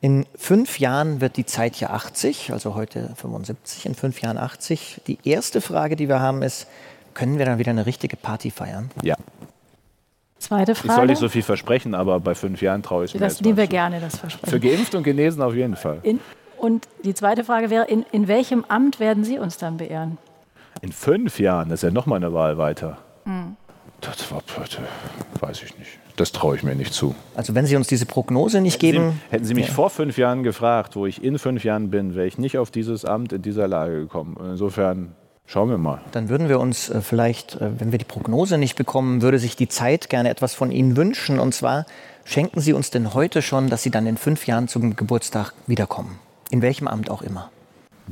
In 0.00 0.26
fünf 0.36 0.78
Jahren 0.78 1.20
wird 1.20 1.36
die 1.36 1.46
Zeit 1.46 1.76
ja 1.76 1.90
80, 1.90 2.52
also 2.52 2.74
heute 2.74 3.14
75, 3.16 3.86
in 3.86 3.94
fünf 3.94 4.20
Jahren 4.20 4.36
80. 4.36 5.00
Die 5.06 5.18
erste 5.24 5.60
Frage, 5.60 5.96
die 5.96 6.08
wir 6.08 6.20
haben, 6.20 6.42
ist, 6.42 6.66
können 7.14 7.38
wir 7.38 7.46
dann 7.46 7.58
wieder 7.58 7.70
eine 7.70 7.86
richtige 7.86 8.16
Party 8.16 8.50
feiern? 8.50 8.90
Ja. 9.02 9.16
Zweite 10.38 10.74
Frage. 10.74 10.88
Ich 10.88 10.94
soll 10.94 11.06
nicht 11.06 11.18
so 11.18 11.28
viel 11.30 11.42
versprechen, 11.42 11.94
aber 11.94 12.20
bei 12.20 12.34
fünf 12.34 12.60
Jahren 12.60 12.82
traue 12.82 13.06
ich 13.06 13.14
mir 13.14 13.20
Das 13.20 13.40
nehmen 13.40 13.56
wir 13.56 13.66
gerne, 13.66 14.00
das 14.00 14.18
Versprechen. 14.18 14.50
Für 14.50 14.60
geimpft 14.60 14.94
und 14.94 15.02
genesen 15.02 15.42
auf 15.42 15.54
jeden 15.54 15.76
Fall. 15.76 15.98
In, 16.02 16.20
und 16.58 16.86
die 17.02 17.14
zweite 17.14 17.42
Frage 17.42 17.70
wäre, 17.70 17.86
in, 17.86 18.04
in 18.12 18.28
welchem 18.28 18.64
Amt 18.68 19.00
werden 19.00 19.24
Sie 19.24 19.38
uns 19.38 19.56
dann 19.56 19.78
beehren? 19.78 20.18
In 20.82 20.92
fünf 20.92 21.40
Jahren, 21.40 21.70
das 21.70 21.78
ist 21.78 21.82
ja 21.84 21.90
nochmal 21.90 22.18
eine 22.18 22.34
Wahl 22.34 22.58
weiter. 22.58 22.98
Mhm. 23.24 23.56
Das 24.02 24.30
war, 24.30 24.42
weiß 25.40 25.62
ich 25.62 25.78
nicht. 25.78 25.98
Das 26.16 26.32
traue 26.32 26.56
ich 26.56 26.62
mir 26.62 26.74
nicht 26.74 26.94
zu. 26.94 27.14
Also 27.34 27.54
wenn 27.54 27.66
Sie 27.66 27.76
uns 27.76 27.88
diese 27.88 28.06
Prognose 28.06 28.60
nicht 28.62 28.82
hätten 28.82 28.92
geben. 28.92 29.10
Sie, 29.10 29.32
hätten 29.32 29.44
Sie 29.44 29.54
mich 29.54 29.68
ja. 29.68 29.72
vor 29.74 29.90
fünf 29.90 30.16
Jahren 30.16 30.42
gefragt, 30.42 30.96
wo 30.96 31.06
ich 31.06 31.22
in 31.22 31.38
fünf 31.38 31.62
Jahren 31.62 31.90
bin, 31.90 32.14
wäre 32.14 32.26
ich 32.26 32.38
nicht 32.38 32.56
auf 32.56 32.70
dieses 32.70 33.04
Amt 33.04 33.32
in 33.32 33.42
dieser 33.42 33.68
Lage 33.68 34.00
gekommen. 34.00 34.36
insofern 34.40 35.14
schauen 35.46 35.68
wir 35.68 35.78
mal. 35.78 36.00
Dann 36.12 36.28
würden 36.28 36.48
wir 36.48 36.58
uns 36.58 36.88
äh, 36.88 37.02
vielleicht, 37.02 37.56
äh, 37.56 37.78
wenn 37.78 37.92
wir 37.92 37.98
die 37.98 38.04
Prognose 38.04 38.56
nicht 38.58 38.76
bekommen, 38.76 39.20
würde 39.20 39.38
sich 39.38 39.56
die 39.56 39.68
Zeit 39.68 40.08
gerne 40.08 40.30
etwas 40.30 40.54
von 40.54 40.70
Ihnen 40.70 40.96
wünschen. 40.96 41.38
Und 41.38 41.54
zwar 41.54 41.86
schenken 42.24 42.60
Sie 42.60 42.72
uns 42.72 42.90
denn 42.90 43.14
heute 43.14 43.42
schon, 43.42 43.68
dass 43.68 43.82
Sie 43.82 43.90
dann 43.90 44.06
in 44.06 44.16
fünf 44.16 44.46
Jahren 44.46 44.68
zum 44.68 44.96
Geburtstag 44.96 45.52
wiederkommen. 45.66 46.18
In 46.50 46.62
welchem 46.62 46.88
Amt 46.88 47.10
auch 47.10 47.22
immer. 47.22 47.50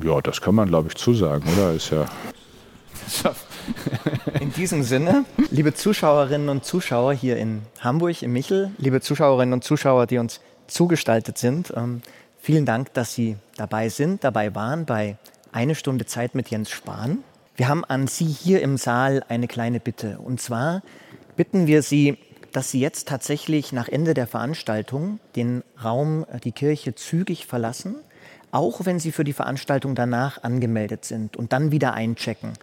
Ja, 0.03 0.21
das 0.21 0.41
kann 0.41 0.55
man, 0.55 0.69
glaube 0.69 0.89
ich, 0.89 0.97
zusagen, 0.97 1.45
oder? 1.57 1.73
Ist 1.73 1.91
ja. 1.91 2.07
In 4.41 4.53
diesem 4.53 4.83
Sinne, 4.83 5.27
liebe 5.51 5.75
Zuschauerinnen 5.75 6.49
und 6.49 6.65
Zuschauer 6.65 7.13
hier 7.13 7.37
in 7.37 7.63
Hamburg, 7.81 8.23
im 8.23 8.33
Michel, 8.33 8.71
liebe 8.79 9.01
Zuschauerinnen 9.03 9.53
und 9.53 9.65
Zuschauer, 9.65 10.07
die 10.07 10.19
uns 10.19 10.41
zugestaltet 10.67 11.37
sind, 11.37 11.73
ähm, 11.77 12.01
vielen 12.41 12.65
Dank, 12.65 12.95
dass 12.95 13.15
Sie 13.15 13.37
dabei 13.57 13.91
sind, 13.91 14.25
dabei 14.25 14.55
waren 14.55 14.87
bei 14.87 15.19
Eine 15.53 15.75
Stunde 15.75 16.07
Zeit 16.07 16.35
mit 16.35 16.49
Jens 16.49 16.71
Spahn. 16.71 17.19
Wir 17.57 17.69
haben 17.69 17.85
an 17.85 18.07
Sie 18.07 18.25
hier 18.25 18.63
im 18.63 18.79
Saal 18.79 19.23
eine 19.29 19.47
kleine 19.47 19.79
Bitte. 19.79 20.19
Und 20.19 20.41
zwar 20.41 20.83
bitten 21.37 21.67
wir 21.67 21.83
Sie, 21.83 22.17
dass 22.53 22.71
Sie 22.71 22.81
jetzt 22.81 23.09
tatsächlich 23.09 23.73
nach 23.73 23.89
Ende 23.89 24.15
der 24.15 24.27
Veranstaltung 24.27 25.21
den 25.37 25.63
Raum, 25.83 26.25
äh, 26.33 26.41
die 26.41 26.53
Kirche 26.53 26.95
zügig 26.95 27.47
verlassen, 27.47 27.97
auch 28.53 28.87
wenn 28.87 28.99
Sie 28.99 29.13
für 29.13 29.25
die 29.25 29.35
Veranstaltung 29.35 29.95
danach 29.95 30.43
angemeldet 30.43 31.05
sind 31.05 31.37
und 31.37 31.53
dann 31.53 31.73
wieder 31.73 31.93
einchecken 31.93 32.55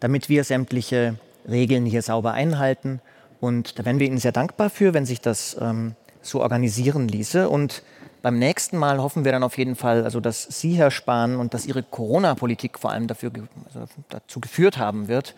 damit 0.00 0.28
wir 0.28 0.44
sämtliche 0.44 1.16
Regeln 1.48 1.86
hier 1.86 2.02
sauber 2.02 2.32
einhalten 2.32 3.00
Und 3.40 3.78
da 3.78 3.84
wären 3.84 3.98
wir 3.98 4.06
Ihnen 4.06 4.18
sehr 4.18 4.32
dankbar 4.32 4.70
für, 4.70 4.94
wenn 4.94 5.06
sich 5.06 5.20
das 5.20 5.56
ähm, 5.60 5.94
so 6.22 6.40
organisieren 6.40 7.08
ließe. 7.08 7.48
Und 7.48 7.82
beim 8.22 8.38
nächsten 8.38 8.76
Mal 8.76 9.00
hoffen 9.00 9.24
wir 9.24 9.32
dann 9.32 9.42
auf 9.42 9.56
jeden 9.58 9.76
Fall, 9.76 10.04
also 10.04 10.20
dass 10.20 10.42
Sie, 10.42 10.74
Herr 10.74 10.90
Spahn, 10.90 11.36
und 11.36 11.54
dass 11.54 11.66
Ihre 11.66 11.82
Corona-Politik 11.82 12.78
vor 12.78 12.90
allem 12.90 13.06
dafür, 13.06 13.30
also 13.66 13.84
dazu 14.08 14.40
geführt 14.40 14.78
haben 14.78 15.08
wird, 15.08 15.34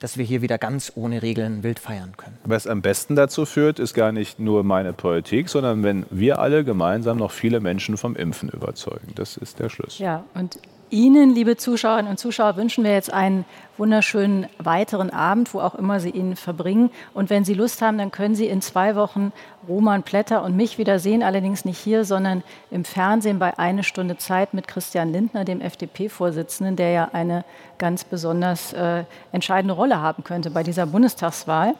dass 0.00 0.18
wir 0.18 0.24
hier 0.24 0.42
wieder 0.42 0.58
ganz 0.58 0.92
ohne 0.96 1.22
Regeln 1.22 1.62
wild 1.62 1.78
feiern 1.78 2.14
können. 2.16 2.36
Was 2.44 2.66
am 2.66 2.82
besten 2.82 3.14
dazu 3.14 3.46
führt, 3.46 3.78
ist 3.78 3.94
gar 3.94 4.12
nicht 4.12 4.38
nur 4.38 4.64
meine 4.64 4.92
Politik, 4.92 5.48
sondern 5.48 5.82
wenn 5.82 6.04
wir 6.10 6.40
alle 6.40 6.64
gemeinsam 6.64 7.18
noch 7.18 7.30
viele 7.30 7.60
Menschen 7.60 7.96
vom 7.96 8.16
Impfen 8.16 8.48
überzeugen. 8.48 9.12
Das 9.14 9.36
ist 9.36 9.60
der 9.60 9.68
Schluss. 9.68 9.98
Ja, 9.98 10.24
und 10.34 10.58
Ihnen, 10.90 11.34
liebe 11.34 11.56
Zuschauerinnen 11.56 12.10
und 12.10 12.18
Zuschauer, 12.18 12.56
wünschen 12.56 12.84
wir 12.84 12.92
jetzt 12.92 13.12
einen 13.12 13.44
wunderschönen 13.76 14.46
weiteren 14.58 15.10
Abend, 15.10 15.52
wo 15.54 15.60
auch 15.60 15.74
immer 15.74 15.98
Sie 15.98 16.10
ihn 16.10 16.36
verbringen. 16.36 16.90
Und 17.14 17.30
wenn 17.30 17.44
Sie 17.44 17.54
Lust 17.54 17.82
haben, 17.82 17.98
dann 17.98 18.10
können 18.10 18.34
Sie 18.34 18.46
in 18.46 18.60
zwei 18.60 18.94
Wochen 18.94 19.32
Roman 19.66 20.02
Plätter 20.02 20.44
und 20.44 20.56
mich 20.56 20.78
wieder 20.78 20.98
sehen, 20.98 21.22
allerdings 21.22 21.64
nicht 21.64 21.78
hier, 21.78 22.04
sondern 22.04 22.42
im 22.70 22.84
Fernsehen 22.84 23.38
bei 23.38 23.58
Eine 23.58 23.82
Stunde 23.82 24.16
Zeit 24.18 24.54
mit 24.54 24.68
Christian 24.68 25.12
Lindner, 25.12 25.44
dem 25.44 25.60
FDP-Vorsitzenden, 25.60 26.76
der 26.76 26.90
ja 26.90 27.08
eine 27.12 27.44
ganz 27.78 28.04
besonders 28.04 28.72
äh, 28.72 29.04
entscheidende 29.32 29.74
Rolle 29.74 30.00
haben 30.00 30.22
könnte 30.22 30.50
bei 30.50 30.62
dieser 30.62 30.86
Bundestagswahl. 30.86 31.74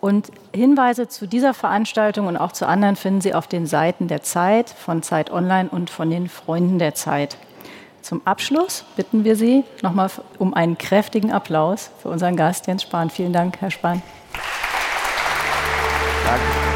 Und 0.00 0.32
Hinweise 0.52 1.08
zu 1.08 1.26
dieser 1.26 1.54
Veranstaltung 1.54 2.26
und 2.26 2.36
auch 2.36 2.52
zu 2.52 2.66
anderen 2.66 2.96
finden 2.96 3.20
Sie 3.20 3.34
auf 3.34 3.46
den 3.46 3.66
Seiten 3.66 4.08
der 4.08 4.22
Zeit, 4.22 4.68
von 4.68 5.02
Zeit 5.02 5.30
Online 5.30 5.68
und 5.70 5.90
von 5.90 6.10
den 6.10 6.28
Freunden 6.28 6.78
der 6.78 6.94
Zeit. 6.94 7.36
Zum 8.02 8.20
Abschluss 8.26 8.84
bitten 8.96 9.22
wir 9.24 9.36
Sie 9.36 9.62
nochmal 9.80 10.10
um 10.38 10.54
einen 10.54 10.76
kräftigen 10.76 11.30
Applaus 11.30 11.90
für 12.02 12.08
unseren 12.08 12.36
Gast 12.36 12.66
Jens 12.66 12.82
Spahn. 12.82 13.10
Vielen 13.10 13.32
Dank, 13.32 13.60
Herr 13.60 13.70
Spahn. 13.70 14.02
Danke. 16.24 16.72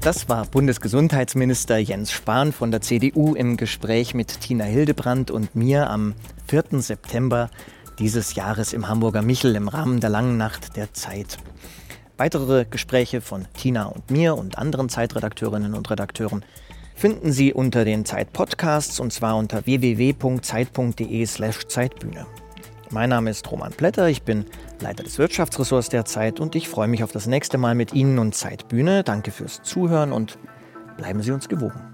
Das 0.00 0.28
war 0.28 0.46
Bundesgesundheitsminister 0.46 1.78
Jens 1.78 2.12
Spahn 2.12 2.52
von 2.52 2.70
der 2.70 2.80
CDU 2.80 3.34
im 3.34 3.56
Gespräch 3.56 4.14
mit 4.14 4.40
Tina 4.40 4.64
Hildebrandt 4.64 5.32
und 5.32 5.56
mir 5.56 5.90
am 5.90 6.14
4. 6.46 6.80
September 6.80 7.50
dieses 7.98 8.36
Jahres 8.36 8.72
im 8.72 8.88
Hamburger 8.88 9.22
Michel 9.22 9.56
im 9.56 9.66
Rahmen 9.66 9.98
der 9.98 10.10
langen 10.10 10.36
Nacht 10.36 10.76
der 10.76 10.94
Zeit. 10.94 11.36
Weitere 12.18 12.64
Gespräche 12.64 13.20
von 13.20 13.46
Tina 13.56 13.84
und 13.84 14.10
mir 14.10 14.36
und 14.36 14.58
anderen 14.58 14.88
Zeitredakteurinnen 14.88 15.74
und 15.74 15.88
Redakteuren 15.88 16.44
finden 16.96 17.30
Sie 17.30 17.54
unter 17.54 17.84
den 17.84 18.04
Zeit-Podcasts 18.04 18.98
und 18.98 19.12
zwar 19.12 19.36
unter 19.36 19.66
www.zeit.de/slash 19.66 21.68
Zeitbühne. 21.68 22.26
Mein 22.90 23.10
Name 23.10 23.30
ist 23.30 23.48
Roman 23.48 23.70
Blätter, 23.70 24.08
ich 24.08 24.24
bin 24.24 24.46
Leiter 24.80 25.04
des 25.04 25.18
Wirtschaftsressorts 25.18 25.90
der 25.90 26.06
Zeit 26.06 26.40
und 26.40 26.56
ich 26.56 26.68
freue 26.68 26.88
mich 26.88 27.04
auf 27.04 27.12
das 27.12 27.28
nächste 27.28 27.56
Mal 27.56 27.76
mit 27.76 27.94
Ihnen 27.94 28.18
und 28.18 28.34
Zeitbühne. 28.34 29.04
Danke 29.04 29.30
fürs 29.30 29.62
Zuhören 29.62 30.10
und 30.10 30.38
bleiben 30.96 31.22
Sie 31.22 31.30
uns 31.30 31.48
gewogen. 31.48 31.87